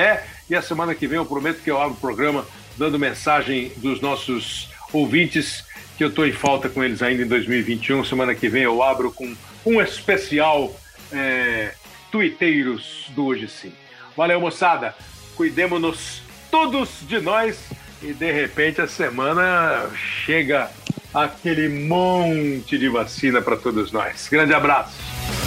e 0.50 0.56
a 0.56 0.60
semana 0.60 0.94
que 0.94 1.06
vem 1.06 1.18
eu 1.18 1.24
prometo 1.24 1.62
que 1.62 1.70
eu 1.70 1.80
abro 1.80 1.94
o 1.94 2.00
programa 2.00 2.44
dando 2.76 2.98
mensagem 2.98 3.70
dos 3.76 4.00
nossos 4.00 4.68
ouvintes 4.92 5.64
que 5.96 6.02
eu 6.02 6.08
estou 6.08 6.26
em 6.26 6.32
falta 6.32 6.68
com 6.68 6.82
eles 6.82 7.00
ainda 7.00 7.22
em 7.22 7.26
2021. 7.26 8.04
Semana 8.04 8.34
que 8.34 8.48
vem 8.48 8.64
eu 8.64 8.82
abro 8.82 9.12
com 9.12 9.32
um 9.64 9.80
especial 9.80 10.74
é, 11.12 11.72
Tuiteiros 12.10 13.06
do 13.10 13.26
Hoje 13.26 13.46
Sim. 13.46 13.72
Valeu, 14.16 14.40
moçada. 14.40 14.94
Cuidemos-nos 15.36 16.22
todos 16.50 16.88
de 17.02 17.20
nós 17.20 17.70
e 18.04 18.12
de 18.12 18.30
repente 18.30 18.80
a 18.80 18.86
semana 18.86 19.88
chega 19.96 20.70
aquele 21.12 21.68
monte 21.68 22.76
de 22.76 22.88
vacina 22.88 23.40
para 23.40 23.56
todos 23.56 23.90
nós. 23.92 24.28
Grande 24.30 24.52
abraço. 24.52 25.43